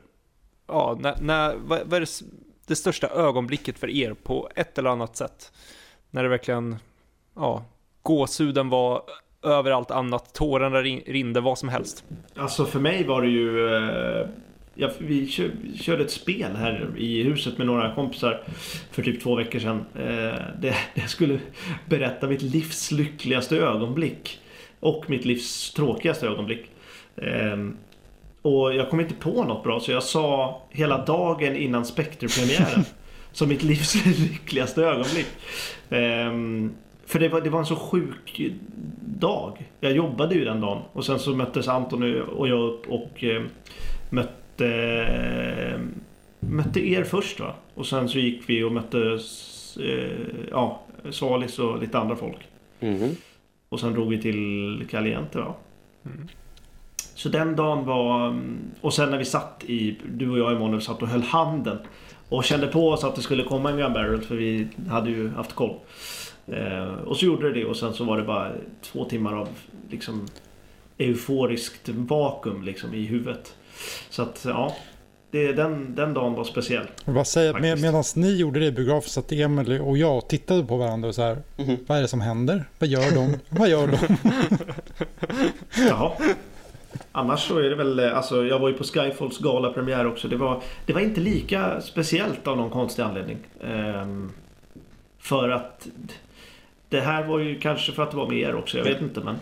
ja, 0.68 0.98
när, 1.00 1.18
när, 1.22 1.56
vad, 1.56 1.82
vad 1.86 1.94
är 1.94 2.00
det, 2.02 2.26
det 2.68 2.76
största 2.76 3.08
ögonblicket 3.08 3.80
för 3.80 3.90
er 3.90 4.14
på 4.14 4.50
ett 4.56 4.78
eller 4.78 4.90
annat 4.90 5.18
sätt? 5.18 5.52
När 6.12 6.24
det 6.24 6.30
verkligen, 6.30 6.76
ja, 7.36 7.66
gåshuden 8.02 8.70
var 8.70 9.02
över 9.46 9.72
allt 9.72 9.92
annat, 9.92 10.34
tårarna 10.34 10.82
rin- 10.82 11.04
rinde, 11.08 11.42
vad 11.42 11.58
som 11.58 11.70
helst. 11.70 12.04
Alltså 12.36 12.66
för 12.66 12.80
mig 12.80 13.04
var 13.04 13.22
det 13.22 13.28
ju 13.28 13.76
eh, 13.76 14.28
ja, 14.76 14.90
vi 14.98 15.28
kör, 15.28 15.52
körde 15.82 16.04
ett 16.04 16.12
spel 16.12 16.56
här 16.56 16.94
i 16.98 17.24
huset 17.24 17.58
med 17.58 17.68
några 17.68 17.96
kompisar 17.96 18.44
för 18.92 19.04
typ 19.04 19.24
två 19.24 19.36
veckor 19.36 19.60
sedan. 19.60 19.86
Eh, 19.96 20.40
det, 20.62 20.76
det 20.96 21.08
skulle 21.08 21.40
berätta 21.86 22.28
mitt 22.28 22.42
livs 22.42 22.92
lyckligaste 22.92 23.58
ögonblick. 23.58 24.40
Och 24.80 25.10
mitt 25.10 25.26
livs 25.26 25.74
tråkigaste 25.74 26.28
ögonblick. 26.28 26.66
Eh, 27.16 27.58
och 28.42 28.76
jag 28.76 28.90
kom 28.90 29.00
inte 29.00 29.14
på 29.14 29.44
något 29.44 29.64
bra 29.64 29.80
så 29.80 29.92
jag 29.92 30.04
sa 30.04 30.62
hela 30.70 31.06
dagen 31.06 31.56
innan 31.56 31.86
Spectre-premiären. 31.86 32.86
som 33.32 33.50
mitt 33.50 33.64
livs 33.64 34.06
lyckligaste 34.20 34.84
ögonblick. 34.84 35.28
Um, 35.90 36.74
för 37.06 37.20
det 37.20 37.30
var, 37.30 37.42
det 37.42 37.50
var 37.50 37.60
en 37.60 37.66
så 37.66 37.76
sjuk 37.76 38.42
dag. 39.20 39.72
Jag 39.80 39.92
jobbade 39.92 40.36
ju 40.36 40.46
den 40.46 40.62
dagen. 40.62 40.82
Och 40.94 41.06
sen 41.06 41.20
så 41.20 41.36
möttes 41.36 41.68
Anton 41.68 42.22
och 42.22 42.48
jag 42.48 42.70
upp 42.70 42.88
och 42.88 43.24
eh, 43.24 43.44
mötte, 44.10 44.68
eh, 45.74 45.80
mötte 46.40 46.88
er 46.88 47.04
först 47.04 47.40
va. 47.40 47.54
Och 47.74 47.86
sen 47.86 48.10
så 48.10 48.20
gick 48.20 48.50
vi 48.50 48.64
och 48.64 48.72
mötte 48.72 49.20
eh, 49.80 50.18
ja, 50.52 50.82
Svalis 51.10 51.60
och 51.60 51.80
lite 51.80 51.98
andra 51.98 52.16
folk. 52.16 52.48
Mhm. 52.80 53.16
Och 53.70 53.80
sen 53.80 53.94
drog 53.94 54.10
vi 54.10 54.22
till 54.22 54.88
Caliente 54.92 55.38
va. 55.38 55.54
Mm. 56.06 56.28
Så 57.16 57.30
den 57.30 57.56
dagen 57.56 57.86
var... 57.86 58.40
Och 58.82 58.94
sen 58.94 59.12
när 59.12 59.18
vi 59.18 59.26
satt 59.26 59.64
i... 59.68 59.98
Du 60.10 60.30
och 60.30 60.40
jag 60.40 60.52
Emanuel 60.52 60.82
satt 60.82 61.02
och 61.02 61.08
höll 61.08 61.22
handen. 61.22 61.78
Och 62.30 62.44
kände 62.44 62.68
på 62.68 62.90
oss 62.90 63.04
att 63.04 63.16
det 63.16 63.22
skulle 63.22 63.44
komma 63.44 63.70
en 63.70 63.78
Gun 63.78 63.94
Barrel 63.94 64.22
för 64.22 64.36
vi 64.36 64.68
hade 64.90 65.10
ju 65.10 65.30
haft 65.30 65.54
koll. 65.54 65.76
Eh, 66.48 66.94
och 66.94 67.18
så 67.18 67.26
gjorde 67.26 67.48
det 67.48 67.60
det 67.60 67.66
och 67.66 67.78
sen 67.78 67.94
så 67.94 68.04
var 68.04 68.18
det 68.18 68.24
bara 68.24 68.52
två 68.82 69.06
timmar 69.06 69.34
av 69.34 69.48
liksom 69.90 70.28
euforiskt 70.98 71.90
vakuum 71.90 72.64
liksom 72.64 72.94
i 72.94 73.06
huvudet. 73.06 73.56
Så 74.10 74.22
att 74.22 74.46
ja, 74.46 74.76
det, 75.32 75.54
den, 75.54 75.96
den 75.96 76.14
dagen 76.14 76.34
var 76.34 76.44
speciell. 76.44 76.86
Säga 77.26 77.56
att 77.56 77.62
med, 77.62 77.82
medan 77.82 78.04
ni 78.16 78.36
gjorde 78.36 78.60
det 78.60 78.66
i 78.66 78.72
biografen 78.72 79.10
satt 79.10 79.32
Emil 79.32 79.82
och 79.82 79.98
jag 79.98 80.28
tittade 80.28 80.64
på 80.64 80.78
varandra 80.78 81.08
och 81.08 81.16
så 81.16 81.22
här. 81.22 81.38
Mhm. 81.58 81.78
Vad 81.88 81.98
är 81.98 82.02
det 82.02 82.08
som 82.08 82.22
händer? 82.22 82.66
Vad 82.80 82.90
gör 82.90 83.16
de? 83.16 83.40
Vad 83.50 83.70
gör 83.70 83.88
de? 83.88 83.98
Jaha. 85.88 86.12
Annars 87.12 87.48
så 87.48 87.58
är 87.58 87.70
det 87.70 87.76
väl, 87.76 88.00
eh, 88.00 88.18
alltså 88.18 88.46
jag 88.46 88.60
var 88.60 88.70
ju 88.70 88.74
på 88.76 88.84
Skyfalls 88.84 89.38
galapremiär 89.38 90.08
också. 90.08 90.28
Det 90.28 90.38
var, 90.38 90.62
det 90.86 90.94
var 90.94 91.02
inte 91.02 91.22
lika 91.22 91.82
speciellt 91.82 92.48
av 92.48 92.58
någon 92.58 92.70
konstig 92.70 93.04
anledning. 93.04 93.38
Ehm, 93.64 94.32
för 95.20 95.50
att 95.50 95.88
det 96.96 97.02
här 97.02 97.24
var 97.24 97.40
ju 97.40 97.60
kanske 97.60 97.92
för 97.92 98.04
att 98.04 98.12
det 98.12 98.18
var 98.18 98.28
med 98.28 98.38
er 98.38 98.56
också, 98.56 98.78
jag 98.78 98.86
vet 98.86 99.02
inte 99.02 99.20
men. 99.20 99.36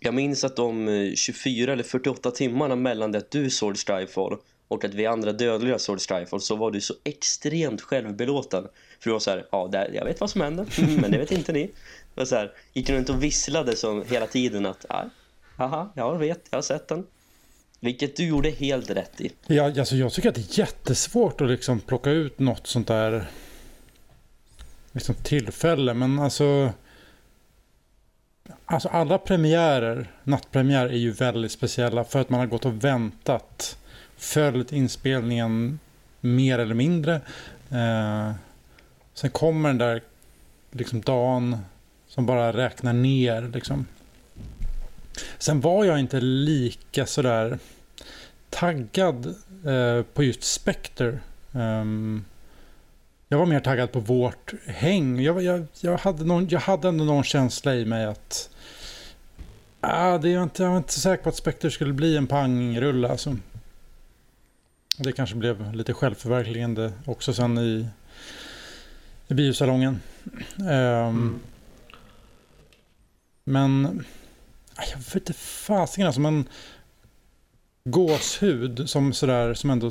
Jag 0.00 0.14
minns 0.14 0.44
att 0.44 0.56
de 0.56 0.88
eh, 0.88 1.14
24 1.14 1.72
eller 1.72 1.82
48 1.82 2.30
timmarna 2.30 2.76
mellan 2.76 3.12
det 3.12 3.18
att 3.18 3.30
du 3.30 3.50
såg 3.50 3.78
Strifefall 3.78 4.36
och 4.68 4.84
att 4.84 4.94
vi 4.94 5.06
andra 5.06 5.32
dödliga 5.32 5.78
såg 5.78 6.00
Strifefall 6.00 6.40
så 6.40 6.56
var 6.56 6.70
du 6.70 6.80
så 6.80 6.94
extremt 7.04 7.80
självbelåten. 7.80 8.62
För 9.00 9.10
du 9.10 9.12
var 9.12 9.20
så 9.20 9.30
här, 9.30 9.46
ja, 9.52 9.68
där, 9.72 9.90
jag 9.94 10.04
vet 10.04 10.20
vad 10.20 10.30
som 10.30 10.40
händer, 10.40 10.66
mm, 10.78 10.94
men 10.94 11.10
det 11.10 11.18
vet 11.18 11.32
inte 11.32 11.52
ni. 11.52 11.70
Och 12.14 12.28
så 12.28 12.36
här, 12.36 12.52
gick 12.72 12.86
du 12.86 12.92
runt 12.92 13.10
och 13.10 13.22
visslade 13.22 13.76
så 13.76 14.02
hela 14.02 14.26
tiden 14.26 14.66
att, 14.66 14.86
ja, 14.88 15.10
haha, 15.56 15.92
jag 15.94 16.18
vet, 16.18 16.46
jag 16.50 16.56
har 16.56 16.62
sett 16.62 16.88
den. 16.88 17.06
Vilket 17.80 18.16
du 18.16 18.26
gjorde 18.26 18.50
helt 18.50 18.90
rätt 18.90 19.20
i. 19.20 19.32
Ja, 19.46 19.64
alltså 19.64 19.96
jag 19.96 20.12
tycker 20.12 20.28
att 20.28 20.34
det 20.34 20.40
är 20.40 20.58
jättesvårt 20.58 21.40
att 21.40 21.50
liksom 21.50 21.80
plocka 21.80 22.10
ut 22.10 22.38
något 22.38 22.66
sånt 22.66 22.88
där 22.88 23.26
liksom 24.92 25.14
tillfälle. 25.14 25.94
Men 25.94 26.18
alltså, 26.18 26.72
alltså 28.64 28.88
alla 28.88 29.18
premiärer, 29.18 30.10
nattpremiär 30.24 30.86
är 30.86 30.96
ju 30.96 31.10
väldigt 31.10 31.52
speciella 31.52 32.04
för 32.04 32.20
att 32.20 32.30
man 32.30 32.40
har 32.40 32.46
gått 32.46 32.64
och 32.64 32.84
väntat. 32.84 33.78
Följt 34.16 34.72
inspelningen 34.72 35.78
mer 36.20 36.58
eller 36.58 36.74
mindre. 36.74 37.14
Eh, 37.70 38.32
sen 39.14 39.30
kommer 39.30 39.68
den 39.68 39.78
där 39.78 40.02
liksom 40.70 41.00
dagen 41.00 41.58
som 42.08 42.26
bara 42.26 42.52
räknar 42.52 42.92
ner 42.92 43.50
liksom. 43.54 43.86
Sen 45.38 45.60
var 45.60 45.84
jag 45.84 46.00
inte 46.00 46.20
lika 46.20 47.06
sådär 47.06 47.58
taggad 48.50 49.26
eh, 49.66 50.02
på 50.02 50.24
just 50.24 50.42
Spectre. 50.42 51.18
Ehm, 51.52 52.24
jag 53.32 53.38
var 53.38 53.46
mer 53.46 53.60
taggad 53.60 53.92
på 53.92 54.00
vårt 54.00 54.54
häng. 54.66 55.20
Jag, 55.20 55.42
jag, 55.42 55.66
jag, 55.80 55.98
hade, 55.98 56.24
någon, 56.24 56.48
jag 56.48 56.60
hade 56.60 56.88
ändå 56.88 57.04
någon 57.04 57.24
känsla 57.24 57.74
i 57.74 57.84
mig 57.84 58.04
att 58.04 58.50
ah, 59.80 60.18
det 60.18 60.32
är 60.32 60.42
inte, 60.42 60.62
jag 60.62 60.70
var 60.70 60.76
inte 60.76 61.00
säker 61.00 61.22
på 61.22 61.28
att 61.28 61.36
Spectre 61.36 61.70
skulle 61.70 61.92
bli 61.92 62.16
en 62.16 62.26
pangrulle. 62.26 63.08
Alltså. 63.08 63.36
Det 64.96 65.12
kanske 65.12 65.36
blev 65.36 65.74
lite 65.74 65.92
självförverkligande 65.92 66.92
också 67.04 67.34
sen 67.34 67.58
i, 67.58 67.86
i 69.28 69.34
biosalongen. 69.34 70.00
Ehm, 70.70 71.40
Men 73.44 74.04
ah, 74.74 74.82
jag 74.90 74.98
vet 74.98 75.14
inte 75.14 75.32
fasiken 75.32 76.06
alltså. 76.06 76.20
Men 76.20 76.48
gåshud 77.84 78.90
som 78.90 79.12
sådär 79.12 79.54
som 79.54 79.70
ändå 79.70 79.90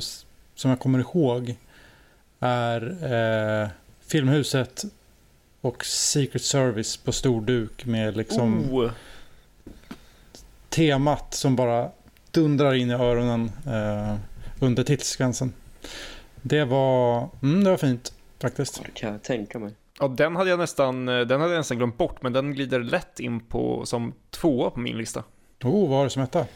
som 0.54 0.70
jag 0.70 0.80
kommer 0.80 0.98
ihåg 0.98 1.56
är 2.40 2.82
eh, 3.62 3.68
Filmhuset 4.00 4.84
och 5.60 5.84
Secret 5.84 6.42
Service 6.42 6.96
på 6.96 7.12
stor 7.12 7.40
duk 7.40 7.86
med 7.86 8.16
liksom 8.16 8.74
Oh, 8.74 8.90
temat 10.68 11.34
som 11.34 11.56
bara 11.56 11.90
dundrar 12.30 12.74
in 12.74 12.90
i 12.90 12.94
öronen 12.94 13.52
eh, 13.66 14.16
under 14.60 14.82
titelsekvensen. 14.82 15.52
Det 16.42 16.64
var, 16.64 17.28
mm, 17.42 17.64
det 17.64 17.70
var 17.70 17.76
fint 17.76 18.12
faktiskt. 18.40 18.82
Kan 18.94 19.12
jag 19.12 19.22
tänka 19.22 19.58
mig. 19.58 19.74
ja, 19.98 20.08
den 20.08 20.36
hade 20.36 20.50
jag 20.50 20.58
nästan, 20.58 21.08
eh, 21.08 21.20
den 21.20 21.40
hade 21.40 21.52
jag 21.52 21.60
nästan 21.60 21.76
glömt 21.76 21.98
bort, 21.98 22.22
men 22.22 22.32
den 22.32 22.54
glider 22.54 22.80
lätt 22.80 23.20
in 23.20 23.40
på 23.40 23.86
som 23.86 24.14
tvåa 24.30 24.70
på 24.70 24.80
min 24.80 24.98
lista. 24.98 25.24
Oh, 25.64 25.80
vad 25.80 25.98
var 25.98 26.04
det 26.04 26.10
som 26.10 26.22
hette? 26.22 26.46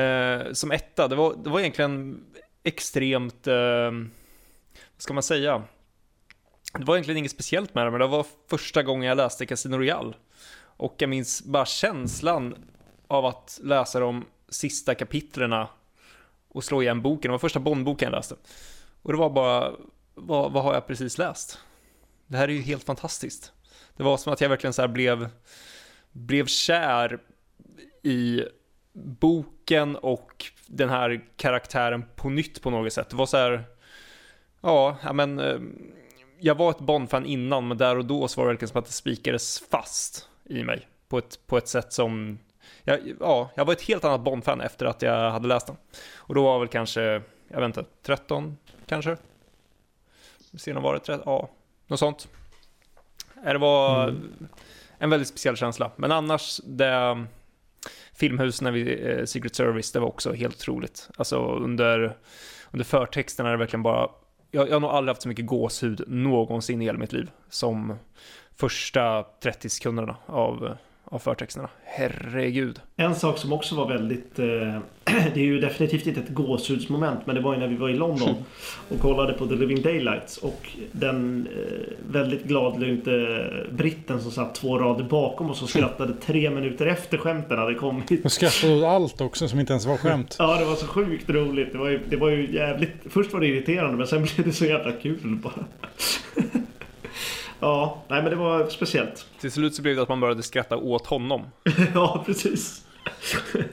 Eh, 0.00 0.52
som 0.52 0.72
etta, 0.72 1.08
det 1.08 1.16
var, 1.16 1.34
det 1.44 1.50
var 1.50 1.60
egentligen 1.60 2.24
extremt, 2.62 3.46
eh, 3.46 3.90
ska 5.04 5.14
man 5.14 5.22
säga? 5.22 5.62
Det 6.78 6.84
var 6.84 6.94
egentligen 6.94 7.18
inget 7.18 7.30
speciellt 7.30 7.74
med 7.74 7.86
det, 7.86 7.90
men 7.90 8.00
det 8.00 8.06
var 8.06 8.26
första 8.48 8.82
gången 8.82 9.08
jag 9.08 9.16
läste 9.16 9.46
Casino 9.46 9.76
Royale. 9.76 10.14
Och 10.56 10.94
jag 10.98 11.10
minns 11.10 11.42
bara 11.42 11.66
känslan 11.66 12.70
av 13.08 13.26
att 13.26 13.60
läsa 13.62 14.00
de 14.00 14.24
sista 14.48 14.94
kapitlerna 14.94 15.68
och 16.48 16.64
slå 16.64 16.82
igen 16.82 17.02
boken. 17.02 17.28
Det 17.28 17.32
var 17.32 17.38
första 17.38 17.60
Bondboken 17.60 18.06
jag 18.06 18.16
läste. 18.16 18.34
Och 19.02 19.12
det 19.12 19.18
var 19.18 19.30
bara, 19.30 19.72
vad, 20.14 20.52
vad 20.52 20.62
har 20.62 20.74
jag 20.74 20.86
precis 20.86 21.18
läst? 21.18 21.58
Det 22.26 22.36
här 22.36 22.48
är 22.48 22.52
ju 22.52 22.60
helt 22.60 22.84
fantastiskt. 22.84 23.52
Det 23.96 24.02
var 24.02 24.16
som 24.16 24.32
att 24.32 24.40
jag 24.40 24.48
verkligen 24.48 24.72
så 24.72 24.82
här 24.82 24.88
blev, 24.88 25.28
blev 26.12 26.46
kär 26.46 27.18
i 28.02 28.42
boken 28.92 29.96
och 29.96 30.44
den 30.66 30.88
här 30.88 31.24
karaktären 31.36 32.04
på 32.16 32.30
nytt 32.30 32.62
på 32.62 32.70
något 32.70 32.92
sätt. 32.92 33.10
Det 33.10 33.16
var 33.16 33.26
så 33.26 33.36
här, 33.36 33.73
ja, 34.64 35.12
men 35.12 35.38
eh, 35.38 35.58
jag 36.38 36.54
var 36.54 36.70
ett 36.70 36.78
Bond-fan 36.78 37.26
innan, 37.26 37.68
men 37.68 37.78
där 37.78 37.98
och 37.98 38.04
då 38.04 38.28
så 38.28 38.40
var 38.40 38.46
det 38.46 38.52
verkligen 38.52 38.68
som 38.68 38.78
att 38.78 38.86
det 38.86 38.92
spikades 38.92 39.60
fast 39.70 40.28
i 40.44 40.64
mig 40.64 40.88
på 41.08 41.18
ett, 41.18 41.38
på 41.46 41.58
ett 41.58 41.68
sätt 41.68 41.92
som, 41.92 42.38
ja, 42.84 42.98
ja, 43.20 43.50
jag 43.54 43.64
var 43.64 43.72
ett 43.72 43.82
helt 43.82 44.04
annat 44.04 44.20
Bond-fan 44.20 44.60
efter 44.60 44.86
att 44.86 45.02
jag 45.02 45.30
hade 45.30 45.48
läst 45.48 45.66
den. 45.66 45.76
Och 46.16 46.34
då 46.34 46.42
var 46.42 46.52
jag 46.52 46.60
väl 46.60 46.68
kanske, 46.68 47.22
jag 47.48 47.60
vet 47.60 47.64
inte, 47.64 47.84
13 48.02 48.56
kanske? 48.86 49.16
Sen 50.58 50.82
var 50.82 50.94
det 50.94 51.00
13, 51.00 51.22
ja, 51.26 51.50
något 51.86 51.98
sånt. 51.98 52.28
Ja, 53.44 53.52
Det 53.52 53.58
var 53.58 54.14
en 54.98 55.10
väldigt 55.10 55.28
speciell 55.28 55.56
känsla. 55.56 55.90
Men 55.96 56.12
annars, 56.12 56.60
det 56.64 57.26
filmhus 58.14 58.60
när 58.60 58.72
vi, 58.72 59.10
eh, 59.10 59.24
Secret 59.24 59.54
Service, 59.54 59.92
det 59.92 60.00
var 60.00 60.08
också 60.08 60.32
helt 60.32 60.56
otroligt. 60.56 61.08
Alltså 61.16 61.46
under, 61.46 62.16
under 62.70 62.84
förtexterna 62.84 63.48
är 63.48 63.52
det 63.52 63.58
verkligen 63.58 63.82
bara, 63.82 64.10
jag, 64.54 64.68
jag 64.68 64.72
har 64.72 64.80
nog 64.80 64.90
aldrig 64.90 65.10
haft 65.10 65.22
så 65.22 65.28
mycket 65.28 65.46
gåshud 65.46 66.04
någonsin 66.06 66.82
i 66.82 66.84
hela 66.84 66.98
mitt 66.98 67.12
liv 67.12 67.30
som 67.48 67.94
första 68.56 69.22
30 69.42 69.68
sekunderna 69.68 70.16
av, 70.26 70.64
eh, 70.64 70.76
av 71.04 71.18
förtexterna. 71.18 71.68
Herregud. 71.84 72.80
En 72.96 73.14
sak 73.14 73.38
som 73.38 73.52
också 73.52 73.74
var 73.74 73.88
väldigt... 73.88 74.38
Eh, 74.38 74.46
det 75.34 75.40
är 75.40 75.44
ju 75.44 75.60
definitivt 75.60 76.06
inte 76.06 76.20
ett 76.20 76.28
gåshudsmoment 76.28 77.26
men 77.26 77.34
det 77.34 77.40
var 77.40 77.54
ju 77.54 77.60
när 77.60 77.68
vi 77.68 77.76
var 77.76 77.88
i 77.88 77.94
London 77.94 78.34
och 78.88 79.00
kollade 79.00 79.32
på 79.32 79.46
The 79.46 79.54
Living 79.54 79.82
Daylights 79.82 80.36
och 80.36 80.68
den 80.92 81.48
eh, 81.56 82.12
väldigt 82.12 82.44
gladlynte 82.44 83.46
britten 83.70 84.20
som 84.20 84.30
satt 84.30 84.54
två 84.54 84.78
rader 84.78 85.04
bakom 85.04 85.50
oss 85.50 85.62
och 85.62 85.68
skrattade 85.74 86.14
tre 86.14 86.50
minuter 86.50 86.86
efter 86.86 87.18
skämten 87.18 87.58
hade 87.58 87.74
kommit. 87.74 88.24
Och 88.24 88.32
skrattade 88.32 88.74
åt 88.74 88.84
allt 88.84 89.20
också 89.20 89.48
som 89.48 89.60
inte 89.60 89.72
ens 89.72 89.86
var 89.86 89.96
skämt. 89.96 90.36
Ja, 90.44 90.58
det 90.58 90.64
var 90.64 90.74
så 90.74 90.86
sjukt 90.86 91.30
roligt. 91.30 91.72
Det 91.72 91.78
var 91.78 91.88
ju, 91.88 92.00
det 92.08 92.16
var 92.16 92.30
ju 92.30 92.54
jävligt... 92.54 92.92
Först 93.10 93.32
var 93.32 93.40
det 93.40 93.46
irriterande 93.46 93.96
men 93.96 94.06
sen 94.06 94.22
blev 94.22 94.46
det 94.46 94.52
så 94.52 94.64
jävla 94.64 94.92
kul 94.92 95.40
bara. 95.42 95.64
Ja, 97.64 98.02
nej 98.08 98.22
men 98.22 98.30
det 98.30 98.36
var 98.36 98.68
speciellt. 98.68 99.26
Till 99.40 99.52
slut 99.52 99.74
så 99.74 99.82
blev 99.82 99.96
det 99.96 100.02
att 100.02 100.08
man 100.08 100.20
började 100.20 100.42
skratta 100.42 100.76
åt 100.76 101.06
honom. 101.06 101.42
ja, 101.94 102.22
precis. 102.26 102.84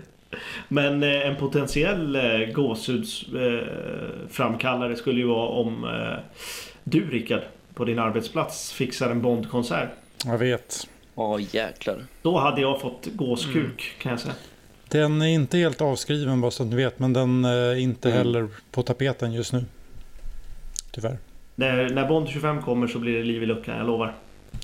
Men 0.68 1.04
eh, 1.04 1.28
en 1.28 1.36
potentiell 1.36 2.16
eh, 2.16 2.22
gåshudsframkallare 2.54 4.96
skulle 4.96 5.20
ju 5.20 5.28
vara 5.28 5.48
om 5.48 5.84
eh, 5.84 6.20
du 6.84 7.10
Rickard 7.10 7.42
på 7.74 7.86
din 7.86 8.00
arbetsplats 8.00 8.72
fixar 8.72 9.10
en 9.10 9.22
Bondkonsert. 9.22 9.90
Jag 10.26 10.38
vet. 10.38 10.88
Ja, 11.16 11.40
jäklar. 11.40 12.06
Då 12.22 12.38
hade 12.38 12.62
jag 12.62 12.82
fått 12.82 13.08
gåskuk 13.14 13.96
kan 14.02 14.12
jag 14.12 14.20
säga. 14.20 14.34
Den 14.88 15.22
är 15.22 15.28
inte 15.28 15.58
helt 15.58 15.82
avskriven 15.82 16.42
bara 16.42 16.52
så 16.52 16.64
att 16.64 16.70
ni 16.70 16.76
vet. 16.76 17.00
Men 17.00 17.14
den 17.14 17.46
är 17.46 17.76
inte 17.76 18.10
Mm. 18.12 18.18
heller 18.18 18.48
på 18.72 18.84
tapeten 18.84 19.34
just 19.34 19.54
nu. 19.54 19.66
Tyvärr. 20.92 21.18
När, 21.56 21.90
när 21.90 22.08
Bond 22.08 22.30
25 22.30 22.62
kommer 22.62 22.88
så 22.88 23.00
blir 23.00 23.18
det 23.18 23.24
liv 23.24 23.44
i 23.44 23.46
luckan, 23.46 23.78
jag 23.78 23.88
lovar. 23.88 24.16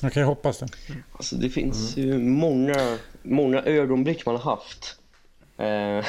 Jag 0.01 0.13
kan 0.13 0.23
ju 0.23 0.27
hoppas 0.27 0.59
det. 0.59 0.67
Alltså 1.11 1.35
det 1.35 1.49
finns 1.49 1.97
ju 1.97 2.17
många, 2.17 2.97
många 3.23 3.61
ögonblick 3.61 4.25
man 4.25 4.35
har 4.35 4.51
haft. 4.51 4.99
Eh, 5.57 6.05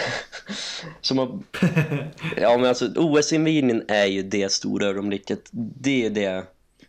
som 1.00 1.18
har... 1.18 1.38
Ja 2.40 2.56
men 2.56 2.68
alltså 2.68 2.86
OS-invigningen 2.96 3.82
är 3.88 4.06
ju 4.06 4.22
det 4.22 4.52
stora 4.52 4.86
ögonblicket. 4.86 5.48
Det 5.52 6.06
är 6.06 6.10
det. 6.10 6.44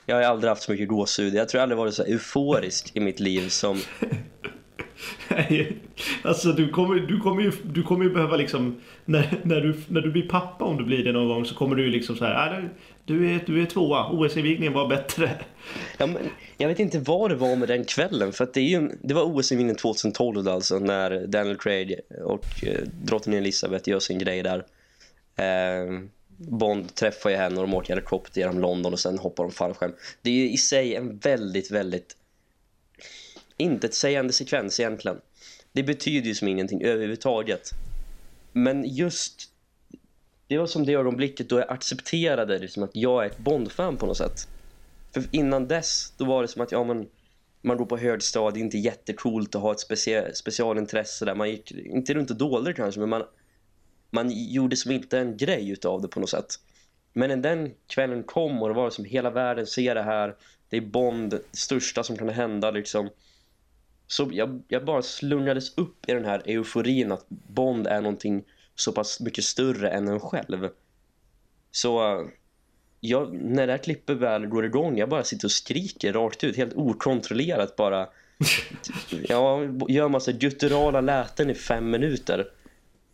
Jag 0.05 0.15
har 0.15 0.23
aldrig 0.23 0.49
haft 0.49 0.63
så 0.63 0.71
mycket 0.71 0.87
gåshud. 0.87 1.33
Jag 1.33 1.49
tror 1.49 1.59
jag 1.59 1.63
aldrig 1.63 1.77
varit 1.77 1.93
så 1.93 2.03
euforisk 2.03 2.91
i 2.93 2.99
mitt 2.99 3.19
liv 3.19 3.49
som... 3.49 3.79
Nej, 5.29 5.77
alltså 6.23 6.51
du 6.51 6.69
kommer, 6.69 6.95
du 6.95 7.19
kommer 7.19 7.41
ju, 7.41 7.51
du 7.63 7.83
kommer 7.83 8.03
ju 8.03 8.13
behöva 8.13 8.37
liksom 8.37 8.81
när, 9.05 9.39
när, 9.43 9.61
du, 9.61 9.75
när 9.87 10.01
du 10.01 10.11
blir 10.11 10.27
pappa 10.27 10.65
om 10.65 10.77
du 10.77 10.83
blir 10.83 11.03
det 11.03 11.11
någon 11.11 11.27
gång 11.27 11.45
så 11.45 11.55
kommer 11.55 11.75
du 11.75 11.83
ju 11.83 11.89
liksom 11.89 12.15
så 12.15 12.25
här. 12.25 12.69
Du 13.09 13.35
är, 13.35 13.43
du 13.45 13.61
är 13.61 13.65
tvåa, 13.65 14.09
OS-invigningen 14.11 14.73
var 14.73 14.87
bättre. 14.87 15.39
Ja, 15.97 16.07
men 16.07 16.29
jag 16.57 16.67
vet 16.67 16.79
inte 16.79 16.99
vad 16.99 17.31
det 17.31 17.35
var 17.35 17.55
med 17.55 17.67
den 17.67 17.85
kvällen 17.85 18.33
för 18.33 18.43
att 18.43 18.53
det, 18.53 18.59
är 18.59 18.79
ju, 18.79 18.89
det 19.01 19.13
var 19.13 19.23
OS-invigningen 19.23 19.75
2012 19.75 20.47
alltså 20.47 20.79
när 20.79 21.27
Daniel 21.27 21.57
Craig 21.57 21.99
och 22.23 22.45
eh, 22.63 22.81
drottning 23.03 23.37
Elizabeth 23.37 23.89
gör 23.89 23.99
sin 23.99 24.19
grej 24.19 24.43
där. 24.43 24.65
Eh, 25.35 26.01
Bond 26.37 26.95
träffar 26.95 27.29
ju 27.29 27.35
henne 27.35 27.55
och 27.55 27.67
de 27.67 27.73
åker 27.73 27.93
helikopter 27.93 28.41
genom 28.41 28.59
London 28.59 28.93
och 28.93 28.99
sen 28.99 29.19
hoppar 29.19 29.43
de 29.43 29.51
fallskärm. 29.51 29.93
Det 30.21 30.29
är 30.29 30.33
ju 30.33 30.51
i 30.51 30.57
sig 30.57 30.95
en 30.95 31.17
väldigt, 31.17 31.71
väldigt 31.71 32.15
intetsägande 33.57 34.33
sekvens 34.33 34.79
egentligen. 34.79 35.17
Det 35.71 35.83
betyder 35.83 36.27
ju 36.27 36.35
som 36.35 36.47
ingenting 36.47 36.83
överhuvudtaget. 36.83 37.71
Men 38.53 38.83
just 38.87 39.49
det 40.49 40.57
var 40.57 40.67
som 40.67 40.85
det 40.85 40.93
ögonblicket 40.93 41.49
då 41.49 41.59
jag 41.59 41.71
accepterade 41.71 42.59
liksom 42.59 42.83
att 42.83 42.89
jag 42.93 43.23
är 43.23 43.27
ett 43.27 43.37
Bond-fan 43.37 43.97
på 43.97 44.05
något 44.05 44.17
sätt. 44.17 44.47
För 45.13 45.23
innan 45.31 45.67
dess, 45.67 46.13
då 46.17 46.25
var 46.25 46.41
det 46.41 46.47
som 46.47 46.61
att 46.61 46.71
ja, 46.71 46.83
men, 46.83 47.07
man 47.61 47.77
går 47.77 47.85
på 47.85 47.97
högstadiet, 47.97 48.63
inte 48.63 48.77
jättecoolt 48.77 49.55
att 49.55 49.61
ha 49.61 49.71
ett 49.71 49.79
specia 49.79 50.33
specialintresse 50.33 51.25
där. 51.25 51.35
Man 51.35 51.49
gick 51.49 51.71
inte 51.71 52.13
runt 52.13 52.31
och 52.31 52.37
dolde 52.37 52.73
kanske, 52.73 52.99
men 52.99 53.09
man, 53.09 53.23
man 54.09 54.31
gjorde 54.31 54.75
som 54.75 54.91
inte 54.91 55.19
en 55.19 55.37
grej 55.37 55.69
utav 55.69 56.01
det 56.01 56.07
på 56.07 56.19
något 56.19 56.29
sätt. 56.29 56.55
Men 57.13 57.29
när 57.29 57.37
den 57.37 57.73
kvällen 57.87 58.23
kom 58.23 58.61
och 58.61 58.69
det 58.69 58.75
var 58.75 58.89
som 58.89 59.05
hela 59.05 59.29
världen 59.29 59.67
ser 59.67 59.95
det 59.95 60.03
här, 60.03 60.35
det 60.69 60.77
är 60.77 60.81
Bond, 60.81 61.31
det 61.31 61.41
största 61.51 62.03
som 62.03 62.17
kan 62.17 62.29
hända 62.29 62.71
liksom. 62.71 63.09
Så 64.07 64.29
jag, 64.31 64.61
jag 64.67 64.85
bara 64.85 65.01
slungades 65.01 65.77
upp 65.77 66.09
i 66.09 66.13
den 66.13 66.25
här 66.25 66.41
euforin 66.45 67.11
att 67.11 67.25
Bond 67.29 67.87
är 67.87 68.01
någonting 68.01 68.43
så 68.79 68.91
pass 68.91 69.19
mycket 69.19 69.43
större 69.43 69.89
än 69.89 70.07
en 70.07 70.19
själv. 70.19 70.69
Så 71.71 72.25
jag, 72.99 73.33
när 73.33 73.67
det 73.67 73.73
här 73.73 73.77
klippet 73.77 74.17
väl 74.17 74.45
går 74.45 74.65
igång, 74.65 74.97
jag 74.97 75.09
bara 75.09 75.23
sitter 75.23 75.47
och 75.47 75.51
skriker 75.51 76.13
rakt 76.13 76.43
ut, 76.43 76.57
helt 76.57 76.73
okontrollerat 76.73 77.75
bara. 77.75 78.07
Ja, 79.27 79.59
gör 79.87 80.09
massa 80.09 80.31
gutturala 80.31 81.01
läten 81.01 81.49
i 81.49 81.53
fem 81.53 81.89
minuter. 81.89 82.47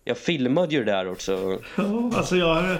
Jag 0.03 0.17
filmade 0.17 0.75
ju 0.75 0.83
det 0.83 0.91
där 0.91 1.09
också. 1.11 1.59
Ja, 1.77 2.11
alltså 2.13 2.35
jag. 2.35 2.77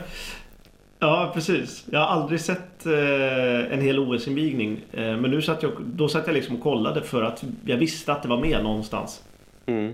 Ja, 0.99 1.31
precis. 1.33 1.85
Jag 1.91 1.99
har 1.99 2.07
aldrig 2.07 2.41
sett 2.41 2.85
eh, 2.85 3.73
en 3.73 3.81
hel 3.81 3.99
OS-invigning. 3.99 4.81
Eh, 4.91 5.17
men 5.17 5.31
nu 5.31 5.41
satt 5.41 5.63
jag, 5.63 5.71
då 5.81 6.07
satt 6.07 6.27
jag 6.27 6.33
liksom 6.33 6.55
och 6.55 6.63
kollade 6.63 7.01
för 7.01 7.23
att 7.23 7.43
jag 7.65 7.77
visste 7.77 8.11
att 8.13 8.23
det 8.23 8.29
var 8.29 8.41
med 8.41 8.63
någonstans. 8.63 9.23
Mm. 9.65 9.87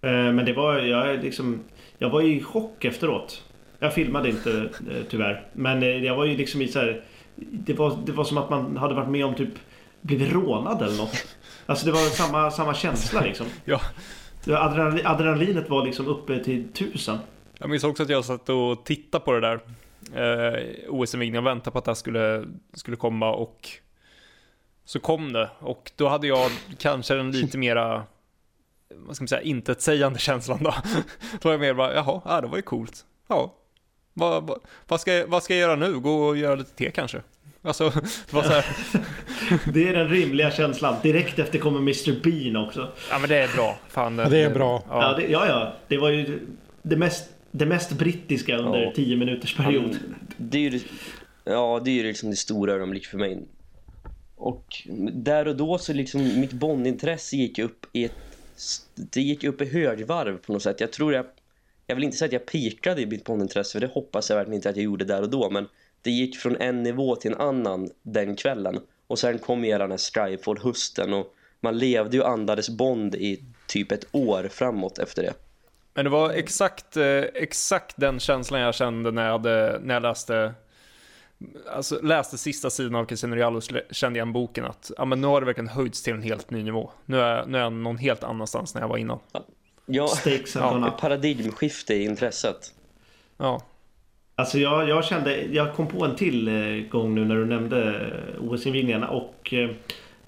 Eh, 0.00 0.32
men 0.32 0.44
det 0.44 0.52
var, 0.52 0.78
jag, 0.78 1.24
liksom, 1.24 1.60
jag 1.98 2.10
var 2.10 2.22
i 2.22 2.42
chock 2.42 2.84
efteråt. 2.84 3.44
Jag 3.78 3.94
filmade 3.94 4.28
inte 4.28 4.70
eh, 4.90 5.02
tyvärr. 5.10 5.46
Men 5.52 5.82
eh, 5.82 5.88
jag 5.88 6.16
var 6.16 6.24
ju 6.24 6.36
liksom 6.36 6.62
i 6.62 6.68
så 6.68 6.78
här, 6.78 7.04
det, 7.36 7.74
var, 7.74 7.98
det 8.06 8.12
var 8.12 8.24
som 8.24 8.38
att 8.38 8.50
man 8.50 8.76
hade 8.76 8.94
varit 8.94 9.08
med 9.08 9.24
om 9.24 9.34
typ 9.34 9.54
blivit 10.00 10.32
rånad 10.32 10.82
eller 10.82 10.96
något. 10.96 11.26
Alltså 11.66 11.86
det 11.86 11.92
var 11.92 12.00
samma, 12.00 12.50
samma 12.50 12.74
känsla 12.74 13.20
liksom. 13.20 13.46
Ja. 13.64 13.80
Adrenalinet 15.04 15.70
var 15.70 15.84
liksom 15.86 16.06
uppe 16.06 16.44
till 16.44 16.72
tusen. 16.72 17.18
Jag 17.58 17.70
minns 17.70 17.84
också 17.84 18.02
att 18.02 18.08
jag 18.08 18.24
satt 18.24 18.48
och 18.48 18.84
tittade 18.84 19.24
på 19.24 19.32
det 19.32 19.40
där 19.40 19.60
eh, 20.14 20.62
OS-invigningen 20.88 21.38
och 21.38 21.46
väntade 21.46 21.70
på 21.70 21.78
att 21.78 21.84
det 21.84 21.90
här 21.90 21.94
skulle, 21.94 22.44
skulle 22.74 22.96
komma 22.96 23.32
och 23.34 23.68
så 24.84 25.00
kom 25.00 25.32
det 25.32 25.50
och 25.58 25.92
då 25.96 26.08
hade 26.08 26.26
jag 26.26 26.50
kanske 26.78 27.14
den 27.14 27.30
lite 27.30 27.58
mera 27.58 28.02
vad 28.94 29.16
ska 29.16 29.22
man 29.22 29.28
säga, 29.28 29.42
intetsägande 29.42 30.18
känslan 30.18 30.58
då. 30.62 30.74
Då 31.40 31.48
var 31.48 31.50
jag 31.52 31.60
mer 31.60 31.74
bara, 31.74 31.94
jaha, 31.94 32.20
ja, 32.24 32.40
det 32.40 32.46
var 32.46 32.56
ju 32.56 32.62
coolt. 32.62 33.04
Ja, 33.28 33.54
vad, 34.14 34.46
vad, 34.46 34.58
vad, 34.88 35.00
ska, 35.00 35.14
jag- 35.14 35.26
vad 35.26 35.42
ska 35.42 35.54
jag 35.54 35.60
göra 35.60 35.76
nu? 35.76 35.98
Gå 35.98 36.26
och 36.26 36.36
göra 36.36 36.54
lite 36.54 36.70
te 36.74 36.90
kanske? 36.90 37.22
Alltså, 37.62 37.90
det 38.30 38.32
var 38.32 38.42
så 38.42 38.48
här, 38.52 38.64
Det 39.72 39.88
är 39.88 39.92
den 39.92 40.08
rimliga 40.08 40.50
känslan. 40.50 40.96
Direkt 41.02 41.38
efter 41.38 41.58
kommer 41.58 41.78
Mr 41.78 42.20
Bean 42.22 42.66
också. 42.66 42.92
ja 43.10 43.18
men 43.18 43.28
det 43.28 43.36
är 43.36 43.54
bra. 43.56 43.78
Fan, 43.88 44.18
Ja, 44.18 44.28
det 44.28 44.38
är 44.42 44.50
bra. 44.54 44.82
Ja, 44.88 45.02
Ja, 45.02 45.16
det, 45.16 45.32
ja, 45.32 45.46
ja. 45.48 45.74
Det 45.88 45.98
var 45.98 46.08
ju 46.10 46.46
det 46.82 46.96
mest, 46.96 47.28
det 47.50 47.66
mest 47.66 47.92
brittiska 47.92 48.56
under 48.56 48.82
Ja. 48.82 48.92
10 48.94 49.16
minuters 49.16 49.56
period. 49.56 49.98
Det 50.36 50.58
är 50.66 50.70
ju, 50.70 50.80
ja, 51.44 51.80
det 51.84 51.90
är 51.90 51.94
ju 51.94 52.02
liksom 52.02 52.30
det 52.30 52.36
stora 52.36 52.72
ögonblick 52.72 53.06
för 53.06 53.18
mig. 53.18 53.42
Och 54.36 54.66
där 55.12 55.48
och 55.48 55.56
då 55.56 55.78
så 55.78 55.92
liksom 55.92 56.40
mitt 56.40 56.52
bondintresse 56.52 57.36
gick 57.36 57.58
upp 57.58 57.86
i 57.92 58.04
ett 58.04 58.27
det 58.94 59.20
gick 59.20 59.44
upp 59.44 59.62
i 59.62 59.64
högvarv 59.64 60.38
på 60.38 60.52
något 60.52 60.62
sätt. 60.62 60.80
Jag 60.80 60.92
tror 60.92 61.12
jag 61.12 61.26
jag 61.90 61.94
vill 61.94 62.04
inte 62.04 62.16
säga 62.16 62.26
att 62.26 62.32
jag 62.32 62.46
pikade 62.46 63.02
i 63.02 63.06
mitt 63.06 63.24
bondintresse 63.24 63.72
för 63.72 63.80
det 63.80 63.92
hoppas 63.92 64.30
jag 64.30 64.36
verkligen 64.36 64.56
inte 64.56 64.70
att 64.70 64.76
jag 64.76 64.84
gjorde 64.84 65.04
där 65.04 65.22
och 65.22 65.30
då 65.30 65.50
men 65.50 65.68
det 66.02 66.10
gick 66.10 66.36
från 66.36 66.56
en 66.56 66.82
nivå 66.82 67.16
till 67.16 67.32
en 67.32 67.40
annan 67.40 67.90
den 68.02 68.36
kvällen 68.36 68.80
och 69.06 69.18
sen 69.18 69.38
kom 69.38 69.62
hela 69.62 69.84
den 69.84 69.90
här 69.90 69.98
Skyfall-hösten 69.98 71.12
och 71.12 71.34
man 71.60 71.78
levde 71.78 72.16
ju 72.16 72.22
och 72.22 72.28
andades 72.28 72.68
Bond 72.68 73.14
i 73.14 73.44
typ 73.66 73.92
ett 73.92 74.06
år 74.12 74.48
framåt 74.52 74.98
efter 74.98 75.22
det. 75.22 75.32
Men 75.94 76.04
det 76.04 76.10
var 76.10 76.30
exakt, 76.30 76.96
eh, 76.96 77.18
exakt 77.18 77.94
den 77.96 78.20
känslan 78.20 78.60
jag 78.60 78.74
kände 78.74 79.10
när 79.10 79.24
jag, 79.24 79.32
hade, 79.32 79.78
när 79.82 79.94
jag 79.94 80.02
läste 80.02 80.54
Alltså 81.72 82.02
läste 82.02 82.38
sista 82.38 82.70
sidan 82.70 82.94
av 82.94 83.04
Casino 83.04 83.34
Royale 83.34 83.56
och 83.56 83.62
kände 83.90 84.18
igen 84.18 84.32
boken 84.32 84.64
att 84.64 84.90
ja, 84.96 85.04
men 85.04 85.20
nu 85.20 85.26
har 85.26 85.40
det 85.40 85.46
verkligen 85.46 85.68
höjts 85.68 86.02
till 86.02 86.12
en 86.12 86.22
helt 86.22 86.50
ny 86.50 86.62
nivå. 86.62 86.90
Nu 87.04 87.20
är, 87.20 87.46
nu 87.46 87.58
är 87.58 87.62
jag 87.62 87.72
någon 87.72 87.98
helt 87.98 88.24
annanstans 88.24 88.74
när 88.74 88.80
jag 88.80 88.88
var 88.88 88.96
innan. 88.96 89.18
Ja, 89.86 90.08
Ja, 90.84 90.96
paradigmskifte 91.00 91.94
i 91.94 92.04
intresset. 92.04 92.74
Ja, 93.36 93.62
Alltså 94.38 94.58
jag, 94.58 94.88
jag 94.88 95.04
kände, 95.04 95.42
jag 95.42 95.74
kom 95.74 95.86
på 95.86 96.04
en 96.04 96.16
till 96.16 96.48
eh, 96.48 96.88
gång 96.90 97.14
nu 97.14 97.24
när 97.24 97.34
du 97.34 97.46
nämnde 97.46 98.00
eh, 98.36 98.42
OS-invigningarna 98.44 99.08
och 99.08 99.54
eh, 99.54 99.70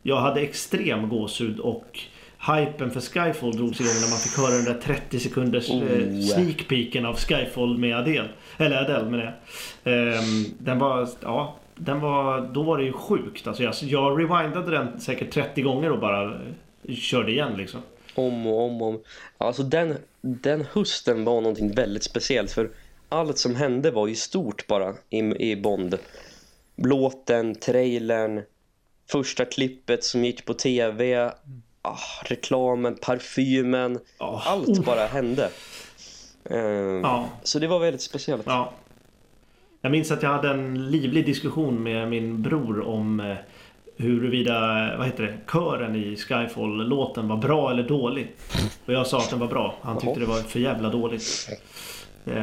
jag 0.02 0.16
hade 0.16 0.40
extrem 0.40 1.08
gåshud 1.08 1.58
och 1.60 1.98
hypen 2.46 2.90
för 2.90 3.00
Skyfall 3.00 3.56
drogs 3.56 3.80
igång 3.80 3.94
när 4.02 4.10
man 4.10 4.18
fick 4.18 4.38
höra 4.38 4.54
den 4.54 4.64
där 4.64 4.80
30 4.82 5.20
sekunders 5.20 5.70
eh, 5.70 5.76
Oh. 5.76 6.20
sneak 6.20 6.68
peeken 6.68 7.06
av 7.06 7.16
Skyfall 7.16 7.78
med 7.78 7.96
Adele. 7.96 8.28
Eller 8.56 8.76
Adele 8.76 9.10
menar 9.10 9.24
jag. 9.84 9.92
Ehm, 9.94 10.44
den 10.58 10.78
var, 10.78 11.08
ja, 11.22 11.56
den 11.74 12.00
var, 12.00 12.40
då 12.40 12.62
var 12.62 12.78
det 12.78 12.84
ju 12.84 12.92
sjukt. 12.92 13.46
Alltså 13.46 13.62
jag, 13.62 13.74
jag 13.80 14.20
rewindade 14.20 14.70
den 14.70 15.00
säkert 15.00 15.30
30 15.30 15.62
gånger 15.62 15.92
och 15.92 16.00
bara 16.00 16.24
eh, 16.82 16.94
körde 16.94 17.32
igen 17.32 17.56
liksom. 17.56 17.80
Om 18.14 18.46
och 18.46 18.60
om 18.62 18.82
och 18.82 18.88
om. 18.88 19.00
Alltså 19.38 19.62
den, 19.62 19.96
den 20.20 20.64
hösten 20.72 21.24
var 21.24 21.40
någonting 21.40 21.74
väldigt 21.74 22.04
speciellt 22.04 22.50
för 22.52 22.70
allt 23.08 23.38
som 23.38 23.54
hände 23.54 23.90
var 23.90 24.06
ju 24.06 24.14
stort 24.14 24.66
bara 24.66 24.94
i, 25.10 25.18
i 25.50 25.56
Bond. 25.56 25.98
Låten, 26.76 27.54
trailern, 27.54 28.42
första 29.10 29.44
klippet 29.44 30.04
som 30.04 30.24
gick 30.24 30.44
på 30.44 30.54
tv, 30.54 31.32
ah, 31.82 31.98
reklamen, 32.24 32.96
parfymen, 33.02 33.98
Ja. 34.18 34.42
allt 34.46 34.84
bara 34.84 35.06
hände. 35.06 35.50
Eh, 36.44 36.58
Ja. 37.02 37.28
Så 37.42 37.58
det 37.58 37.66
var 37.66 37.78
väldigt 37.78 38.02
speciellt. 38.02 38.42
Ja. 38.46 38.72
Jag 39.80 39.92
minns 39.92 40.10
att 40.10 40.22
jag 40.22 40.30
hade 40.30 40.48
en 40.50 40.90
livlig 40.90 41.26
diskussion 41.26 41.82
med 41.82 42.08
min 42.08 42.42
bror 42.42 42.80
om 42.88 43.20
eh, 43.20 43.36
huruvida, 43.96 44.60
vad 44.98 45.06
heter 45.06 45.22
det, 45.22 45.38
kören 45.52 45.96
i 45.96 46.16
Skyfall-låten 46.16 47.28
var 47.28 47.36
bra 47.36 47.70
eller 47.70 47.82
dålig. 47.82 48.32
Och 48.86 48.92
jag 48.92 49.06
sa 49.06 49.18
att 49.18 49.30
den 49.30 49.38
var 49.38 49.46
bra. 49.48 49.74
Han 49.82 49.98
tyckte 49.98 50.20
det 50.20 50.26
var 50.26 50.36
för 50.36 50.60
jävla 50.60 50.88
dåligt. 50.88 51.48
Eh, 52.26 52.34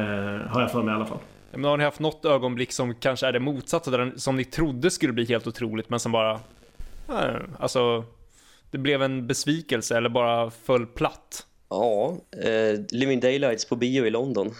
har 0.48 0.60
jag 0.60 0.72
för 0.72 0.82
mig 0.82 0.92
i 0.92 0.96
alla 0.96 1.06
fall. 1.06 1.18
men 1.52 1.64
har 1.64 1.76
ni 1.76 1.84
haft 1.84 2.00
något 2.00 2.24
ögonblick 2.24 2.72
som 2.72 2.94
kanske 2.94 3.26
är 3.26 3.32
det 3.32 3.40
motsatta, 3.40 4.10
som 4.16 4.36
ni 4.36 4.44
trodde 4.44 4.90
skulle 4.90 5.12
bli 5.12 5.24
helt 5.24 5.46
otroligt, 5.46 5.90
men 5.90 6.00
som 6.00 6.12
bara, 6.12 6.32
eh, 7.08 7.36
alltså, 7.58 8.04
det 8.70 8.78
blev 8.78 9.02
en 9.02 9.26
besvikelse 9.26 9.96
eller 9.96 10.08
bara 10.08 10.50
föll 10.50 10.86
platt? 10.86 11.46
Ja, 11.68 12.16
eh, 12.30 12.80
Living 12.90 13.20
Daylights 13.20 13.64
på 13.64 13.76
bio 13.76 14.06
i 14.06 14.10
London. 14.10 14.54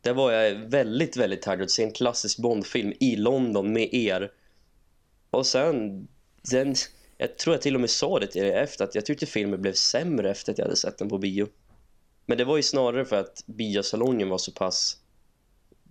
Där 0.00 0.14
var 0.14 0.32
jag 0.32 0.54
väldigt, 0.54 1.16
väldigt 1.16 1.42
taggad 1.42 1.64
att 1.64 1.70
se 1.70 1.82
en 1.82 1.92
klassisk 1.92 2.38
Bondfilm 2.38 2.92
i 3.00 3.16
London 3.16 3.72
med 3.72 3.94
er. 3.94 4.32
Och 5.30 5.46
sen, 5.46 6.08
den, 6.50 6.74
jag 7.18 7.38
tror 7.38 7.54
jag 7.54 7.62
till 7.62 7.74
och 7.74 7.80
med 7.80 7.90
sa 7.90 8.18
det 8.18 8.26
till 8.26 8.44
er 8.44 8.52
efter 8.52 8.84
att 8.84 8.94
jag 8.94 9.06
tyckte 9.06 9.26
filmen 9.26 9.62
blev 9.62 9.72
sämre 9.72 10.30
efter 10.30 10.52
att 10.52 10.58
jag 10.58 10.64
hade 10.64 10.76
sett 10.76 10.98
den 10.98 11.08
på 11.08 11.18
bio. 11.18 11.48
Men 12.26 12.38
det 12.38 12.44
var 12.44 12.56
ju 12.56 12.62
snarare 12.62 13.04
för 13.04 13.16
att 13.16 13.42
biosalongen 13.46 14.28
var 14.28 14.38
så 14.38 14.52
pass 14.52 14.96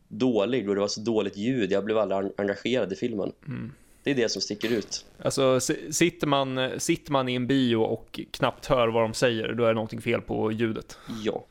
dålig 0.07 0.69
och 0.69 0.75
det 0.75 0.81
var 0.81 0.87
så 0.87 1.01
dåligt 1.01 1.37
ljud. 1.37 1.71
Jag 1.71 1.85
blev 1.85 1.97
aldrig 1.97 2.31
engagerad 2.37 2.93
i 2.93 2.95
filmen. 2.95 3.31
Mm. 3.47 3.73
Det 4.03 4.11
är 4.11 4.15
det 4.15 4.29
som 4.29 4.41
sticker 4.41 4.71
ut. 4.71 5.05
Alltså, 5.23 5.59
sitter 5.91 6.27
man, 6.27 6.69
sitter 6.77 7.11
man 7.11 7.29
i 7.29 7.35
en 7.35 7.47
bio 7.47 7.75
och 7.75 8.19
knappt 8.31 8.65
hör 8.65 8.87
vad 8.87 9.03
de 9.03 9.13
säger, 9.13 9.53
då 9.53 9.63
är 9.63 9.67
det 9.67 9.73
någonting 9.73 10.01
fel 10.01 10.21
på 10.21 10.51
ljudet. 10.51 10.97
Ja. 11.23 11.45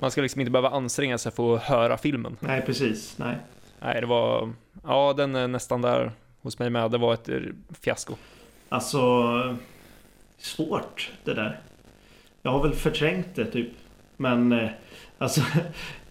Man 0.00 0.10
ska 0.10 0.22
liksom 0.22 0.40
inte 0.40 0.50
behöva 0.50 0.70
anstränga 0.70 1.18
sig 1.18 1.32
för 1.32 1.56
att 1.56 1.62
höra 1.62 1.98
filmen. 1.98 2.36
Nej, 2.40 2.62
precis. 2.66 3.18
Nej. 3.18 3.36
Nej, 3.80 4.00
det 4.00 4.06
var... 4.06 4.52
Ja, 4.84 5.14
den 5.16 5.34
är 5.34 5.48
nästan 5.48 5.82
där 5.82 6.12
hos 6.40 6.58
mig 6.58 6.70
med. 6.70 6.90
Det 6.90 6.98
var 6.98 7.14
ett 7.14 7.28
fiasko. 7.80 8.14
Alltså... 8.68 8.98
Svårt 10.38 11.10
det 11.24 11.34
där. 11.34 11.60
Jag 12.42 12.50
har 12.50 12.62
väl 12.62 12.74
förträngt 12.74 13.34
det 13.34 13.44
typ. 13.44 13.70
Men 14.16 14.52
eh, 14.52 14.70
alltså... 15.18 15.40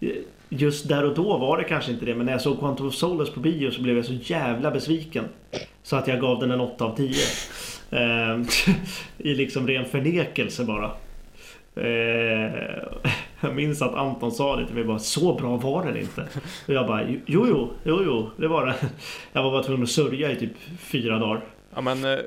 Just 0.54 0.88
där 0.88 1.04
och 1.04 1.14
då 1.14 1.38
var 1.38 1.58
det 1.58 1.64
kanske 1.64 1.92
inte 1.92 2.04
det. 2.04 2.14
Men 2.14 2.26
när 2.26 2.32
jag 2.32 2.40
såg 2.40 2.58
Quantum 2.58 2.86
of 2.86 2.94
Solace 2.94 3.32
på 3.32 3.40
bio 3.40 3.70
så 3.70 3.82
blev 3.82 3.96
jag 3.96 4.04
så 4.04 4.12
jävla 4.12 4.70
besviken. 4.70 5.24
Så 5.82 5.96
att 5.96 6.08
jag 6.08 6.20
gav 6.20 6.40
den 6.40 6.50
en 6.50 6.60
8 6.60 6.84
av 6.84 6.96
10. 6.96 7.14
Ehm, 7.90 8.44
I 9.18 9.34
liksom 9.34 9.66
ren 9.66 9.84
förnekelse 9.84 10.64
bara. 10.64 10.90
Ehm, 11.86 12.52
jag 13.40 13.54
minns 13.54 13.82
att 13.82 13.94
Anton 13.94 14.32
sa 14.32 14.56
det 14.56 14.66
till 14.66 14.74
mig 14.74 14.84
bara 14.84 14.98
Så 14.98 15.34
bra 15.34 15.56
var 15.56 15.84
den 15.84 15.96
inte. 15.96 16.28
Och 16.68 16.74
jag 16.74 16.86
bara 16.86 17.08
Jo 17.08 17.46
jo, 17.48 17.70
jo 17.84 18.02
jo, 18.04 18.30
det 18.36 18.48
var 18.48 18.66
den. 18.66 18.74
Jag 19.32 19.42
var 19.42 19.50
bara 19.50 19.62
tvungen 19.62 19.82
att 19.82 19.88
sörja 19.88 20.32
i 20.32 20.36
typ 20.36 20.52
fyra 20.78 21.18
dagar. 21.18 21.44
Ja, 21.74 21.80
men 21.80 22.04
eh, 22.04 22.18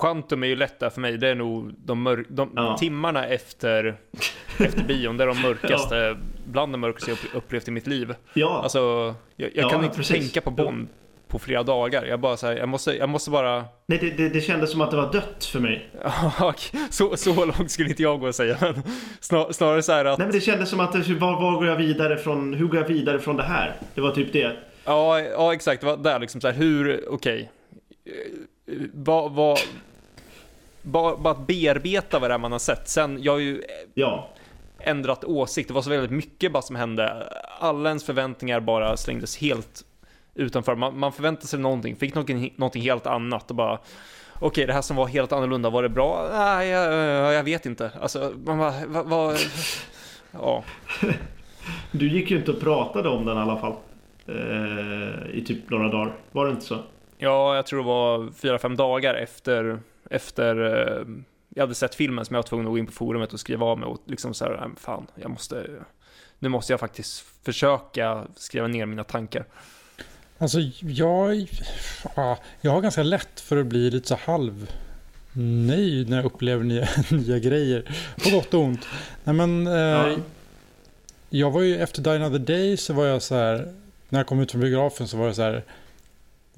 Quantum 0.00 0.42
är 0.42 0.46
ju 0.46 0.56
lätt 0.56 0.80
där 0.80 0.90
för 0.90 1.00
mig. 1.00 1.18
Det 1.18 1.28
är 1.28 1.34
nog 1.34 1.74
de, 1.78 2.24
de 2.28 2.50
Ja. 2.56 2.76
timmarna 2.78 3.26
efter, 3.26 3.96
efter 4.58 4.84
bion. 4.84 5.16
Det 5.16 5.24
är 5.24 5.28
de 5.28 5.42
mörkaste, 5.42 6.16
bland 6.46 6.72
de 6.72 6.78
mörkaste 6.80 7.10
jag 7.10 7.14
upp- 7.24 7.34
upplevt 7.36 7.68
i 7.68 7.70
mitt 7.70 7.86
liv. 7.86 8.14
Ja, 8.34 8.60
Alltså, 8.62 9.14
jag, 9.36 9.50
jag 9.54 9.64
Ja, 9.64 9.68
kan 9.68 9.84
inte 9.84 9.96
precis. 9.96 10.16
tänka 10.16 10.40
på 10.40 10.50
Bond 10.50 10.88
på 11.28 11.38
flera 11.38 11.62
dagar. 11.62 12.04
Jag 12.04 12.20
bara 12.20 12.36
så 12.36 12.46
här, 12.46 12.56
jag 12.56 12.68
måste, 12.68 12.92
jag 12.96 13.08
måste 13.08 13.30
bara... 13.30 13.64
nej, 13.86 13.98
det, 13.98 14.10
det, 14.10 14.28
det 14.28 14.40
kändes 14.40 14.70
som 14.70 14.80
att 14.80 14.90
det 14.90 14.96
var 14.96 15.12
dött 15.12 15.44
för 15.44 15.60
mig. 15.60 15.90
så, 16.90 17.16
så 17.16 17.44
långt 17.44 17.70
skulle 17.70 17.88
inte 17.88 18.02
jag 18.02 18.20
gå 18.20 18.26
och 18.26 18.34
säga. 18.34 18.56
Men 18.60 18.82
snar, 19.20 19.52
snarare 19.52 19.82
så 19.82 19.92
här 19.92 20.04
att... 20.04 20.18
Nej 20.18 20.26
men 20.26 20.34
det 20.34 20.40
kändes 20.40 20.70
som 20.70 20.80
att 20.80 20.94
var, 20.94 21.40
var 21.40 21.52
går 21.58 21.66
jag 21.66 21.76
vidare 21.76 22.16
från, 22.16 22.54
hur 22.54 22.66
går 22.66 22.76
jag 22.80 22.88
vidare 22.88 23.18
från 23.18 23.36
det 23.36 23.42
här? 23.42 23.76
Det 23.94 24.00
var 24.00 24.10
typ 24.10 24.32
det. 24.32 24.56
Ja, 24.84 25.20
ja 25.20 25.54
exakt. 25.54 25.80
Det 25.80 25.86
var 25.86 25.96
där 25.96 26.18
liksom 26.18 26.40
så 26.40 26.48
här, 26.48 26.54
hur, 26.54 27.04
okej. 27.10 27.50
Eh, 28.04 28.12
Vad, 28.92 29.32
vad, 29.32 29.58
bara, 30.86 31.16
bara 31.16 31.34
att 31.34 31.46
bearbeta 31.46 32.18
vad 32.18 32.30
det 32.30 32.34
är 32.34 32.38
man 32.38 32.52
har 32.52 32.58
sett. 32.58 32.88
Sen, 32.88 33.22
jag 33.22 33.32
har 33.32 33.38
ju 33.38 33.62
Ja. 33.94 34.28
ändrat 34.80 35.24
åsikt. 35.24 35.68
Det 35.68 35.74
var 35.74 35.82
så 35.82 35.90
väldigt 35.90 36.10
mycket 36.10 36.52
bara 36.52 36.62
som 36.62 36.76
hände. 36.76 37.32
Alla 37.58 37.88
ens 37.88 38.04
förväntningar 38.04 38.60
bara 38.60 38.96
slängdes 38.96 39.36
helt 39.38 39.82
utanför. 40.34 40.74
Man, 40.74 40.98
man 40.98 41.12
förväntade 41.12 41.46
sig 41.46 41.58
någonting, 41.58 41.96
fick 41.96 42.14
någonting, 42.14 42.54
någonting 42.56 42.82
helt 42.82 43.06
annat 43.06 43.50
och 43.50 43.56
bara 43.56 43.78
Okej, 44.40 44.66
det 44.66 44.72
här 44.72 44.82
som 44.82 44.96
var 44.96 45.06
helt 45.06 45.32
annorlunda, 45.32 45.70
var 45.70 45.82
det 45.82 45.88
bra? 45.88 46.28
Nej, 46.32 46.68
jag, 46.68 47.34
jag 47.34 47.42
vet 47.44 47.66
inte. 47.66 47.90
Alltså, 48.00 48.32
man 48.44 48.58
bara, 48.58 48.74
vad... 48.86 49.06
vad 49.06 49.36
ja. 50.32 50.64
Du 51.92 52.08
gick 52.08 52.30
ju 52.30 52.36
inte 52.36 52.50
och 52.50 52.60
pratade 52.60 53.08
om 53.08 53.24
den 53.24 53.36
i 53.36 53.40
alla 53.40 53.56
fall. 53.56 53.74
Eh, 54.26 55.30
I 55.38 55.44
typ 55.46 55.70
några 55.70 55.88
dagar. 55.88 56.12
Var 56.32 56.44
det 56.46 56.50
inte 56.50 56.64
så? 56.66 56.78
ja, 57.18 57.56
jag 57.56 57.66
tror 57.66 57.78
det 57.78 57.86
var 57.86 58.32
fyra, 58.32 58.58
fem 58.58 58.76
dagar 58.76 59.14
efter, 59.14 59.78
efter 60.10 60.56
eh, 60.64 61.06
jag 61.54 61.62
hade 61.62 61.74
sett 61.74 61.94
filmen 61.94 62.24
som 62.24 62.34
jag 62.34 62.42
var 62.42 62.48
tvungen 62.48 62.66
att 62.66 62.72
gå 62.72 62.78
in 62.78 62.86
på 62.86 62.92
forumet 62.92 63.32
och 63.32 63.40
skriva 63.40 63.66
av 63.66 63.78
mig 63.78 63.86
och 63.88 64.02
liksom 64.06 64.34
så 64.34 64.44
här, 64.44 64.52
"Nej, 64.52 64.68
men 64.68 64.76
fan, 64.76 65.06
jag 65.14 65.30
måste, 65.30 65.66
nu 66.38 66.48
måste 66.48 66.72
jag 66.72 66.80
faktiskt 66.80 67.24
försöka 67.42 68.24
skriva 68.36 68.66
ner 68.66 68.86
mina 68.86 69.04
tankar. 69.04 69.44
Alltså 70.38 70.58
jag, 70.80 71.46
ja, 72.16 72.38
jag 72.60 72.70
har 72.70 72.80
ganska 72.80 73.02
lätt 73.02 73.40
för 73.40 73.56
att 73.56 73.66
bli 73.66 73.90
lite 73.90 74.08
så 74.08 74.14
halv 74.24 74.70
nöjd 75.66 76.08
när 76.10 76.16
jag 76.16 76.26
upplever 76.26 76.64
nya, 76.64 76.88
nya 77.10 77.38
grejer. 77.38 77.94
På 78.24 78.30
gott 78.30 78.54
och 78.54 78.60
ont. 78.60 78.86
Nej, 79.24 79.34
men, 79.34 79.66
eh, 79.66 79.72
Ja. 79.72 80.16
Jag 81.30 81.50
var 81.50 81.62
ju 81.62 81.78
efter 81.82 82.02
Die 82.02 82.10
Another 82.16 82.38
Day 82.38 82.76
så 82.76 82.92
var 82.92 83.06
jag 83.06 83.22
så 83.22 83.34
här. 83.34 83.72
När 84.08 84.18
jag 84.18 84.26
kom 84.26 84.40
ut 84.40 84.50
från 84.50 84.60
biografen 84.60 85.08
så 85.08 85.16
var 85.16 85.26
jag 85.26 85.36
så 85.36 85.42
här. 85.42 85.64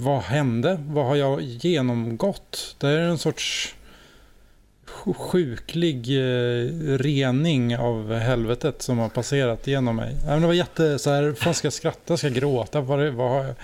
Vad 0.01 0.21
hände? 0.23 0.81
Vad 0.89 1.07
har 1.07 1.17
jag 1.17 1.43
genomgått? 1.43 2.77
Det 2.79 2.89
är 2.89 2.99
en 2.99 3.19
sorts 3.19 3.75
sjuklig 5.17 6.09
eh, 6.19 6.65
rening 6.99 7.77
av 7.77 8.15
helvetet 8.15 8.83
som 8.83 8.99
har 8.99 9.09
passerat 9.09 9.67
genom 9.67 9.97
mig. 9.97 10.17
Men 10.27 10.41
det 10.41 10.47
var 10.47 10.55
jätte 10.55 10.99
så 10.99 11.11
här. 11.11 11.33
Fan 11.33 11.55
ska 11.55 11.67
jag 11.67 11.73
skratta? 11.73 12.17
Ska 12.17 12.27
jag 12.27 12.37
gråta? 12.37 12.81
Vad, 12.81 12.99
det- 12.99 13.11
vad 13.11 13.31
har 13.31 13.45
jag? 13.45 13.55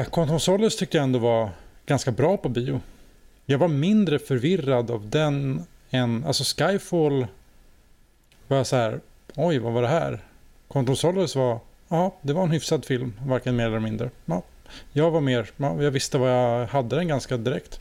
Eh, 0.00 0.04
Quantum 0.04 0.40
Solace 0.40 0.78
tyckte 0.78 0.96
jag 0.96 1.04
ändå 1.04 1.18
var 1.18 1.50
ganska 1.86 2.10
bra 2.12 2.36
på 2.36 2.48
bio. 2.48 2.80
Jag 3.46 3.58
var 3.58 3.68
mindre 3.68 4.18
förvirrad 4.18 4.90
av 4.90 5.10
den 5.10 5.66
än, 5.90 6.24
alltså 6.26 6.44
Skyfall 6.44 7.26
var 8.48 8.56
jag 8.56 8.66
så 8.66 8.76
här, 8.76 9.00
oj 9.34 9.58
vad 9.58 9.72
var 9.72 9.82
det 9.82 9.88
här? 9.88 10.22
Quantum 10.70 10.96
Solace 10.96 11.38
var, 11.38 11.58
ja 11.88 12.14
det 12.22 12.32
var 12.32 12.42
en 12.42 12.50
hyfsad 12.50 12.84
film, 12.84 13.12
varken 13.26 13.56
mer 13.56 13.66
eller 13.66 13.80
mindre. 13.80 14.10
Ja, 14.24 14.42
jag 14.92 15.10
var 15.10 15.20
mer, 15.20 15.50
ja, 15.56 15.82
jag 15.82 15.90
visste 15.90 16.18
vad 16.18 16.30
jag 16.30 16.66
hade 16.66 16.96
den 16.96 17.08
ganska 17.08 17.36
direkt. 17.36 17.80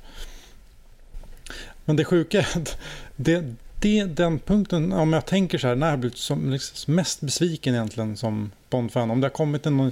Men 1.85 1.95
det 1.95 2.05
sjuka 2.05 2.39
är 2.39 2.57
att 2.57 2.77
det, 3.15 3.53
det, 3.79 4.03
den 4.03 4.39
punkten, 4.39 4.93
om 4.93 5.13
jag 5.13 5.25
tänker 5.25 5.57
så 5.57 5.67
här, 5.67 5.75
när 5.75 5.89
jag 5.89 5.99
blivit 5.99 6.17
som, 6.17 6.51
liksom, 6.51 6.95
mest 6.95 7.21
besviken 7.21 7.73
egentligen 7.73 8.17
som 8.17 8.51
Bond-fan, 8.69 9.11
om 9.11 9.21
det 9.21 9.25
har 9.25 9.31
kommit 9.31 9.65
en, 9.65 9.77
någon, 9.77 9.91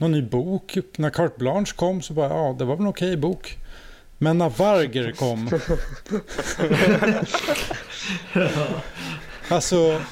någon 0.00 0.12
ny 0.12 0.22
bok, 0.22 0.78
när 0.96 1.10
Carte 1.10 1.38
Blanche 1.38 1.72
kom 1.76 2.02
så 2.02 2.12
bara, 2.12 2.28
ja 2.28 2.56
det 2.58 2.64
var 2.64 2.76
väl 2.76 2.82
en 2.82 2.88
okej 2.88 3.16
bok. 3.16 3.58
Men 4.18 4.38
när 4.38 4.48
Varger 4.48 5.12
kom, 5.12 5.50
alltså, 9.48 10.02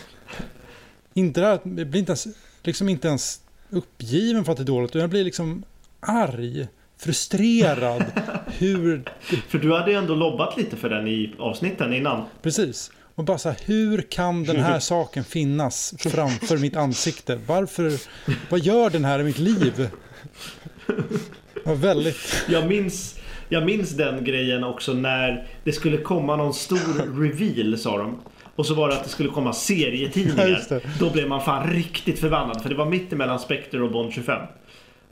inte 1.14 1.40
det 1.40 1.46
här, 1.46 1.60
jag 1.64 1.86
blir 1.86 2.00
inte 2.00 2.10
ens, 2.10 2.26
liksom 2.66 2.88
inte 2.88 3.08
ens 3.08 3.40
uppgiven 3.70 4.44
för 4.44 4.52
att 4.52 4.58
det 4.58 4.62
är 4.62 4.64
dåligt, 4.64 4.90
utan 4.90 5.00
jag 5.00 5.10
blir 5.10 5.24
liksom 5.24 5.64
arg, 6.00 6.66
frustrerad, 6.98 8.04
hur 8.58 9.02
För 9.48 9.58
du 9.58 9.72
hade 9.74 9.90
ju 9.90 9.96
ändå 9.96 10.14
lobbat 10.14 10.56
lite 10.56 10.76
för 10.76 10.90
den 10.90 11.08
i 11.08 11.34
avsnitten 11.38 11.94
innan. 11.94 12.24
Precis. 12.42 12.90
Och 13.14 13.24
bara 13.24 13.38
så 13.38 13.48
här, 13.48 13.58
hur 13.64 14.02
kan 14.02 14.44
den 14.44 14.56
här 14.56 14.78
saken 14.80 15.24
finnas 15.24 15.94
framför 15.98 16.58
mitt 16.58 16.76
ansikte? 16.76 17.40
Varför, 17.46 17.92
vad 18.50 18.60
gör 18.60 18.90
den 18.90 19.04
här 19.04 19.18
i 19.18 19.24
mitt 19.24 19.38
liv? 19.38 19.88
Var 21.64 21.74
väldigt, 21.74 22.44
Jag 22.48 22.66
minns, 22.66 23.18
jag 23.48 23.66
minns 23.66 23.90
den 23.90 24.24
grejen 24.24 24.64
också 24.64 24.92
när 24.92 25.48
det 25.64 25.72
skulle 25.72 25.98
komma 25.98 26.36
någon 26.36 26.54
stor 26.54 27.20
reveal 27.20 27.78
sa 27.78 27.98
de. 27.98 28.20
Och 28.56 28.66
så 28.66 28.74
var 28.74 28.88
det 28.88 28.94
att 28.94 29.04
det 29.04 29.10
skulle 29.10 29.28
komma 29.28 29.52
serietidningar. 29.52 30.82
Då 30.98 31.10
blev 31.10 31.28
man 31.28 31.40
fan 31.40 31.70
riktigt 31.72 32.18
förbannad 32.18 32.62
för 32.62 32.68
det 32.68 32.74
var 32.74 32.86
mitt 32.86 33.12
emellan 33.12 33.38
Spectre 33.38 33.82
och 33.82 33.90
Bond 33.90 34.12
25. 34.12 34.42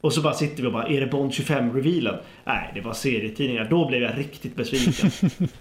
Och 0.00 0.12
så 0.12 0.20
bara 0.20 0.34
sitter 0.34 0.62
vi 0.62 0.68
och 0.68 0.72
bara, 0.72 0.86
är 0.86 1.00
det 1.00 1.06
Bond 1.06 1.32
25-revealen? 1.32 2.16
Nej, 2.44 2.70
det 2.74 2.80
var 2.80 2.92
serietidningar. 2.92 3.66
Då 3.70 3.88
blev 3.88 4.02
jag 4.02 4.18
riktigt 4.18 4.56
besviken. 4.56 5.10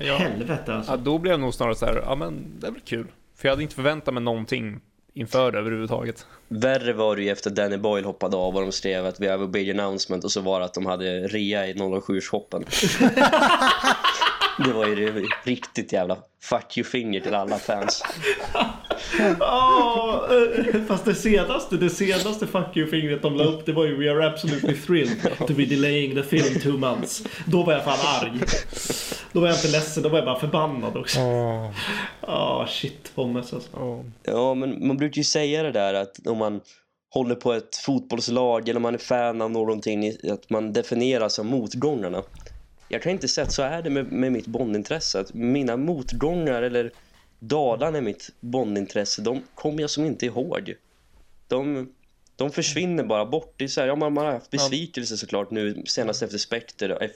Ja. 0.00 0.16
Helvete 0.16 0.74
alltså. 0.74 0.92
Ja, 0.92 0.96
då 0.96 1.18
blev 1.18 1.32
jag 1.32 1.40
nog 1.40 1.54
snarare 1.54 1.74
så 1.74 1.86
här, 1.86 2.02
ja 2.04 2.14
men 2.14 2.44
det 2.60 2.66
är 2.66 2.70
väl 2.70 2.80
kul. 2.80 3.06
För 3.36 3.48
jag 3.48 3.52
hade 3.52 3.62
inte 3.62 3.74
förväntat 3.74 4.14
mig 4.14 4.22
någonting 4.22 4.80
inför 5.14 5.52
det 5.52 5.58
överhuvudtaget. 5.58 6.26
Värre 6.48 6.92
var 6.92 7.16
det 7.16 7.22
ju 7.22 7.30
efter 7.30 7.50
Danny 7.50 7.76
Boyle 7.76 8.04
hoppade 8.04 8.36
av 8.36 8.56
och 8.56 8.62
de 8.62 8.72
skrev 8.72 9.06
att 9.06 9.20
vi 9.20 9.28
have 9.28 9.44
a 9.44 9.48
big 9.52 9.70
announcement 9.70 10.24
och 10.24 10.32
så 10.32 10.40
var 10.40 10.60
det 10.60 10.66
att 10.66 10.74
de 10.74 10.86
hade 10.86 11.28
rea 11.28 11.68
i 11.68 11.74
007-shoppen. 11.74 12.64
det 14.58 14.72
var 14.72 14.86
ju 14.86 14.94
det 14.94 15.26
riktigt 15.44 15.92
jävla 15.92 16.16
fuck 16.42 16.78
you-finger 16.78 17.20
till 17.20 17.34
alla 17.34 17.58
fans. 17.58 18.02
Ja, 19.38 20.28
eh, 20.30 20.82
fast 20.88 21.04
det 21.04 21.14
senaste, 21.14 21.76
det 21.76 21.90
senaste 21.90 22.46
fuck 22.46 22.76
you-fingret 22.76 23.22
de 23.22 23.36
la 23.36 23.44
upp 23.44 23.66
det 23.66 23.72
var 23.72 23.84
ju 23.84 23.96
We 23.96 24.10
are 24.10 24.26
absolutely 24.26 24.76
thrilled 24.76 25.38
to 25.38 25.54
be 25.54 25.64
delaying 25.64 26.14
the 26.14 26.22
film 26.22 26.60
two 26.60 26.78
months. 26.78 27.22
Då 27.46 27.62
var 27.62 27.72
jag 27.72 27.84
fan 27.84 28.22
arg. 28.22 28.40
Då 29.32 29.40
var 29.40 29.48
jag 29.48 29.56
inte 29.56 29.68
ledsen, 29.68 30.02
då 30.02 30.08
var 30.08 30.18
jag 30.18 30.24
bara 30.26 30.40
förbannad 30.40 30.96
också. 30.96 31.20
åh, 31.20 31.70
Ah 32.20 32.66
shit 32.66 33.14
Pommes 33.14 33.52
alltså. 33.52 33.70
Ja. 33.74 34.04
Ja, 34.22 34.54
men 34.54 34.86
man 34.86 34.96
brukar 34.96 35.18
ju 35.18 35.24
säga 35.24 35.62
det 35.62 35.72
där 35.72 35.94
att 35.94 36.26
om 36.26 36.38
man 36.38 36.60
håller 37.10 37.34
på 37.34 37.52
ett 37.52 37.76
fotbollslag 37.76 38.68
eller 38.68 38.80
man 38.80 38.94
är 38.94 38.98
fan 38.98 39.42
av 39.42 39.50
någonting, 39.50 40.12
att 40.32 40.50
man 40.50 40.72
definieras 40.72 41.38
av 41.38 41.44
motgångarna. 41.44 42.22
Jag 42.92 43.02
kan 43.02 43.12
inte 43.12 43.28
säga 43.28 43.44
att 43.44 43.52
så 43.52 43.62
är 43.62 43.82
det 43.82 43.90
med, 43.90 44.12
med 44.12 44.32
mitt 44.32 44.46
bondintresse. 44.46 45.20
Att 45.20 45.34
mina 45.34 45.76
motgångar 45.76 46.62
eller 46.62 46.92
dalarna 47.38 47.98
i 47.98 48.00
mitt 48.00 48.30
bondintresse, 48.40 49.22
de 49.22 49.42
kommer 49.54 49.80
jag 49.80 49.90
som 49.90 50.04
inte 50.04 50.26
ihåg. 50.26 50.74
De, 51.48 51.92
de 52.36 52.50
försvinner 52.50 53.04
bara 53.04 53.26
bort. 53.26 53.54
Det 53.56 53.64
är 53.64 53.68
så 53.68 53.80
här, 53.80 53.88
ja, 53.88 53.96
man, 53.96 54.12
man 54.12 54.24
har 54.24 54.32
haft 54.32 54.50
besvikelse 54.50 55.16
såklart 55.16 55.50
nu 55.50 55.82
senast 55.86 56.22
efter 56.22 56.38
Spectre 56.38 57.10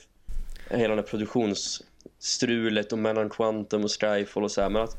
hela 0.70 0.89
den 0.89 0.98
här 0.98 1.03
produktionsstrulet 1.03 2.93
och 2.93 2.98
mellan 2.98 3.31
Quantum 3.31 3.85
och 3.85 4.01
Skyfall 4.01 4.44
och 4.44 4.51
så 4.51 4.61
här, 4.61 4.70
men 4.70 4.82
att 4.82 4.97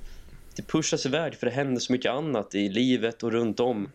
det 0.55 0.67
pushas 0.67 1.05
iväg 1.05 1.35
för 1.35 1.45
det 1.47 1.53
händer 1.53 1.79
så 1.79 1.91
mycket 1.91 2.11
annat 2.11 2.55
i 2.55 2.69
livet 2.69 3.23
och 3.23 3.31
runt 3.31 3.59
om. 3.59 3.91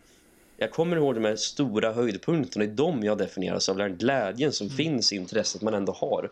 Jag 0.57 0.71
kommer 0.71 0.97
ihåg 0.97 1.15
de 1.15 1.25
här 1.25 1.35
stora 1.35 1.93
höjdpunkterna, 1.93 2.65
det 2.65 2.71
är 2.71 2.75
de 2.75 3.03
jag 3.03 3.17
definieras 3.17 3.69
av, 3.69 3.77
den 3.77 3.97
glädjen 3.97 4.51
som 4.51 4.69
finns 4.69 5.13
i 5.13 5.15
intresset 5.15 5.61
man 5.61 5.73
ändå 5.73 5.93
har. 5.93 6.31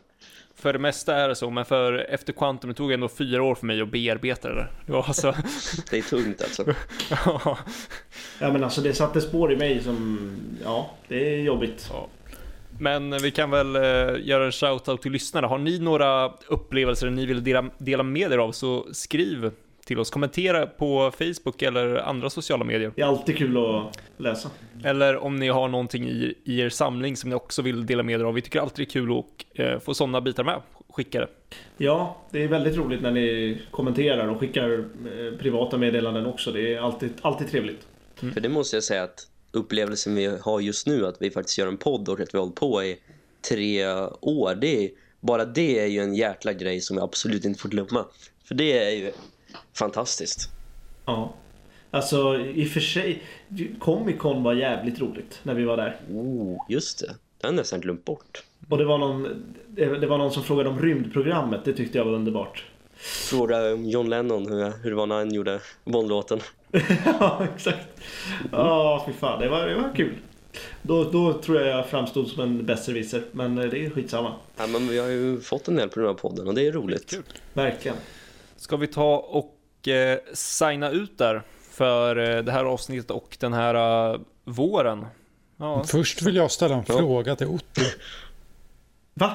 För 0.56 0.74
det 0.74 0.80
mesta 0.80 1.16
är 1.16 1.30
det 1.30 1.36
så, 1.36 1.50
men 1.50 1.66
för 1.66 1.94
efter 1.94 2.34
Quantum 2.34 2.70
det 2.70 2.74
tog 2.74 2.92
ändå 2.92 3.10
fyra 3.10 3.44
år 3.44 3.56
för 3.56 3.66
mig 3.66 3.82
att 3.82 3.92
bearbeta 3.92 4.50
det 4.50 4.56
där. 4.56 4.72
Det 4.86 4.92
var 4.92 5.04
alltså... 5.08 5.36
Det 5.90 5.98
är 5.98 6.02
tungt 6.02 6.42
alltså. 6.42 6.66
ja. 7.10 7.58
Ja 8.40 8.52
men 8.52 8.64
alltså 8.64 8.82
det 8.82 8.94
satte 8.94 9.22
spår 9.22 9.54
i 9.54 9.56
mig 9.56 9.84
som... 9.84 10.32
Ja, 10.64 10.92
det 11.08 11.36
är 11.36 11.42
jobbigt. 11.42 11.92
Men 12.80 13.18
vi 13.18 13.32
kan 13.32 13.52
väl 13.52 13.76
eh, 13.76 13.82
göra 14.28 14.46
en 14.46 14.52
shoutout 14.52 15.02
till 15.02 15.12
lyssnare. 15.12 15.46
Har 15.46 15.58
ni 15.58 15.80
några 15.80 16.32
upplevelser 16.48 17.10
ni 17.10 17.26
vill 17.26 17.44
dela, 17.44 17.70
dela 17.78 18.04
med 18.04 18.32
er 18.32 18.38
av 18.38 18.52
så 18.52 18.88
skriv 18.92 19.52
till 19.92 20.00
oss. 20.00 20.10
Kommentera 20.10 20.68
på 20.68 21.12
Facebook 21.12 21.62
eller 21.62 21.96
andra 21.96 22.30
sociala 22.30 22.66
medier. 22.66 22.92
Det 22.96 23.02
är 23.02 23.06
alltid 23.06 23.38
kul 23.38 23.58
att 23.58 24.00
läsa. 24.18 24.50
Eller 24.84 25.18
om 25.18 25.36
ni 25.36 25.48
har 25.48 25.68
någonting 25.68 26.10
i, 26.10 26.34
i 26.44 26.60
er 26.60 26.70
samling 26.70 27.16
som 27.18 27.30
ni 27.30 27.36
också 27.36 27.62
vill 27.62 27.86
dela 27.86 28.04
med 28.04 28.20
er 28.20 28.24
av. 28.24 28.34
Vi 28.34 28.42
tycker 28.42 28.60
alltid 28.60 28.88
det 28.88 28.90
är 28.90 28.92
kul 28.92 29.20
att 29.20 29.60
eh, 29.60 29.80
få 29.80 29.94
sådana 29.94 30.22
bitar 30.22 30.44
med. 30.44 30.62
Skicka 30.90 31.20
det. 31.20 31.28
Ja, 31.78 32.18
det 32.32 32.44
är 32.44 32.48
väldigt 32.48 32.78
roligt 32.78 33.02
när 33.02 33.12
ni 33.12 33.58
kommenterar 33.72 34.28
och 34.28 34.40
skickar 34.40 34.80
eh, 34.80 35.38
privata 35.40 35.78
meddelanden 35.78 36.26
också. 36.26 36.52
Det 36.52 36.74
är 36.74 36.82
alltid, 36.82 37.10
alltid 37.22 37.52
trevligt. 37.52 37.88
För 38.16 38.42
det 38.42 38.50
måste 38.50 38.76
jag 38.76 38.84
säga 38.84 39.04
att 39.04 39.28
upplevelsen 39.52 40.16
vi 40.16 40.38
har 40.42 40.60
just 40.60 40.88
nu 40.88 41.08
att 41.08 41.16
vi 41.20 41.32
faktiskt 41.32 41.58
gör 41.58 41.68
en 41.68 41.78
podd 41.78 42.10
och 42.10 42.20
att 42.20 42.34
vi 42.34 42.38
har 42.38 42.46
hållit 42.46 42.60
på 42.60 42.84
i 42.84 42.98
tre 43.50 43.86
år. 44.22 44.56
Det 44.56 44.86
är, 44.86 44.90
bara 45.20 45.46
det 45.46 45.80
är 45.80 45.88
ju 45.88 46.00
en 46.00 46.16
jäkla 46.16 46.54
grej 46.54 46.82
som 46.82 46.98
jag 46.98 47.04
absolut 47.04 47.46
inte 47.46 47.60
får 47.60 47.70
glömma. 47.70 48.06
För 48.44 48.56
det 48.56 48.78
är 48.78 48.90
ju 48.90 49.12
fantastiskt. 49.74 50.50
Ja. 51.06 51.34
Alltså 51.92 52.40
i 52.40 52.66
och 52.66 52.70
för 52.70 52.80
sig, 52.80 53.24
Comic 53.80 54.18
Con 54.18 54.44
var 54.44 54.54
jävligt 54.54 55.00
roligt 55.00 55.40
när 55.44 55.54
vi 55.54 55.64
var 55.64 55.78
där. 55.78 56.00
Oh, 56.12 56.58
just 56.70 57.00
det. 57.00 57.08
Det 57.08 57.48
har 57.48 57.54
jag 57.54 57.56
nästan 57.56 57.82
glömt 57.82 58.06
bort. 58.06 58.44
Och 58.70 58.78
det 58.78 58.86
var 58.86 58.98
någon, 58.98 59.28
det 59.76 60.08
var 60.08 60.18
någon 60.18 60.32
som 60.32 60.44
frågade 60.44 60.70
om 60.70 60.80
rymdprogrammet. 60.80 61.66
Det 61.66 61.74
tyckte 61.74 61.98
jag 61.98 62.06
var 62.06 62.14
underbart. 62.14 62.66
Fråga 63.30 63.74
om 63.74 63.86
John 63.86 64.10
Lennon 64.10 64.52
hur, 64.52 64.84
hur 64.84 64.90
det 64.90 64.96
var 64.96 65.06
när 65.06 65.16
han 65.16 65.34
gjorde 65.34 65.60
Bondlåten. 65.86 66.40
ja, 67.06 67.48
exakt. 67.56 67.88
Ja, 68.52 69.04
fy 69.08 69.14
fan. 69.14 69.40
Det 69.40 69.50
var, 69.50 69.68
det 69.68 69.76
var 69.76 69.96
kul. 69.96 70.14
Då, 70.82 71.04
då 71.04 71.34
tror 71.34 71.60
jag 71.60 71.68
jag 71.68 71.88
framstod 71.88 72.28
som 72.28 72.44
en 72.44 72.66
besserwisser. 72.66 73.24
Men 73.32 73.58
eh, 73.58 73.66
det 73.66 73.86
är 73.86 73.90
skitsamma. 73.90 74.34
Ja, 74.58 74.68
men 74.68 74.88
vi 74.88 75.00
har 75.00 75.08
ju 75.08 75.40
fått 75.40 75.68
en 75.68 75.76
del 75.76 75.90
på 75.90 76.00
den 76.00 76.08
här 76.08 76.16
podden 76.16 76.48
och 76.48 76.54
det 76.54 76.68
är 76.68 76.72
roligt. 76.72 77.20
Verkligen. 77.54 77.98
Ska 78.62 78.78
vi 78.78 78.88
ta 78.88 79.16
och 79.18 79.88
eh, 79.88 80.20
signa 80.34 80.90
ut 80.90 81.18
där 81.18 81.42
för 81.72 82.16
eh, 82.38 82.44
det 82.44 82.52
här 82.52 82.66
avsnittet 82.66 83.12
och 83.12 83.38
den 83.40 83.54
här 83.54 83.76
eh, 84.14 84.20
våren? 84.44 85.06
Ja. 85.58 85.84
Först 85.84 86.22
vill 86.22 86.36
jag 86.36 86.52
ställa 86.52 86.76
en 86.76 86.84
Ja. 86.88 86.98
fråga 86.98 87.36
till 87.36 87.48
Otto. 87.48 87.82
Va? 89.14 89.32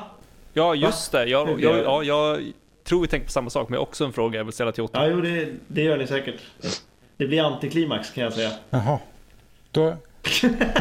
ja, 0.53 0.75
just 0.75 1.13
det. 1.13 1.25
Jag, 1.25 1.61
jag, 1.61 1.79
ja, 1.85 2.03
jag 2.03 2.53
tror 2.85 3.01
vi 3.01 3.07
tänker 3.09 3.27
på 3.27 3.33
samma 3.33 3.51
sak, 3.51 3.69
men 3.69 3.75
jag 3.75 3.81
har 3.81 3.87
också 3.87 4.05
en 4.05 4.13
fråga 4.13 4.39
jag 4.39 4.45
vill 4.45 4.53
ställa 4.55 4.73
till 4.73 4.83
Otto. 4.83 4.99
Ja, 5.01 5.07
jo, 5.07 5.21
det, 5.21 5.49
det 5.67 5.83
gör 5.83 5.97
ni 5.99 6.07
säkert. 6.07 6.41
Det 7.17 7.27
blir 7.27 7.43
antiklimax 7.43 8.11
kan 8.11 8.25
jag 8.25 8.33
säga. 8.33 8.51
Jaha. 8.71 8.99
Då, 9.71 9.97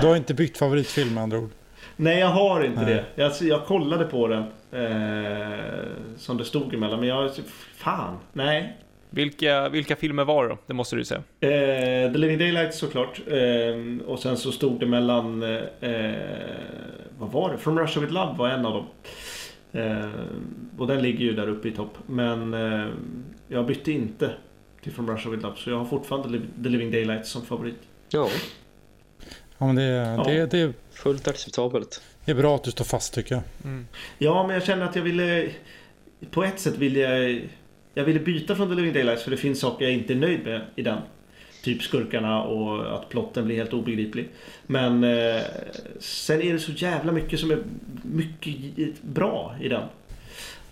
du 0.02 0.08
har 0.08 0.16
inte 0.16 0.34
bytt 0.34 0.58
favoritfilm 0.58 1.14
med 1.14 1.24
andra 1.24 1.38
ord. 1.40 1.52
Nej, 1.96 2.20
jag 2.20 2.28
har 2.28 2.64
inte 2.64 2.82
Nej. 2.82 2.94
det. 3.16 3.24
Jag, 3.24 3.32
jag 3.42 3.66
kollade 3.66 4.06
på 4.06 4.28
den. 4.28 4.44
Eh, 4.76 5.86
som 6.18 6.38
det 6.38 6.46
stod 6.46 6.74
emellan. 6.74 7.00
Men 7.00 7.10
jag... 7.10 7.32
Fan. 7.76 8.18
Nej. 8.34 8.78
Vilka, 9.10 9.70
vilka 9.70 9.96
filmer 9.96 10.26
var 10.26 10.44
det 10.44 10.50
då? 10.50 10.58
Det 10.68 10.74
måste 10.74 10.96
du 10.96 11.06
säga. 11.06 11.24
Eh, 11.40 12.12
The 12.12 12.18
Living 12.18 12.38
Daylights 12.38 12.78
såklart. 12.78 13.22
Eh, 13.28 14.08
och 14.08 14.20
sen 14.20 14.38
så 14.38 14.52
stod 14.52 14.80
det 14.80 14.86
mellan... 14.86 15.44
Eh, 15.44 16.12
vad 17.20 17.32
var 17.32 17.52
det? 17.52 17.58
From 17.58 17.80
Russia 17.80 18.02
With 18.02 18.14
Love 18.14 18.38
var 18.38 18.50
en 18.50 18.66
av 18.66 18.74
dem. 18.74 18.86
Eh, 19.72 20.10
och 20.78 20.88
den 20.88 21.02
ligger 21.02 21.26
ju 21.26 21.34
där 21.34 21.50
uppe 21.50 21.68
i 21.68 21.72
topp. 21.72 21.98
Men 22.06 22.54
eh, 22.54 22.88
jag 23.48 23.66
bytte 23.66 23.92
inte 23.92 24.32
till 24.84 24.92
From 24.92 25.10
Russia 25.10 25.32
With 25.32 25.44
Love. 25.44 25.56
Så 25.58 25.70
jag 25.70 25.78
har 25.78 25.86
fortfarande 25.86 26.42
The 26.64 26.70
Living 26.70 26.92
Daylights 26.92 27.30
som 27.30 27.42
favorit. 27.42 27.80
Ja, 28.10 28.30
Ja, 29.58 29.66
men 29.66 29.76
det, 29.76 30.24
det, 30.26 30.46
det, 30.46 30.74
fullt 30.92 31.28
acceptabelt. 31.28 32.02
Det 32.26 32.32
är 32.32 32.36
bra 32.36 32.56
att 32.56 32.64
du 32.64 32.72
står 32.72 32.86
fast 32.86 33.14
tycker 33.14 33.36
jag. 33.36 33.44
Ja, 34.18 34.48
men 34.48 34.54
jag 34.54 34.64
känner 34.64 34.86
att 34.86 34.96
jag 34.96 35.04
ville... 35.04 35.50
På 36.32 36.44
ett 36.44 36.60
sätt 36.60 36.78
ville 36.78 37.00
jag... 37.00 37.42
Jag 37.94 38.04
ville 38.04 38.20
byta 38.20 38.56
från 38.56 38.70
The 38.70 38.76
Living 38.76 38.94
Daylights 38.94 39.24
för 39.24 39.32
det 39.32 39.38
finns 39.38 39.60
saker 39.60 39.86
jag 39.86 39.94
inte 39.94 40.14
är 40.14 40.18
nöjd 40.18 40.44
med 40.44 40.62
i 40.76 40.82
den. 40.82 40.98
Typ 41.64 41.84
skurkarna 41.84 42.44
och 42.44 42.96
att 42.96 43.10
plotten 43.10 43.46
blir 43.46 43.56
helt 43.56 43.74
obegriplig. 43.74 44.30
Men 44.68 45.04
eh, 45.04 45.42
sen 46.00 46.42
är 46.42 46.54
det 46.54 46.60
så 46.60 46.72
jävla 46.72 47.12
mycket 47.12 47.40
som 47.40 47.52
är 47.52 47.58
mycket 48.02 49.02
bra 49.02 49.56
i 49.62 49.70
den. 49.70 49.84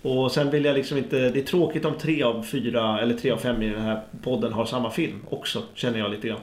Och 0.01 0.31
sen 0.31 0.51
vill 0.51 0.65
jag 0.65 0.75
liksom 0.75 0.97
inte... 0.97 1.29
Det 1.29 1.39
är 1.39 1.43
tråkigt 1.43 1.85
om 1.85 1.93
tre 1.97 2.23
av 2.23 2.43
fyra 2.43 3.01
eller 3.01 3.15
tre 3.15 3.31
av 3.31 3.37
fem 3.37 3.61
i 3.61 3.69
den 3.69 3.81
här 3.81 4.01
podden 4.23 4.53
har 4.53 4.65
samma 4.65 4.91
film 4.91 5.19
också, 5.29 5.63
känner 5.73 5.99
jag 5.99 6.11
lite 6.11 6.27
grann. 6.27 6.39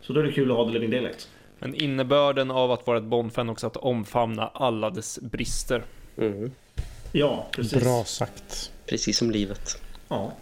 Så 0.00 0.12
då 0.12 0.20
är 0.20 0.24
det 0.24 0.32
kul 0.32 0.50
att 0.50 0.56
ha 0.56 0.66
The 0.66 0.72
Living 0.72 0.90
Daylights. 0.90 1.28
Men 1.58 1.74
innebörden 1.74 2.50
av 2.50 2.72
att 2.72 2.86
vara 2.86 2.98
ett 2.98 3.04
Bond-fan 3.04 3.48
också 3.48 3.66
att 3.66 3.76
omfamna 3.76 4.48
alla 4.54 4.90
dess 4.90 5.18
brister. 5.22 5.84
Mm. 6.18 6.50
Ja, 7.12 7.46
precis. 7.52 7.82
Bra 7.82 8.04
sagt. 8.04 8.70
Precis 8.86 9.18
som 9.18 9.30
livet. 9.30 9.82
Ja. 10.08 10.32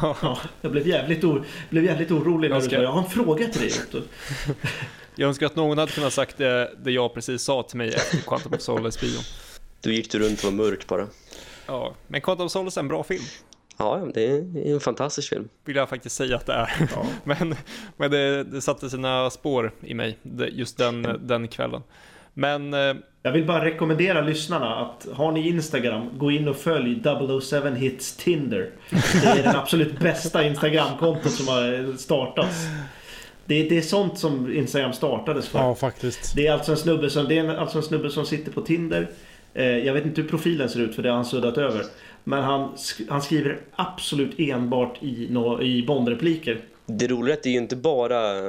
ja. 0.00 0.38
Jag 0.60 0.72
blev 0.72 0.88
jävligt, 0.88 1.24
or- 1.24 1.44
blev 1.70 1.84
jävligt 1.84 2.10
orolig 2.10 2.48
när 2.50 2.56
Jag 2.56 2.62
du 2.62 2.66
ska- 2.68 2.76
sa 2.76 2.82
jag 2.82 2.92
har 2.92 3.02
en 3.02 3.10
fråga 3.10 3.46
till 3.48 3.60
dig. 3.60 3.72
Jag 5.16 5.28
önskar 5.28 5.46
att 5.46 5.56
någon 5.56 5.78
hade 5.78 5.92
kunnat 5.92 6.12
sagt 6.12 6.36
det, 6.38 6.74
det 6.84 6.90
jag 6.90 7.14
precis 7.14 7.42
sa 7.42 7.62
till 7.62 7.76
mig 7.78 7.88
efter 7.88 8.18
Quantum 8.18 8.52
of 8.52 8.60
Solace-bion. 8.60 9.22
Då 9.80 9.90
gick 9.90 10.10
du 10.12 10.18
runt 10.18 10.38
och 10.38 10.44
var 10.44 10.50
mörk 10.52 10.86
bara. 10.86 11.06
Ja, 11.66 11.94
men 12.06 12.20
Quantum 12.20 12.46
of 12.46 12.52
Solace 12.52 12.80
är 12.80 12.82
en 12.82 12.88
bra 12.88 13.02
film. 13.04 13.22
Ja, 13.76 14.08
det 14.14 14.26
är 14.30 14.72
en 14.74 14.80
fantastisk 14.80 15.28
film. 15.28 15.48
Vill 15.64 15.76
jag 15.76 15.88
faktiskt 15.88 16.16
säga 16.16 16.36
att 16.36 16.46
det 16.46 16.52
är. 16.52 16.70
Ja. 16.94 17.06
Men, 17.24 17.54
men 17.96 18.10
det, 18.10 18.44
det 18.44 18.60
satte 18.60 18.90
sina 18.90 19.30
spår 19.30 19.72
i 19.80 19.94
mig, 19.94 20.18
det- 20.22 20.48
just 20.48 20.78
den, 20.78 21.20
den 21.22 21.48
kvällen. 21.48 21.82
Men 22.34 22.74
eh, 22.74 22.94
Jag 23.22 23.32
vill 23.32 23.46
bara 23.46 23.64
rekommendera 23.64 24.20
lyssnarna 24.20 24.76
att 24.76 25.06
har 25.12 25.32
ni 25.32 25.48
Instagram, 25.48 26.18
gå 26.18 26.30
in 26.30 26.48
och 26.48 26.56
följ 26.56 27.02
007 27.42 27.70
Hits 27.76 28.16
Tinder. 28.16 28.70
Det 29.22 29.26
är 29.28 29.42
den 29.42 29.56
absolut 29.60 29.98
bästa 29.98 30.44
Instagramkontot 30.46 31.32
som 31.32 31.48
har 31.48 31.96
startats. 31.96 32.56
Det 33.46 33.54
är, 33.54 33.68
det 33.70 33.78
är 33.78 33.82
sånt 33.82 34.18
som 34.18 34.52
Instagram 34.52 34.92
startades 34.92 35.48
för. 35.48 35.58
Ja, 35.58 35.74
faktiskt. 35.74 36.36
Det 36.36 36.46
är 36.46 36.52
alltså 36.52 36.70
en 36.72 36.76
snubbe 36.78 37.10
som, 37.10 37.28
det 37.28 37.38
är 37.38 37.56
alltså 37.56 37.78
en 37.78 37.84
snubbe 37.84 38.10
som 38.10 38.26
sitter 38.26 38.52
på 38.52 38.60
Tinder. 38.60 39.10
Eh, 39.54 39.64
jag 39.66 39.94
vet 39.94 40.04
inte 40.06 40.20
hur 40.20 40.28
profilen 40.28 40.68
ser 40.68 40.80
ut 40.80 40.94
för 40.94 41.02
det 41.02 41.08
har 41.08 41.16
han 41.16 41.24
suddat 41.24 41.58
över. 41.58 41.82
Men 42.24 42.42
han, 42.42 42.72
han 43.08 43.22
skriver 43.22 43.60
absolut 43.72 44.38
enbart 44.38 45.02
i, 45.02 45.26
nå- 45.30 45.62
i 45.62 45.82
Bond-repliker. 45.86 46.60
Det 46.86 47.08
roliga 47.08 47.34
är 47.34 47.38
att 47.38 47.42
det 47.42 47.48
är 47.48 47.52
ju 47.52 47.58
inte 47.58 47.76
bara... 47.76 48.42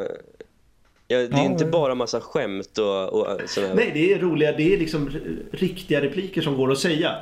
Ja, 1.07 1.17
det 1.17 1.23
är 1.23 1.29
Ja, 1.31 1.43
inte 1.45 1.65
bara 1.65 1.95
massa 1.95 2.21
skämt 2.21 2.77
och, 2.77 3.13
och 3.13 3.27
sådär. 3.49 3.73
Nej, 3.75 3.91
det 3.93 4.13
är 4.13 4.19
roliga. 4.19 4.51
Det 4.51 4.73
är 4.73 4.77
liksom 4.77 5.09
riktiga 5.51 6.01
repliker 6.01 6.41
som 6.41 6.57
går 6.57 6.71
att 6.71 6.79
säga. 6.79 7.15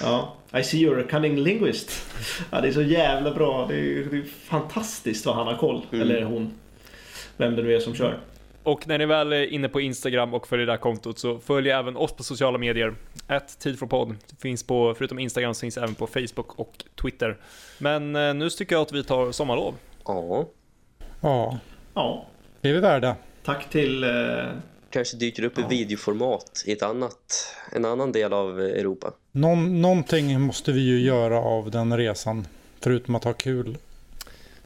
Ja, 0.00 0.36
I 0.58 0.62
see 0.62 0.78
you're 0.86 1.00
a 1.04 1.06
cunning 1.10 1.36
linguist. 1.36 1.90
Ja, 2.50 2.60
det 2.60 2.68
är 2.68 2.72
så 2.72 2.82
jävla 2.82 3.34
bra. 3.34 3.66
Det 3.68 3.74
är, 3.74 4.04
det 4.10 4.16
är 4.16 4.24
fantastiskt 4.44 5.26
vad 5.26 5.34
han 5.34 5.46
har 5.46 5.56
koll. 5.56 5.82
Mm. 5.92 6.02
Eller 6.02 6.22
hon. 6.22 6.52
Vem 7.36 7.56
det 7.56 7.62
nu 7.62 7.74
är 7.74 7.80
som 7.80 7.94
kör. 7.94 8.18
Och 8.68 8.88
när 8.88 8.98
ni 8.98 9.06
väl 9.06 9.32
är 9.32 9.46
inne 9.46 9.68
på 9.68 9.80
Instagram 9.80 10.34
och 10.34 10.48
följer 10.48 10.66
det 10.66 10.72
här 10.72 10.78
kontot 10.78 11.18
så 11.18 11.38
följ 11.38 11.70
även 11.70 11.96
oss 11.96 12.12
på 12.12 12.22
sociala 12.22 12.58
medier. 12.58 12.94
Ett 13.28 13.58
tid 13.58 13.78
för 13.78 13.86
podd. 13.86 14.16
Finns 14.40 14.62
på, 14.66 14.94
förutom 14.98 15.18
Instagram 15.18 15.54
så 15.54 15.60
finns 15.60 15.74
det 15.74 15.80
även 15.80 15.94
på 15.94 16.06
Facebook 16.06 16.58
och 16.58 16.84
Twitter. 17.02 17.36
Men 17.78 18.16
eh, 18.16 18.34
nu 18.34 18.50
tycker 18.50 18.74
jag 18.76 18.82
att 18.82 18.92
vi 18.92 19.04
tar 19.04 19.32
sommarlov. 19.32 19.74
Ja, 20.06 20.46
Ja, 21.20 21.58
Ja, 21.94 22.26
det 22.60 22.68
är 22.68 22.72
vi 22.74 22.80
värda. 22.80 23.16
tack 23.44 23.70
till... 23.70 24.04
Eh, 24.04 24.10
kanske 24.90 25.16
dyker 25.16 25.42
upp 25.42 25.58
i 25.58 25.62
Ja. 25.62 25.68
videoformat 25.68 26.62
i 26.66 26.72
ett 26.72 26.82
annat, 26.82 27.54
en 27.72 27.84
annan 27.84 28.12
del 28.12 28.32
av 28.32 28.60
Europa. 28.60 29.12
Någon, 29.32 29.80
någonting 29.82 30.40
måste 30.40 30.72
vi 30.72 30.80
ju 30.80 31.00
göra 31.00 31.38
av 31.38 31.70
den 31.70 31.96
resan. 31.96 32.46
Förutom 32.80 33.14
att 33.14 33.24
ha 33.24 33.32
kul. 33.32 33.76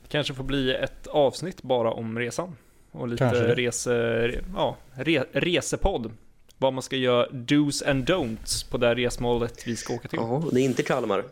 Kanske 0.09 0.35
får 0.35 0.45
bli 0.45 0.75
ett 0.75 1.07
avsnitt 1.07 1.63
bara 1.63 1.91
om 1.93 2.19
resan. 2.19 2.57
Och 2.93 3.09
lite 3.09 3.25
Kanske 3.25 3.55
rese, 3.55 4.41
ja, 4.55 4.77
re, 4.95 5.25
resepodd. 5.33 6.11
Vad 6.59 6.73
man 6.73 6.83
ska 6.83 6.97
göra, 6.97 7.29
dos 7.31 7.83
and 7.83 8.11
don'ts 8.11 8.71
på 8.71 8.79
det 8.79 8.95
resmålet 8.95 9.63
vi 9.67 9.77
ska 9.77 9.95
åka 9.95 10.09
till. 10.09 10.19
Ja, 10.23 10.43
det 10.53 10.61
är 10.61 10.65
inte 10.65 10.83
Kalmar. 10.83 11.25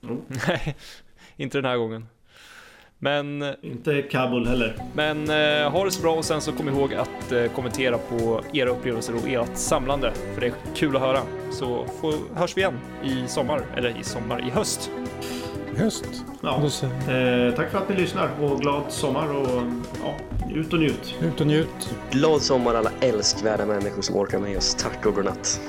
Nej, 0.48 0.76
inte 1.36 1.58
den 1.58 1.64
här 1.64 1.76
gången. 1.76 2.06
Men, 2.98 3.54
Inte 3.62 4.02
Kabul 4.02 4.46
heller. 4.46 4.76
men 4.94 5.30
eh, 5.30 5.70
ha 5.70 5.84
det 5.84 5.90
så 5.90 6.02
bra 6.02 6.14
och 6.14 6.24
sen 6.24 6.40
så 6.40 6.52
kom 6.52 6.68
ihåg 6.68 6.94
att 6.94 7.32
eh, 7.32 7.46
kommentera 7.46 7.98
på 7.98 8.44
era 8.52 8.70
upplevelser 8.70 9.14
och 9.14 9.28
ert 9.28 9.50
samlande, 9.56 10.12
för 10.34 10.40
det 10.40 10.46
är 10.46 10.52
kul 10.74 10.96
att 10.96 11.02
höra. 11.02 11.20
Så 11.52 11.86
får, 12.00 12.14
hörs 12.34 12.56
vi 12.56 12.60
igen 12.60 12.78
i 13.04 13.28
sommar, 13.28 13.62
eller 13.76 14.00
i 14.00 14.04
sommar, 14.04 14.46
i 14.48 14.50
höst. 14.50 14.90
Höst. 15.76 16.24
Ja. 16.40 16.56
Eh, 16.56 17.54
tack 17.54 17.70
för 17.70 17.78
att 17.78 17.88
ni 17.88 17.96
lyssnar 17.96 18.30
och 18.40 18.60
glad 18.60 18.82
sommar 18.88 19.28
och 19.34 19.62
ja, 20.02 20.14
ut 20.54 20.72
och 20.72 20.78
njut. 20.78 21.14
ut 21.20 21.40
och 21.40 21.46
njut. 21.46 21.96
Glad 22.10 22.42
sommar 22.42 22.74
alla 22.74 22.90
älskvärda 23.00 23.66
människor 23.66 24.02
som 24.02 24.16
orkar 24.16 24.38
med 24.38 24.56
oss. 24.56 24.74
Tack 24.74 25.06
och 25.06 25.14
godnatt. 25.14 25.60